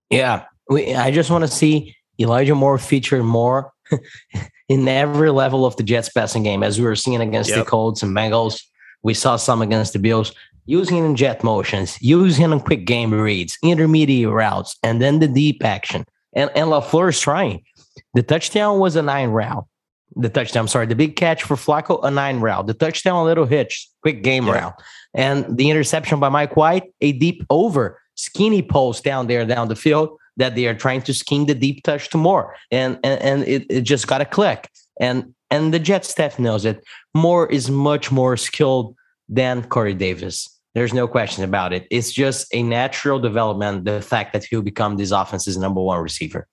Yeah, 0.10 0.46
we, 0.70 0.94
I 0.96 1.12
just 1.12 1.30
want 1.30 1.44
to 1.44 1.52
see 1.52 1.96
Elijah 2.20 2.56
Moore 2.56 2.78
featured 2.78 3.24
more 3.24 3.72
in 4.70 4.88
every 4.88 5.32
level 5.32 5.66
of 5.66 5.76
the 5.78 5.84
Jets 5.84 6.10
passing 6.10 6.44
game, 6.44 6.64
as 6.64 6.80
we 6.80 6.86
were 6.86 6.96
seeing 6.96 7.22
against 7.22 7.50
Yep. 7.50 7.60
the 7.60 7.66
Colts 7.70 8.04
and 8.04 8.16
Bengals. 8.16 8.64
We 9.04 9.14
saw 9.14 9.36
some 9.36 9.62
against 9.62 9.94
the 9.94 10.00
Bills. 10.00 10.32
Using 10.68 10.98
in 11.04 11.16
jet 11.16 11.44
motions, 11.44 11.98
using 12.02 12.52
in 12.52 12.60
quick 12.60 12.86
game 12.86 13.12
reads, 13.14 13.58
intermediate 13.64 14.30
routes, 14.30 14.78
and 14.84 15.02
then 15.02 15.20
the 15.20 15.28
deep 15.28 15.64
action. 15.66 16.06
And 16.34 16.50
and 16.56 16.68
LaFleur 16.70 17.10
is 17.10 17.20
trying. 17.20 17.64
The 18.14 18.22
touchdown 18.24 18.80
was 18.80 18.96
a 18.96 19.02
nine 19.02 19.30
route. 19.32 19.66
The 20.16 20.30
touchdown, 20.30 20.68
sorry, 20.68 20.86
the 20.86 20.96
big 20.96 21.16
catch 21.16 21.44
for 21.44 21.56
Flacco, 21.56 22.00
a 22.04 22.12
nine 22.12 22.40
route. 22.42 22.68
The 22.68 22.74
touchdown, 22.76 23.16
a 23.16 23.24
little 23.24 23.46
hitch, 23.46 23.90
quick 24.02 24.22
game 24.24 24.46
Yeah. 24.46 24.54
route. 24.54 24.74
And 25.16 25.58
the 25.58 25.70
interception 25.72 26.20
by 26.20 26.30
Mike 26.30 26.56
White, 26.56 26.94
a 27.02 27.12
deep 27.12 27.44
over, 27.50 28.00
skinny 28.16 28.62
post 28.62 29.04
down 29.04 29.28
there 29.28 29.46
down 29.46 29.68
the 29.68 29.76
field 29.76 30.10
that 30.38 30.56
they 30.56 30.68
are 30.68 30.76
trying 30.76 31.02
to 31.04 31.14
scheme 31.14 31.46
the 31.46 31.56
deep 31.56 31.84
touch 31.84 32.10
to 32.10 32.18
Moore. 32.18 32.56
And 32.72 33.00
and, 33.04 33.22
and 33.22 33.44
it, 33.48 33.66
it 33.70 33.82
just 33.82 34.08
got 34.08 34.22
a 34.22 34.26
click. 34.26 34.70
And 35.00 35.34
and 35.50 35.74
the 35.74 35.80
Jet 35.80 36.06
staff 36.06 36.40
knows 36.40 36.66
it. 36.66 36.84
Moore 37.14 37.50
is 37.50 37.70
much 37.70 38.12
more 38.12 38.38
skilled 38.38 38.96
than 39.28 39.64
Corey 39.64 39.94
Davis. 39.94 40.48
There's 40.74 40.94
no 40.94 41.08
question 41.08 41.44
about 41.44 41.74
it. 41.74 41.86
It's 41.92 42.14
just 42.14 42.48
a 42.54 42.64
natural 42.64 43.20
development, 43.20 43.84
the 43.84 44.02
fact 44.02 44.32
that 44.32 44.46
he'll 44.46 44.62
become 44.62 44.96
this 44.96 45.12
offense's 45.12 45.58
number 45.58 45.82
one 45.82 46.02
receiver. 46.02 46.48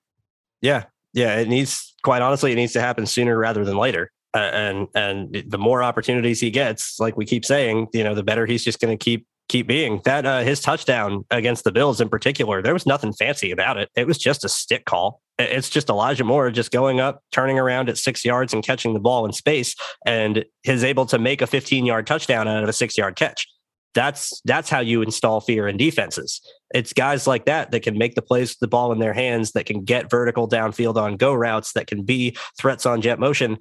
Yeah, 0.60 0.86
yeah. 1.12 1.36
It 1.36 1.48
needs, 1.48 1.94
quite 2.02 2.20
honestly, 2.20 2.50
it 2.50 2.56
needs 2.56 2.72
to 2.72 2.80
happen 2.80 3.06
sooner 3.06 3.38
rather 3.38 3.64
than 3.64 3.76
later. 3.76 4.10
Uh, 4.34 4.50
and 4.52 4.88
and 4.94 5.44
the 5.46 5.56
more 5.56 5.84
opportunities 5.84 6.40
he 6.40 6.50
gets, 6.50 6.98
like 6.98 7.16
we 7.16 7.24
keep 7.24 7.44
saying, 7.44 7.86
you 7.92 8.02
know, 8.02 8.14
the 8.14 8.24
better 8.24 8.44
he's 8.44 8.64
just 8.64 8.80
going 8.80 8.96
to 8.96 9.02
keep 9.02 9.24
keep 9.48 9.66
being 9.66 10.00
that 10.04 10.26
uh, 10.26 10.40
his 10.40 10.60
touchdown 10.60 11.24
against 11.30 11.64
the 11.64 11.72
Bills 11.72 12.00
in 12.00 12.08
particular, 12.08 12.62
there 12.62 12.74
was 12.74 12.86
nothing 12.86 13.12
fancy 13.12 13.50
about 13.50 13.78
it. 13.78 13.90
It 13.96 14.06
was 14.06 14.18
just 14.18 14.44
a 14.44 14.48
stick 14.48 14.84
call. 14.84 15.20
It's 15.38 15.70
just 15.70 15.88
Elijah 15.88 16.24
Moore 16.24 16.50
just 16.50 16.70
going 16.70 17.00
up, 17.00 17.22
turning 17.32 17.58
around 17.58 17.88
at 17.88 17.96
six 17.96 18.24
yards 18.24 18.52
and 18.52 18.64
catching 18.64 18.92
the 18.92 19.00
ball 19.00 19.24
in 19.24 19.32
space, 19.32 19.74
and 20.04 20.44
is 20.64 20.84
able 20.84 21.06
to 21.06 21.18
make 21.18 21.40
a 21.40 21.46
15 21.46 21.86
yard 21.86 22.06
touchdown 22.06 22.48
out 22.48 22.62
of 22.62 22.68
a 22.68 22.72
six 22.72 22.98
yard 22.98 23.16
catch. 23.16 23.46
That's 23.94 24.40
that's 24.44 24.68
how 24.68 24.80
you 24.80 25.02
install 25.02 25.40
fear 25.40 25.66
in 25.66 25.76
defenses. 25.76 26.40
It's 26.74 26.92
guys 26.92 27.26
like 27.26 27.46
that 27.46 27.70
that 27.70 27.82
can 27.82 27.96
make 27.96 28.14
the 28.14 28.22
plays 28.22 28.50
with 28.50 28.58
the 28.60 28.68
ball 28.68 28.92
in 28.92 28.98
their 28.98 29.14
hands, 29.14 29.52
that 29.52 29.66
can 29.66 29.84
get 29.84 30.10
vertical 30.10 30.48
downfield 30.48 30.96
on 30.96 31.16
go 31.16 31.32
routes, 31.32 31.72
that 31.72 31.86
can 31.86 32.04
be 32.04 32.36
threats 32.60 32.84
on 32.84 33.00
jet 33.00 33.18
motion. 33.18 33.58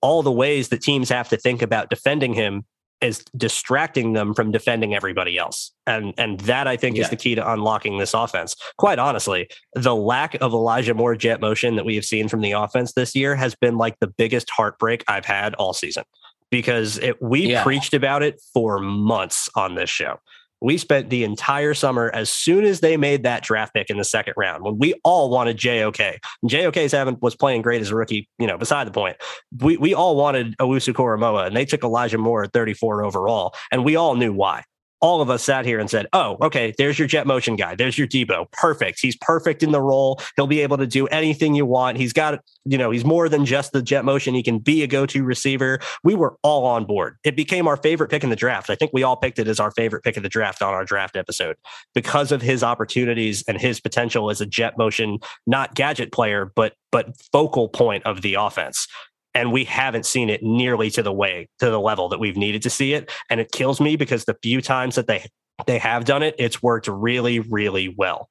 All 0.00 0.22
the 0.22 0.32
ways 0.32 0.68
that 0.68 0.82
teams 0.82 1.08
have 1.08 1.30
to 1.30 1.36
think 1.36 1.62
about 1.62 1.90
defending 1.90 2.34
him 2.34 2.64
is 3.00 3.24
distracting 3.36 4.12
them 4.12 4.34
from 4.34 4.50
defending 4.50 4.94
everybody 4.94 5.38
else. 5.38 5.72
And 5.86 6.14
and 6.18 6.40
that 6.40 6.66
I 6.66 6.76
think 6.76 6.96
yeah. 6.96 7.04
is 7.04 7.10
the 7.10 7.16
key 7.16 7.34
to 7.34 7.52
unlocking 7.52 7.98
this 7.98 8.14
offense. 8.14 8.56
Quite 8.76 8.98
honestly, 8.98 9.48
the 9.74 9.94
lack 9.94 10.34
of 10.36 10.52
Elijah 10.52 10.94
Moore 10.94 11.14
jet 11.14 11.40
motion 11.40 11.76
that 11.76 11.84
we 11.84 11.94
have 11.94 12.04
seen 12.04 12.28
from 12.28 12.40
the 12.40 12.52
offense 12.52 12.92
this 12.92 13.14
year 13.14 13.34
has 13.36 13.54
been 13.54 13.76
like 13.76 13.98
the 14.00 14.08
biggest 14.08 14.50
heartbreak 14.50 15.04
I've 15.08 15.24
had 15.24 15.54
all 15.54 15.72
season 15.72 16.04
because 16.50 16.98
it, 16.98 17.20
we 17.22 17.50
yeah. 17.50 17.62
preached 17.62 17.94
about 17.94 18.22
it 18.22 18.40
for 18.52 18.78
months 18.78 19.48
on 19.54 19.74
this 19.74 19.90
show. 19.90 20.18
We 20.60 20.78
spent 20.78 21.10
the 21.10 21.24
entire 21.24 21.74
summer 21.74 22.10
as 22.12 22.30
soon 22.30 22.64
as 22.64 22.80
they 22.80 22.96
made 22.96 23.22
that 23.22 23.42
draft 23.42 23.74
pick 23.74 23.90
in 23.90 23.96
the 23.96 24.04
second 24.04 24.34
round 24.36 24.64
when 24.64 24.78
we 24.78 24.94
all 25.04 25.30
wanted 25.30 25.56
JOK. 25.56 26.18
JOK's 26.46 26.92
haven't 26.92 27.22
was 27.22 27.36
playing 27.36 27.62
great 27.62 27.80
as 27.80 27.90
a 27.90 27.94
rookie, 27.94 28.28
you 28.38 28.46
know, 28.46 28.58
beside 28.58 28.86
the 28.86 28.92
point. 28.92 29.16
We 29.60 29.76
we 29.76 29.94
all 29.94 30.16
wanted 30.16 30.56
Owusu 30.58 30.92
Koramoah 30.94 31.46
and 31.46 31.56
they 31.56 31.64
took 31.64 31.84
Elijah 31.84 32.18
Moore 32.18 32.44
at 32.44 32.52
34 32.52 33.04
overall, 33.04 33.54
and 33.70 33.84
we 33.84 33.96
all 33.96 34.14
knew 34.14 34.32
why 34.32 34.64
all 35.00 35.20
of 35.20 35.30
us 35.30 35.42
sat 35.42 35.64
here 35.64 35.78
and 35.78 35.88
said, 35.88 36.06
"Oh, 36.12 36.36
okay, 36.42 36.74
there's 36.78 36.98
your 36.98 37.08
jet 37.08 37.26
motion 37.26 37.56
guy. 37.56 37.74
There's 37.74 37.98
your 37.98 38.06
Deebo. 38.06 38.50
Perfect. 38.52 38.98
He's 39.00 39.16
perfect 39.16 39.62
in 39.62 39.72
the 39.72 39.80
role. 39.80 40.20
He'll 40.36 40.46
be 40.46 40.60
able 40.60 40.78
to 40.78 40.86
do 40.86 41.06
anything 41.08 41.54
you 41.54 41.66
want. 41.66 41.98
He's 41.98 42.12
got, 42.12 42.40
you 42.64 42.78
know, 42.78 42.90
he's 42.90 43.04
more 43.04 43.28
than 43.28 43.44
just 43.44 43.72
the 43.72 43.82
jet 43.82 44.04
motion. 44.04 44.34
He 44.34 44.42
can 44.42 44.58
be 44.58 44.82
a 44.82 44.86
go-to 44.86 45.22
receiver." 45.22 45.78
We 46.04 46.14
were 46.14 46.36
all 46.42 46.66
on 46.66 46.84
board. 46.84 47.16
It 47.24 47.36
became 47.36 47.68
our 47.68 47.76
favorite 47.76 48.10
pick 48.10 48.24
in 48.24 48.30
the 48.30 48.36
draft. 48.36 48.70
I 48.70 48.74
think 48.74 48.92
we 48.92 49.02
all 49.02 49.16
picked 49.16 49.38
it 49.38 49.48
as 49.48 49.60
our 49.60 49.70
favorite 49.70 50.02
pick 50.02 50.16
of 50.16 50.22
the 50.22 50.28
draft 50.28 50.62
on 50.62 50.74
our 50.74 50.84
draft 50.84 51.16
episode 51.16 51.56
because 51.94 52.32
of 52.32 52.42
his 52.42 52.62
opportunities 52.62 53.44
and 53.46 53.60
his 53.60 53.80
potential 53.80 54.30
as 54.30 54.40
a 54.40 54.46
jet 54.46 54.76
motion, 54.78 55.18
not 55.46 55.74
gadget 55.74 56.12
player, 56.12 56.50
but 56.54 56.74
but 56.90 57.14
focal 57.32 57.68
point 57.68 58.04
of 58.06 58.22
the 58.22 58.34
offense 58.34 58.86
and 59.34 59.52
we 59.52 59.64
haven't 59.64 60.06
seen 60.06 60.30
it 60.30 60.42
nearly 60.42 60.90
to 60.90 61.02
the 61.02 61.12
way 61.12 61.48
to 61.58 61.70
the 61.70 61.80
level 61.80 62.08
that 62.08 62.20
we've 62.20 62.36
needed 62.36 62.62
to 62.62 62.70
see 62.70 62.94
it. 62.94 63.10
And 63.30 63.40
it 63.40 63.52
kills 63.52 63.80
me 63.80 63.96
because 63.96 64.24
the 64.24 64.36
few 64.42 64.60
times 64.60 64.94
that 64.96 65.06
they 65.06 65.26
they 65.66 65.78
have 65.78 66.04
done 66.04 66.22
it 66.22 66.36
it's 66.38 66.62
worked 66.62 66.88
really 66.88 67.40
really 67.40 67.94
well. 67.96 68.28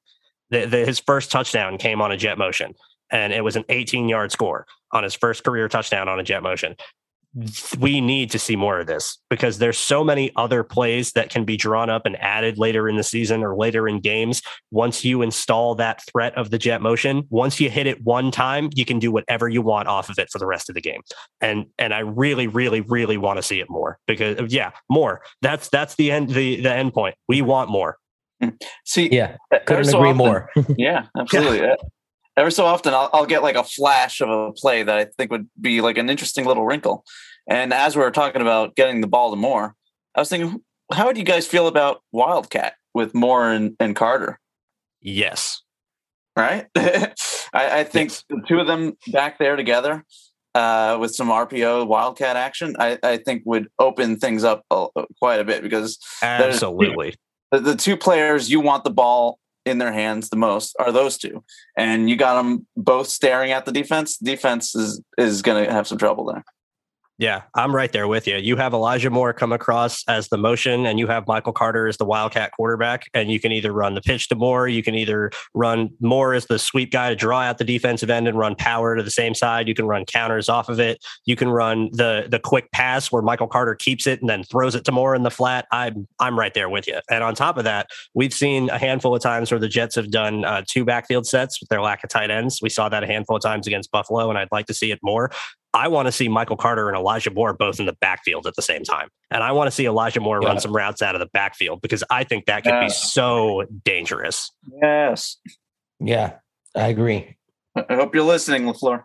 The, 0.49 0.65
the, 0.65 0.85
his 0.85 0.99
first 0.99 1.29
touchdown 1.29 1.77
came 1.77 2.01
on 2.01 2.11
a 2.11 2.17
jet 2.17 2.37
motion 2.37 2.73
and 3.11 3.33
it 3.33 3.43
was 3.43 3.55
an 3.55 3.65
18 3.69 4.07
yard 4.07 4.31
score 4.31 4.65
on 4.91 5.03
his 5.03 5.13
first 5.13 5.43
career 5.43 5.67
touchdown 5.67 6.07
on 6.07 6.19
a 6.19 6.23
jet 6.23 6.41
motion 6.41 6.75
we 7.79 8.01
need 8.01 8.31
to 8.31 8.39
see 8.39 8.55
more 8.55 8.79
of 8.79 8.87
this 8.87 9.17
because 9.29 9.57
there's 9.57 9.77
so 9.77 10.03
many 10.03 10.31
other 10.35 10.63
plays 10.63 11.11
that 11.11 11.29
can 11.29 11.45
be 11.45 11.57
drawn 11.57 11.89
up 11.89 12.05
and 12.05 12.17
added 12.21 12.57
later 12.57 12.89
in 12.89 12.95
the 12.95 13.03
season 13.03 13.43
or 13.43 13.55
later 13.55 13.87
in 13.87 13.99
games. 13.99 14.41
Once 14.71 15.05
you 15.05 15.21
install 15.21 15.75
that 15.75 16.03
threat 16.07 16.35
of 16.35 16.49
the 16.49 16.57
jet 16.57 16.81
motion, 16.81 17.25
once 17.29 17.59
you 17.59 17.69
hit 17.69 17.85
it 17.85 18.03
one 18.03 18.31
time, 18.31 18.69
you 18.75 18.85
can 18.85 18.99
do 18.99 19.11
whatever 19.11 19.47
you 19.47 19.61
want 19.61 19.87
off 19.87 20.09
of 20.09 20.17
it 20.17 20.29
for 20.31 20.39
the 20.39 20.45
rest 20.45 20.69
of 20.69 20.75
the 20.75 20.81
game. 20.81 21.01
And 21.41 21.65
and 21.77 21.93
I 21.93 21.99
really, 21.99 22.47
really, 22.47 22.81
really 22.81 23.17
want 23.17 23.37
to 23.37 23.43
see 23.43 23.59
it 23.59 23.69
more 23.69 23.99
because 24.07 24.51
yeah, 24.51 24.71
more. 24.89 25.21
That's 25.41 25.69
that's 25.69 25.95
the 25.95 26.11
end 26.11 26.29
the 26.29 26.61
the 26.61 26.71
end 26.71 26.93
point. 26.93 27.15
We 27.27 27.41
want 27.41 27.69
more. 27.69 27.97
Hmm. 28.41 28.49
See, 28.85 29.09
yeah, 29.11 29.37
couldn't 29.65 29.85
so 29.85 29.97
agree 29.97 30.09
often, 30.09 30.17
more. 30.17 30.49
yeah, 30.77 31.05
absolutely. 31.17 31.59
Yeah 31.59 31.75
every 32.37 32.51
so 32.51 32.65
often 32.65 32.93
I'll, 32.93 33.09
I'll, 33.11 33.25
get 33.25 33.41
like 33.41 33.55
a 33.55 33.63
flash 33.63 34.21
of 34.21 34.29
a 34.29 34.53
play 34.53 34.83
that 34.83 34.97
I 34.97 35.05
think 35.17 35.31
would 35.31 35.49
be 35.59 35.81
like 35.81 35.97
an 35.97 36.09
interesting 36.09 36.45
little 36.45 36.65
wrinkle. 36.65 37.03
And 37.47 37.73
as 37.73 37.95
we 37.95 38.03
were 38.03 38.11
talking 38.11 38.41
about 38.41 38.75
getting 38.75 39.01
the 39.01 39.07
ball 39.07 39.31
to 39.31 39.35
Moore, 39.35 39.75
I 40.15 40.19
was 40.19 40.29
thinking, 40.29 40.61
how 40.91 41.05
would 41.05 41.17
you 41.17 41.23
guys 41.23 41.47
feel 41.47 41.67
about 41.67 42.01
Wildcat 42.11 42.73
with 42.93 43.13
Moore 43.13 43.49
and, 43.49 43.75
and 43.79 43.95
Carter? 43.95 44.39
Yes. 45.01 45.61
Right? 46.35 46.67
I, 46.75 47.11
I, 47.53 47.83
think 47.83 48.11
yes. 48.11 48.23
the 48.29 48.41
two 48.47 48.59
of 48.59 48.67
them 48.67 48.97
back 49.07 49.39
there 49.39 49.55
together 49.55 50.05
uh, 50.53 50.97
with 50.99 51.15
some 51.15 51.29
RPO 51.29 51.87
Wildcat 51.87 52.35
action, 52.35 52.75
I, 52.79 52.97
I 53.03 53.17
think 53.17 53.43
would 53.45 53.67
open 53.79 54.17
things 54.17 54.43
up 54.43 54.63
a, 54.71 54.87
quite 55.19 55.39
a 55.39 55.43
bit 55.43 55.63
because 55.63 55.97
absolutely 56.21 57.15
the, 57.51 57.59
the 57.59 57.75
two 57.75 57.97
players 57.97 58.49
you 58.49 58.59
want 58.59 58.83
the 58.83 58.89
ball 58.89 59.39
in 59.65 59.77
their 59.77 59.91
hands 59.91 60.29
the 60.29 60.37
most 60.37 60.75
are 60.79 60.91
those 60.91 61.17
two, 61.17 61.43
and 61.77 62.09
you 62.09 62.15
got 62.15 62.41
them 62.41 62.65
both 62.75 63.07
staring 63.07 63.51
at 63.51 63.65
the 63.65 63.71
defense. 63.71 64.17
Defense 64.17 64.75
is 64.75 65.01
is 65.17 65.41
going 65.41 65.63
to 65.63 65.71
have 65.71 65.87
some 65.87 65.97
trouble 65.97 66.25
there. 66.25 66.43
Yeah, 67.19 67.43
I'm 67.55 67.75
right 67.75 67.91
there 67.91 68.07
with 68.07 68.27
you. 68.27 68.35
You 68.37 68.57
have 68.57 68.73
Elijah 68.73 69.09
Moore 69.09 69.33
come 69.33 69.51
across 69.51 70.03
as 70.07 70.27
the 70.27 70.37
motion, 70.37 70.85
and 70.85 70.99
you 70.99 71.07
have 71.07 71.27
Michael 71.27 71.51
Carter 71.51 71.87
as 71.87 71.97
the 71.97 72.05
Wildcat 72.05 72.51
quarterback. 72.51 73.09
And 73.15 73.31
you 73.31 73.39
can 73.39 73.51
either 73.51 73.73
run 73.73 73.95
the 73.95 74.01
pitch 74.01 74.29
to 74.29 74.35
Moore, 74.35 74.67
you 74.67 74.83
can 74.83 74.93
either 74.93 75.31
run 75.55 75.89
Moore 75.99 76.35
as 76.35 76.45
the 76.45 76.59
sweep 76.59 76.91
guy 76.91 77.09
to 77.09 77.15
draw 77.15 77.39
out 77.41 77.57
the 77.57 77.63
defensive 77.63 78.11
end 78.11 78.27
and 78.27 78.37
run 78.37 78.53
power 78.53 78.95
to 78.95 79.01
the 79.01 79.09
same 79.09 79.33
side. 79.33 79.67
You 79.67 79.73
can 79.73 79.87
run 79.87 80.05
counters 80.05 80.47
off 80.47 80.69
of 80.69 80.79
it. 80.79 81.03
You 81.25 81.35
can 81.35 81.49
run 81.49 81.89
the 81.91 82.27
the 82.29 82.39
quick 82.39 82.71
pass 82.71 83.11
where 83.11 83.23
Michael 83.23 83.47
Carter 83.47 83.73
keeps 83.73 84.05
it 84.05 84.21
and 84.21 84.29
then 84.29 84.43
throws 84.43 84.75
it 84.75 84.85
to 84.85 84.91
Moore 84.91 85.15
in 85.15 85.23
the 85.23 85.31
flat. 85.31 85.65
I'm 85.71 86.07
I'm 86.19 86.37
right 86.37 86.53
there 86.53 86.69
with 86.69 86.87
you. 86.87 86.99
And 87.09 87.23
on 87.23 87.33
top 87.33 87.57
of 87.57 87.63
that, 87.63 87.89
we've 88.13 88.33
seen 88.33 88.69
a 88.69 88.77
handful 88.77 89.15
of 89.15 89.23
times 89.23 89.49
where 89.49 89.59
the 89.59 89.67
Jets 89.67 89.95
have 89.95 90.11
done 90.11 90.45
uh, 90.45 90.61
two 90.67 90.85
backfield 90.85 91.25
sets 91.25 91.59
with 91.59 91.69
their 91.69 91.81
lack 91.81 92.03
of 92.03 92.11
tight 92.11 92.29
ends. 92.29 92.59
We 92.61 92.69
saw 92.69 92.89
that 92.89 93.03
a 93.03 93.07
handful 93.07 93.37
of 93.37 93.41
times 93.41 93.65
against 93.65 93.89
Buffalo, 93.89 94.29
and 94.29 94.37
I'd 94.37 94.51
like 94.51 94.67
to 94.67 94.73
see 94.75 94.91
it 94.91 94.99
more. 95.01 95.31
I 95.73 95.89
want 95.89 96.07
to 96.07 96.11
see 96.11 96.27
Michael 96.27 96.57
Carter 96.57 96.87
and 96.87 96.97
Elijah 96.97 97.31
Moore 97.31 97.53
both 97.53 97.79
in 97.79 97.85
the 97.85 97.95
backfield 97.99 98.47
at 98.47 98.55
the 98.55 98.61
same 98.61 98.83
time. 98.83 99.09
And 99.29 99.43
I 99.43 99.51
want 99.51 99.67
to 99.67 99.71
see 99.71 99.85
Elijah 99.85 100.19
Moore 100.19 100.39
yeah. 100.41 100.47
run 100.47 100.59
some 100.59 100.75
routes 100.75 101.01
out 101.01 101.13
of 101.13 101.19
the 101.19 101.27
backfield 101.33 101.81
because 101.81 102.03
I 102.09 102.23
think 102.23 102.45
that 102.45 102.63
could 102.63 102.71
yeah. 102.71 102.85
be 102.85 102.89
so 102.89 103.65
dangerous. 103.83 104.51
Yes. 104.81 105.37
Yeah, 105.99 106.35
I 106.75 106.87
agree. 106.87 107.37
I 107.75 107.95
hope 107.95 108.15
you're 108.15 108.23
listening, 108.23 108.63
LaFleur. 108.63 109.03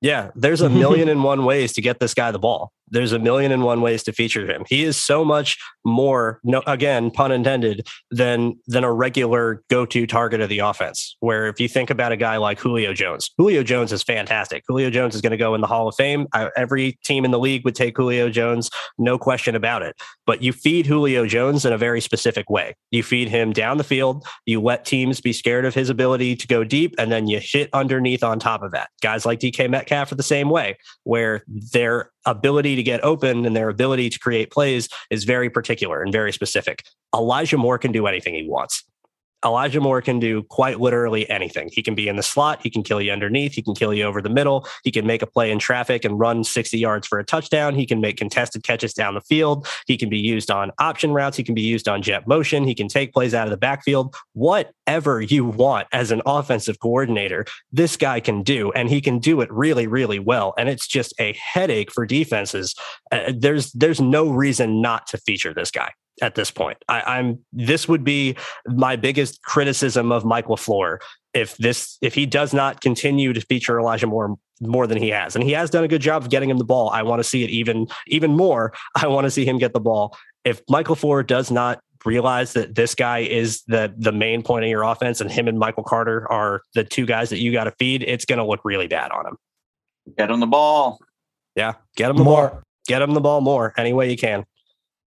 Yeah, 0.00 0.30
there's 0.36 0.60
a 0.60 0.70
million 0.70 1.08
and 1.08 1.24
one 1.24 1.44
ways 1.44 1.72
to 1.72 1.82
get 1.82 1.98
this 1.98 2.14
guy 2.14 2.30
the 2.30 2.38
ball 2.38 2.72
there's 2.90 3.12
a 3.12 3.18
million 3.18 3.52
and 3.52 3.62
one 3.62 3.80
ways 3.80 4.02
to 4.04 4.12
feature 4.12 4.46
him. 4.46 4.64
He 4.68 4.84
is 4.84 4.96
so 4.96 5.24
much 5.24 5.58
more, 5.84 6.40
no, 6.44 6.62
again, 6.66 7.10
pun 7.10 7.32
intended, 7.32 7.86
than 8.10 8.58
than 8.66 8.84
a 8.84 8.92
regular 8.92 9.62
go-to 9.70 10.06
target 10.06 10.40
of 10.40 10.48
the 10.48 10.60
offense. 10.60 11.16
Where 11.20 11.48
if 11.48 11.60
you 11.60 11.68
think 11.68 11.90
about 11.90 12.12
a 12.12 12.16
guy 12.16 12.36
like 12.36 12.58
Julio 12.60 12.92
Jones, 12.92 13.30
Julio 13.36 13.62
Jones 13.62 13.92
is 13.92 14.02
fantastic. 14.02 14.64
Julio 14.66 14.90
Jones 14.90 15.14
is 15.14 15.20
going 15.20 15.30
to 15.30 15.36
go 15.36 15.54
in 15.54 15.60
the 15.60 15.66
Hall 15.66 15.88
of 15.88 15.94
Fame. 15.94 16.26
I, 16.32 16.50
every 16.56 16.98
team 17.04 17.24
in 17.24 17.30
the 17.30 17.38
league 17.38 17.64
would 17.64 17.74
take 17.74 17.96
Julio 17.96 18.28
Jones, 18.28 18.70
no 18.98 19.18
question 19.18 19.54
about 19.54 19.82
it. 19.82 19.96
But 20.26 20.42
you 20.42 20.52
feed 20.52 20.86
Julio 20.86 21.26
Jones 21.26 21.64
in 21.64 21.72
a 21.72 21.78
very 21.78 22.00
specific 22.00 22.50
way. 22.50 22.74
You 22.90 23.02
feed 23.02 23.28
him 23.28 23.52
down 23.52 23.78
the 23.78 23.84
field. 23.84 24.26
You 24.46 24.60
let 24.60 24.84
teams 24.84 25.20
be 25.20 25.32
scared 25.32 25.64
of 25.64 25.74
his 25.74 25.90
ability 25.90 26.36
to 26.36 26.46
go 26.46 26.64
deep, 26.64 26.94
and 26.98 27.10
then 27.10 27.26
you 27.28 27.40
hit 27.40 27.70
underneath 27.72 28.22
on 28.22 28.38
top 28.38 28.62
of 28.62 28.72
that. 28.72 28.90
Guys 29.02 29.24
like 29.26 29.40
DK 29.40 29.70
Metcalf 29.70 30.12
are 30.12 30.16
the 30.16 30.22
same 30.22 30.50
way, 30.50 30.76
where 31.04 31.42
they're 31.72 32.10
ability 32.30 32.76
to 32.76 32.82
get 32.82 33.02
open 33.02 33.44
and 33.44 33.56
their 33.56 33.68
ability 33.68 34.10
to 34.10 34.18
create 34.18 34.50
plays 34.50 34.88
is 35.10 35.24
very 35.24 35.50
particular 35.50 36.02
and 36.02 36.12
very 36.12 36.32
specific. 36.32 36.84
Elijah 37.14 37.56
Moore 37.56 37.78
can 37.78 37.92
do 37.92 38.06
anything 38.06 38.34
he 38.34 38.46
wants. 38.48 38.84
Elijah 39.44 39.80
Moore 39.80 40.02
can 40.02 40.18
do 40.18 40.42
quite 40.44 40.80
literally 40.80 41.28
anything. 41.30 41.70
He 41.72 41.82
can 41.82 41.94
be 41.94 42.08
in 42.08 42.16
the 42.16 42.22
slot. 42.22 42.60
He 42.62 42.70
can 42.70 42.82
kill 42.82 43.00
you 43.00 43.12
underneath. 43.12 43.52
He 43.52 43.62
can 43.62 43.74
kill 43.74 43.94
you 43.94 44.04
over 44.04 44.20
the 44.20 44.28
middle. 44.28 44.66
He 44.82 44.90
can 44.90 45.06
make 45.06 45.22
a 45.22 45.26
play 45.26 45.50
in 45.50 45.58
traffic 45.58 46.04
and 46.04 46.18
run 46.18 46.42
60 46.42 46.76
yards 46.76 47.06
for 47.06 47.18
a 47.18 47.24
touchdown. 47.24 47.74
He 47.74 47.86
can 47.86 48.00
make 48.00 48.16
contested 48.16 48.64
catches 48.64 48.92
down 48.92 49.14
the 49.14 49.20
field. 49.20 49.68
He 49.86 49.96
can 49.96 50.08
be 50.08 50.18
used 50.18 50.50
on 50.50 50.72
option 50.78 51.12
routes. 51.12 51.36
He 51.36 51.44
can 51.44 51.54
be 51.54 51.62
used 51.62 51.88
on 51.88 52.02
jet 52.02 52.26
motion. 52.26 52.64
He 52.64 52.74
can 52.74 52.88
take 52.88 53.12
plays 53.12 53.34
out 53.34 53.46
of 53.46 53.50
the 53.50 53.56
backfield. 53.56 54.16
Whatever 54.32 55.20
you 55.20 55.44
want 55.44 55.86
as 55.92 56.10
an 56.10 56.22
offensive 56.26 56.80
coordinator, 56.80 57.44
this 57.70 57.96
guy 57.96 58.20
can 58.20 58.42
do, 58.42 58.72
and 58.72 58.88
he 58.88 59.00
can 59.00 59.18
do 59.18 59.40
it 59.40 59.52
really, 59.52 59.86
really 59.86 60.18
well. 60.18 60.54
And 60.58 60.68
it's 60.68 60.86
just 60.86 61.14
a 61.20 61.32
headache 61.34 61.92
for 61.92 62.06
defenses. 62.06 62.74
Uh, 63.12 63.32
there's 63.36 63.70
there's 63.72 64.00
no 64.00 64.28
reason 64.28 64.82
not 64.82 65.06
to 65.08 65.18
feature 65.18 65.54
this 65.54 65.70
guy 65.70 65.92
at 66.22 66.34
this 66.34 66.50
point. 66.50 66.78
I, 66.88 67.18
am 67.18 67.40
this 67.52 67.88
would 67.88 68.04
be 68.04 68.36
my 68.66 68.96
biggest 68.96 69.42
criticism 69.42 70.12
of 70.12 70.24
Mike 70.24 70.46
LaFleur 70.46 70.98
if 71.34 71.56
this 71.58 71.98
if 72.02 72.14
he 72.14 72.26
does 72.26 72.52
not 72.52 72.80
continue 72.80 73.32
to 73.32 73.40
feature 73.40 73.78
Elijah 73.78 74.06
Moore 74.06 74.36
more 74.60 74.86
than 74.86 74.98
he 74.98 75.08
has. 75.10 75.36
And 75.36 75.44
he 75.44 75.52
has 75.52 75.70
done 75.70 75.84
a 75.84 75.88
good 75.88 76.02
job 76.02 76.22
of 76.22 76.30
getting 76.30 76.50
him 76.50 76.58
the 76.58 76.64
ball. 76.64 76.90
I 76.90 77.02
want 77.02 77.20
to 77.20 77.24
see 77.24 77.44
it 77.44 77.50
even 77.50 77.86
even 78.06 78.36
more. 78.36 78.72
I 78.94 79.06
want 79.06 79.24
to 79.24 79.30
see 79.30 79.44
him 79.44 79.58
get 79.58 79.72
the 79.72 79.80
ball. 79.80 80.16
If 80.44 80.62
Michael 80.68 80.96
LaFleur 80.96 81.26
does 81.26 81.50
not 81.50 81.80
realize 82.04 82.52
that 82.52 82.74
this 82.74 82.94
guy 82.94 83.18
is 83.18 83.62
the 83.64 83.92
the 83.96 84.12
main 84.12 84.42
point 84.42 84.64
of 84.64 84.70
your 84.70 84.82
offense 84.82 85.20
and 85.20 85.30
him 85.30 85.48
and 85.48 85.58
Michael 85.58 85.84
Carter 85.84 86.30
are 86.30 86.62
the 86.74 86.84
two 86.84 87.06
guys 87.06 87.30
that 87.30 87.38
you 87.38 87.52
got 87.52 87.64
to 87.64 87.72
feed, 87.72 88.02
it's 88.02 88.24
going 88.24 88.38
to 88.38 88.44
look 88.44 88.60
really 88.64 88.86
bad 88.86 89.10
on 89.10 89.26
him. 89.26 89.36
Get 90.16 90.30
him 90.30 90.40
the 90.40 90.46
ball. 90.46 90.98
Yeah, 91.54 91.74
get 91.96 92.10
him 92.10 92.16
the 92.16 92.24
more. 92.24 92.48
ball. 92.48 92.62
Get 92.86 93.02
him 93.02 93.12
the 93.12 93.20
ball 93.20 93.40
more 93.42 93.74
any 93.76 93.92
way 93.92 94.10
you 94.10 94.16
can. 94.16 94.44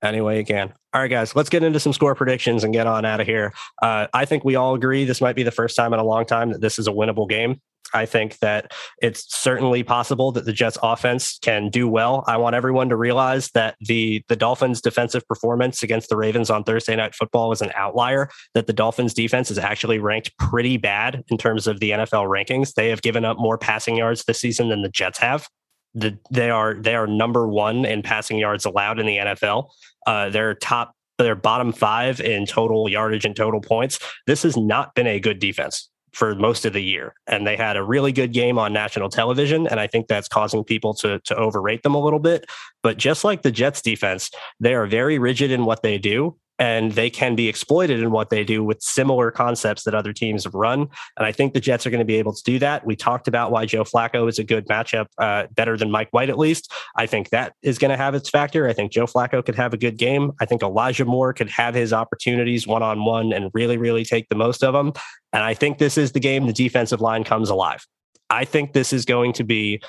Any 0.04 0.22
way 0.22 0.38
you 0.38 0.46
can. 0.46 0.74
All 0.94 1.02
right, 1.02 1.08
guys, 1.10 1.36
let's 1.36 1.50
get 1.50 1.64
into 1.64 1.80
some 1.80 1.94
score 1.94 2.16
predictions 2.16 2.64
and 2.64 2.74
get 2.74 2.88
on 2.88 3.06
out 3.06 3.22
of 3.22 3.28
here. 3.28 3.54
Uh, 3.82 4.08
I 4.14 4.26
think 4.26 4.44
we 4.44 4.56
all 4.56 4.74
agree 4.74 5.06
this 5.06 5.22
might 5.22 5.36
be 5.36 5.44
the 5.44 5.52
first 5.52 5.76
time 5.76 5.94
in 5.94 6.00
a 6.00 6.04
long 6.04 6.26
time 6.26 6.52
that 6.52 6.62
this 6.62 6.80
is 6.80 6.88
a 6.88 6.92
winnable 6.92 7.30
game. 7.30 7.62
I 7.94 8.06
think 8.06 8.40
that 8.40 8.74
it's 9.02 9.36
certainly 9.36 9.84
possible 9.84 10.32
that 10.34 10.46
the 10.46 10.54
Jets 10.54 10.78
offense 10.82 11.38
can 11.42 11.70
do 11.70 11.88
well. 11.88 12.24
I 12.28 12.38
want 12.38 12.56
everyone 12.56 12.90
to 12.90 12.96
realize 12.96 13.50
that 13.54 13.76
the 13.82 14.24
the 14.30 14.36
Dolphins 14.36 14.82
defensive 14.82 15.28
performance 15.28 15.84
against 15.84 16.10
the 16.10 16.18
Ravens 16.18 16.50
on 16.50 16.64
Thursday 16.64 16.96
night 16.96 17.16
football 17.16 17.50
was 17.50 17.62
an 17.62 17.72
outlier, 17.76 18.30
that 18.54 18.68
the 18.68 18.74
Dolphins 18.74 19.14
defense 19.14 19.52
is 19.52 19.58
actually 19.58 20.00
ranked 20.00 20.38
pretty 20.38 20.78
bad 20.78 21.24
in 21.30 21.38
terms 21.38 21.68
of 21.68 21.80
the 21.80 21.92
NFL 21.92 22.28
rankings. 22.30 22.74
They 22.74 22.90
have 22.90 23.02
given 23.02 23.26
up 23.26 23.38
more 23.38 23.58
passing 23.58 23.98
yards 23.98 24.24
this 24.24 24.40
season 24.40 24.70
than 24.70 24.82
the 24.82 24.90
Jets 24.90 25.20
have. 25.20 25.48
The, 25.94 26.18
they 26.30 26.50
are 26.50 26.76
they 26.76 26.96
are 26.96 27.08
number 27.08 27.48
one 27.48 27.86
in 27.86 28.02
passing 28.02 28.38
yards 28.38 28.66
allowed 28.66 29.00
in 29.00 29.06
the 29.06 29.18
NFL. 29.18 29.70
Uh, 30.08 30.30
they're 30.30 30.56
top 30.56 30.96
they're 31.18 31.36
bottom 31.36 31.72
five 31.72 32.20
in 32.20 32.46
total 32.46 32.90
yardage 32.90 33.26
and 33.26 33.36
total 33.36 33.62
points. 33.62 34.00
This 34.26 34.44
has 34.44 34.58
not 34.58 34.96
been 34.96 35.08
a 35.08 35.20
good 35.20 35.40
defense 35.40 35.90
for 36.14 36.36
most 36.36 36.66
of 36.66 36.74
the 36.74 36.82
year. 36.82 37.14
And 37.28 37.48
they 37.48 37.56
had 37.56 37.78
a 37.78 37.84
really 37.84 38.12
good 38.12 38.34
game 38.34 38.58
on 38.58 38.74
national 38.74 39.10
television. 39.10 39.68
And 39.68 39.80
I 39.80 39.88
think 39.88 40.08
that's 40.08 40.28
causing 40.28 40.64
people 40.64 40.94
to, 40.96 41.20
to 41.20 41.36
overrate 41.36 41.84
them 41.84 41.96
a 41.96 42.02
little 42.02 42.20
bit. 42.20 42.46
But 42.84 42.98
just 42.98 43.24
like 43.24 43.44
the 43.44 43.52
Jets 43.52 43.82
defense, 43.82 44.30
they 44.60 44.74
are 44.74 44.86
very 44.86 45.20
rigid 45.20 45.52
in 45.52 45.66
what 45.66 45.84
they 45.84 45.98
do 45.98 46.38
and 46.62 46.92
they 46.92 47.10
can 47.10 47.34
be 47.34 47.50
exploited 47.50 48.02
in 48.02 48.12
what 48.12 48.30
they 48.30 48.44
do 48.44 48.64
with 48.64 48.84
similar 48.84 49.32
concepts 49.32 49.82
that 49.84 49.96
other 49.96 50.14
teams 50.14 50.44
have 50.44 50.54
run. 50.54 50.82
And 51.18 51.26
I 51.26 51.32
think 51.32 51.56
the 51.56 51.60
Jets 51.60 51.88
are 51.88 51.90
going 51.90 51.98
to 51.98 52.06
be 52.06 52.18
able 52.18 52.36
to 52.36 52.44
do 52.44 52.60
that. 52.60 52.86
We 52.86 52.96
talked 52.96 53.28
about 53.28 53.52
why 53.52 53.66
Joe 53.66 53.84
Flacco 53.84 54.30
is 54.30 54.38
a 54.38 54.44
good 54.44 54.68
matchup, 54.68 55.08
uh, 55.18 55.48
better 55.56 55.76
than 55.76 55.90
Mike 55.90 56.10
White 56.12 56.30
at 56.30 56.38
least. 56.38 56.72
I 56.96 57.08
think 57.08 57.32
that 57.32 57.56
is 57.64 57.80
going 57.80 57.90
to 57.90 57.98
have 57.98 58.14
its 58.14 58.30
factor. 58.30 58.68
I 58.68 58.74
think 58.74 58.92
Joe 58.92 59.08
Flacco 59.08 59.44
could 59.44 59.56
have 59.56 59.74
a 59.74 59.78
good 59.78 59.98
game. 59.98 60.34
I 60.40 60.46
think 60.46 60.62
Elijah 60.62 61.04
Moore 61.04 61.34
could 61.34 61.50
have 61.50 61.74
his 61.74 61.94
opportunities 61.94 62.68
one 62.68 62.84
on 62.84 63.04
one 63.06 63.34
and 63.34 63.50
really, 63.56 63.78
really 63.78 64.06
take 64.06 64.30
the 64.30 64.36
most 64.36 64.64
of 64.64 64.76
them. 64.76 64.94
And 65.34 65.42
I 65.42 65.56
think 65.56 65.80
this 65.80 65.98
is 65.98 66.12
the 66.12 66.20
game 66.20 66.46
the 66.46 66.54
defensive 66.54 67.02
line 67.02 67.24
comes 67.24 67.50
alive. 67.50 67.84
I 68.30 68.46
think 68.46 68.74
this 68.74 68.94
is 68.94 69.04
going 69.04 69.34
to 69.34 69.44
be 69.44 69.82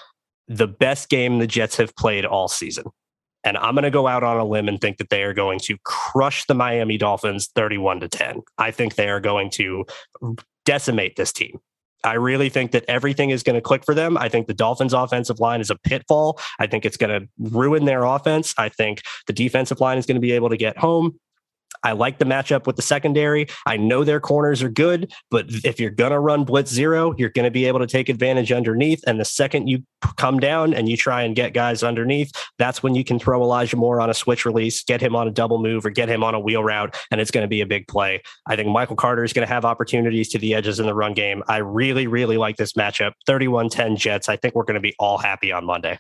the 0.49 0.69
best 0.69 1.11
game 1.11 1.39
the 1.39 1.47
Jets 1.47 1.77
have 1.77 1.95
played 1.97 2.25
all 2.25 2.49
season. 2.49 2.87
And 3.45 3.57
I'm 3.57 3.75
going 3.75 3.85
to 3.85 3.91
go 3.91 4.07
out 4.07 4.23
on 4.23 4.39
a 4.39 4.45
limb 4.45 4.69
and 4.69 4.81
think 4.81 4.99
that 4.99 5.11
they 5.11 5.23
are 5.23 5.35
going 5.35 5.59
to 5.61 5.77
crush 5.85 6.47
the 6.47 6.55
Miami 6.55 6.97
Dolphins 6.97 7.49
31 7.55 8.01
to 8.01 8.09
10. 8.09 8.43
I 8.59 8.71
think 8.71 8.95
they 8.95 9.09
are 9.09 9.21
going 9.21 9.51
to 9.53 9.85
decimate 10.65 11.17
this 11.17 11.33
team. 11.33 11.59
I 12.05 12.15
really 12.15 12.49
think 12.49 12.73
that 12.73 12.85
everything 12.89 13.31
is 13.31 13.43
going 13.43 13.55
to 13.55 13.61
click 13.61 13.85
for 13.85 13.95
them. 13.95 14.17
I 14.17 14.29
think 14.29 14.49
the 14.49 14.55
Dolphins' 14.55 14.93
offensive 14.93 15.39
line 15.39 15.61
is 15.61 15.71
a 15.71 15.77
pitfall. 15.77 16.41
I 16.59 16.67
think 16.67 16.85
it's 16.85 16.97
going 16.97 17.21
to 17.21 17.29
ruin 17.39 17.85
their 17.85 18.05
offense. 18.05 18.55
I 18.59 18.69
think 18.69 19.03
the 19.27 19.33
defensive 19.33 19.81
line 19.81 19.99
is 19.99 20.07
going 20.07 20.17
to 20.17 20.21
be 20.21 20.33
able 20.33 20.49
to 20.49 20.57
get 20.57 20.77
home. 20.77 21.19
I 21.83 21.93
like 21.93 22.19
the 22.19 22.25
matchup 22.25 22.67
with 22.67 22.77
the 22.77 22.83
secondary. 22.83 23.49
I 23.67 23.77
know 23.77 24.05
their 24.05 24.21
corners 24.21 24.63
are 24.63 24.69
good, 24.69 25.13
but 25.31 25.47
if 25.65 25.81
you're 25.81 25.91
going 25.91 26.13
to 26.13 26.21
run 26.21 26.45
blitz 26.45 26.73
zero, 26.73 27.15
you're 27.19 27.31
going 27.31 27.45
to 27.45 27.51
be 27.51 27.67
able 27.67 27.81
to 27.81 27.87
take 27.87 28.09
advantage 28.09 28.53
underneath. 28.53 29.03
And 29.07 29.21
the 29.21 29.25
second 29.25 29.69
you 29.69 29.83
come 30.17 30.41
down 30.41 30.75
and 30.75 30.89
you 30.89 30.97
try 30.97 31.23
and 31.23 31.35
get 31.35 31.55
guys 31.55 31.83
underneath, 31.83 32.33
that's 32.59 32.83
when 32.83 32.95
you 32.95 33.05
can 33.05 33.19
throw 33.19 33.43
Elijah 33.43 33.77
Moore 33.77 34.01
on 34.01 34.11
a 34.11 34.15
switch 34.15 34.45
release, 34.45 34.83
get 34.85 35.01
him 35.01 35.17
on 35.17 35.29
a 35.29 35.31
double 35.31 35.59
move, 35.59 35.85
or 35.87 35.91
get 35.91 36.09
him 36.09 36.23
on 36.23 36.35
a 36.35 36.41
wheel 36.41 36.63
route, 36.63 36.97
and 37.11 37.21
it's 37.21 37.31
going 37.31 37.45
to 37.45 37.49
be 37.49 37.61
a 37.61 37.67
big 37.67 37.89
play. 37.89 38.23
I 38.47 38.57
think 38.57 38.69
Michael 38.69 38.97
Carter 38.97 39.25
is 39.25 39.33
going 39.33 39.47
to 39.47 39.53
have 39.53 39.65
opportunities 39.65 40.29
to 40.31 40.39
the 40.39 40.55
edges 40.55 40.81
in 40.81 40.87
the 40.87 40.95
run 40.95 41.15
game. 41.15 41.43
I 41.49 41.59
really, 41.59 42.07
really 42.07 42.37
like 42.37 42.57
this 42.57 42.73
matchup. 42.75 43.13
31 43.27 43.69
10 43.71 43.97
Jets. 43.97 44.29
I 44.29 44.37
think 44.37 44.55
we're 44.55 44.65
going 44.65 44.75
to 44.75 44.81
be 44.81 44.95
all 44.99 45.19
happy 45.19 45.53
on 45.53 45.65
Monday. 45.65 45.99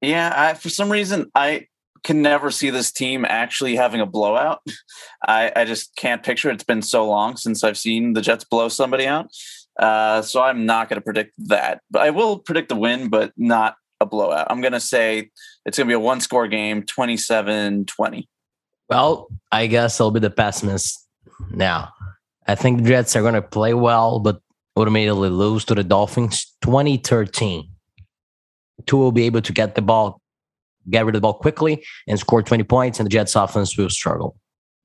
Yeah, 0.00 0.32
I, 0.36 0.54
for 0.54 0.68
some 0.68 0.90
reason, 0.90 1.30
I 1.34 1.66
can 2.04 2.22
never 2.22 2.50
see 2.50 2.70
this 2.70 2.92
team 2.92 3.24
actually 3.24 3.74
having 3.74 4.00
a 4.00 4.06
blowout. 4.06 4.60
I, 5.26 5.50
I 5.56 5.64
just 5.64 5.96
can't 5.96 6.22
picture 6.22 6.50
it. 6.50 6.54
It's 6.54 6.64
been 6.64 6.82
so 6.82 7.08
long 7.08 7.36
since 7.36 7.64
I've 7.64 7.78
seen 7.78 8.12
the 8.12 8.20
Jets 8.20 8.44
blow 8.44 8.68
somebody 8.68 9.06
out. 9.06 9.30
Uh, 9.78 10.22
so 10.22 10.40
I'm 10.40 10.66
not 10.66 10.88
going 10.88 10.98
to 11.00 11.04
predict 11.04 11.32
that. 11.48 11.80
But 11.90 12.02
I 12.02 12.10
will 12.10 12.38
predict 12.38 12.68
the 12.68 12.76
win, 12.76 13.08
but 13.08 13.32
not 13.36 13.76
a 14.00 14.06
blowout. 14.06 14.46
I'm 14.50 14.60
going 14.60 14.72
to 14.74 14.80
say 14.80 15.30
it's 15.64 15.78
going 15.78 15.88
to 15.88 15.90
be 15.90 15.94
a 15.94 16.00
one 16.00 16.20
score 16.20 16.46
game, 16.46 16.82
27 16.84 17.86
20. 17.86 18.28
Well, 18.88 19.28
I 19.50 19.66
guess 19.66 20.00
I'll 20.00 20.10
be 20.10 20.20
the 20.20 20.30
pessimist 20.30 21.08
now. 21.50 21.90
I 22.46 22.54
think 22.54 22.82
the 22.82 22.88
Jets 22.88 23.16
are 23.16 23.22
going 23.22 23.34
to 23.34 23.42
play 23.42 23.72
well, 23.72 24.20
but 24.20 24.40
ultimately 24.76 25.30
lose 25.30 25.64
to 25.64 25.74
the 25.74 25.82
Dolphins 25.82 26.54
2013. 26.62 27.70
Tua 28.86 29.00
will 29.00 29.12
be 29.12 29.24
able 29.24 29.40
to 29.40 29.52
get 29.52 29.74
the 29.74 29.82
ball 29.82 30.20
get 30.90 31.04
rid 31.04 31.14
of 31.14 31.20
the 31.20 31.22
ball 31.22 31.34
quickly 31.34 31.84
and 32.06 32.18
score 32.18 32.42
20 32.42 32.64
points, 32.64 32.98
and 32.98 33.06
the 33.06 33.10
Jets 33.10 33.34
offense 33.36 33.76
will 33.76 33.90
struggle. 33.90 34.36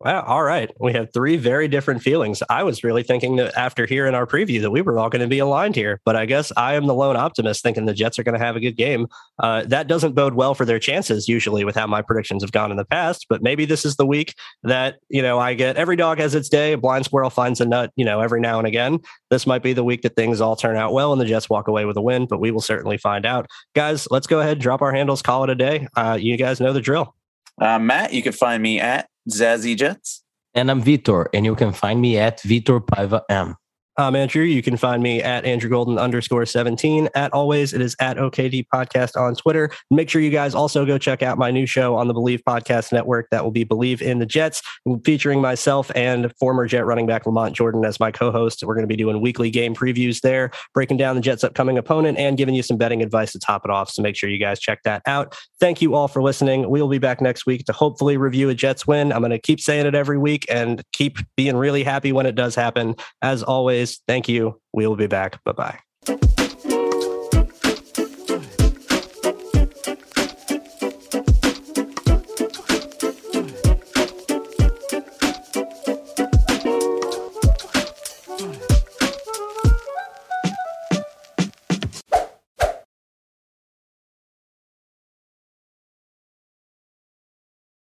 Wow. 0.02 0.22
All 0.22 0.44
right. 0.44 0.72
We 0.80 0.94
have 0.94 1.12
three 1.12 1.36
very 1.36 1.68
different 1.68 2.02
feelings. 2.02 2.42
I 2.50 2.64
was 2.64 2.86
really 2.86 3.04
thinking 3.04 3.36
that 3.36 3.54
after 3.58 3.86
hearing 3.86 4.16
our 4.16 4.26
preview 4.26 4.62
that 4.62 4.72
we 4.72 4.82
were 4.82 4.98
all 4.98 5.10
going 5.10 5.22
to 5.22 5.28
be 5.28 5.40
aligned 5.40 5.76
here, 5.76 6.00
but 6.06 6.16
I 6.16 6.26
guess 6.26 6.54
I 6.56 6.76
am 6.76 6.88
the 6.88 6.94
lone 6.94 7.18
optimist 7.18 7.64
thinking 7.64 7.86
the 7.86 7.94
Jets 7.94 8.18
are 8.18 8.24
going 8.24 8.40
to 8.40 8.46
have 8.46 8.56
a 8.56 8.62
good 8.62 8.78
game. 8.78 9.08
Uh, 9.40 9.66
that 9.66 9.88
doesn't 9.88 10.16
bode 10.16 10.36
well 10.36 10.56
for 10.56 10.64
their 10.64 10.80
chances 10.80 11.28
usually 11.28 11.66
with 11.66 11.76
how 11.76 11.86
my 11.86 12.02
predictions 12.02 12.44
have 12.44 12.54
gone 12.54 12.72
in 12.72 12.78
the 12.78 12.86
past, 12.86 13.26
but 13.28 13.44
maybe 13.44 13.66
this 13.66 13.84
is 13.84 13.98
the 13.98 14.06
week 14.06 14.36
that, 14.64 15.00
you 15.10 15.22
know, 15.22 15.38
I 15.38 15.54
get 15.54 15.76
every 15.76 15.98
dog 15.98 16.20
has 16.20 16.34
its 16.34 16.48
day. 16.48 16.72
A 16.72 16.78
blind 16.78 17.04
squirrel 17.04 17.30
finds 17.30 17.60
a 17.60 17.66
nut, 17.66 17.92
you 17.98 18.06
know, 18.06 18.22
every 18.22 18.40
now 18.40 18.58
and 18.58 18.68
again. 18.68 19.00
This 19.30 19.46
might 19.46 19.64
be 19.64 19.74
the 19.74 19.84
week 19.84 20.04
that 20.04 20.16
things 20.16 20.40
all 20.40 20.56
turn 20.56 20.78
out 20.78 20.94
well 20.94 21.12
and 21.12 21.20
the 21.20 21.26
Jets 21.26 21.50
walk 21.50 21.68
away 21.68 21.84
with 21.84 21.98
a 21.98 22.02
win, 22.02 22.26
but 22.26 22.40
we 22.40 22.52
will 22.52 22.62
certainly 22.62 22.98
find 22.98 23.26
out. 23.26 23.48
Guys, 23.76 24.08
let's 24.10 24.28
go 24.28 24.40
ahead, 24.40 24.60
drop 24.60 24.82
our 24.82 24.94
handles, 24.94 25.22
call 25.22 25.44
it 25.44 25.50
a 25.50 25.56
day. 25.56 25.90
Uh, 25.98 26.18
you 26.18 26.38
guys 26.38 26.62
know 26.62 26.72
the 26.72 26.80
drill. 26.80 27.16
Uh, 27.62 27.78
Matt, 27.78 28.14
you 28.14 28.22
can 28.22 28.32
find 28.32 28.64
me 28.64 28.80
at 28.80 29.09
Zazzy 29.28 29.76
Jets. 29.76 30.24
And 30.54 30.70
I'm 30.70 30.84
Vitor, 30.84 31.28
and 31.34 31.46
you 31.46 31.56
can 31.56 31.74
find 31.74 32.02
me 32.02 32.18
at 32.18 32.40
Vitor 32.42 32.80
Paiva 32.80 33.22
M. 33.30 33.56
I'm 34.00 34.16
Andrew. 34.16 34.46
You 34.46 34.62
can 34.62 34.78
find 34.78 35.04
me 35.04 35.22
at 35.22 35.44
Andrew 35.44 35.70
Golden 35.70 36.00
underscore 36.00 36.46
17. 36.46 37.10
At 37.16 37.34
always, 37.34 37.74
it 37.74 37.82
is 37.82 37.98
at 38.00 38.16
OKD 38.16 38.68
Podcast 38.74 39.20
on 39.20 39.36
Twitter. 39.36 39.72
Make 39.92 40.10
sure 40.10 40.22
you 40.22 40.30
guys 40.30 40.56
also 40.56 40.86
go 40.86 40.98
check 40.98 41.22
out 41.22 41.38
my 41.38 41.52
new 41.52 41.66
show 41.66 41.98
on 41.98 42.08
the 42.08 42.14
Believe 42.14 42.42
Podcast 42.48 42.94
Network. 42.94 43.28
That 43.32 43.44
will 43.44 43.52
be 43.52 43.66
Believe 43.66 44.02
in 44.02 44.20
the 44.20 44.26
Jets, 44.26 44.62
featuring 45.04 45.42
myself 45.42 45.92
and 45.96 46.34
former 46.40 46.66
Jet 46.66 46.86
running 46.86 47.08
back 47.08 47.26
Lamont 47.26 47.54
Jordan 47.54 47.84
as 47.84 48.00
my 48.00 48.10
co 48.10 48.32
host. 48.32 48.64
We're 48.64 48.74
going 48.74 48.84
to 48.84 48.88
be 48.88 48.96
doing 48.96 49.20
weekly 49.20 49.50
game 49.50 49.76
previews 49.76 50.22
there, 50.22 50.52
breaking 50.74 50.96
down 50.96 51.18
the 51.18 51.22
Jets' 51.22 51.44
upcoming 51.44 51.78
opponent 51.78 52.18
and 52.18 52.38
giving 52.38 52.56
you 52.56 52.64
some 52.64 52.78
betting 52.78 53.02
advice 53.02 53.34
to 53.34 53.40
top 53.40 53.66
it 53.66 53.70
off. 53.70 53.90
So 53.90 54.02
make 54.02 54.16
sure 54.16 54.30
you 54.30 54.40
guys 54.40 54.62
check 54.62 54.82
that 54.84 55.02
out. 55.08 55.38
Thank 55.60 55.82
you 55.82 55.94
all 55.94 56.08
for 56.08 56.24
listening. 56.24 56.70
We 56.70 56.82
will 56.82 56.88
be 56.88 57.00
back 57.00 57.20
next 57.20 57.46
week 57.46 57.66
to 57.66 57.74
hopefully 57.74 58.16
review 58.16 58.48
a 58.48 58.56
Jets 58.56 58.88
win. 58.88 59.12
I'm 59.12 59.20
going 59.20 59.32
to 59.32 59.40
keep 59.40 59.60
saying 59.60 59.88
it 59.88 59.94
every 59.94 60.18
week 60.18 60.46
and 60.50 60.82
keep 60.94 61.18
being 61.36 61.58
really 61.58 61.84
happy 61.84 62.14
when 62.14 62.26
it 62.26 62.36
does 62.36 62.56
happen. 62.56 62.96
As 63.22 63.44
always, 63.44 63.89
thank 64.08 64.30
you. 64.30 64.60
We 64.74 64.88
will 64.88 64.96
be 64.96 65.08
back. 65.08 65.44
Bye 65.44 65.80
bye. 66.08 66.49